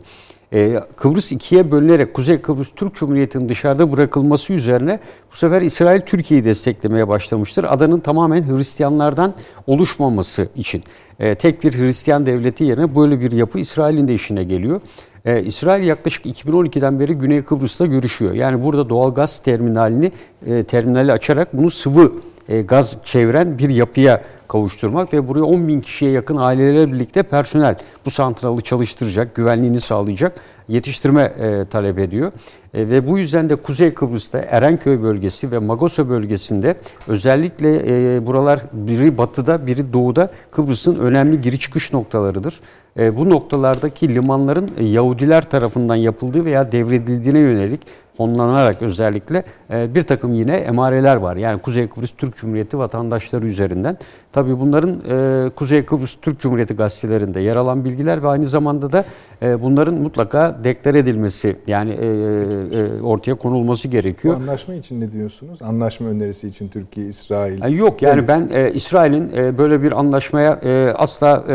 E, 0.53 0.80
Kıbrıs 0.98 1.32
ikiye 1.32 1.72
bölünerek 1.72 2.14
Kuzey 2.14 2.41
Kıbrıs 2.41 2.69
Türk 2.76 2.95
Cumhuriyeti'nin 2.95 3.49
dışarıda 3.49 3.91
bırakılması 3.91 4.53
üzerine 4.53 4.99
bu 5.32 5.36
sefer 5.36 5.61
İsrail 5.61 6.02
Türkiye'yi 6.02 6.45
desteklemeye 6.45 7.07
başlamıştır. 7.07 7.64
Adanın 7.64 7.99
tamamen 7.99 8.44
Hristiyanlardan 8.44 9.34
oluşmaması 9.68 10.49
için. 10.56 10.84
E, 11.19 11.36
tek 11.36 11.64
bir 11.64 11.74
Hristiyan 11.74 12.26
devleti 12.26 12.64
yerine 12.64 12.95
böyle 12.95 13.22
bir 13.22 13.32
yapı 13.32 13.60
İsrail'in 13.60 14.07
de 14.07 14.14
işine 14.14 14.44
geliyor. 14.44 14.82
Ee, 15.28 15.44
İsrail 15.44 15.88
yaklaşık 15.88 16.26
2012'den 16.26 16.99
beri 16.99 17.14
Güney 17.14 17.41
Kıbrıs'ta 17.41 17.86
görüşüyor. 17.86 18.34
Yani 18.34 18.64
burada 18.64 18.90
doğal 18.90 19.14
gaz 19.14 19.40
terminalini 19.40 20.11
e, 20.45 20.64
terminali 20.64 21.11
açarak 21.11 21.57
bunu 21.57 21.72
sıvı 21.72 22.11
e, 22.49 22.61
gaz 22.61 22.98
çeviren 23.03 23.57
bir 23.57 23.69
yapıya 23.69 24.22
kavuşturmak 24.48 25.14
ve 25.14 25.28
buraya 25.28 25.44
10 25.44 25.68
bin 25.68 25.82
kişiye 25.82 26.11
yakın 26.11 26.38
ailelerle 26.38 26.94
birlikte 26.94 27.24
personel 27.24 27.76
bu 28.06 28.11
santralı 28.11 28.61
çalıştıracak, 28.61 29.36
güvenliğini 29.36 29.82
sağlayacak 29.82 30.40
yetiştirme 30.68 31.22
e, 31.24 31.65
talep 31.65 31.99
ediyor. 31.99 32.32
E, 32.74 32.90
ve 32.90 33.07
bu 33.07 33.18
yüzden 33.18 33.49
de 33.49 33.56
Kuzey 33.56 33.94
Kıbrıs'ta 33.94 34.40
Erenköy 34.40 35.02
bölgesi 35.02 35.52
ve 35.52 35.57
Magosa 35.57 36.10
bölgesinde 36.10 36.78
özellikle 37.07 37.76
e, 38.15 38.26
buralar 38.26 38.60
biri 38.74 39.18
batıda 39.18 39.68
biri 39.68 39.94
doğuda 39.94 40.32
Kıbrıs'ın 40.52 40.99
önemli 40.99 41.41
giriş 41.41 41.61
çıkış 41.61 41.94
noktalarıdır. 41.94 42.60
E, 42.99 43.18
bu 43.18 43.30
noktalardaki 43.30 44.15
limanların 44.15 44.72
Yahudiler 44.82 45.49
tarafından 45.49 45.95
yapıldığı 45.95 46.45
veya 46.45 46.72
devredildiğine 46.72 47.40
yönelik 47.40 47.82
fonlanarak 48.18 48.81
özellikle 48.81 49.44
e, 49.72 49.95
bir 49.95 50.03
takım 50.03 50.34
yine 50.34 50.56
emareler 50.56 51.15
var. 51.15 51.35
Yani 51.35 51.61
Kuzey 51.61 51.88
Kıbrıs 51.88 52.11
Türk 52.11 52.35
Cumhuriyeti 52.35 52.77
vatandaşları 52.77 53.45
üzerinden. 53.45 53.98
Tabi 54.31 54.60
bunların 54.60 55.02
e, 55.10 55.49
Kuzey 55.49 55.85
Kıbrıs 55.85 56.15
Türk 56.22 56.39
Cumhuriyeti 56.39 56.73
gazetelerinde 56.73 57.39
yer 57.39 57.56
alan 57.56 57.85
bilgiler 57.85 58.23
ve 58.23 58.27
aynı 58.27 58.48
zamanda 58.48 58.91
da 58.91 59.06
e, 59.41 59.61
bunların 59.61 59.94
mutlaka 59.94 60.57
deklar 60.64 60.95
edilmesi 60.95 61.56
yani 61.68 61.91
e, 61.91 62.06
e, 62.06 63.02
ortaya 63.02 63.35
konulması 63.35 63.88
gerekiyor. 63.88 64.39
Bu 64.39 64.44
anlaşma 64.44 64.73
için 64.73 65.02
ne 65.02 65.11
diyorsunuz? 65.11 65.61
Anlaşma 65.61 66.07
önerisi 66.07 66.48
için 66.48 66.68
Türkiye, 66.68 67.07
İsrail. 67.07 67.61
Yani 67.61 67.76
yok 67.76 68.02
yani 68.02 68.27
ben 68.27 68.49
e, 68.53 68.72
İsrail'in 68.72 69.31
e, 69.38 69.57
böyle 69.57 69.84
bir 69.84 69.99
anlaşmaya 69.99 70.60
e, 70.64 70.94
asla 70.98 71.44
e, 71.48 71.53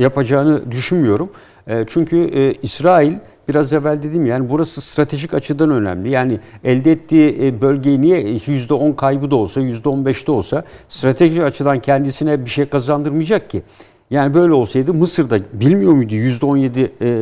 yapacağını 0.00 0.70
düşünmüyorum. 0.70 1.30
E, 1.66 1.84
çünkü 1.88 2.16
e, 2.18 2.52
İsrail 2.52 3.14
biraz 3.50 3.72
evvel 3.72 4.02
dedim 4.02 4.26
yani 4.26 4.50
burası 4.50 4.80
stratejik 4.80 5.34
açıdan 5.34 5.70
önemli. 5.70 6.10
Yani 6.10 6.38
elde 6.64 6.92
ettiği 6.92 7.46
e, 7.46 7.60
bölgeyi 7.60 8.00
niye 8.00 8.22
%10 8.22 8.96
kaybı 8.96 9.30
da 9.30 9.36
olsa 9.36 9.60
%15 9.60 10.26
de 10.26 10.32
olsa 10.32 10.62
stratejik 10.88 11.42
açıdan 11.42 11.80
kendisine 11.80 12.44
bir 12.44 12.50
şey 12.50 12.66
kazandırmayacak 12.66 13.50
ki. 13.50 13.62
Yani 14.10 14.34
böyle 14.34 14.52
olsaydı 14.52 14.94
Mısır'da 14.94 15.38
bilmiyor 15.52 15.92
muydu 15.92 16.14
%17 16.14 16.80
e, 16.80 17.08
e, 17.08 17.12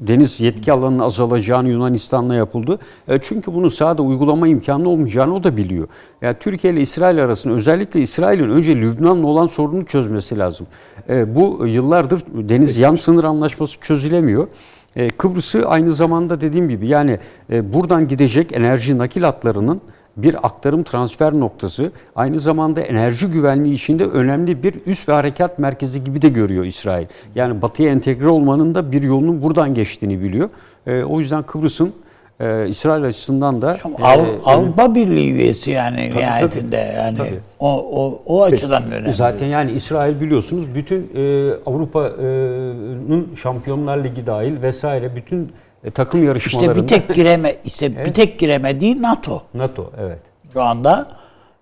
deniz 0.00 0.40
yetki 0.40 0.72
alanının 0.72 0.98
azalacağını 0.98 1.68
Yunanistan'la 1.68 2.34
yapıldı. 2.34 2.78
E, 3.08 3.18
çünkü 3.22 3.54
bunu 3.54 3.70
sahada 3.70 4.02
uygulama 4.02 4.48
imkanı 4.48 4.88
olmayacağını 4.88 5.34
o 5.34 5.44
da 5.44 5.56
biliyor. 5.56 5.88
Yani 6.22 6.36
Türkiye 6.40 6.72
ile 6.72 6.80
İsrail 6.80 7.24
arasında 7.24 7.54
özellikle 7.54 8.00
İsrail'in 8.00 8.50
önce 8.50 8.76
Lübnan'la 8.76 9.26
olan 9.26 9.46
sorununu 9.46 9.84
çözmesi 9.84 10.38
lazım. 10.38 10.66
E, 11.08 11.34
bu 11.34 11.66
yıllardır 11.66 12.22
deniz 12.48 12.78
yan 12.78 12.96
sınır 12.96 13.24
anlaşması 13.24 13.80
çözülemiyor. 13.80 14.48
E, 14.96 15.08
Kıbrıs'ı 15.08 15.68
aynı 15.68 15.92
zamanda 15.92 16.40
dediğim 16.40 16.68
gibi 16.68 16.86
yani 16.86 17.18
e, 17.52 17.72
buradan 17.72 18.08
gidecek 18.08 18.52
enerji 18.52 18.98
nakil 18.98 19.22
hatlarının 19.22 19.80
bir 20.16 20.46
aktarım 20.46 20.82
transfer 20.82 21.32
noktası 21.32 21.92
aynı 22.16 22.40
zamanda 22.40 22.80
enerji 22.80 23.26
güvenliği 23.26 23.74
içinde 23.74 24.04
önemli 24.04 24.62
bir 24.62 24.74
üst 24.86 25.08
ve 25.08 25.12
harekat 25.12 25.58
merkezi 25.58 26.04
gibi 26.04 26.22
de 26.22 26.28
görüyor 26.28 26.64
İsrail. 26.64 27.06
Yani 27.34 27.62
batıya 27.62 27.90
entegre 27.90 28.28
olmanın 28.28 28.74
da 28.74 28.92
bir 28.92 29.02
yolunun 29.02 29.42
buradan 29.42 29.74
geçtiğini 29.74 30.22
biliyor. 30.22 30.50
E, 30.86 31.02
o 31.02 31.20
yüzden 31.20 31.42
Kıbrıs'ın 31.42 31.92
e, 32.40 32.68
İsrail 32.68 33.04
açısından 33.04 33.62
da 33.62 33.74
e, 33.74 34.42
Avrupa 34.44 34.94
Birliği 34.94 35.32
üyesi 35.32 35.70
yani 35.70 36.10
tabii, 36.10 36.22
nihayetinde 36.22 36.86
tabii, 36.86 36.96
yani 36.96 37.18
tabii. 37.18 37.40
o 37.60 37.68
o 38.02 38.22
o 38.26 38.42
açıdan 38.42 38.82
Peki, 38.82 38.96
önemli. 38.96 39.12
Zaten 39.12 39.46
yani 39.46 39.72
İsrail 39.72 40.20
biliyorsunuz 40.20 40.74
bütün 40.74 41.10
e, 41.14 41.52
Avrupa'nın 41.66 43.34
Şampiyonlar 43.42 44.04
Ligi 44.04 44.26
dahil 44.26 44.62
vesaire 44.62 45.16
bütün 45.16 45.52
e, 45.84 45.90
takım 45.90 46.24
yarışmalarında 46.24 46.72
İşte 46.74 46.82
bir 46.82 46.88
tek 46.88 47.14
gireme 47.14 47.56
işte 47.64 47.86
evet. 47.86 48.06
bir 48.06 48.14
tek 48.14 48.38
giremediği 48.38 49.02
NATO. 49.02 49.42
NATO 49.54 49.92
evet. 50.00 50.18
Şu 50.52 50.62
anda 50.62 51.08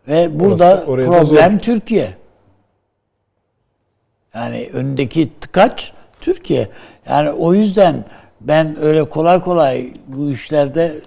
ve 0.09 0.40
burada 0.40 0.84
Orası, 0.86 1.09
problem 1.09 1.59
Türkiye. 1.59 2.14
Yani 4.34 4.70
önündeki 4.72 5.30
tıkaç 5.40 5.92
Türkiye. 6.20 6.68
Yani 7.09 7.30
o 7.30 7.55
yüzden 7.55 8.05
ben 8.48 8.82
öyle 8.82 9.08
kolay 9.08 9.40
kolay 9.40 9.92
bu 10.06 10.30
işlerde 10.30 11.00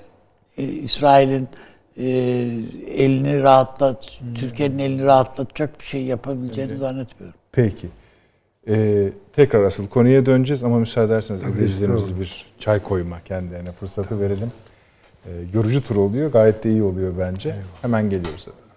e, 0.58 0.64
İsrail'in 0.64 1.48
e, 1.98 2.08
elini 2.88 3.44
rahatlat, 3.44 4.20
hmm. 4.22 4.34
Türkiye'nin 4.34 4.80
elini 4.80 5.04
rahatlatacak 5.04 5.80
bir 5.80 5.86
şey 5.86 6.04
yapabileceğini 6.04 6.70
evet. 6.72 6.80
zannetmiyorum. 6.80 7.40
Peki. 7.52 7.88
Ee, 8.70 9.10
tekrar 9.34 9.64
asıl 9.64 9.88
konuya 9.88 10.26
döneceğiz 10.26 10.64
ama 10.64 10.80
müsaade 10.80 11.14
ederseniz 11.14 11.44
izleyicilerimize 11.44 12.20
bir 12.20 12.46
çay 12.60 12.84
koyma 12.84 13.24
kendilerine 13.24 13.72
fırsatı 13.72 14.20
verelim. 14.20 14.52
Ee, 15.26 15.32
yorucu 15.54 15.84
tur 15.84 15.96
oluyor. 15.96 16.32
Gayet 16.32 16.64
de 16.64 16.70
iyi 16.70 16.84
oluyor 16.84 17.14
bence. 17.20 17.50
Eyvallah. 17.50 17.64
Hemen 17.82 18.10
geliyoruz. 18.10 18.48
Efendim. 18.48 18.68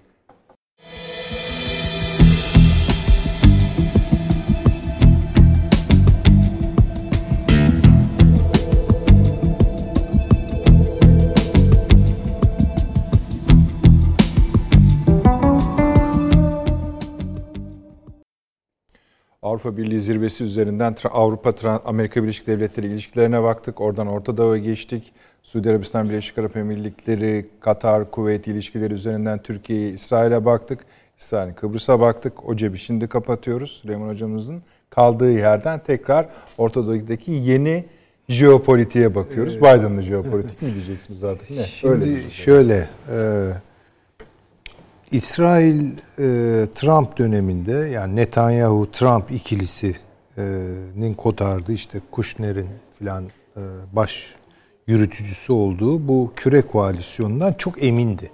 Avrupa 19.42 19.76
Birliği 19.76 20.00
zirvesi 20.00 20.44
üzerinden 20.44 20.96
Avrupa 21.10 21.80
Amerika 21.84 22.22
Birleşik 22.22 22.46
Devletleri 22.46 22.86
ilişkilerine 22.86 23.42
baktık. 23.42 23.80
Oradan 23.80 24.06
Orta 24.06 24.36
Doğu'ya 24.36 24.62
geçtik. 24.62 25.12
Suudi 25.42 25.70
Arabistan, 25.70 26.08
Birleşik 26.08 26.38
Arap 26.38 26.56
Emirlikleri, 26.56 27.46
Katar, 27.60 28.10
Kuveyt 28.10 28.46
ilişkileri 28.46 28.94
üzerinden 28.94 29.42
Türkiye'ye, 29.42 29.88
İsrail'e 29.88 30.44
baktık. 30.44 30.80
İsrail'in 31.18 31.54
Kıbrıs'a 31.54 32.00
baktık. 32.00 32.48
O 32.48 32.56
cebi 32.56 32.78
şimdi 32.78 33.06
kapatıyoruz. 33.06 33.70
Süleyman 33.70 34.08
Hocamızın 34.08 34.62
kaldığı 34.90 35.32
yerden 35.32 35.78
tekrar 35.78 36.28
Orta 36.58 36.86
Doğu'daki 36.86 37.32
yeni 37.32 37.84
jeopolitiğe 38.28 39.14
bakıyoruz. 39.14 39.56
Ee, 39.56 39.60
Biden'lı 39.60 40.02
jeopolitik 40.02 40.62
mi 40.62 40.74
diyeceksiniz 40.74 41.24
artık? 41.24 41.50
Ne? 41.50 41.62
Şimdi 41.62 41.92
Öyle 41.92 42.30
şöyle, 42.30 42.88
e, 43.10 43.50
İsrail 45.12 45.90
e, 46.18 46.66
Trump 46.74 47.18
döneminde 47.18 47.72
yani 47.72 48.16
Netanyahu 48.16 48.90
Trump 48.92 49.30
ikilisinin 49.30 51.14
kotardığı 51.14 51.72
işte 51.72 52.00
Kushner'in 52.10 52.68
filan 52.98 53.24
e, 53.24 53.60
baş 53.92 54.34
yürütücüsü 54.86 55.52
olduğu 55.52 56.08
bu 56.08 56.32
küre 56.36 56.62
koalisyonundan 56.62 57.52
çok 57.52 57.84
emindi. 57.84 58.30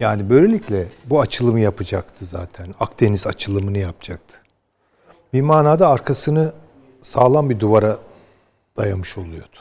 Yani 0.00 0.30
böylelikle 0.30 0.88
bu 1.04 1.20
açılımı 1.20 1.60
yapacaktı 1.60 2.24
zaten. 2.24 2.74
Akdeniz 2.80 3.26
açılımını 3.26 3.78
yapacaktı. 3.78 4.36
Bir 5.32 5.42
manada 5.42 5.88
arkasını 5.88 6.52
sağlam 7.02 7.50
bir 7.50 7.60
duvara 7.60 7.98
dayamış 8.76 9.18
oluyordu. 9.18 9.56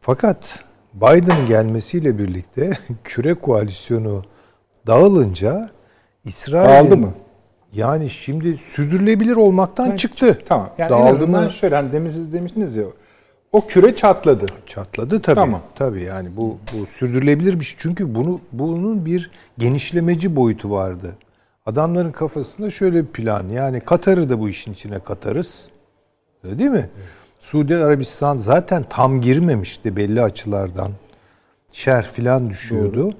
Fakat 0.00 0.64
Biden 0.94 1.46
gelmesiyle 1.46 2.18
birlikte 2.18 2.70
küre 3.04 3.34
koalisyonu 3.34 4.24
dağılınca 4.86 5.70
İsrail 6.24 6.68
dağıldı 6.68 6.96
mı? 6.96 7.12
Yani 7.72 8.10
şimdi 8.10 8.56
sürdürülebilir 8.56 9.36
olmaktan 9.36 9.86
yani, 9.86 9.98
çıktı. 9.98 10.42
Tamam. 10.48 10.70
Yani 10.78 10.90
dağıldı 10.90 11.08
en 11.08 11.12
azından 11.12 11.44
mı? 11.44 11.50
şöyle 11.50 11.74
hani 11.74 11.92
demin 11.92 12.08
siz 12.08 12.32
demiştiniz 12.32 12.76
ya 12.76 12.84
o 13.52 13.66
küre 13.66 13.94
çatladı. 13.94 14.46
Çatladı 14.66 15.22
tabii. 15.22 15.34
Tamam. 15.34 15.62
Tabii 15.74 16.02
yani 16.02 16.28
bu 16.36 16.58
bu 16.72 16.86
sürdürülebilir 16.86 17.60
bir 17.60 17.64
şey. 17.64 17.78
Çünkü 17.82 18.14
bunu 18.14 18.40
bunun 18.52 19.06
bir 19.06 19.30
genişlemeci 19.58 20.36
boyutu 20.36 20.70
vardı. 20.70 21.16
Adamların 21.66 22.12
kafasında 22.12 22.70
şöyle 22.70 23.02
bir 23.02 23.12
plan. 23.12 23.48
Yani 23.48 23.80
Katar'ı 23.80 24.30
da 24.30 24.40
bu 24.40 24.48
işin 24.48 24.72
içine 24.72 24.98
katarız. 24.98 25.68
Değil 26.44 26.70
mi? 26.70 26.76
Evet. 26.76 27.19
Suudi 27.40 27.76
Arabistan 27.76 28.38
zaten 28.38 28.84
tam 28.90 29.20
girmemişti 29.20 29.96
belli 29.96 30.22
açılardan. 30.22 30.90
Şer 31.72 32.06
filan 32.06 32.50
düşüyordu. 32.50 33.04
Doğru. 33.04 33.14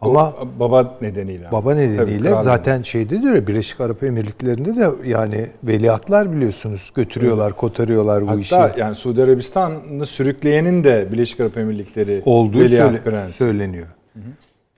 Ama 0.00 0.30
o, 0.30 0.48
baba 0.60 0.98
nedeniyle. 1.00 1.52
Baba 1.52 1.74
nedeniyle 1.74 2.30
Tabii, 2.30 2.44
zaten 2.44 2.82
şeyde 2.82 3.22
diyor 3.22 3.46
Birleşik 3.46 3.80
Arap 3.80 4.02
Emirlikleri'nde 4.02 4.76
de 4.76 4.90
yani 5.04 5.46
veliahtlar 5.64 6.32
biliyorsunuz 6.32 6.92
götürüyorlar, 6.94 7.46
evet. 7.46 7.56
kotarıyorlar 7.56 8.22
bu 8.22 8.28
Hatta 8.28 8.40
işi. 8.40 8.56
Hatta 8.56 8.80
yani 8.80 8.94
Suudi 8.94 9.22
Arabistan'ı 9.22 10.06
sürükleyenin 10.06 10.84
de 10.84 11.12
Birleşik 11.12 11.40
Arap 11.40 11.56
Emirlikleri 11.56 12.22
olduğu 12.24 12.60
veliaht 12.60 13.02
söyle, 13.02 13.32
söyleniyor. 13.32 13.86
Hı 14.12 14.18
hı. 14.18 14.22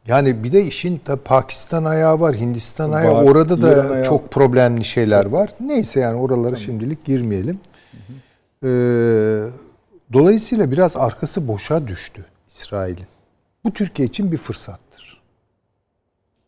Yani 0.06 0.44
bir 0.44 0.52
de 0.52 0.62
işin 0.62 1.00
da 1.06 1.16
Pakistan 1.16 1.84
ayağı 1.84 2.20
var, 2.20 2.36
Hindistan 2.36 2.92
ayağı. 2.92 3.14
Var, 3.14 3.22
Orada 3.24 3.62
da 3.62 3.68
ayağı. 3.68 4.04
çok 4.04 4.30
problemli 4.30 4.84
şeyler 4.84 5.26
var. 5.26 5.50
Neyse 5.60 6.00
yani 6.00 6.20
oralara 6.20 6.42
tamam. 6.42 6.56
şimdilik 6.56 7.04
girmeyelim. 7.04 7.60
Ee, 8.64 9.44
dolayısıyla 10.12 10.70
biraz 10.70 10.96
arkası 10.96 11.48
boşa 11.48 11.88
düştü 11.88 12.26
İsrail'in. 12.48 13.06
Bu 13.64 13.72
Türkiye 13.72 14.08
için 14.08 14.32
bir 14.32 14.36
fırsattır. 14.36 14.88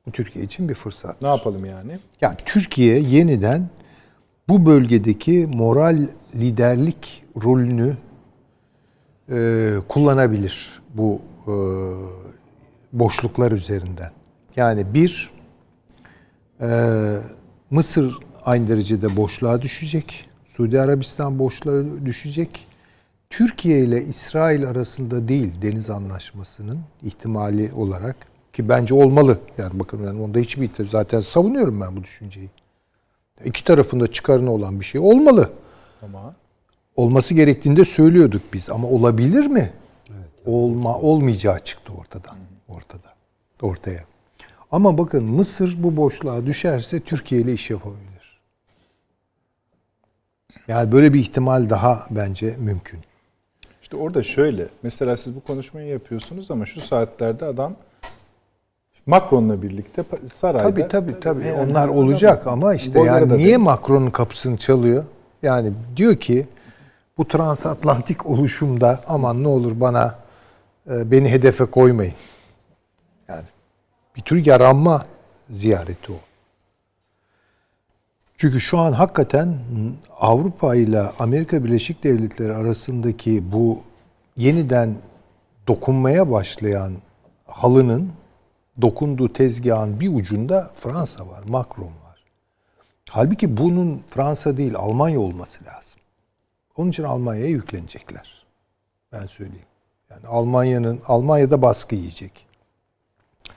Bu 0.06 0.12
Türkiye 0.12 0.44
için 0.44 0.68
bir 0.68 0.74
fırsat. 0.74 1.22
Ne 1.22 1.28
yapalım 1.28 1.64
yani? 1.64 1.98
Yani 2.20 2.36
Türkiye 2.46 2.98
yeniden 2.98 3.68
bu 4.48 4.66
bölgedeki 4.66 5.46
moral 5.46 6.06
liderlik 6.34 7.24
rolünü 7.42 7.96
e, 9.32 9.74
kullanabilir 9.88 10.82
bu 10.94 11.20
e, 11.46 11.52
boşluklar 12.92 13.52
üzerinden. 13.52 14.10
Yani 14.56 14.94
bir, 14.94 15.30
e, 16.60 16.68
Mısır 17.70 18.18
aynı 18.44 18.68
derecede 18.68 19.16
boşluğa 19.16 19.62
düşecek. 19.62 20.29
Suudi 20.60 20.80
Arabistan 20.80 21.38
boşluğa 21.38 21.82
düşecek. 22.04 22.66
Türkiye 23.30 23.80
ile 23.80 24.02
İsrail 24.04 24.68
arasında 24.68 25.28
değil 25.28 25.52
deniz 25.62 25.90
anlaşmasının 25.90 26.78
ihtimali 27.02 27.72
olarak 27.72 28.16
ki 28.52 28.68
bence 28.68 28.94
olmalı. 28.94 29.38
Yani 29.58 29.80
bakın 29.80 30.06
yani 30.06 30.22
onda 30.22 30.38
hiçbir 30.38 30.62
itiraz 30.62 30.90
zaten 30.90 31.20
savunuyorum 31.20 31.80
ben 31.80 31.96
bu 31.96 32.04
düşünceyi. 32.04 32.50
İki 33.44 33.64
tarafında 33.64 34.06
çıkarına 34.06 34.52
olan 34.52 34.80
bir 34.80 34.84
şey 34.84 35.00
olmalı. 35.00 35.50
Tamam. 36.00 36.34
Olması 36.96 37.34
gerektiğinde 37.34 37.84
söylüyorduk 37.84 38.42
biz 38.52 38.70
ama 38.70 38.88
olabilir 38.88 39.46
mi? 39.46 39.72
Evet. 40.10 40.28
Olma 40.46 40.98
olmayacağı 40.98 41.58
çıktı 41.58 41.92
ortadan. 42.00 42.36
Ortada. 42.68 43.08
Ortaya. 43.62 44.04
Ama 44.72 44.98
bakın 44.98 45.24
Mısır 45.24 45.82
bu 45.82 45.96
boşluğa 45.96 46.46
düşerse 46.46 47.00
Türkiye 47.00 47.40
ile 47.40 47.52
iş 47.52 47.70
yapabilir. 47.70 48.09
Yani 50.70 50.92
böyle 50.92 51.12
bir 51.12 51.18
ihtimal 51.18 51.70
daha 51.70 52.06
bence 52.10 52.56
mümkün. 52.58 53.00
İşte 53.82 53.96
orada 53.96 54.22
şöyle. 54.22 54.66
Mesela 54.82 55.16
siz 55.16 55.36
bu 55.36 55.40
konuşmayı 55.40 55.88
yapıyorsunuz 55.88 56.50
ama 56.50 56.66
şu 56.66 56.80
saatlerde 56.80 57.44
adam 57.44 57.76
Macron'la 59.06 59.62
birlikte 59.62 60.04
sarayda. 60.34 60.70
Tabii 60.70 60.88
tabii 60.88 61.20
tabii. 61.20 61.46
Yani 61.46 61.70
Onlar 61.70 61.88
olacak 61.88 62.46
ama 62.46 62.74
işte 62.74 63.00
yani 63.00 63.38
niye 63.38 63.56
Macron'un 63.56 64.10
kapısını 64.10 64.56
çalıyor? 64.56 65.04
Yani 65.42 65.72
diyor 65.96 66.16
ki 66.16 66.46
bu 67.18 67.28
transatlantik 67.28 68.26
oluşumda 68.26 69.00
aman 69.06 69.42
ne 69.42 69.48
olur 69.48 69.80
bana 69.80 70.14
e, 70.90 71.10
beni 71.10 71.28
hedefe 71.28 71.64
koymayın. 71.64 72.14
Yani 73.28 73.46
bir 74.16 74.20
tür 74.20 74.46
yaranma 74.46 75.06
ziyareti 75.50 76.12
o. 76.12 76.29
Çünkü 78.40 78.60
şu 78.60 78.78
an 78.78 78.92
hakikaten 78.92 79.58
Avrupa 80.20 80.74
ile 80.74 81.00
Amerika 81.00 81.64
Birleşik 81.64 82.04
Devletleri 82.04 82.52
arasındaki 82.52 83.52
bu 83.52 83.82
yeniden 84.36 84.96
dokunmaya 85.68 86.30
başlayan 86.30 86.92
halının 87.46 88.12
dokunduğu 88.82 89.32
tezgahın 89.32 90.00
bir 90.00 90.14
ucunda 90.14 90.70
Fransa 90.76 91.28
var, 91.28 91.42
Macron 91.48 91.84
var. 91.84 92.24
Halbuki 93.10 93.56
bunun 93.56 94.02
Fransa 94.10 94.56
değil 94.56 94.74
Almanya 94.76 95.20
olması 95.20 95.64
lazım. 95.64 96.00
Onun 96.76 96.90
için 96.90 97.04
Almanya'ya 97.04 97.50
yüklenecekler. 97.50 98.46
Ben 99.12 99.26
söyleyeyim. 99.26 99.66
Yani 100.10 100.26
Almanya'nın 100.26 101.00
Almanya'da 101.06 101.62
baskı 101.62 101.94
yiyecek. 101.94 102.46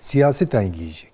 Siyaseten 0.02 0.74
yiyecek. 0.74 1.13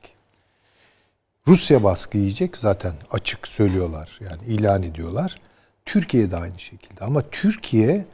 Rusya 1.50 1.84
baskı 1.84 2.18
yiyecek 2.18 2.58
zaten 2.58 2.94
açık 3.12 3.48
söylüyorlar 3.48 4.20
yani 4.22 4.46
ilan 4.48 4.84
ediyorlar. 4.84 5.42
Türkiye 5.86 6.32
de 6.32 6.38
aynı 6.38 6.60
şekilde 6.60 7.06
ama 7.06 7.22
Türkiye 7.32 8.06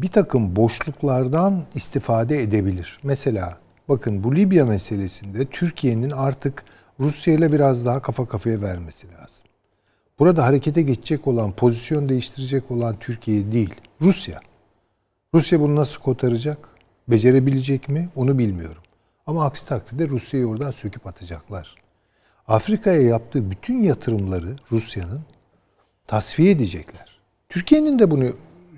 bir 0.00 0.08
takım 0.08 0.56
boşluklardan 0.56 1.64
istifade 1.74 2.42
edebilir. 2.42 3.00
Mesela 3.02 3.58
bakın 3.88 4.24
bu 4.24 4.36
Libya 4.36 4.64
meselesinde 4.64 5.46
Türkiye'nin 5.46 6.10
artık 6.10 6.64
Rusya 7.00 7.34
ile 7.34 7.52
biraz 7.52 7.86
daha 7.86 8.02
kafa 8.02 8.28
kafaya 8.28 8.62
vermesi 8.62 9.06
lazım. 9.08 9.46
Burada 10.18 10.46
harekete 10.46 10.82
geçecek 10.82 11.26
olan, 11.26 11.52
pozisyon 11.52 12.08
değiştirecek 12.08 12.70
olan 12.70 12.96
Türkiye 13.00 13.52
değil, 13.52 13.74
Rusya. 14.00 14.40
Rusya 15.34 15.60
bunu 15.60 15.74
nasıl 15.74 16.00
kotaracak? 16.00 16.68
Becerebilecek 17.08 17.88
mi? 17.88 18.08
Onu 18.16 18.38
bilmiyorum. 18.38 18.82
Ama 19.26 19.44
aksi 19.44 19.66
takdirde 19.66 20.08
Rusya'yı 20.08 20.46
oradan 20.46 20.70
söküp 20.70 21.06
atacaklar. 21.06 21.80
Afrika'ya 22.50 23.02
yaptığı 23.02 23.50
bütün 23.50 23.82
yatırımları 23.82 24.56
Rusya'nın 24.72 25.20
tasfiye 26.06 26.50
edecekler. 26.50 27.20
Türkiye'nin 27.48 27.98
de 27.98 28.10
bunu 28.10 28.24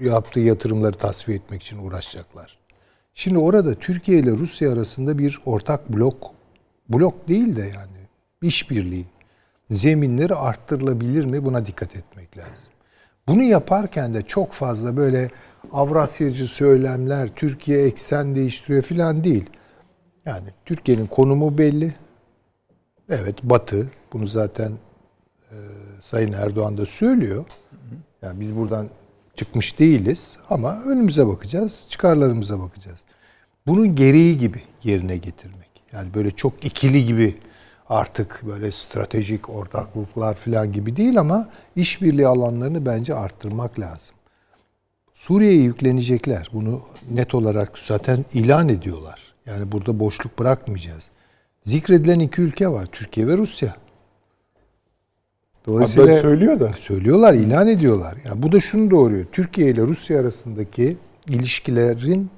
yaptığı 0.00 0.40
yatırımları 0.40 0.94
tasfiye 0.94 1.36
etmek 1.36 1.62
için 1.62 1.78
uğraşacaklar. 1.78 2.58
Şimdi 3.14 3.38
orada 3.38 3.74
Türkiye 3.74 4.18
ile 4.18 4.30
Rusya 4.30 4.72
arasında 4.72 5.18
bir 5.18 5.40
ortak 5.44 5.92
blok, 5.92 6.30
blok 6.88 7.28
değil 7.28 7.56
de 7.56 7.60
yani 7.60 8.08
işbirliği 8.42 9.04
zeminleri 9.70 10.34
arttırılabilir 10.34 11.24
mi 11.24 11.44
buna 11.44 11.66
dikkat 11.66 11.96
etmek 11.96 12.38
lazım. 12.38 12.72
Bunu 13.28 13.42
yaparken 13.42 14.14
de 14.14 14.22
çok 14.22 14.52
fazla 14.52 14.96
böyle 14.96 15.30
Avrasyacı 15.72 16.46
söylemler, 16.46 17.28
Türkiye 17.28 17.82
eksen 17.82 18.34
değiştiriyor 18.34 18.82
falan 18.82 19.24
değil. 19.24 19.50
Yani 20.24 20.48
Türkiye'nin 20.64 21.06
konumu 21.06 21.58
belli. 21.58 21.94
Evet 23.10 23.42
Batı 23.42 23.90
bunu 24.12 24.26
zaten 24.26 24.72
e, 25.50 25.56
Sayın 26.02 26.32
Erdoğan 26.32 26.78
da 26.78 26.86
söylüyor. 26.86 27.44
Yani 28.22 28.40
biz 28.40 28.56
buradan 28.56 28.88
çıkmış 29.36 29.78
değiliz 29.78 30.36
ama 30.50 30.82
önümüze 30.82 31.26
bakacağız, 31.26 31.86
çıkarlarımıza 31.88 32.60
bakacağız. 32.60 33.00
Bunun 33.66 33.96
gereği 33.96 34.38
gibi 34.38 34.62
yerine 34.82 35.16
getirmek. 35.16 35.68
Yani 35.92 36.14
böyle 36.14 36.30
çok 36.30 36.64
ikili 36.64 37.04
gibi 37.04 37.38
artık 37.88 38.42
böyle 38.46 38.72
stratejik 38.72 39.50
ortaklıklar 39.50 40.34
falan 40.34 40.72
gibi 40.72 40.96
değil 40.96 41.20
ama 41.20 41.48
işbirliği 41.76 42.26
alanlarını 42.26 42.86
bence 42.86 43.14
arttırmak 43.14 43.80
lazım. 43.80 44.14
Suriye'ye 45.14 45.62
yüklenecekler. 45.62 46.48
Bunu 46.52 46.82
net 47.10 47.34
olarak 47.34 47.78
zaten 47.78 48.24
ilan 48.32 48.68
ediyorlar. 48.68 49.34
Yani 49.46 49.72
burada 49.72 49.98
boşluk 49.98 50.38
bırakmayacağız. 50.38 51.10
Zikredilen 51.64 52.18
iki 52.18 52.42
ülke 52.42 52.68
var. 52.68 52.86
Türkiye 52.86 53.26
ve 53.26 53.36
Rusya. 53.36 53.74
Hatta 55.66 55.86
söylüyor 56.20 56.60
da. 56.60 56.72
Söylüyorlar, 56.72 57.34
ilan 57.34 57.68
ediyorlar. 57.68 58.18
Yani 58.24 58.42
bu 58.42 58.52
da 58.52 58.60
şunu 58.60 58.90
doğuruyor. 58.90 59.26
Türkiye 59.32 59.70
ile 59.70 59.82
Rusya 59.82 60.20
arasındaki 60.20 60.96
ilişkilerin 61.28 62.30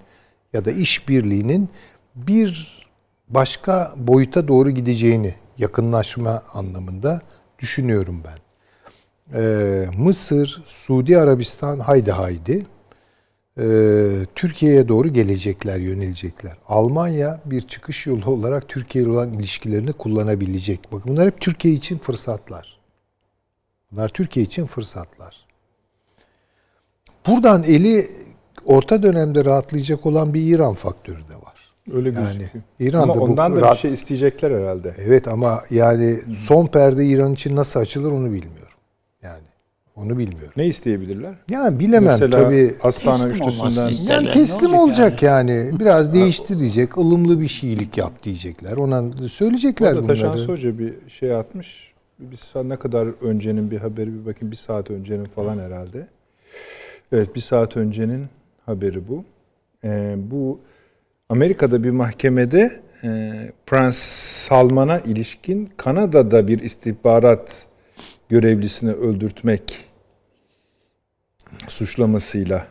ya 0.52 0.64
da 0.64 0.70
işbirliğinin 0.70 1.68
bir 2.14 2.84
başka 3.28 3.92
boyuta 3.96 4.48
doğru 4.48 4.70
gideceğini 4.70 5.34
yakınlaşma 5.58 6.42
anlamında 6.52 7.20
düşünüyorum 7.58 8.22
ben. 8.24 8.38
Ee, 9.40 9.86
Mısır, 9.98 10.62
Suudi 10.66 11.18
Arabistan 11.18 11.78
haydi 11.78 12.12
haydi. 12.12 12.66
Ee, 13.60 14.10
Türkiye'ye 14.34 14.88
doğru 14.88 15.08
gelecekler, 15.08 15.80
yönelecekler. 15.80 16.52
Almanya 16.68 17.40
bir 17.44 17.60
çıkış 17.60 18.06
yolu 18.06 18.30
olarak 18.30 18.68
Türkiye 18.68 19.04
ile 19.04 19.10
olan 19.10 19.32
ilişkilerini 19.32 19.92
kullanabilecek. 19.92 20.80
Bakın 20.92 21.12
bunlar 21.12 21.26
hep 21.26 21.40
Türkiye 21.40 21.74
için 21.74 21.98
fırsatlar. 21.98 22.78
Bunlar 23.92 24.08
Türkiye 24.08 24.46
için 24.46 24.66
fırsatlar. 24.66 25.46
Buradan 27.26 27.62
eli 27.62 28.06
orta 28.64 29.02
dönemde 29.02 29.44
rahatlayacak 29.44 30.06
olan 30.06 30.34
bir 30.34 30.54
İran 30.54 30.74
faktörü 30.74 31.28
de 31.28 31.34
var. 31.34 31.54
Öyle 31.92 32.08
Yani 32.10 32.24
gözüküyor. 32.26 32.64
İran'da 32.80 33.02
Ama 33.02 33.16
bu 33.16 33.20
ondan 33.20 33.52
da 33.52 33.56
bir 33.56 33.62
rahat- 33.62 33.78
şey 33.78 33.92
isteyecekler 33.92 34.50
herhalde. 34.50 34.94
Evet 34.98 35.28
ama 35.28 35.62
yani 35.70 36.20
son 36.36 36.66
perde 36.66 37.06
İran 37.06 37.32
için 37.32 37.56
nasıl 37.56 37.80
açılır 37.80 38.12
onu 38.12 38.32
bilmiyorum. 38.32 38.63
Yani 39.96 40.06
onu 40.06 40.18
bilmiyorum. 40.18 40.52
Ne 40.56 40.66
isteyebilirler? 40.66 41.34
Yani 41.50 41.80
bilemem 41.80 42.04
Mesela 42.04 42.42
tabii. 42.42 42.74
Olması 42.82 43.28
üçlüsünden. 43.28 44.12
Yani 44.12 44.30
teslim 44.30 44.74
olacak 44.74 45.04
olacak 45.04 45.22
yani. 45.22 45.70
Biraz 45.80 46.14
değiştirecek, 46.14 46.98
ılımlı 46.98 47.40
bir 47.40 47.48
şeylik 47.48 47.98
yap 47.98 48.22
diyecekler. 48.22 48.76
Ona 48.76 49.28
söyleyecekler 49.28 49.88
Orada 49.88 50.02
bunları. 50.02 50.16
Taşansı 50.16 50.52
Hoca 50.52 50.78
bir 50.78 50.94
şey 51.08 51.34
atmış. 51.34 51.92
Bir 52.18 52.36
saat 52.36 52.64
ne 52.64 52.76
kadar 52.76 53.08
öncenin 53.20 53.70
bir 53.70 53.78
haberi 53.78 54.14
bir 54.14 54.26
bakayım. 54.26 54.50
Bir 54.50 54.56
saat 54.56 54.90
öncenin 54.90 55.24
falan 55.24 55.58
herhalde. 55.58 56.06
Evet 57.12 57.34
bir 57.34 57.40
saat 57.40 57.76
öncenin 57.76 58.26
haberi 58.66 59.08
bu. 59.08 59.24
Ee, 59.84 60.14
bu 60.18 60.60
Amerika'da 61.28 61.84
bir 61.84 61.90
mahkemede 61.90 62.72
e, 63.04 63.32
Prens 63.66 63.98
Salman'a 64.48 64.98
ilişkin 64.98 65.70
Kanada'da 65.76 66.48
bir 66.48 66.60
istihbarat 66.60 67.66
görevlisini 68.28 68.92
öldürtmek 68.92 69.83
suçlamasıyla 71.68 72.66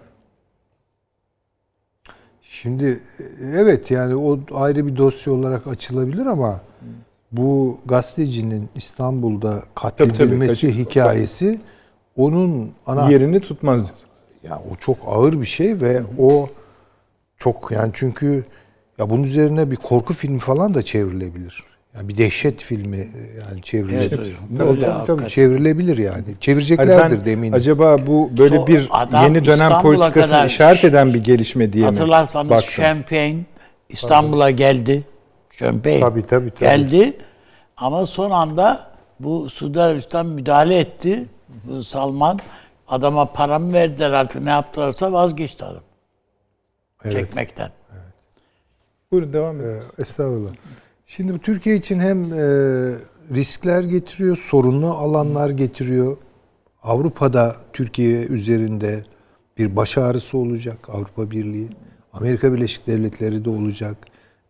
Şimdi 2.42 3.00
evet 3.44 3.92
yani 3.92 4.16
o 4.16 4.40
ayrı 4.54 4.88
bir 4.88 4.98
dosya 4.98 5.34
olarak 5.34 5.68
açılabilir 5.68 6.26
ama 6.26 6.62
bu 7.32 7.80
gazetecinin 7.86 8.70
İstanbul'da 8.76 9.64
katledilmesi 9.76 10.62
Tabii, 10.62 10.72
tabii. 10.74 10.86
hikayesi 10.86 11.62
onun 12.16 12.72
ana 12.86 13.10
yerini 13.10 13.40
tutmaz. 13.40 13.92
ya 14.44 14.62
o 14.72 14.76
çok 14.76 14.98
ağır 15.06 15.42
bir 15.42 15.46
şey 15.46 15.82
ve 15.82 16.02
o 16.20 16.50
çok 17.38 17.72
yani 17.72 17.92
çünkü 17.94 18.46
ya 18.98 19.10
bunun 19.10 19.24
üzerine 19.24 19.72
bir 19.72 19.76
korku 19.76 20.14
filmi 20.14 20.40
falan 20.40 20.74
da 20.74 20.84
çevrilebilir. 20.84 21.64
Yani 21.96 22.08
bir 22.08 22.18
dehşet 22.18 22.62
filmi 22.62 22.98
e, 22.98 23.08
yani 23.50 23.62
çevrilebilir. 23.62 24.20
Evet, 24.20 24.58
Tabii, 24.58 24.70
öyle 24.70 24.92
tabii, 25.08 25.28
çevrilebilir 25.28 25.98
yani. 25.98 26.14
Hani 26.26 26.40
Çevireceklerdir 26.40 27.18
ben 27.18 27.26
de 27.26 27.32
eminim. 27.32 27.54
acaba 27.54 28.08
bu 28.08 28.30
böyle 28.38 28.56
So- 28.56 28.68
bir 28.68 28.88
adam 28.92 29.24
yeni 29.24 29.46
dönem 29.46 29.54
İstanbul'a 29.54 29.82
politikasını 29.82 30.32
kadar- 30.32 30.46
işaret 30.46 30.84
eden 30.86 31.14
bir 31.14 31.24
gelişme 31.24 31.74
diye 31.74 31.86
mi 31.86 31.90
Hatırlarsanız? 31.92 32.66
Champagne 32.66 33.38
İstanbul'a 33.90 34.50
geldi. 34.52 35.04
Champagne 35.52 36.00
Tabii, 36.00 36.28
tabii, 36.28 36.50
tabii. 36.52 36.60
geldi. 36.60 37.18
Ama 37.78 38.06
son 38.06 38.32
anda 38.32 38.88
bu 39.20 39.50
Suudi 39.50 39.82
Arabistan 39.82 40.26
müdahale 40.26 40.78
etti. 40.80 41.26
Bu 41.64 41.84
Salman 41.84 42.40
adama 42.88 43.26
para 43.34 43.60
mı 43.60 43.74
verdiler 43.74 44.10
artık 44.12 44.42
ne 44.42 44.50
yaptılarsa 44.50 45.12
vazgeçti 45.14 45.66
adam. 45.66 45.84
Çekmekten. 47.12 47.70
Buyurun 49.12 49.34
devam 49.34 49.62
edin. 49.62 49.68
Ee, 49.70 50.02
Estağfurullah. 50.02 50.50
Şimdi 51.16 51.34
bu 51.34 51.40
Türkiye 51.40 51.76
için 51.76 52.00
hem 52.00 52.24
e, 52.24 52.38
riskler 53.36 53.84
getiriyor, 53.84 54.38
sorunlu 54.38 54.88
alanlar 54.88 55.50
getiriyor. 55.50 56.18
Avrupa'da 56.84 57.56
Türkiye 57.74 58.26
üzerinde 58.26 59.06
bir 59.58 59.76
baş 59.76 59.98
ağrısı 59.98 60.38
olacak 60.38 60.90
Avrupa 60.90 61.32
Birliği. 61.32 61.70
Amerika 62.14 62.54
Birleşik 62.54 62.88
Devletleri 62.88 63.46
de 63.46 63.50
olacak. 63.50 63.98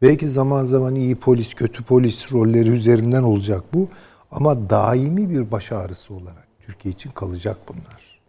Belki 0.02 0.28
zaman 0.28 0.64
zaman 0.64 0.96
iyi 0.96 1.16
polis, 1.16 1.54
kötü 1.54 1.84
polis 1.84 2.34
rolleri 2.34 2.70
üzerinden 2.70 3.24
olacak 3.24 3.64
bu. 3.74 3.88
Ama 4.32 4.70
daimi 4.70 5.30
bir 5.30 5.52
baş 5.52 5.72
ağrısı 5.72 6.14
olarak 6.14 6.48
Türkiye 6.66 6.92
için 6.92 7.12
kalacak 7.12 7.58
bunlar. 7.68 8.22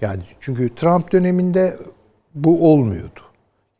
Yani 0.00 0.22
çünkü 0.40 0.74
Trump 0.74 1.12
döneminde 1.12 1.76
bu 2.34 2.72
olmuyordu. 2.72 3.20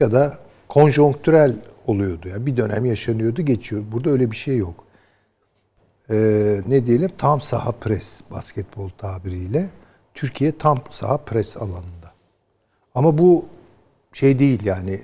Ya 0.00 0.12
da 0.12 0.34
konjonktürel 0.68 1.54
oluyordu. 1.86 2.28
Yani 2.28 2.46
bir 2.46 2.56
dönem 2.56 2.84
yaşanıyordu, 2.84 3.42
geçiyor. 3.42 3.82
Burada 3.92 4.10
öyle 4.10 4.30
bir 4.30 4.36
şey 4.36 4.56
yok. 4.56 4.84
Ee, 6.10 6.60
ne 6.68 6.86
diyelim? 6.86 7.10
Tam 7.18 7.40
saha 7.40 7.72
pres 7.72 8.20
basketbol 8.30 8.88
tabiriyle. 8.88 9.70
Türkiye 10.14 10.58
tam 10.58 10.78
saha 10.90 11.16
pres 11.16 11.56
alanında. 11.56 12.12
Ama 12.94 13.18
bu 13.18 13.44
şey 14.12 14.38
değil 14.38 14.64
yani 14.64 15.00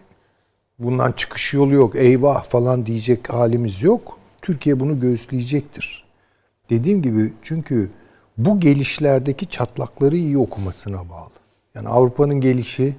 bundan 0.79 1.13
çıkış 1.13 1.55
yolu 1.55 1.75
yok. 1.75 1.97
Eyvah 1.97 2.45
falan 2.45 2.87
diyecek 2.87 3.33
halimiz 3.33 3.83
yok. 3.83 4.19
Türkiye 4.43 4.81
bunu 4.81 5.01
göğüsleyecektir. 5.01 6.05
Dediğim 6.71 7.03
gibi 7.03 7.33
çünkü 7.43 7.91
bu 8.39 8.61
gelişlerdeki 8.61 9.47
çatlakları 9.47 10.17
iyi 10.17 10.39
okumasına 10.39 11.09
bağlı. 11.09 11.31
Yani 11.75 11.89
Avrupa'nın 11.89 12.41
gelişi 12.41 12.97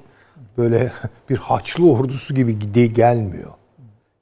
böyle 0.57 0.91
bir 1.30 1.38
haçlı 1.38 1.91
ordusu 1.91 2.34
gibi 2.34 2.60
gide 2.60 2.85
gelmiyor. 2.85 3.51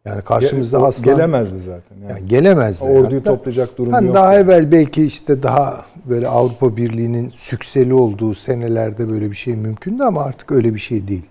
Yani 0.07 0.21
karşımızda 0.21 0.83
aslan 0.83 1.15
gelemezdi 1.15 1.59
zaten. 1.59 1.97
Yani. 2.01 2.11
yani 2.11 2.27
gelemezdi. 2.27 2.83
Orduyu 2.83 3.19
Hatta- 3.19 3.29
toplayacak 3.29 3.77
durum 3.77 3.93
Hani 3.93 4.07
yok. 4.07 4.15
Daha 4.15 4.33
yani. 4.33 4.43
evvel 4.43 4.71
belki 4.71 5.05
işte 5.05 5.43
daha 5.43 5.85
böyle 6.05 6.27
Avrupa 6.27 6.77
Birliği'nin 6.77 7.29
sükseli 7.29 7.93
olduğu 7.93 8.35
senelerde 8.35 9.09
böyle 9.09 9.31
bir 9.31 9.35
şey 9.35 9.55
mümkündü 9.55 10.03
ama 10.03 10.23
artık 10.23 10.51
öyle 10.51 10.73
bir 10.73 10.79
şey 10.79 11.07
değil. 11.07 11.25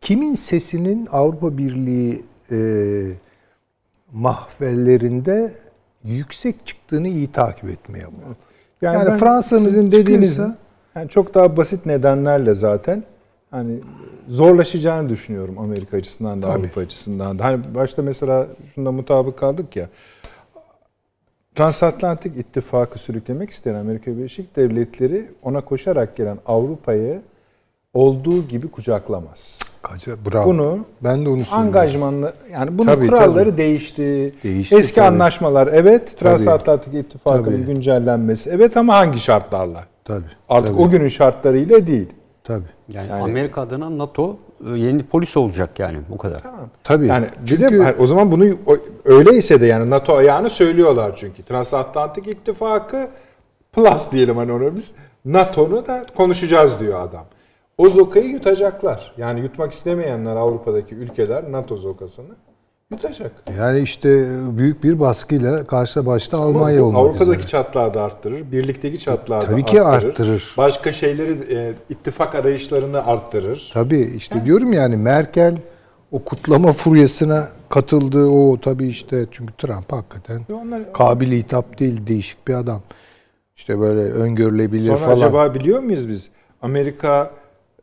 Kimin 0.00 0.34
sesinin 0.34 1.08
Avrupa 1.12 1.58
Birliği 1.58 2.22
e, 2.50 2.58
mahvellerinde 4.12 5.52
yüksek 6.04 6.66
çıktığını 6.66 7.08
iyi 7.08 7.32
takip 7.32 7.70
etmeye 7.70 8.04
bağlı. 8.04 8.36
Yani 8.82 9.06
ben 9.06 9.18
Fransa'nın 9.18 9.90
dediğiniz 9.92 10.40
yani 10.94 11.08
çok 11.08 11.34
daha 11.34 11.56
basit 11.56 11.86
nedenlerle 11.86 12.54
zaten 12.54 13.04
hani 13.50 13.74
zorlaşacağını 14.28 15.08
düşünüyorum 15.08 15.58
Amerika 15.58 15.96
açısından 15.96 16.42
da 16.42 16.46
Tabii. 16.48 16.58
Avrupa 16.60 16.80
açısından 16.80 17.38
da. 17.38 17.44
Hani 17.44 17.60
başta 17.74 18.02
mesela 18.02 18.46
şunda 18.74 18.92
mutabık 18.92 19.38
kaldık 19.38 19.76
ya. 19.76 19.88
Transatlantik 21.54 22.36
ittifakı 22.36 22.98
sürüklemek 22.98 23.50
isteyen 23.50 23.74
Amerika 23.74 24.16
Birleşik 24.16 24.56
Devletleri 24.56 25.30
ona 25.42 25.60
koşarak 25.60 26.16
gelen 26.16 26.38
Avrupa'yı 26.46 27.20
olduğu 27.94 28.48
gibi 28.48 28.68
kucaklamaz. 28.70 29.58
Kaca, 29.82 30.12
bravo. 30.30 30.48
Bunu 30.50 30.78
ben 31.04 31.24
de 31.24 31.28
onu 31.28 31.44
söylüyorum. 31.44 31.66
Angajmanlı 31.76 32.32
yani 32.52 32.78
bunun 32.78 32.86
Tabii, 32.86 33.06
kuralları 33.06 33.44
tabii. 33.50 33.58
değişti. 33.58 34.34
Değişti, 34.42 34.76
Eski 34.76 34.94
tabii. 34.94 35.06
anlaşmalar 35.06 35.66
evet. 35.72 36.18
Transatlantik 36.18 36.94
ittifakının 36.94 37.44
Tabii. 37.44 37.74
güncellenmesi 37.74 38.50
evet 38.50 38.76
ama 38.76 38.94
hangi 38.96 39.20
şartlarla? 39.20 39.84
Tabii. 40.04 40.24
Artık 40.48 40.70
tabii, 40.72 40.82
o 40.82 40.88
günün 40.88 41.08
şartlarıyla 41.08 41.86
değil. 41.86 42.08
tabii. 42.44 42.77
Yani, 42.88 43.10
Yani- 43.10 43.22
Amerika 43.22 43.60
adına 43.60 43.98
NATO 43.98 44.36
e, 44.74 44.78
yeni 44.78 45.02
polis 45.02 45.36
olacak 45.36 45.78
yani 45.78 45.98
bu 46.08 46.18
kadar. 46.18 46.42
Tabii. 46.84 47.06
Yani 47.06 47.26
çünkü 47.46 47.94
o 47.98 48.06
zaman 48.06 48.32
bunu 48.32 48.44
öyleyse 49.04 49.60
de 49.60 49.66
yani 49.66 49.90
NATO 49.90 50.16
ayağını 50.16 50.50
söylüyorlar 50.50 51.16
çünkü. 51.16 51.42
Transatlantik 51.42 52.26
ittifakı 52.26 53.08
plus 53.72 54.10
diyelim 54.10 54.36
hani 54.36 54.52
onu 54.52 54.74
biz. 54.76 54.94
NATO'nu 55.24 55.86
da 55.86 56.06
konuşacağız 56.16 56.80
diyor 56.80 57.00
adam. 57.00 57.24
O 57.78 57.88
zokayı 57.88 58.26
yutacaklar. 58.26 59.12
Yani 59.16 59.40
yutmak 59.40 59.72
istemeyenler 59.72 60.36
Avrupa'daki 60.36 60.94
ülkeler 60.94 61.52
NATO 61.52 61.76
zokasını 61.76 62.34
yutacak. 62.90 63.32
yani 63.58 63.80
işte 63.80 64.26
büyük 64.58 64.84
bir 64.84 65.00
baskıyla 65.00 65.64
karşı 65.66 66.06
başta 66.06 66.38
Almanya 66.38 66.84
olmak 66.84 67.00
Avrupa'daki 67.00 67.30
üzere. 67.38 67.46
çatlağı 67.46 67.94
da 67.94 68.02
arttırır, 68.02 68.52
birlikteki 68.52 69.00
çatlağı 69.00 69.42
da 69.42 69.44
Tabii 69.46 69.64
ki 69.64 69.82
arttırır. 69.82 70.10
arttırır. 70.10 70.54
Başka 70.58 70.92
şeyleri 70.92 71.54
e, 71.54 71.74
ittifak 71.90 72.34
arayışlarını 72.34 73.06
arttırır. 73.06 73.70
Tabii 73.74 74.00
işte 74.16 74.44
diyorum 74.44 74.72
yani 74.72 74.96
Merkel 74.96 75.56
o 76.12 76.24
kutlama 76.24 76.72
furyasına 76.72 77.48
katıldığı 77.68 78.26
o 78.26 78.60
tabii 78.60 78.86
işte 78.86 79.26
çünkü 79.30 79.52
Trump 79.58 79.92
hakikaten 79.92 80.46
onlar 80.52 80.92
kabil 80.92 81.32
hitap 81.32 81.78
değil 81.80 82.06
değişik 82.06 82.48
bir 82.48 82.54
adam. 82.54 82.80
İşte 83.56 83.80
böyle 83.80 84.00
öngörülebilir 84.00 84.86
Sonra 84.88 84.98
falan. 84.98 85.16
acaba 85.16 85.54
biliyor 85.54 85.80
muyuz 85.80 86.08
biz 86.08 86.28
Amerika 86.62 87.30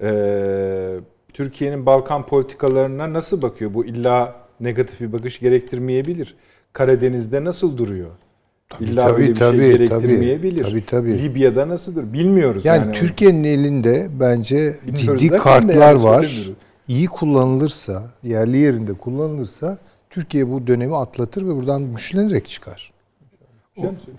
e, 0.02 0.99
Türkiye'nin 1.34 1.86
Balkan 1.86 2.26
politikalarına 2.26 3.14
nasıl 3.14 3.41
bakıyor? 3.41 3.73
Bu 3.73 3.86
illa 3.86 4.44
negatif 4.60 5.02
bir 5.02 5.14
bakış 5.14 5.40
gerektirmeyebilir. 5.40 6.36
Karadeniz'de 6.73 7.44
nasıl 7.44 7.77
duruyor? 7.77 8.10
illa 8.80 9.07
tabii, 9.07 9.22
öyle 9.22 9.34
bir 9.34 9.40
tabii, 9.40 9.57
şey 9.57 9.72
gerektirmeyebilir. 9.72 10.64
tabii, 10.64 10.86
tabii. 10.86 11.23
Libya'da 11.23 11.68
nasıldır? 11.68 12.14
Bilmiyoruz 12.14 12.65
yani, 12.65 12.86
yani. 12.86 12.95
Türkiye'nin 12.95 13.44
elinde 13.44 14.07
bence 14.19 14.76
Bilmiyoruz 14.88 15.22
ciddi 15.22 15.38
kartlar 15.38 15.95
var. 15.95 16.52
İyi 16.88 17.07
kullanılırsa, 17.07 18.03
yerli 18.23 18.57
yerinde 18.57 18.94
kullanılırsa 18.94 19.77
Türkiye 20.10 20.52
bu 20.52 20.68
dönemi 20.68 20.95
atlatır 20.95 21.41
ve 21.41 21.56
buradan 21.56 21.95
güçlenerek 21.95 22.48
çıkar. 22.48 22.94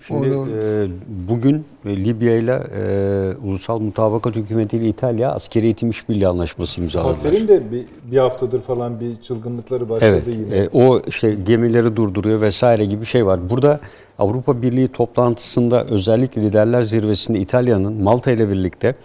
Şimdi 0.07 0.27
e, 0.27 0.87
bugün 1.27 1.65
e, 1.85 1.97
Libya 1.97 2.37
ile 2.37 2.51
e, 2.53 3.47
Ulusal 3.47 3.79
Mutabakat 3.79 4.35
Hükümeti 4.35 4.77
ile 4.77 4.87
İtalya 4.87 5.31
askeri 5.31 5.65
eğitim 5.65 5.89
işbirliği 5.89 6.27
anlaşması 6.27 6.81
imzaladılar. 6.81 7.15
Halter'in 7.15 7.47
de 7.47 7.71
bir, 7.71 7.85
bir 8.11 8.17
haftadır 8.17 8.61
falan 8.61 8.99
bir 8.99 9.21
çılgınlıkları 9.21 9.89
başladı 9.89 10.11
Evet, 10.11 10.27
yine. 10.27 10.55
e, 10.55 10.69
o 10.73 11.01
işte 11.07 11.33
gemileri 11.33 11.95
durduruyor 11.95 12.41
vesaire 12.41 12.85
gibi 12.85 13.05
şey 13.05 13.25
var. 13.25 13.49
Burada 13.49 13.79
Avrupa 14.19 14.61
Birliği 14.61 14.87
toplantısında 14.87 15.83
özellikle 15.85 16.41
liderler 16.41 16.81
zirvesinde 16.81 17.39
İtalya'nın 17.39 18.03
Malta 18.03 18.31
ile 18.31 18.49
birlikte 18.49 18.95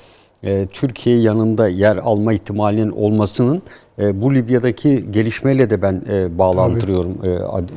e, 0.42 0.66
Türkiye 0.66 1.18
yanında 1.18 1.68
yer 1.68 1.96
alma 1.96 2.32
ihtimalinin 2.32 2.90
olmasının 2.90 3.62
e, 3.98 4.22
bu 4.22 4.34
Libya'daki 4.34 5.10
gelişmeyle 5.10 5.70
de 5.70 5.82
ben 5.82 6.02
e, 6.10 6.38
bağlantırıyorum 6.38 7.18
e, 7.24 7.28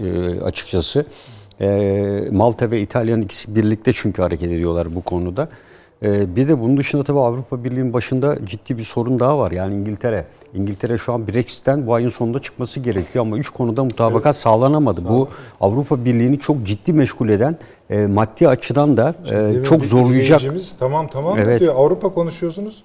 e, 0.07 0.41
açıkçası. 0.41 1.05
E, 1.61 2.27
Malta 2.31 2.71
ve 2.71 2.81
İtalya'nın 2.81 3.21
ikisi 3.21 3.55
birlikte 3.55 3.91
çünkü 3.93 4.21
hareket 4.21 4.51
ediyorlar 4.51 4.95
bu 4.95 5.01
konuda. 5.01 5.49
Ee, 6.03 6.35
Bir 6.35 6.47
de 6.47 6.59
bunun 6.61 6.77
dışında 6.77 7.03
tabii 7.03 7.19
Avrupa 7.19 7.63
Birliği'nin 7.63 7.93
başında 7.93 8.45
ciddi 8.45 8.77
bir 8.77 8.83
sorun 8.83 9.19
daha 9.19 9.37
var. 9.39 9.51
Yani 9.51 9.75
İngiltere. 9.75 10.25
İngiltere 10.53 10.97
şu 10.97 11.13
an 11.13 11.27
Brexit'ten 11.27 11.87
bu 11.87 11.93
ayın 11.93 12.09
sonunda 12.09 12.39
çıkması 12.39 12.79
gerekiyor 12.79 13.25
ama 13.25 13.37
üç 13.37 13.49
konuda 13.49 13.83
mutabakat 13.83 14.35
sağlanamadı. 14.35 15.09
Bu 15.09 15.29
Avrupa 15.61 16.05
Birliği'ni 16.05 16.39
çok 16.39 16.63
ciddi 16.63 16.93
meşgul 16.93 17.29
eden 17.29 17.57
e, 17.89 18.05
maddi 18.05 18.47
açıdan 18.47 18.97
da 18.97 19.15
e, 19.31 19.63
çok 19.63 19.85
zorlayacak. 19.85 20.41
Tamam 20.79 21.07
tamam 21.07 21.37
Evet. 21.39 21.59
diyor. 21.61 21.75
Avrupa 21.77 22.13
konuşuyorsunuz. 22.13 22.83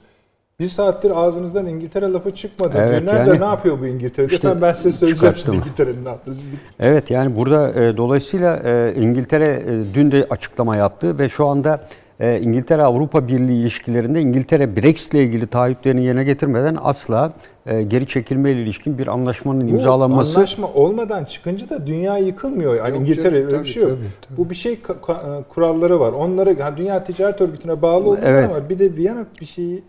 Bir 0.61 0.67
saattir 0.67 1.11
ağzınızdan 1.11 1.67
İngiltere 1.67 2.13
lafı 2.13 2.31
çıkmadı. 2.31 2.79
Evet. 2.81 3.03
Nerede 3.03 3.31
yani- 3.31 3.41
ne 3.41 3.45
yapıyor 3.45 3.81
bu 3.81 3.87
İngiltere'de? 3.87 4.35
İşte 4.35 4.49
Efendim 4.49 4.63
ben 4.69 4.73
size 4.73 4.93
söyleyeceğim 4.93 5.61
İngiltere'nin 5.61 6.05
ne 6.05 6.09
yaptığını. 6.09 6.35
Evet 6.81 7.11
yani 7.11 7.37
burada 7.37 7.73
e, 7.83 7.97
dolayısıyla 7.97 8.57
e, 8.57 8.95
İngiltere 8.97 9.47
e, 9.47 9.95
dün 9.95 10.11
de 10.13 10.27
açıklama 10.31 10.77
yaptı 10.77 11.19
ve 11.19 11.29
şu 11.29 11.47
anda 11.47 11.81
e, 12.21 12.41
İngiltere 12.41 12.83
Avrupa 12.83 13.29
Birliği 13.29 13.61
ilişkilerinde 13.61 14.21
İngiltere 14.21 14.77
Brexit 14.77 15.15
ile 15.15 15.23
ilgili 15.23 15.47
taahhütlerini 15.47 16.05
yerine 16.05 16.25
getirmeden 16.25 16.77
asla 16.83 17.33
e, 17.67 17.83
geri 17.83 18.07
çekilme 18.07 18.51
ile 18.51 18.63
ilişkin 18.63 18.99
bir 18.99 19.07
anlaşmanın 19.07 19.67
Bu 19.67 19.71
imzalanması 19.71 20.39
anlaşma 20.39 20.69
olmadan 20.69 21.25
çıkınca 21.25 21.69
da 21.69 21.87
dünya 21.87 22.19
yıkılmıyor. 22.19 22.75
Yani 22.75 22.91
Yok 22.91 23.01
İngiltere 23.01 23.23
canım, 23.25 23.37
öyle 23.37 23.49
bir 23.49 23.55
tabii, 23.55 23.69
şey 23.69 23.83
yok. 23.83 23.91
tabii, 23.93 24.09
tabii. 24.29 24.37
Bu 24.39 24.51
bir 24.51 24.55
şey 24.55 24.81
kuralları 25.49 26.01
var. 26.01 26.13
Onları 26.13 26.57
yani 26.61 26.77
Dünya 26.77 27.05
Ticaret 27.05 27.41
Örgütü'ne 27.41 27.83
bağlı 27.83 28.09
olduğu 28.09 28.21
Evet. 28.25 28.51
ama 28.51 28.71
bir 28.71 28.79
de 28.79 28.97
Viyana 28.97 29.27
bir 29.41 29.47
şeyi 29.47 29.83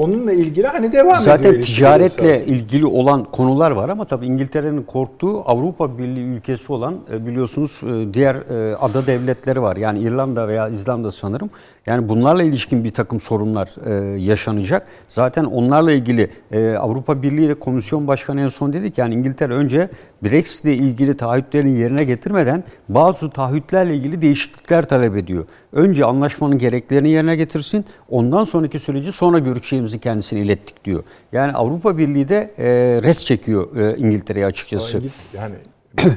onunla 0.00 0.32
ilgili 0.32 0.66
hani 0.66 0.92
devam 0.92 1.06
ediyor. 1.06 1.18
Zaten 1.18 1.60
ticaretle 1.60 2.44
ilgili 2.44 2.86
olan 2.86 3.24
konular 3.24 3.70
var 3.70 3.88
ama 3.88 4.04
tabii 4.04 4.26
İngiltere'nin 4.26 4.82
korktuğu 4.82 5.42
Avrupa 5.50 5.98
Birliği 5.98 6.24
ülkesi 6.24 6.72
olan 6.72 6.96
e, 7.12 7.26
biliyorsunuz 7.26 7.80
e, 7.82 8.14
diğer 8.14 8.34
e, 8.34 8.76
ada 8.76 9.06
devletleri 9.06 9.62
var. 9.62 9.76
Yani 9.76 9.98
İrlanda 9.98 10.48
veya 10.48 10.68
İzlanda 10.68 11.12
sanırım. 11.12 11.50
Yani 11.86 12.08
bunlarla 12.08 12.42
ilişkin 12.42 12.84
bir 12.84 12.90
takım 12.90 13.20
sorunlar 13.20 13.70
e, 13.86 14.20
yaşanacak. 14.20 14.86
Zaten 15.08 15.44
onlarla 15.44 15.92
ilgili 15.92 16.30
e, 16.52 16.70
Avrupa 16.70 17.22
Birliği 17.22 17.44
ile 17.44 17.54
Komisyon 17.54 18.06
Başkanı 18.06 18.40
en 18.40 18.48
son 18.48 18.72
dedi 18.72 18.90
ki 18.90 19.00
yani 19.00 19.14
İngiltere 19.14 19.54
önce 19.54 19.88
Brexit 20.22 20.64
ile 20.64 20.74
ilgili 20.74 21.16
taahhütlerini 21.16 21.70
yerine 21.70 22.04
getirmeden 22.04 22.64
bazı 22.88 23.30
taahhütlerle 23.30 23.94
ilgili 23.94 24.22
değişiklikler 24.22 24.84
talep 24.84 25.16
ediyor. 25.16 25.44
Önce 25.72 26.04
anlaşmanın 26.04 26.58
gereklerini 26.58 27.08
yerine 27.08 27.36
getirsin. 27.36 27.84
Ondan 28.08 28.44
sonraki 28.44 28.78
süreci 28.78 29.12
sonra 29.12 29.38
görüşeceğimizi 29.38 29.98
kendisine 29.98 30.40
ilettik 30.40 30.84
diyor. 30.84 31.04
Yani 31.32 31.52
Avrupa 31.52 31.98
Birliği 31.98 32.28
de 32.28 32.54
e, 32.58 32.66
res 33.02 33.24
çekiyor 33.24 33.76
e, 33.76 33.96
İngiltere'ye 33.96 34.46
açıkçası. 34.46 35.00
Yani 35.34 35.54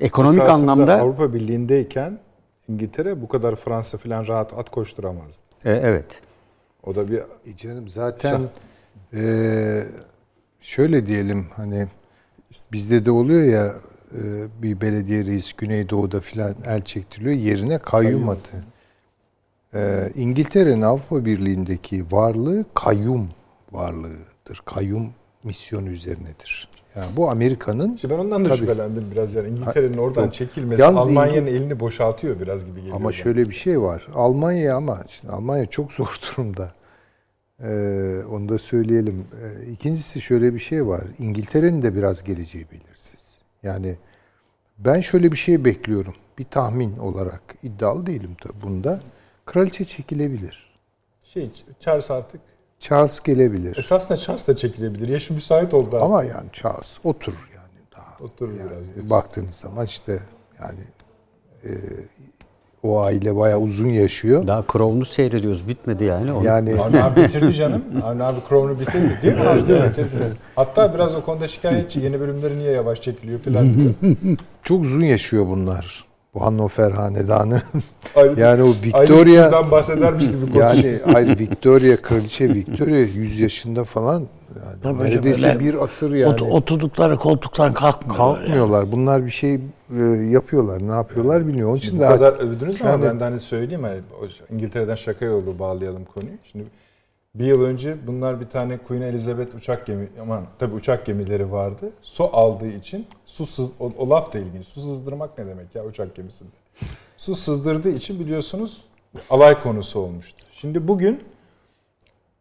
Ekonomik 0.00 0.42
anlamda 0.42 0.94
Avrupa 0.94 1.34
Birliği'ndeyken 1.34 2.18
İngiltere 2.68 3.22
bu 3.22 3.28
kadar 3.28 3.56
Fransa 3.56 3.98
falan 3.98 4.26
rahat 4.26 4.54
at 4.54 4.70
koşturamazdı. 4.70 5.42
e, 5.64 5.72
evet. 5.72 6.20
O 6.82 6.94
da 6.94 7.10
bir 7.10 7.18
E 7.18 7.56
canım 7.56 7.88
zaten 7.88 8.48
e, 9.14 9.22
şöyle 10.60 11.06
diyelim 11.06 11.46
hani 11.56 11.88
bizde 12.72 13.04
de 13.04 13.10
oluyor 13.10 13.42
ya 13.42 13.72
e, 14.14 14.22
bir 14.62 14.80
belediye 14.80 15.24
reis 15.24 15.52
Güneydoğu'da 15.52 16.20
filan 16.20 16.54
el 16.66 16.84
çektiriliyor 16.84 17.34
yerine 17.34 17.78
kayyum 17.78 18.28
atı. 18.28 18.64
E, 19.74 20.10
İngiltere'nin 20.14 20.82
Avrupa 20.82 21.24
Birliği'ndeki 21.24 22.12
varlığı 22.12 22.64
kayyum 22.74 23.28
varlığıdır. 23.72 24.62
Kayyum 24.64 25.10
misyonu 25.44 25.88
üzerinedir. 25.88 26.68
Yani 26.96 27.06
bu 27.16 27.30
Amerika'nın 27.30 27.94
İşte 27.94 28.10
ben 28.10 28.18
ondan 28.18 28.44
da 28.44 28.48
Tabii. 28.48 28.58
şüphelendim 28.58 29.04
biraz 29.12 29.34
yani. 29.34 29.48
İngiltere'nin 29.48 29.98
oradan 29.98 30.22
Yok. 30.24 30.34
çekilmesi 30.34 30.84
Almanya'nın 30.84 31.46
İngil- 31.46 31.56
elini 31.56 31.80
boşaltıyor 31.80 32.40
biraz 32.40 32.64
gibi 32.66 32.76
geliyor. 32.80 32.96
Ama 32.96 33.04
bana. 33.04 33.12
şöyle 33.12 33.48
bir 33.48 33.54
şey 33.54 33.80
var. 33.80 34.08
Almanya 34.14 34.76
ama 34.76 35.00
şimdi 35.08 35.32
Almanya 35.32 35.66
çok 35.66 35.92
zor 35.92 36.18
durumda. 36.36 36.72
Ee, 37.62 38.22
onu 38.30 38.48
da 38.48 38.58
söyleyelim. 38.58 39.24
Ee, 39.42 39.70
ikincisi 39.72 40.20
şöyle 40.20 40.54
bir 40.54 40.58
şey 40.58 40.86
var. 40.86 41.02
İngiltere'nin 41.18 41.82
de 41.82 41.94
biraz 41.94 42.24
geleceği 42.24 42.66
belirsiz. 42.72 43.38
Yani 43.62 43.96
ben 44.78 45.00
şöyle 45.00 45.32
bir 45.32 45.36
şey 45.36 45.64
bekliyorum. 45.64 46.14
Bir 46.38 46.44
tahmin 46.44 46.98
olarak 46.98 47.42
iddialı 47.62 48.06
değilim 48.06 48.36
tabii 48.42 48.62
bunda. 48.62 49.00
Kraliçe 49.46 49.84
çekilebilir. 49.84 50.72
şey 51.22 51.50
Charles 51.80 52.10
artık 52.10 52.40
Charles 52.82 53.20
gelebilir. 53.20 53.76
esasında 53.78 54.16
Charles 54.16 54.46
da 54.48 54.56
çekilebilir. 54.56 55.08
Yaşı 55.08 55.34
müsait 55.34 55.74
oldu. 55.74 55.96
Ama 55.96 56.04
Ama 56.04 56.24
yani 56.24 56.46
Charles 56.52 56.98
oturur 57.04 57.50
yani 57.56 57.86
daha. 57.96 58.24
oturur 58.24 58.50
Yani 58.58 58.70
biraz. 58.70 58.86
diyorsun. 58.86 59.10
baktığınız 59.10 59.54
zaman 59.54 59.86
işte 59.86 60.18
yani 60.60 60.80
e, 61.64 61.70
o 62.82 63.00
aile 63.00 63.36
bayağı 63.36 63.58
uzun 63.60 63.86
yaşıyor. 63.88 64.46
Daha 64.46 64.64
Crown'u 64.72 65.04
seyrediyoruz. 65.04 65.68
Bitmedi 65.68 66.04
yani. 66.04 66.32
Onu- 66.32 66.44
Yani 66.46 66.80
Avni 66.80 67.02
abi 67.02 67.22
bitirdi 67.22 67.54
canım. 67.54 67.82
Avni 68.04 68.22
abi 68.22 68.38
Crown'u 68.48 68.80
bitirdi 68.80 69.18
değil 69.22 69.34
mi? 69.34 69.40
Bitirdi, 69.40 69.90
bitirdi. 69.90 70.32
Hatta 70.56 70.94
biraz 70.94 71.14
o 71.14 71.24
konuda 71.24 71.48
şikayetçi. 71.48 72.00
Yeni 72.00 72.20
bölümleri 72.20 72.58
niye 72.58 72.72
yavaş 72.72 73.00
çekiliyor 73.00 73.40
falan 73.40 73.74
çok 74.62 74.80
uzun 74.84 75.00
yaşıyor 75.02 75.46
bunlar. 75.46 76.04
Bu 76.34 76.40
Hannover 76.40 76.90
hanedanı. 76.90 77.62
Ayrı- 78.16 78.40
yani 78.40 78.62
o 78.62 78.66
Aynı 78.66 78.82
Victoria 78.82 79.44
yüzden 79.44 79.70
bahsedermiş 79.70 80.24
gibi 80.26 80.58
yani 80.58 80.96
ayrı 81.14 81.38
Victoria 81.38 81.96
kraliçe 81.96 82.48
Victoria 82.54 82.96
100 82.98 83.40
yaşında 83.40 83.84
falan 83.84 84.14
yani 84.56 84.76
Tabii 84.82 85.02
neredeyse 85.02 85.46
öyle 85.48 85.60
bir 85.60 85.82
asır 85.84 86.14
yani. 86.14 86.30
Ot- 86.34 86.42
oturdukları 86.42 87.16
koltuktan 87.16 87.72
kalkmıyorlar. 87.72 88.36
Kalkmıyorlar. 88.36 88.92
Bunlar 88.92 89.24
bir 89.26 89.30
şey 89.30 89.54
e, 89.54 90.02
yapıyorlar. 90.30 90.88
Ne 90.88 90.92
yapıyorlar 90.92 91.46
bilmiyor. 91.46 91.68
Onun 91.68 91.76
için 91.76 91.96
Bu 91.96 92.00
de 92.02 92.06
kadar 92.06 92.32
övdünüz 92.32 92.82
ama 92.82 92.90
Yani- 92.90 93.04
ben 93.04 93.20
de 93.20 93.24
hani 93.24 93.40
söyleyeyim. 93.40 93.82
Hani, 93.82 94.00
o 94.22 94.54
İngiltere'den 94.54 94.94
şaka 94.94 95.24
yolu 95.24 95.58
bağlayalım 95.58 96.04
konuyu. 96.04 96.32
Şimdi 96.52 96.64
bir 97.34 97.46
yıl 97.46 97.62
önce 97.62 98.06
bunlar 98.06 98.40
bir 98.40 98.48
tane 98.48 98.78
Queen 98.78 99.02
Elizabeth 99.02 99.54
uçak 99.54 99.86
gemi, 99.86 100.08
aman 100.20 100.46
tabii 100.58 100.74
uçak 100.74 101.06
gemileri 101.06 101.52
vardı. 101.52 101.90
Su 102.02 102.24
aldığı 102.36 102.68
için, 102.68 103.06
su 103.26 103.46
sız, 103.46 103.70
o, 103.80 103.92
o 103.98 104.10
laf 104.10 104.32
da 104.32 104.38
ilginç. 104.38 104.66
Su 104.66 104.80
sızdırmak 104.80 105.38
ne 105.38 105.46
demek 105.46 105.74
ya 105.74 105.84
uçak 105.84 106.14
gemisinde? 106.14 106.50
Su 107.16 107.34
sızdırdığı 107.34 107.90
için 107.90 108.20
biliyorsunuz 108.20 108.84
alay 109.30 109.62
konusu 109.62 110.00
olmuştu. 110.00 110.46
Şimdi 110.52 110.88
bugün 110.88 111.20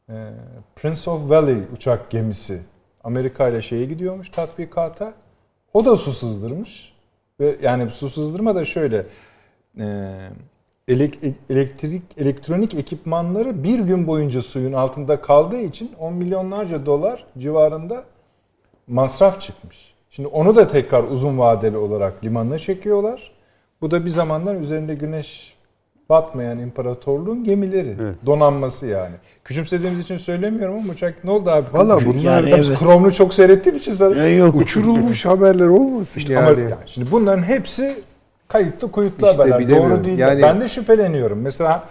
e, 0.09 0.31
Prince 0.75 1.11
of 1.11 1.29
Valley 1.29 1.57
uçak 1.75 2.09
gemisi 2.09 2.61
Amerika 3.03 3.49
ile 3.49 3.61
şeye 3.61 3.85
gidiyormuş 3.85 4.29
tatbikata. 4.29 5.13
O 5.73 5.85
da 5.85 5.97
su 5.97 6.11
sızdırmış. 6.11 6.93
Ve 7.39 7.57
yani 7.61 7.91
su 7.91 8.09
sızdırma 8.09 8.55
da 8.55 8.65
şöyle 8.65 9.05
e, 9.79 10.17
elektrik 11.49 12.01
elektronik 12.17 12.73
ekipmanları 12.75 13.63
bir 13.63 13.79
gün 13.79 14.07
boyunca 14.07 14.41
suyun 14.41 14.73
altında 14.73 15.21
kaldığı 15.21 15.59
için 15.59 15.91
10 15.99 16.13
milyonlarca 16.13 16.85
dolar 16.85 17.23
civarında 17.37 18.03
masraf 18.87 19.41
çıkmış. 19.41 19.93
Şimdi 20.09 20.27
onu 20.27 20.55
da 20.55 20.67
tekrar 20.67 21.03
uzun 21.03 21.37
vadeli 21.37 21.77
olarak 21.77 22.23
limanına 22.23 22.57
çekiyorlar. 22.57 23.31
Bu 23.81 23.91
da 23.91 24.05
bir 24.05 24.09
zamanlar 24.09 24.55
üzerinde 24.55 24.95
güneş 24.95 25.55
batmayan 26.09 26.59
imparatorluğun 26.59 27.43
gemileri. 27.43 27.95
Donanması 28.25 28.87
yani. 28.87 29.15
Küçümsediğimiz 29.43 29.99
için 29.99 30.17
söylemiyorum 30.17 30.75
ama 30.75 30.93
uçak 30.93 31.23
ne 31.23 31.31
oldu 31.31 31.49
abi? 31.49 31.65
Valla 31.73 31.99
bunlar 32.05 32.43
Yani 32.43 32.49
evet. 32.49 32.79
Chrome'lu 32.79 33.13
çok 33.13 33.33
seyrettiğim 33.33 33.77
için 33.77 33.91
sana. 33.91 34.27
E, 34.27 34.29
yok. 34.29 34.55
uçurulmuş 34.55 35.25
haberler 35.25 35.67
olmasın 35.67 36.21
Ama 36.25 36.49
yani. 36.49 36.61
yani 36.61 36.75
şimdi 36.85 37.11
bunların 37.11 37.43
hepsi 37.43 37.95
kayıtlı 38.51 38.91
kuyutlu 38.91 39.27
İşte 39.27 39.41
haberler. 39.43 39.69
Doğru 39.69 40.03
değil. 40.03 40.17
de. 40.17 40.21
Yani- 40.21 40.41
Ben 40.41 40.61
de 40.61 40.67
şüpheleniyorum. 40.67 41.41
Mesela 41.41 41.83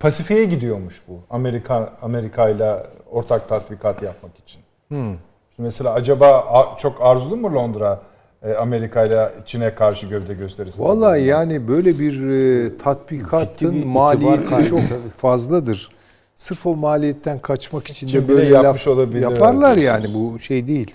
Pasifik'e 0.00 0.44
gidiyormuş 0.44 1.02
bu. 1.08 1.20
Amerika 1.30 1.92
Amerika 2.02 2.48
ile 2.48 2.76
ortak 3.10 3.48
tatbikat 3.48 4.02
yapmak 4.02 4.38
için. 4.38 4.60
Hmm. 4.88 5.08
Şimdi 5.56 5.66
mesela 5.66 5.92
acaba 5.94 6.44
çok 6.78 7.02
arzulu 7.02 7.36
mu 7.36 7.54
Londra 7.54 8.00
e, 8.42 8.54
Amerika 8.54 9.04
ile 9.04 9.30
Çin'e 9.46 9.74
karşı 9.74 10.06
gövde 10.06 10.34
gösterisi? 10.34 10.82
Vallahi 10.82 11.22
yani 11.22 11.68
böyle 11.68 11.98
bir 11.98 12.28
e, 12.28 12.78
tatbikatın 12.78 13.74
bir 13.74 13.84
maliyeti 13.84 14.68
çok 14.68 14.80
fazladır. 15.16 15.90
Sırf 16.34 16.66
o 16.66 16.76
maliyetten 16.76 17.38
kaçmak 17.38 17.90
için 17.90 18.06
Çin 18.06 18.22
de 18.22 18.28
böyle 18.28 18.54
yapmış 18.54 18.86
laf 18.86 18.94
olabilir, 18.96 19.22
yaparlar 19.22 19.72
evet. 19.72 19.84
yani 19.84 20.14
bu 20.14 20.38
şey 20.40 20.66
değil. 20.66 20.94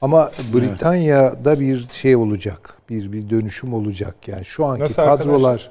Ama 0.00 0.30
Britanya'da 0.54 1.60
bir 1.60 1.88
şey 1.92 2.16
olacak. 2.16 2.74
Bir 2.90 3.12
bir 3.12 3.30
dönüşüm 3.30 3.74
olacak 3.74 4.28
yani. 4.28 4.44
Şu 4.44 4.64
anki 4.64 4.82
Nasıl 4.82 5.02
kadrolar 5.02 5.70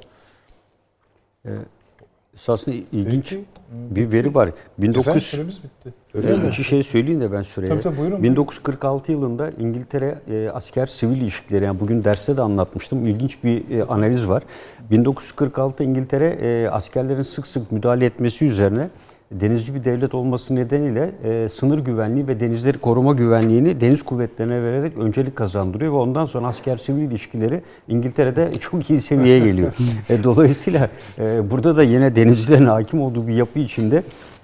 Esasında 2.37 2.75
ilginç 2.91 3.37
bir 3.71 4.11
veri 4.11 4.35
var. 4.35 4.49
1900 4.77 5.23
Süremiz 5.23 5.63
bitti. 5.63 5.93
Öyle 6.13 6.47
İki 6.47 6.63
şey 6.63 6.83
söyleyeyim 6.83 7.21
de 7.21 7.31
ben 7.31 7.41
süreye. 7.41 7.67
Tabii, 7.67 7.81
tabii, 7.81 7.97
buyurun, 7.97 8.23
1946 8.23 9.11
yılında 9.11 9.49
İngiltere 9.59 10.21
e, 10.29 10.49
asker 10.53 10.85
sivil 10.85 11.17
ilişkileri 11.17 11.65
yani 11.65 11.79
bugün 11.79 12.03
derste 12.03 12.37
de 12.37 12.41
anlatmıştım. 12.41 13.07
İlginç 13.07 13.43
bir 13.43 13.69
e, 13.69 13.83
analiz 13.83 14.27
var. 14.27 14.43
1946 14.91 15.83
İngiltere 15.83 16.27
e, 16.27 16.69
askerlerin 16.69 17.23
sık 17.23 17.47
sık 17.47 17.71
müdahale 17.71 18.05
etmesi 18.05 18.45
üzerine 18.45 18.89
denizci 19.31 19.75
bir 19.75 19.83
devlet 19.83 20.13
olması 20.13 20.55
nedeniyle 20.55 21.11
e, 21.23 21.49
sınır 21.49 21.79
güvenliği 21.79 22.27
ve 22.27 22.39
denizleri 22.39 22.77
koruma 22.77 23.13
güvenliğini 23.13 23.81
deniz 23.81 24.01
kuvvetlerine 24.01 24.63
vererek 24.63 24.97
öncelik 24.97 25.35
kazandırıyor 25.35 25.93
ve 25.93 25.97
ondan 25.97 26.25
sonra 26.25 26.47
asker 26.47 26.77
sivil 26.77 27.01
ilişkileri 27.01 27.61
İngiltere'de 27.87 28.51
çok 28.59 28.89
iyi 28.89 29.01
seviyeye 29.01 29.39
geliyor. 29.39 29.73
e, 30.09 30.23
dolayısıyla 30.23 30.89
e, 31.19 31.51
burada 31.51 31.77
da 31.77 31.83
yine 31.83 32.15
denizcilerin 32.15 32.65
hakim 32.65 33.01
olduğu 33.01 33.27
bir 33.27 33.33
yapı 33.33 33.59
içinde 33.59 34.03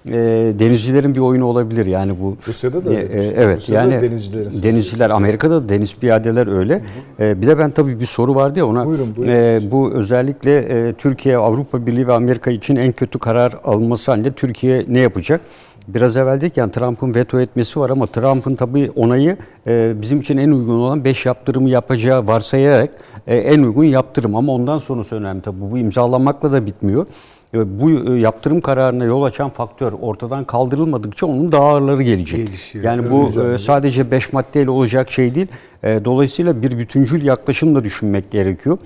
e, 0.09 0.15
denizcilerin 0.59 1.15
bir 1.15 1.19
oyunu 1.19 1.45
olabilir 1.45 1.85
yani 1.85 2.13
bu. 2.21 2.37
Rusya'da 2.47 2.85
da 2.85 2.93
E, 2.93 2.97
e, 2.97 3.33
evet 3.37 3.57
Rusya'da 3.57 3.89
da 3.89 3.93
yani 3.93 4.01
denizcilerin 4.09 4.63
denizciler 4.63 5.09
Amerika'da 5.09 5.63
da 5.63 5.69
deniz 5.69 5.95
piyadeler 5.95 6.47
öyle. 6.47 6.81
E, 7.19 7.41
bir 7.41 7.47
de 7.47 7.57
ben 7.57 7.71
tabii 7.71 7.99
bir 7.99 8.05
soru 8.05 8.35
vardı 8.35 8.59
ya 8.59 8.65
ona. 8.65 8.85
Buyurun, 8.85 9.15
buyurun. 9.15 9.31
E, 9.31 9.61
bu 9.71 9.91
özellikle 9.91 10.57
e, 10.57 10.93
Türkiye, 10.93 11.37
Avrupa 11.37 11.85
Birliği 11.85 12.07
ve 12.07 12.13
Amerika 12.13 12.51
için 12.51 12.75
en 12.75 12.91
kötü 12.91 13.19
karar 13.19 13.53
alınması 13.63 14.11
halinde 14.11 14.31
Türkiye 14.31 14.85
ne 14.87 14.99
yapacak? 14.99 15.41
Biraz 15.87 16.17
evvel 16.17 16.41
dedik 16.41 16.57
yani 16.57 16.71
Trump'ın 16.71 17.15
veto 17.15 17.39
etmesi 17.39 17.79
var 17.79 17.89
ama 17.89 18.07
Trump'ın 18.07 18.55
tabii 18.55 18.91
onayı 18.95 19.37
e, 19.67 19.93
bizim 20.01 20.19
için 20.19 20.37
en 20.37 20.51
uygun 20.51 20.75
olan 20.75 21.03
5 21.03 21.25
yaptırımı 21.25 21.69
yapacağı 21.69 22.27
varsayarak 22.27 22.89
e, 23.27 23.37
en 23.37 23.63
uygun 23.63 23.83
yaptırım 23.83 24.35
ama 24.35 24.51
ondan 24.51 24.79
sonrası 24.79 25.15
önemli 25.15 25.41
tabii. 25.41 25.71
Bu 25.71 25.77
imzalanmakla 25.77 26.51
da 26.51 26.65
bitmiyor. 26.65 27.05
Bu 27.53 27.91
e, 27.91 28.19
yaptırım 28.19 28.61
kararına 28.61 29.05
yol 29.05 29.23
açan 29.23 29.49
faktör 29.49 29.93
ortadan 30.01 30.45
kaldırılmadıkça 30.45 31.25
onun 31.27 31.51
daha 31.51 31.63
ağırları 31.63 32.03
gelecek. 32.03 32.47
Gelişiyor, 32.47 32.85
yani 32.85 33.11
bu 33.11 33.41
e, 33.43 33.57
sadece 33.57 34.11
5 34.11 34.33
maddeyle 34.33 34.69
olacak 34.69 35.11
şey 35.11 35.35
değil. 35.35 35.47
E, 35.83 36.05
Dolayısıyla 36.05 36.61
bir 36.61 36.77
bütüncül 36.77 37.25
yaklaşımla 37.25 37.83
düşünmek 37.83 38.31
gerekiyor. 38.31 38.77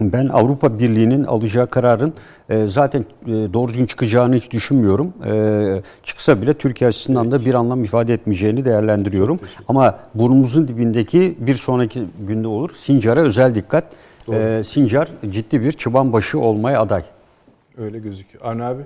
Ben 0.00 0.28
Avrupa 0.28 0.78
Birliği'nin 0.78 1.22
alacağı 1.22 1.66
kararın 1.66 2.12
e, 2.48 2.66
zaten 2.66 3.00
e, 3.26 3.30
doğru 3.30 3.68
düzgün 3.68 3.86
çıkacağını 3.86 4.34
hiç 4.34 4.50
düşünmüyorum. 4.50 5.12
E, 5.26 5.82
çıksa 6.02 6.42
bile 6.42 6.54
Türkiye 6.54 6.88
açısından 6.88 7.30
da 7.30 7.44
bir 7.44 7.54
anlam 7.54 7.84
ifade 7.84 8.14
etmeyeceğini 8.14 8.64
değerlendiriyorum. 8.64 9.40
Ama 9.68 9.98
burnumuzun 10.14 10.68
dibindeki 10.68 11.36
bir 11.40 11.54
sonraki 11.54 12.04
günde 12.28 12.48
olur. 12.48 12.70
Sincar'a 12.76 13.20
özel 13.20 13.54
dikkat. 13.54 13.84
E, 14.32 14.62
Sincar 14.64 15.08
ciddi 15.30 15.60
bir 15.60 15.72
çıban 15.72 16.12
başı 16.12 16.38
olmaya 16.40 16.80
aday. 16.80 17.02
Öyle 17.78 17.98
gözüküyor. 17.98 18.44
Arne 18.44 18.64
abi 18.64 18.82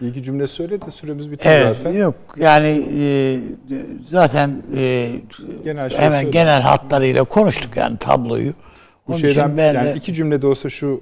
iyi 0.00 0.12
ki 0.12 0.22
cümle 0.22 0.46
söyle 0.46 0.80
de 0.82 0.90
süremiz 0.90 1.30
bitti 1.30 1.48
Evet, 1.48 1.76
zaten. 1.76 1.98
yok 1.98 2.14
yani 2.36 2.86
e, 2.98 3.38
zaten 4.08 4.62
e, 4.76 5.10
Genel 5.64 5.88
şey 5.90 5.98
hemen 5.98 6.18
söyle. 6.20 6.30
genel 6.30 6.62
hatlarıyla 6.62 7.24
konuştuk 7.24 7.76
yani 7.76 7.96
tabloyu. 7.98 8.52
Bu 9.08 9.12
Onun 9.12 9.18
şeyden 9.20 9.56
ben 9.56 9.74
yani 9.74 9.88
de- 9.88 9.94
iki 9.94 10.14
cümlede 10.14 10.46
olsa 10.46 10.68
şu 10.70 11.00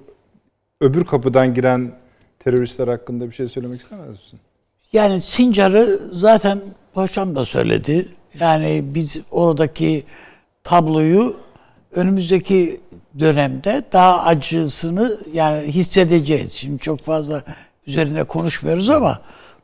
öbür 0.81 1.05
kapıdan 1.05 1.55
giren 1.55 1.93
teröristler 2.39 2.89
hakkında 2.89 3.27
bir 3.27 3.33
şey 3.35 3.49
söylemek 3.49 3.81
istemez 3.81 4.09
misin? 4.09 4.41
Yani 4.93 5.21
Sincar'ı 5.21 6.01
zaten 6.13 6.61
Paşam 6.95 7.35
da 7.37 7.45
söyledi. 7.45 8.09
Yani 8.41 8.85
biz 8.85 9.21
oradaki 9.31 10.05
tabloyu 10.65 11.37
önümüzdeki 11.97 12.81
dönemde 13.19 13.83
daha 13.93 14.23
acısını 14.23 15.19
yani 15.33 15.67
hissedeceğiz. 15.67 16.53
Şimdi 16.53 16.79
çok 16.79 17.01
fazla 17.01 17.43
üzerinde 17.87 18.25
konuşmuyoruz 18.25 18.91
ama 18.91 19.21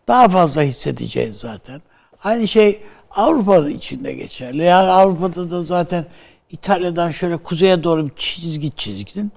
daha 0.09 0.29
fazla 0.29 0.63
hissedeceğiz 0.63 1.37
zaten. 1.37 1.83
Aynı 2.25 2.49
şey 2.49 2.83
Avrupa 3.11 3.69
içinde 3.69 4.13
geçerli. 4.13 4.63
Yani 4.63 4.91
Avrupa'da 4.91 5.51
da 5.51 5.63
zaten 5.63 6.07
İtalya'dan 6.51 7.11
şöyle 7.11 7.37
kuzeye 7.37 7.85
doğru 7.85 8.07
bir 8.07 8.13
çizgi 8.17 8.71
çizgin. 8.71 9.33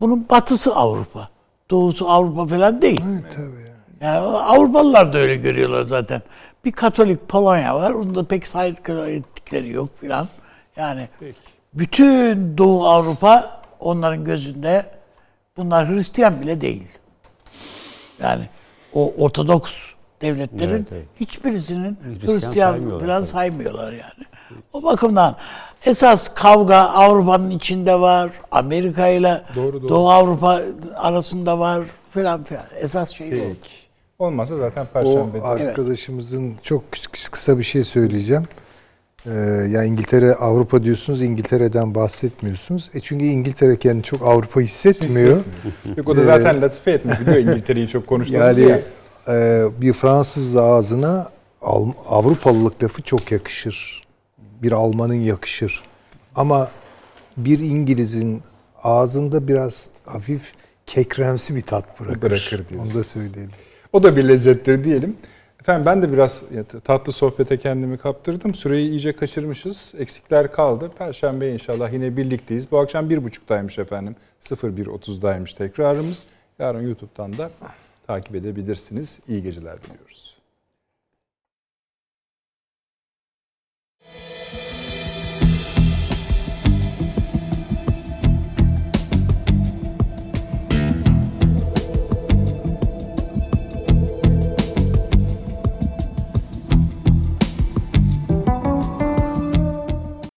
Bunun 0.00 0.28
batısı 0.28 0.74
Avrupa. 0.74 1.28
Doğusu 1.70 2.08
Avrupa 2.08 2.46
falan 2.46 2.82
değil. 2.82 3.00
Yani 4.00 4.18
Avrupalılar 4.18 5.12
da 5.12 5.18
öyle 5.18 5.36
görüyorlar 5.36 5.82
zaten. 5.82 6.22
Bir 6.64 6.72
Katolik 6.72 7.28
Polonya 7.28 7.74
var. 7.74 7.90
Onu 7.90 8.14
da 8.14 8.24
pek 8.24 8.46
saygı 8.46 8.92
ettikleri 8.92 9.68
yok 9.68 9.88
filan. 10.00 10.28
Yani 10.76 11.08
bütün 11.74 12.58
Doğu 12.58 12.86
Avrupa 12.86 13.60
onların 13.80 14.24
gözünde 14.24 14.86
bunlar 15.56 15.88
Hristiyan 15.88 16.40
bile 16.42 16.60
değil. 16.60 16.86
Yani 18.22 18.48
o 18.94 19.12
Ortodoks 19.18 19.74
devletlerin 20.22 20.70
Evet, 20.70 20.86
evet. 20.92 21.06
hiçbirisinin 21.20 21.98
Hristiyan 22.04 22.34
Hristiyan, 22.36 22.70
saymıyorlar 22.72 23.06
falan 23.06 23.18
tabii. 23.18 23.26
saymıyorlar 23.26 23.92
yani. 23.92 24.24
O 24.72 24.82
bakımdan 24.82 25.36
esas 25.84 26.34
kavga 26.34 26.76
Avrupa'nın 26.76 27.50
içinde 27.50 28.00
var, 28.00 28.30
Amerika 28.50 29.08
ile 29.08 29.42
Doğru, 29.54 29.82
doğru. 29.82 29.88
Doğu 29.88 30.10
Avrupa 30.10 30.62
arasında 30.94 31.58
var 31.58 31.84
filan 32.10 32.44
filan. 32.44 32.64
Esas 32.76 33.10
şey 33.10 33.32
bu. 33.32 33.56
Olmazsa 34.24 34.56
zaten 34.56 34.84
O 34.84 34.86
Perşembe. 34.92 35.40
arkadaşımızın 35.42 36.54
çok 36.62 36.82
kıs- 36.92 37.30
kısa 37.30 37.58
bir 37.58 37.62
şey 37.62 37.84
söyleyeceğim. 37.84 38.44
Ee, 39.26 39.30
ya 39.70 39.84
İngiltere 39.84 40.34
Avrupa 40.34 40.82
diyorsunuz 40.84 41.22
İngiltere'den 41.22 41.94
bahsetmiyorsunuz. 41.94 42.90
E 42.94 43.00
çünkü 43.00 43.24
İngiltere 43.24 43.76
kendini 43.76 44.02
çok 44.02 44.22
Avrupa 44.22 44.60
hissetmiyor. 44.60 45.40
Yok 45.96 46.08
o 46.08 46.16
da 46.16 46.20
zaten 46.20 46.62
latife 46.62 46.90
etmiş 46.90 47.20
biliyor 47.20 47.36
İngiltere'yi 47.52 47.88
çok 47.88 48.06
konuştuğumuz 48.06 48.58
Yani 48.58 48.60
ya. 48.70 48.78
e, 49.28 49.64
bir 49.80 49.92
Fransız 49.92 50.56
ağzına 50.56 51.28
Al- 51.62 51.92
Avrupalılık 52.08 52.82
lafı 52.82 53.02
çok 53.02 53.32
yakışır. 53.32 54.02
Bir 54.62 54.72
Almanın 54.72 55.14
yakışır. 55.14 55.82
Ama 56.34 56.70
bir 57.36 57.58
İngiliz'in 57.58 58.42
ağzında 58.82 59.48
biraz 59.48 59.88
hafif 60.04 60.52
kekremsi 60.86 61.54
bir 61.54 61.60
tat 61.62 62.00
bırakır. 62.00 62.22
Bırakır 62.22 62.68
diyorsun. 62.68 62.88
Onu 62.88 62.94
da 62.94 63.04
söyleyelim. 63.04 63.50
O 63.92 64.02
da 64.02 64.16
bir 64.16 64.28
lezzettir 64.28 64.84
diyelim. 64.84 65.16
Efendim 65.64 65.86
ben 65.86 66.02
de 66.02 66.12
biraz 66.12 66.42
tatlı 66.84 67.12
sohbete 67.12 67.58
kendimi 67.58 67.98
kaptırdım. 67.98 68.54
Süreyi 68.54 68.90
iyice 68.90 69.16
kaçırmışız. 69.16 69.94
Eksikler 69.98 70.52
kaldı. 70.52 70.90
Perşembe 70.98 71.52
inşallah 71.52 71.92
yine 71.92 72.16
birlikteyiz. 72.16 72.70
Bu 72.70 72.78
akşam 72.78 73.10
1.30'daymış 73.10 73.80
efendim. 73.80 74.16
01.30'daymış 74.42 75.56
tekrarımız. 75.56 76.24
Yarın 76.58 76.82
YouTube'dan 76.82 77.38
da 77.38 77.50
takip 78.06 78.34
edebilirsiniz. 78.34 79.18
İyi 79.28 79.42
geceler 79.42 79.82
diliyoruz. 79.82 80.33